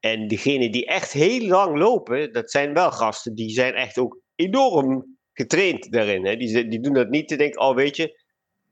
En 0.00 0.28
degenen 0.28 0.72
die 0.72 0.86
echt 0.86 1.12
heel 1.12 1.46
lang 1.46 1.78
lopen, 1.78 2.32
dat 2.32 2.50
zijn 2.50 2.74
wel 2.74 2.90
gasten 2.90 3.34
die 3.34 3.50
zijn 3.50 3.74
echt 3.74 3.98
ook 3.98 4.20
enorm 4.34 5.16
getraind 5.32 5.92
daarin. 5.92 6.26
Hè. 6.26 6.36
Die, 6.36 6.48
ze- 6.48 6.68
die 6.68 6.80
doen 6.80 6.92
dat 6.94 7.08
niet 7.08 7.28
te 7.28 7.36
denken, 7.36 7.60
oh 7.60 7.74
weet 7.74 7.96
je, 7.96 8.22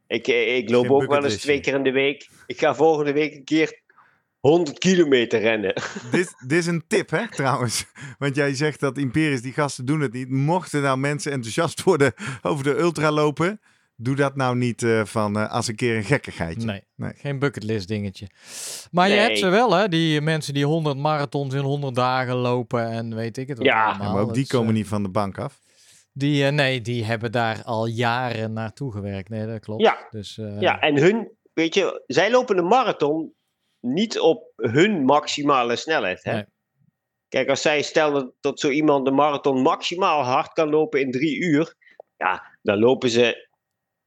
ik, 0.06 0.26
eh, 0.28 0.56
ik 0.56 0.70
loop 0.70 0.82
Geen 0.86 0.92
ook 0.92 1.06
wel 1.06 1.24
eens 1.24 1.40
twee 1.40 1.60
keer 1.60 1.74
in 1.74 1.82
de 1.82 1.90
week. 1.92 2.28
Ik 2.46 2.58
ga 2.58 2.74
volgende 2.74 3.12
week 3.12 3.34
een 3.34 3.44
keer 3.44 3.81
100 4.42 4.78
kilometer 4.78 5.40
rennen. 5.40 5.74
dit, 6.10 6.34
dit 6.46 6.58
is 6.58 6.66
een 6.66 6.84
tip, 6.86 7.10
hè, 7.10 7.28
trouwens. 7.30 7.86
Want 8.18 8.36
jij 8.36 8.54
zegt 8.54 8.80
dat 8.80 8.98
Imperis, 8.98 9.42
die 9.42 9.52
gasten 9.52 9.84
doen 9.84 10.00
het 10.00 10.12
niet. 10.12 10.30
Mochten 10.30 10.82
nou 10.82 10.98
mensen 10.98 11.32
enthousiast 11.32 11.82
worden 11.82 12.12
over 12.42 12.64
de 12.64 12.78
ultra 12.78 13.10
lopen, 13.10 13.60
doe 13.96 14.16
dat 14.16 14.36
nou 14.36 14.56
niet 14.56 14.82
eh, 14.82 15.04
van 15.04 15.36
eh, 15.38 15.50
als 15.50 15.68
een 15.68 15.74
keer 15.76 15.96
een 15.96 16.04
gekkigheidje. 16.04 16.66
Nee, 16.66 16.82
Nee. 16.96 17.12
geen 17.16 17.38
bucketlist 17.38 17.88
dingetje. 17.88 18.26
Maar 18.90 19.08
je 19.08 19.14
hebt 19.14 19.38
ze 19.38 19.48
wel, 19.48 19.72
hè? 19.74 19.88
Die 19.88 20.20
mensen 20.20 20.54
die 20.54 20.64
100 20.66 20.96
marathons 20.96 21.54
in 21.54 21.60
100 21.60 21.94
dagen 21.94 22.34
lopen 22.34 22.90
en 22.90 23.14
weet 23.14 23.36
ik 23.36 23.48
het 23.48 23.58
wat 23.58 23.66
Ja, 23.66 23.84
allemaal. 23.84 24.06
Ja, 24.06 24.12
maar 24.12 24.22
ook 24.22 24.34
die 24.34 24.46
komen 24.46 24.68
eh, 24.68 24.74
niet 24.74 24.86
van 24.86 25.02
de 25.02 25.08
bank 25.10 25.38
af. 25.38 25.60
Die, 26.12 26.44
nee, 26.44 26.80
die 26.80 27.04
hebben 27.04 27.32
daar 27.32 27.62
al 27.64 27.86
jaren 27.86 28.52
naartoe 28.52 28.92
gewerkt. 28.92 29.28
Nee, 29.28 29.46
dat 29.46 29.60
klopt. 29.60 29.82
Ja. 29.82 30.06
Dus, 30.10 30.38
eh, 30.38 30.60
Ja, 30.60 30.80
en 30.80 30.96
hun, 30.98 31.30
weet 31.54 31.74
je, 31.74 32.02
zij 32.06 32.30
lopen 32.30 32.56
de 32.56 32.62
marathon 32.62 33.32
niet 33.82 34.18
op 34.20 34.52
hun 34.56 35.04
maximale 35.04 35.76
snelheid. 35.76 36.24
Hè? 36.24 36.32
Nee. 36.34 36.44
Kijk, 37.28 37.48
als 37.48 37.62
zij 37.62 37.82
stellen 37.82 38.32
dat, 38.40 38.60
zo 38.60 38.68
iemand 38.68 39.04
de 39.04 39.10
marathon 39.10 39.62
maximaal 39.62 40.22
hard 40.22 40.52
kan 40.52 40.68
lopen 40.70 41.00
in 41.00 41.10
drie 41.10 41.36
uur, 41.40 41.74
ja, 42.16 42.56
dan 42.62 42.78
lopen 42.78 43.10
ze 43.10 43.48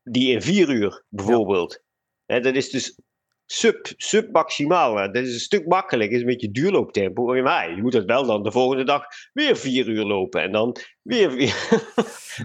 die 0.04 0.32
in 0.32 0.42
vier 0.42 0.70
uur 0.70 1.04
bijvoorbeeld. 1.10 1.84
Hè, 2.26 2.40
dat 2.40 2.56
is 2.56 2.70
dus 2.70 3.00
sub, 3.46 3.88
sub 3.98 4.32
maximaal. 4.32 4.96
hè. 4.96 5.12
Dat 5.12 5.24
is 5.24 5.34
een 5.34 5.40
stuk 5.40 5.68
makkelijk, 5.68 6.12
is 6.12 6.20
een 6.20 6.26
beetje 6.26 6.52
duurlooptempo. 6.52 7.42
Maar 7.42 7.76
je 7.76 7.82
moet 7.82 7.94
het 7.94 8.06
wel 8.06 8.26
dan 8.26 8.44
de 8.44 8.52
volgende 8.52 8.84
dag 8.84 9.04
weer 9.34 9.58
vier 9.58 9.88
uur 9.88 10.04
lopen 10.06 10.42
en 10.42 10.52
dan 10.52 10.76
weer 11.02 11.32
vier. 11.38 11.82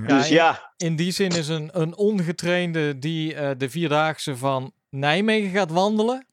dus 0.07 0.29
in- 0.29 0.35
ja, 0.35 0.73
In 0.77 0.97
die 0.97 1.11
zin 1.13 1.31
is 1.31 1.49
een, 1.49 1.69
een 1.73 1.97
ongetrainde 1.97 2.99
die 2.99 3.35
eh, 3.35 3.51
de 3.57 3.71
vierdaagse 3.71 4.37
van 4.37 4.73
Nijmegen 4.91 5.51
gaat 5.51 5.71
wandelen. 5.71 6.27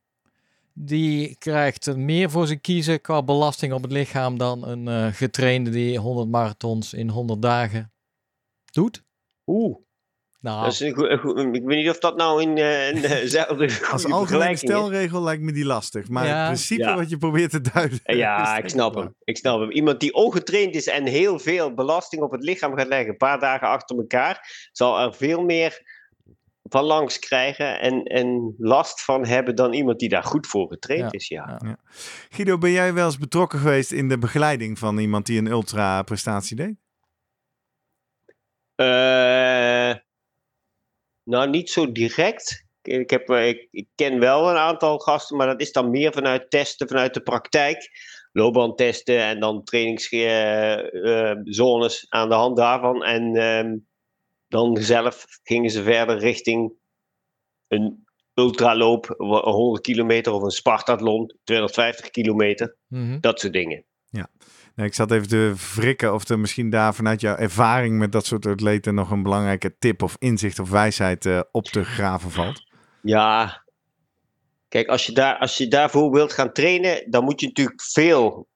Die 0.80 1.36
krijgt 1.38 1.86
er 1.86 2.00
meer 2.00 2.30
voor 2.30 2.48
zijn 2.48 2.62
kiezen 2.62 3.02
qua 3.02 3.24
belasting 3.24 3.74
op 3.74 3.82
het 3.82 3.92
lichaam 3.92 4.38
dan 4.38 4.68
een 4.68 4.88
eh, 4.88 5.08
getrainde 5.14 5.70
die 5.70 5.98
100 6.00 6.30
marathons 6.30 6.94
in 6.94 7.10
100 7.10 7.42
dagen 7.42 7.92
doet. 8.72 9.04
oeh. 9.46 9.76
Nou, 10.40 10.64
Dat 10.64 10.72
is 10.74 10.80
een 10.80 10.94
goe- 10.96 11.08
een 11.10 11.18
goe- 11.20 11.52
ik 11.54 11.64
weet 11.66 11.78
niet 11.78 11.90
of 11.90 12.00
dat 12.00 12.18
nou 12.18 12.42
in 12.42 12.58
eh, 12.58 13.02
dezelfde 13.02 13.80
Als 13.92 14.06
algemene 14.12 14.52
is. 14.52 14.60
stelregel 14.60 15.24
lijkt 15.24 15.42
me 15.44 15.52
die 15.52 15.66
lastig. 15.66 16.08
Maar 16.10 16.26
Ja. 16.26 16.36
het 16.38 16.46
principe 16.46 16.82
Ja. 16.82 16.96
wat 16.96 17.10
je 17.10 17.18
probeert 17.18 17.52
te 17.52 17.62
duiden. 17.62 18.00
Ja, 18.04 18.58
ik 18.58 18.70
snap 18.70 18.94
wel. 18.94 19.04
hem. 19.04 19.16
Ik 19.24 19.38
snap 19.38 19.60
hem. 19.60 19.72
Iemand 19.72 20.00
die 20.00 20.14
ongetraind 20.14 20.76
is 20.76 20.88
en 20.88 21.06
heel 21.06 21.40
veel 21.40 21.74
belasting 21.74 22.22
op 22.22 22.32
het 22.32 22.44
lichaam 22.44 22.76
gaat 22.78 22.88
leggen, 22.88 23.10
een 23.10 23.18
paar 23.18 23.40
dagen 23.40 23.68
achter 23.68 23.98
elkaar, 23.98 24.68
zal 24.72 25.00
er 25.00 25.14
veel 25.14 25.44
meer 25.44 25.96
van 26.70 26.84
langs 26.84 27.20
krijgen 27.20 27.80
en, 27.80 28.04
en 28.04 28.56
last 28.58 29.04
van 29.04 29.26
hebben 29.26 29.56
dan 29.56 29.74
iemand 29.74 30.00
die 30.00 30.10
daar 30.10 30.24
goed 30.24 30.48
voor 30.48 30.68
getraind 30.68 31.04
Ja. 31.04 31.12
is. 31.12 31.28
Ja. 31.28 31.62
Ja. 31.66 31.78
Guido, 32.30 32.58
ben 32.58 32.72
jij 32.72 32.94
wel 32.94 33.06
eens 33.06 33.18
betrokken 33.18 33.60
geweest 33.60 33.92
in 33.92 34.10
de 34.10 34.18
begeleiding 34.18 34.80
van 34.80 34.98
iemand 34.98 35.26
die 35.26 35.40
een 35.40 35.48
ultra 35.48 36.04
prestatie 36.04 36.56
deed? 36.56 36.76
Eh, 38.76 39.96
nou, 41.24 41.50
niet 41.50 41.70
zo 41.70 41.92
direct. 41.92 42.66
Ik, 42.82 43.10
heb, 43.10 43.30
eh, 43.30 43.48
ik, 43.48 43.68
ik 43.72 43.88
ken 43.96 44.20
wel 44.20 44.50
een 44.50 44.56
aantal 44.58 44.98
gasten, 44.98 45.38
maar 45.38 45.48
dat 45.48 45.62
is 45.62 45.72
dan 45.72 45.90
meer 45.90 46.14
vanuit 46.14 46.50
testen, 46.50 46.88
vanuit 46.88 47.14
de 47.14 47.22
praktijk. 47.22 47.90
Loopbandtesten 48.32 49.20
en 49.20 49.40
dan 49.40 49.64
trainingszones 49.64 52.06
aan 52.10 52.30
de 52.30 52.36
hand 52.36 52.58
daarvan. 52.58 53.04
En 53.04 53.36
ehm, 53.36 53.76
dan 54.48 54.78
zelf 54.78 55.26
gingen 55.44 55.70
ze 55.70 55.84
verder 55.84 56.18
richting 56.18 56.74
een 57.68 58.06
ultraloop, 58.34 59.14
wa- 59.18 59.52
100 59.52 59.84
kilometer 59.84 60.34
of 60.34 60.44
een 60.44 60.50
Spartathlon, 60.50 61.34
250 61.44 62.10
kilometer, 62.10 62.76
mhm. 62.88 63.20
dat 63.20 63.40
soort 63.40 63.54
dingen. 63.54 63.86
Nee, 64.78 64.88
ik 64.88 64.94
zat 64.94 65.12
even 65.12 65.28
te 65.28 65.54
wrikken 65.76 66.14
of 66.14 66.30
er 66.30 66.40
misschien 66.40 66.70
daar 66.70 66.96
vanuit 66.96 67.22
jouw 67.22 67.36
ervaring 67.36 67.98
met 67.98 68.12
dat 68.12 68.26
soort 68.26 68.46
atleten 68.46 68.96
nog 68.96 69.12
een 69.12 69.24
belangrijke 69.24 69.78
tip 69.78 70.02
of 70.02 70.16
inzicht 70.20 70.60
of 70.60 70.70
wijsheid 70.70 71.26
eh, 71.26 71.42
op 71.52 71.64
te 71.64 71.84
graven 71.84 72.32
valt. 72.32 72.64
Ja, 73.02 73.64
kijk, 74.68 74.88
als 74.88 75.06
je, 75.06 75.12
daar, 75.12 75.38
als 75.38 75.58
je 75.58 75.68
daarvoor 75.68 76.12
wilt 76.12 76.34
gaan 76.34 76.54
trainen, 76.54 77.12
dan 77.12 77.24
moet 77.24 77.42
je 77.42 77.48
natuurlijk 77.48 77.82
veel 77.82 78.48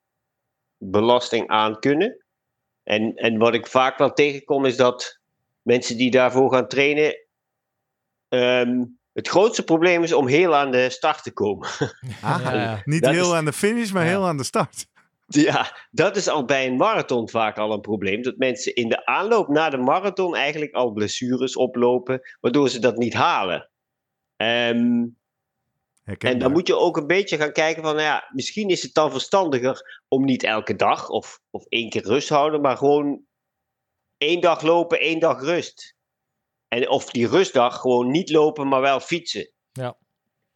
belasting 0.77 1.47
aan 1.47 1.79
kunnen. 1.79 2.25
En, 2.83 3.15
en 3.15 3.37
wat 3.37 3.53
ik 3.53 3.67
vaak 3.67 3.97
wel 3.97 4.13
tegenkom 4.13 4.65
is 4.65 4.77
dat 4.77 5.20
mensen 5.61 5.97
die 5.97 6.11
daarvoor 6.11 6.53
gaan 6.53 6.67
trainen, 6.67 7.15
ehm, 8.27 8.83
Het 9.13 9.27
grootste 9.27 9.63
probleem 9.63 10.03
is 10.03 10.13
om 10.13 10.27
heel 10.27 10.55
aan 10.55 10.71
de 10.71 10.89
start 10.89 11.23
te 11.23 11.31
komen. 11.33 11.67
Ah, 12.21 12.39
Ja. 12.43 12.81
Niet 12.85 13.01
Dat 13.03 13.11
heel 13.13 13.31
is- 13.31 13.37
aan 13.37 13.45
de 13.45 13.53
finish, 13.53 13.91
maar 13.91 14.03
Ja. 14.03 14.09
heel 14.09 14.27
aan 14.27 14.37
de 14.37 14.43
start. 14.43 14.85
Ja, 15.25 15.77
dat 15.91 16.15
is 16.15 16.27
al 16.27 16.45
bij 16.45 16.67
een 16.67 16.75
marathon 16.75 17.29
vaak 17.29 17.57
al 17.57 17.73
een 17.73 17.81
probleem. 17.81 18.21
Dat 18.21 18.37
mensen 18.37 18.75
in 18.75 18.89
de 18.89 19.05
aanloop 19.05 19.47
naar 19.47 19.71
de 19.71 19.77
marathon 19.77 20.35
eigenlijk 20.35 20.73
al 20.73 20.91
blessures 20.91 21.55
oplopen, 21.55 22.21
waardoor 22.39 22.69
ze 22.69 22.79
dat 22.79 22.97
niet 22.97 23.13
halen. 23.13 23.69
Ehm, 24.35 25.05
en 26.17 26.39
dan 26.39 26.51
moet 26.51 26.67
je 26.67 26.77
ook 26.77 26.97
een 26.97 27.07
beetje 27.07 27.37
gaan 27.37 27.51
kijken 27.51 27.83
van, 27.83 27.91
nou 27.95 28.05
ja, 28.07 28.29
misschien 28.33 28.69
is 28.69 28.81
het 28.83 28.93
dan 28.93 29.11
verstandiger 29.11 30.01
om 30.07 30.25
niet 30.25 30.43
elke 30.43 30.75
dag 30.75 31.09
of, 31.09 31.39
of 31.49 31.65
één 31.65 31.89
keer 31.89 32.03
rust 32.03 32.27
te 32.27 32.33
houden, 32.33 32.61
maar 32.61 32.77
gewoon 32.77 33.21
één 34.21 34.41
dag 34.41 34.61
lopen, 34.61 34.99
één 34.99 35.19
dag 35.19 35.41
rust. 35.41 35.95
En 36.67 36.89
of 36.89 37.09
die 37.09 37.27
rustdag 37.27 37.79
gewoon 37.81 38.11
niet 38.11 38.29
lopen, 38.29 38.67
maar 38.67 38.81
wel 38.81 38.99
fietsen. 38.99 39.51
Ja. 39.71 39.97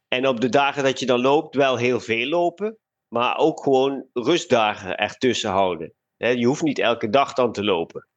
En 0.08 0.26
op 0.26 0.40
de 0.40 0.48
dagen 0.48 0.82
dat 0.84 0.98
je 1.00 1.06
dan 1.06 1.20
loopt, 1.20 1.54
wel 1.54 1.76
heel 1.76 2.00
veel 2.00 2.26
lopen, 2.28 2.78
maar 3.08 3.36
ook 3.36 3.62
gewoon 3.62 4.06
rustdagen 4.12 4.96
ertussen 4.96 5.50
houden. 5.50 5.92
Hè, 6.16 6.28
je 6.28 6.46
hoeft 6.46 6.62
niet 6.62 6.78
elke 6.78 7.08
dag 7.10 7.32
dan 7.32 7.52
te 7.52 7.64
lopen. 7.64 8.08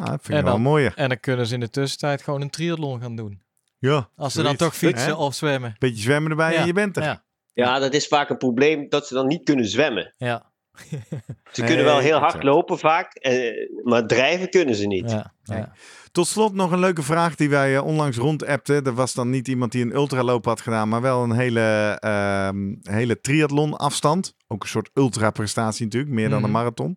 Ah, 0.00 0.06
dat 0.06 0.08
vind 0.22 0.28
ik 0.28 0.34
En 0.34 0.42
wel 0.44 0.52
dan- 0.52 0.62
mooier. 0.62 0.92
En 0.96 1.08
dan 1.08 1.20
kunnen 1.20 1.46
ze 1.46 1.54
in 1.54 1.60
de 1.60 1.70
tussentijd 1.70 2.22
gewoon 2.22 2.40
een 2.40 2.50
triathlon 2.50 3.00
gaan 3.00 3.16
doen. 3.16 3.42
Ja, 3.78 4.10
Als 4.16 4.32
ze 4.32 4.42
dan 4.42 4.56
toch 4.56 4.76
fietsen 4.76 5.06
Hè? 5.08 5.14
of 5.14 5.34
zwemmen. 5.34 5.76
Beetje 5.78 6.02
zwemmen 6.02 6.30
erbij 6.30 6.52
Ja, 6.52 6.60
en 6.60 6.66
je 6.66 6.72
bent 6.72 6.96
er. 6.96 7.02
Ja, 7.02 7.24
Ja, 7.52 7.78
dat 7.78 7.94
is 7.94 8.06
vaak 8.08 8.30
een 8.30 8.36
probleem 8.38 8.88
dat 8.88 9.06
ze 9.06 9.14
dan 9.14 9.26
niet 9.26 9.44
kunnen 9.44 9.66
zwemmen. 9.68 10.14
ja, 10.16 10.47
Ze 11.52 11.64
kunnen 11.64 11.84
wel 11.84 11.98
heel 11.98 12.18
hard 12.18 12.42
lopen 12.42 12.78
vaak, 12.78 13.14
eh, 13.14 13.68
maar 13.84 14.06
drijven 14.06 14.50
kunnen 14.50 14.74
ze 14.74 14.86
niet. 14.86 15.10
ja. 15.10 15.72
Tot 16.12 16.26
slot 16.26 16.54
nog 16.54 16.70
een 16.72 16.78
leuke 16.78 17.02
vraag 17.02 17.34
die 17.34 17.48
wij 17.50 17.76
eh, 17.76 17.84
onlangs 17.84 18.16
rondappten. 18.16 18.84
Er 18.84 18.94
was 18.94 19.14
dan 19.14 19.30
niet 19.30 19.48
iemand 19.48 19.72
die 19.72 19.82
een 19.84 19.94
ultraloop 19.94 20.44
had 20.44 20.60
gedaan, 20.60 20.88
maar 20.88 21.00
wel 21.00 21.22
een 21.22 21.32
hele, 21.32 21.96
ehm 22.00 22.74
hele 22.82 23.20
triathlon 23.20 23.76
afstand. 23.76 24.34
Ook 24.46 24.62
een 24.62 24.68
soort 24.68 24.90
ultra-prestatie 24.94 25.84
natuurlijk, 25.84 26.12
meer 26.12 26.28
dan 26.28 26.38
een 26.38 26.42
Mhm. 26.50 26.52
marathon. 26.58 26.96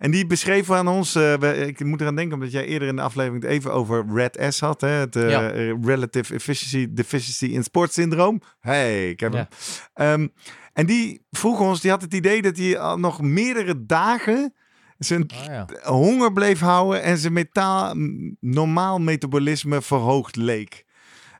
En 0.00 0.10
die 0.10 0.26
beschreven 0.26 0.76
aan 0.76 0.88
ons, 0.88 1.14
eh, 1.14 1.66
ik 1.66 1.84
moet 1.84 2.00
eraan 2.00 2.14
denken 2.16 2.34
omdat 2.34 2.52
jij 2.52 2.64
eerder 2.66 2.88
in 2.88 2.96
de 2.96 3.02
aflevering 3.02 3.42
het 3.42 3.52
even 3.52 3.72
over 3.72 4.04
Red 4.14 4.46
S 4.54 4.60
had. 4.60 4.80
Hè? 4.80 4.88
Het 4.88 5.16
eh, 5.16 5.30
Ja. 5.30 5.48
Relative 5.82 6.34
Efficiency 6.34 6.86
Deficiency 6.94 7.44
in 7.54 7.62
Sport 7.62 7.92
Syndroom. 7.92 8.40
Hey, 8.60 9.10
ik 9.10 9.20
heb 9.20 9.32
Ja. 9.32 9.48
hem. 9.94 10.20
Ehm, 10.20 10.28
en 10.72 10.86
die 10.86 11.26
vroeg 11.30 11.60
ons, 11.60 11.80
die 11.80 11.90
had 11.90 12.02
het 12.02 12.14
idee 12.14 12.42
dat 12.42 12.56
hij 12.56 12.78
al 12.78 12.98
nog 12.98 13.20
meerdere 13.20 13.86
dagen 13.86 14.54
zijn 14.98 15.26
Ah, 15.28 15.44
ja. 15.44 15.66
honger 15.82 16.32
bleef 16.32 16.60
houden 16.60 17.02
en 17.02 17.18
zijn 17.18 17.32
metaal, 17.32 17.94
normaal 18.40 18.98
metabolisme 18.98 19.82
verhoogd 19.82 20.36
leek. 20.36 20.84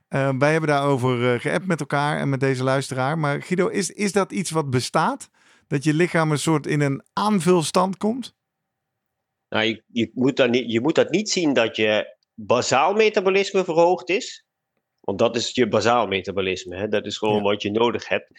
Eh, 0.07 0.29
wij 0.37 0.51
hebben 0.51 0.69
daarover 0.69 1.33
uh, 1.33 1.39
geappt 1.39 1.65
met 1.67 1.79
elkaar 1.79 2.17
en 2.17 2.29
met 2.29 2.39
deze 2.39 2.63
luisteraar. 2.63 3.17
Maar 3.19 3.41
Guido, 3.41 3.67
is, 3.67 3.89
is 3.91 4.11
dat 4.11 4.31
iets 4.31 4.51
wat 4.51 4.69
bestaat? 4.69 5.29
Dat 5.67 5.83
je 5.83 5.93
lichaam 5.93 6.31
een 6.31 6.39
soort 6.39 6.67
in 6.67 6.81
een 6.81 7.03
aanvulstand 7.13 7.97
komt? 7.97 8.35
Nou, 9.51 9.65
je, 9.65 9.83
je, 9.87 10.11
moet 10.13 10.37
dan 10.37 10.49
niet, 10.49 10.71
je 10.71 10.81
moet 10.81 10.95
dat 10.95 11.09
niet 11.09 11.29
zien 11.29 11.53
dat 11.53 11.75
je 11.75 12.15
bazaal 12.33 12.93
metabolisme 12.93 13.63
verhoogd 13.63 14.09
is. 14.09 14.45
Want 14.99 15.19
dat 15.19 15.35
is 15.35 15.51
je 15.53 15.67
bazaal 15.67 16.07
metabolisme. 16.07 16.77
Hè? 16.77 16.87
Dat 16.87 17.05
is 17.05 17.17
gewoon 17.17 17.35
Ja. 17.35 17.41
wat 17.41 17.61
je 17.61 17.71
nodig 17.71 18.07
hebt. 18.07 18.29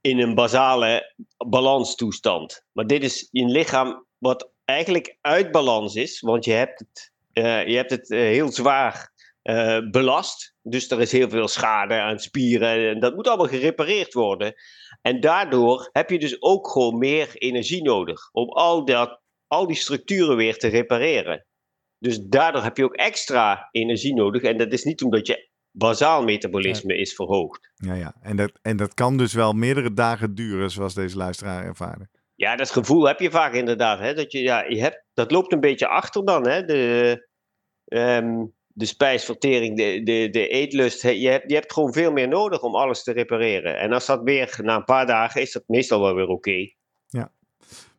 In 0.00 0.18
een 0.18 0.34
basale 0.34 1.14
balanstoestand. 1.48 2.64
Maar 2.72 2.86
dit 2.86 3.02
is 3.02 3.28
een 3.32 3.50
lichaam 3.50 4.06
wat 4.18 4.50
eigenlijk 4.64 5.18
uit 5.20 5.50
balans 5.50 5.94
is. 5.94 6.20
Want 6.20 6.44
je 6.44 6.52
hebt 6.52 6.78
het, 6.78 7.12
eh, 7.32 7.66
je 7.66 7.76
hebt 7.76 7.90
het 7.90 8.10
eh, 8.10 8.18
heel 8.18 8.52
zwaar 8.52 9.12
eh, 9.42 9.78
belast. 9.90 10.54
Dus 10.62 10.90
er 10.90 11.00
is 11.00 11.12
heel 11.12 11.28
veel 11.28 11.48
schade 11.48 11.94
aan 11.94 12.18
spieren. 12.18 12.88
En 12.88 13.00
dat 13.00 13.14
moet 13.14 13.28
allemaal 13.28 13.46
gerepareerd 13.46 14.12
worden. 14.12 14.54
En 15.02 15.20
daardoor 15.20 15.88
heb 15.92 16.10
je 16.10 16.18
dus 16.18 16.42
ook 16.42 16.68
gewoon 16.70 16.98
meer 16.98 17.36
energie 17.36 17.82
nodig. 17.82 18.28
Om 18.32 18.48
al, 18.48 18.84
dat, 18.84 19.20
al 19.54 19.66
die 19.66 19.76
structuren 19.76 20.36
weer 20.36 20.56
te 20.58 20.68
repareren. 20.68 21.46
Dus 21.98 22.18
daardoor 22.20 22.62
heb 22.62 22.76
je 22.76 22.84
ook 22.84 22.94
extra 22.94 23.68
energie 23.70 24.14
nodig. 24.14 24.42
En 24.42 24.58
dat 24.58 24.72
is 24.72 24.84
niet 24.84 25.02
omdat 25.02 25.26
je 25.26 25.48
bazaal 25.70 26.24
metabolisme 26.24 26.96
is 26.96 27.14
verhoogd. 27.14 27.72
Ja, 27.74 27.94
ja. 27.94 28.14
En, 28.20 28.36
dat, 28.36 28.52
en 28.62 28.76
dat 28.76 28.94
kan 28.94 29.16
dus 29.16 29.32
wel 29.32 29.52
meerdere 29.52 29.92
dagen 29.92 30.34
duren, 30.34 30.70
zoals 30.70 30.94
deze 30.94 31.16
luisteraar 31.16 31.64
ervaren. 31.64 32.10
Ja, 32.34 32.56
dat 32.56 32.70
gevoel 32.70 33.06
heb 33.06 33.20
je 33.20 33.30
vaak 33.30 33.52
inderdaad. 33.52 33.98
Hè? 33.98 34.14
Dat, 34.14 34.32
je, 34.32 34.42
ja, 34.42 34.62
je 34.62 34.80
hebt, 34.80 35.04
dat 35.14 35.30
loopt 35.30 35.52
een 35.52 35.60
beetje 35.60 35.86
achter 35.86 36.24
dan. 36.24 36.46
Hè? 36.48 36.64
De, 36.64 37.28
ehm, 37.84 38.44
de 38.66 38.86
spijsvertering, 38.86 39.76
de, 39.76 40.02
de, 40.02 40.28
de 40.30 40.48
eetlust. 40.48 41.02
hè, 41.02 41.10
Je 41.10 41.28
hebt, 41.28 41.50
je 41.50 41.54
hebt 41.54 41.72
gewoon 41.72 41.92
veel 41.92 42.12
meer 42.12 42.28
nodig 42.28 42.62
om 42.62 42.74
alles 42.74 43.02
te 43.02 43.12
repareren. 43.12 43.78
En 43.78 43.92
als 43.92 44.06
dat 44.06 44.22
weer 44.22 44.58
na 44.62 44.76
een 44.76 44.84
paar 44.84 45.06
dagen 45.06 45.40
is 45.40 45.52
dat 45.52 45.64
meestal 45.66 46.00
wel 46.00 46.14
weer 46.14 46.28
oké. 46.28 46.72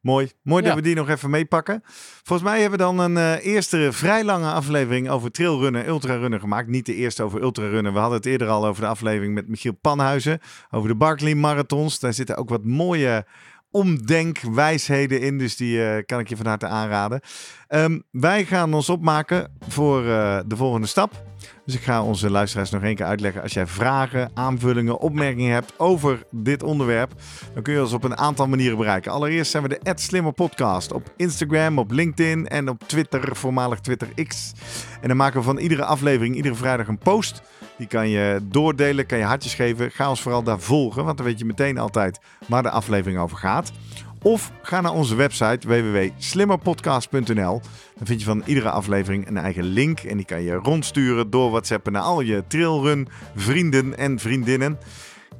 Mooi. 0.06 0.32
Mooi 0.41 0.64
dat 0.64 0.76
we 0.76 0.82
die 0.82 0.95
nog 0.95 1.10
even 1.10 1.30
meepakken. 1.30 1.84
Volgens 2.23 2.49
mij 2.49 2.61
hebben 2.61 2.80
we 2.80 2.86
dan 2.86 2.99
een 2.99 3.18
eh, 3.18 3.45
eerste 3.45 3.90
vrij 3.91 4.23
lange 4.23 4.52
aflevering 4.52 5.10
over 5.10 5.32
trailrunnen 5.32 5.84
en 5.84 5.90
ultrarunnen 5.90 6.40
gemaakt. 6.40 6.68
Niet 6.68 6.86
de 6.86 6.95
eerste 6.95 7.23
over 7.23 7.41
ultrarunnen. 7.41 7.94
We 7.94 7.99
hadden 7.99 8.18
het 8.18 8.26
eerder 8.26 8.48
al 8.48 8.65
over 8.65 8.82
de 8.82 8.88
aflevering 8.88 9.34
met 9.34 9.48
Michiel 9.48 9.77
Panhuizen. 9.82 10.40
Over 10.72 10.90
de 10.90 10.95
Barkley 10.95 11.36
Marathons. 11.36 11.99
Daar 11.99 12.14
zitten 12.14 12.38
ook 12.38 12.49
wat 12.49 12.65
mooie 12.65 13.26
omdenkwijsheden 13.72 15.22
in. 15.22 15.38
Dus 15.38 15.56
die 15.56 15.86
eh, 15.86 16.06
kan 16.06 16.19
ik 16.19 16.30
je 16.30 16.38
van 16.38 16.45
harte 16.45 16.68
aanraden. 16.68 17.22
Ehm, 17.68 17.99
wij 18.11 18.45
gaan 18.45 18.73
ons 18.73 18.90
opmaken 18.90 19.52
voor 19.68 20.06
eh, 20.06 20.40
de 20.45 20.56
volgende 20.56 20.88
stap. 20.88 21.23
Dus 21.66 21.76
ik 21.76 21.82
ga 21.82 22.04
onze 22.04 22.30
luisteraars 22.30 22.70
nog 22.70 22.84
één 22.84 22.96
keer 22.96 23.06
uitleggen. 23.06 23.42
Als 23.42 23.54
jij 23.54 23.68
vragen, 23.68 24.32
aanvullingen, 24.34 25.00
opmerkingen 25.00 25.54
hebt 25.54 25.74
over 25.78 26.24
dit 26.32 26.64
onderwerp, 26.64 27.14
dan 27.54 27.64
kun 27.64 27.74
je 27.74 27.82
ons 27.82 27.94
op 27.94 28.04
een 28.04 28.18
aantal 28.18 28.48
manieren 28.48 28.78
bereiken. 28.78 29.12
Allereerst 29.12 29.52
zijn 29.52 29.64
we 29.64 29.70
de 29.70 29.94
Slimmer 29.96 30.34
Podcast 30.34 30.94
op 30.94 31.14
Instagram, 31.18 31.80
op 31.80 31.92
LinkedIn 31.92 32.48
en 32.48 32.70
op 32.70 32.84
Twitter, 32.88 33.36
voormalig 33.36 33.80
Twitter 33.80 34.08
X. 34.28 34.54
En 35.02 35.08
dan 35.08 35.18
maken 35.18 35.40
we 35.40 35.46
van 35.46 35.58
iedere 35.58 35.86
aflevering, 35.86 36.36
iedere 36.36 36.56
vrijdag 36.56 36.88
een 36.88 36.98
post. 36.98 37.42
Die 37.78 37.88
kan 37.88 38.10
je 38.10 38.40
doordelen, 38.44 39.06
kan 39.06 39.18
je 39.18 39.24
hartjes 39.24 39.54
geven. 39.54 39.92
Ga 39.92 40.10
ons 40.10 40.22
vooral 40.22 40.44
daar 40.44 40.60
volgen, 40.60 41.06
want 41.06 41.18
dan 41.18 41.26
weet 41.26 41.40
je 41.40 41.46
meteen 41.46 41.78
altijd 41.78 42.20
waar 42.48 42.64
de 42.64 42.70
aflevering 42.70 43.20
over 43.20 43.38
gaat. 43.38 43.72
Of 44.26 44.52
ga 44.61 44.81
naar 44.81 44.93
onze 44.93 45.15
website 45.15 45.68
www.slimmerpodcast.nl. 45.68 47.61
Dan 47.95 48.06
vind 48.06 48.19
je 48.19 48.26
van 48.26 48.43
iedere 48.45 48.69
aflevering 48.69 49.27
een 49.27 49.38
eigen 49.38 49.64
link. 49.64 49.99
En 49.99 50.18
die 50.18 50.26
kan 50.26 50.41
je 50.41 50.53
rondsturen 50.53 51.30
door 51.30 51.49
WhatsApp 51.49 51.89
naar 51.89 52.02
al 52.02 52.22
je 52.22 52.43
trailrun 52.47 53.07
vrienden 53.35 53.97
en 53.97 54.19
vriendinnen. 54.19 54.77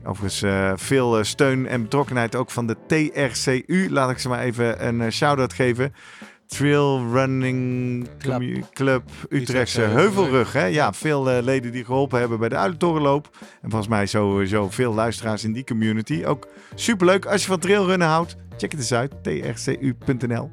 Overigens 0.03 0.41
eh, 0.41 0.71
veel 0.75 1.17
eh, 1.17 1.23
steun 1.23 1.67
en 1.67 1.81
betrokkenheid 1.81 2.35
ook 2.35 2.51
van 2.51 2.67
de 2.67 2.75
TRCU. 2.87 3.89
Laat 3.89 4.09
ik 4.09 4.19
ze 4.19 4.29
maar 4.29 4.41
even 4.41 4.87
een 4.87 5.01
eh, 5.01 5.11
shout-out 5.11 5.53
geven. 5.53 5.93
Trail 6.47 7.05
Running 7.11 8.07
Club. 8.17 8.41
Club 8.73 9.03
Utrechtse 9.09 9.35
Utrechtse 9.35 9.81
Heuvelrug. 9.81 10.53
Hè? 10.53 10.65
Ja, 10.65 10.93
veel 10.93 11.30
eh, 11.30 11.43
leden 11.43 11.72
die 11.72 11.85
geholpen 11.85 12.19
hebben 12.19 12.39
bij 12.39 12.49
de 12.49 12.55
Uilentorenloop. 12.55 13.30
En 13.61 13.69
volgens 13.69 13.88
mij 13.88 14.05
sowieso 14.05 14.69
veel 14.69 14.93
luisteraars 14.93 15.43
in 15.43 15.53
die 15.53 15.63
community. 15.63 16.23
Ook 16.26 16.47
superleuk. 16.76 17.26
Als 17.26 17.41
je 17.41 17.47
van 17.47 17.59
trailrunnen 17.59 18.07
houdt, 18.07 18.35
check 18.57 18.72
het 18.72 18.80
eens 18.80 18.93
uit. 18.93 19.23
trcu.nl 19.23 20.51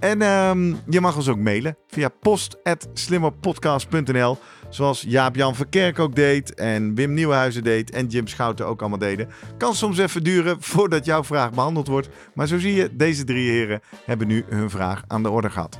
En 0.00 0.22
ehm, 0.22 0.74
je 0.88 1.00
mag 1.00 1.16
ons 1.16 1.28
ook 1.28 1.38
mailen 1.38 1.76
via 1.86 2.08
post.slimmerpodcast.nl. 2.08 4.38
Zoals 4.76 5.04
Jaap-Jan 5.08 5.54
Verkerk 5.54 5.98
ook 5.98 6.14
deed 6.14 6.54
en 6.54 6.94
Wim 6.94 7.14
Nieuwenhuizen 7.14 7.64
deed 7.64 7.90
en 7.90 8.06
Jim 8.06 8.26
Schouten 8.26 8.66
ook 8.66 8.80
allemaal 8.80 8.98
deden. 8.98 9.28
Kan 9.58 9.74
soms 9.74 9.98
even 9.98 10.22
duren 10.22 10.56
voordat 10.62 11.04
jouw 11.04 11.24
vraag 11.24 11.50
behandeld 11.50 11.86
wordt. 11.86 12.08
Maar 12.34 12.46
zo 12.46 12.58
zie 12.58 12.74
je, 12.74 12.96
deze 12.96 13.24
drie 13.24 13.50
heren 13.50 13.80
hebben 14.04 14.26
nu 14.26 14.44
hun 14.48 14.70
vraag 14.70 15.02
aan 15.06 15.22
de 15.22 15.30
orde 15.30 15.50
gehad. 15.50 15.78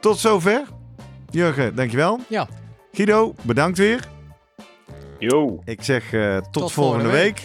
Tot 0.00 0.18
zover. 0.18 0.62
Jurgen, 1.30 1.74
dankjewel. 1.74 2.20
Ja. 2.28 2.48
Guido, 2.92 3.34
bedankt 3.42 3.78
weer. 3.78 4.08
Yo. 5.18 5.62
Ik 5.64 5.82
zeg 5.82 6.12
eh, 6.12 6.36
tot, 6.36 6.52
Tot 6.52 6.72
volgende 6.72 6.72
volgende 6.72 7.10
week. 7.10 7.42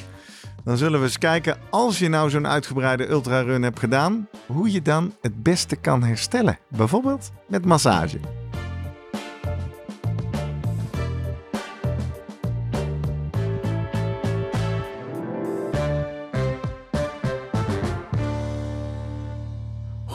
Dan 0.64 0.78
zullen 0.78 1.00
we 1.00 1.06
eens 1.06 1.18
kijken, 1.18 1.58
als 1.70 2.00
je 2.00 2.10
nou 2.10 2.30
zo'n 2.30 2.48
uitgebreide 2.48 3.08
ultrarun 3.10 3.64
hebt 3.64 3.80
gedaan, 3.80 4.28
hoe 4.46 4.72
je 4.72 4.82
dan 4.82 5.14
het 5.22 5.44
beste 5.44 5.76
kan 5.76 6.04
herstellen. 6.04 6.60
Bijvoorbeeld 6.70 7.32
met 7.48 7.66
massage. 7.66 8.20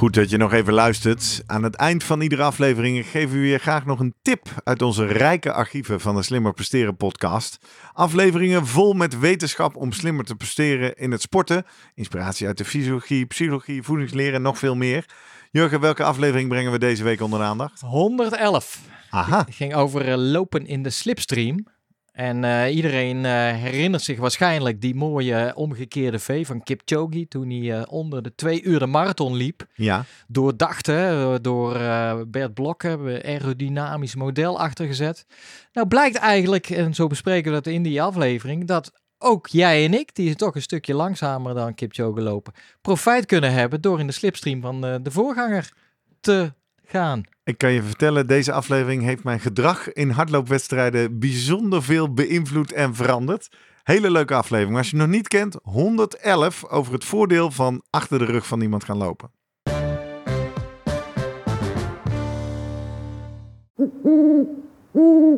Goed 0.02 0.14
dat 0.14 0.30
je 0.30 0.36
nog 0.36 0.52
even 0.52 0.72
luistert. 0.72 1.42
Aan 1.46 1.62
het 1.62 1.74
eind 1.74 2.04
van 2.04 2.20
iedere 2.20 2.42
aflevering 2.42 3.06
geven 3.06 3.40
we 3.40 3.46
je 3.46 3.58
graag 3.58 3.86
nog 3.86 4.00
een 4.00 4.14
tip 4.22 4.48
uit 4.64 4.82
onze 4.82 5.06
rijke 5.06 5.52
archieven 5.52 6.00
van 6.00 6.16
de 6.16 6.22
Slimmer 6.22 6.52
Presteren 6.52 6.96
podcast. 6.96 7.58
Afleveringen 7.92 8.66
vol 8.66 8.92
met 8.92 9.18
wetenschap 9.18 9.76
om 9.76 9.92
slimmer 9.92 10.24
te 10.24 10.34
presteren 10.34 10.94
in 10.96 11.10
het 11.10 11.20
sporten. 11.20 11.64
Inspiratie 11.94 12.46
uit 12.46 12.58
de 12.58 12.64
fysiologie, 12.64 13.26
psychologie, 13.26 13.82
voedingsleer 13.82 14.34
en 14.34 14.42
nog 14.42 14.58
veel 14.58 14.76
meer. 14.76 15.04
Jurgen, 15.50 15.80
welke 15.80 16.04
aflevering 16.04 16.48
brengen 16.48 16.72
we 16.72 16.78
deze 16.78 17.04
week 17.04 17.20
onder 17.20 17.38
de 17.38 17.44
aandacht? 17.44 17.80
111. 17.80 18.80
Aha, 19.10 19.44
Het 19.44 19.54
ging 19.54 19.74
over 19.74 20.08
eh, 20.08 20.14
lopen 20.16 20.66
in 20.66 20.82
de 20.82 20.90
slipstream. 20.90 21.66
En 22.12 22.44
eh, 22.44 22.74
iedereen 22.74 23.24
eh, 23.24 23.32
herinnert 23.32 24.02
zich 24.02 24.18
waarschijnlijk 24.18 24.80
die 24.80 24.94
mooie 24.94 25.52
omgekeerde 25.54 26.18
V 26.18 26.46
van 26.46 26.62
Kipchoge 26.62 27.28
toen 27.28 27.50
hij 27.50 27.78
eh, 27.78 27.92
onder 27.92 28.22
de 28.22 28.34
twee 28.34 28.62
uur 28.62 28.78
de 28.78 28.86
marathon 28.86 29.34
liep. 29.34 29.66
Ja, 29.74 30.04
Doordacht, 30.28 30.86
hè, 30.86 31.40
door 31.40 31.76
eh, 31.76 32.20
Bert 32.26 32.54
Blok 32.54 32.82
hebben 32.82 33.06
we 33.06 33.22
aerodynamisch 33.24 34.14
model 34.14 34.60
achtergezet. 34.60 35.26
Nou 35.72 35.88
blijkt 35.88 36.16
eigenlijk, 36.16 36.70
en 36.70 36.94
zo 36.94 37.06
bespreken 37.06 37.50
we 37.52 37.62
dat 37.62 37.72
in 37.72 37.82
die 37.82 38.02
aflevering, 38.02 38.66
dat 38.66 38.92
ook 39.18 39.46
jij 39.46 39.84
en 39.84 39.94
ik, 39.94 40.14
die 40.14 40.34
toch 40.34 40.54
een 40.54 40.62
stukje 40.62 40.94
langzamer 40.94 41.54
dan 41.54 41.74
Kipchoge 41.74 42.20
lopen, 42.20 42.52
profijt 42.80 43.26
kunnen 43.26 43.52
hebben 43.52 43.80
door 43.80 44.00
in 44.00 44.06
de 44.06 44.12
slipstream 44.12 44.60
van 44.60 44.84
eh, 44.84 44.94
de 45.02 45.10
voorganger 45.10 45.72
te 46.20 46.52
gaan. 46.92 47.22
ik 47.44 47.58
kan 47.58 47.72
je 47.72 47.82
vertellen, 47.82 48.26
deze 48.26 48.52
aflevering 48.52 49.02
heeft 49.02 49.24
mijn 49.24 49.40
gedrag 49.40 49.92
in 49.92 50.10
hardloopwedstrijden 50.10 51.18
bijzonder 51.18 51.82
veel 51.82 52.14
beïnvloed 52.14 52.72
en 52.72 52.94
veranderd. 52.94 53.48
Hele 53.82 54.10
leuke 54.10 54.34
aflevering. 54.34 54.76
Als 54.76 54.90
je 54.90 54.96
nog 54.96 55.08
niet 55.08 55.28
kent, 55.28 55.56
111 55.62 56.64
over 56.68 56.92
het 56.92 57.04
voordeel 57.04 57.50
van 57.50 57.82
achter 57.90 58.18
de 58.18 58.24
rug 58.24 58.46
van 58.46 58.60
iemand 58.60 58.84
gaan 58.84 58.96
lopen. 58.96 59.30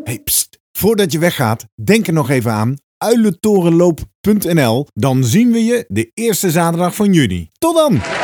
Hey, 0.05 0.20
pst. 0.24 0.59
Voordat 0.72 1.12
je 1.12 1.18
weggaat, 1.18 1.66
denk 1.85 2.06
er 2.06 2.12
nog 2.12 2.31
even 2.31 2.52
aan 2.52 2.76
uilentorenloop.nl. 2.98 4.86
Dan 4.94 5.24
zien 5.24 5.52
we 5.52 5.64
je 5.64 5.85
de 5.89 6.10
eerste 6.14 6.51
zaterdag 6.51 6.94
van 6.94 7.12
juni. 7.12 7.51
Tot 7.59 7.74
dan! 7.74 8.23